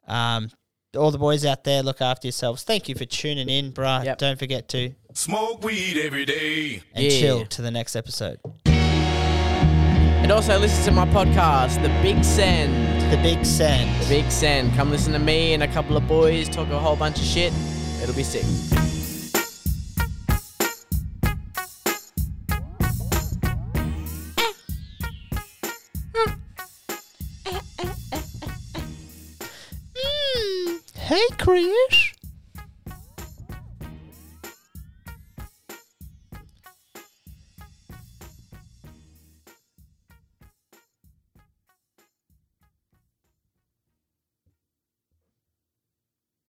Um, 0.09 0.49
all 0.97 1.11
the 1.11 1.17
boys 1.17 1.45
out 1.45 1.63
there, 1.63 1.83
look 1.83 2.01
after 2.01 2.27
yourselves. 2.27 2.63
Thank 2.63 2.89
you 2.89 2.95
for 2.95 3.05
tuning 3.05 3.47
in, 3.49 3.71
bruh. 3.71 4.03
Yep. 4.05 4.17
Don't 4.17 4.39
forget 4.39 4.67
to 4.69 4.93
Smoke 5.13 5.63
weed 5.63 5.97
every 6.03 6.25
day. 6.25 6.81
and 6.93 7.03
Yeah. 7.05 7.19
chill 7.19 7.45
to 7.45 7.61
the 7.61 7.71
next 7.71 7.95
episode. 7.95 8.39
And 8.65 10.31
also 10.31 10.57
listen 10.59 10.83
to 10.85 10.91
my 10.91 11.05
podcast, 11.07 11.81
The 11.81 11.89
Big 12.03 12.23
Send. 12.23 13.11
The 13.11 13.17
Big 13.17 13.43
Send. 13.45 13.89
The 14.03 14.09
Big 14.09 14.31
Send. 14.31 14.73
Come 14.75 14.91
listen 14.91 15.13
to 15.13 15.19
me 15.19 15.53
and 15.53 15.63
a 15.63 15.67
couple 15.67 15.97
of 15.97 16.07
boys 16.07 16.47
talk 16.49 16.69
a 16.69 16.79
whole 16.79 16.95
bunch 16.95 17.17
of 17.19 17.25
shit. 17.25 17.51
It'll 18.03 18.15
be 18.15 18.23
sick. 18.23 18.45
Hey, 31.09 31.27
Chris. 31.39 32.18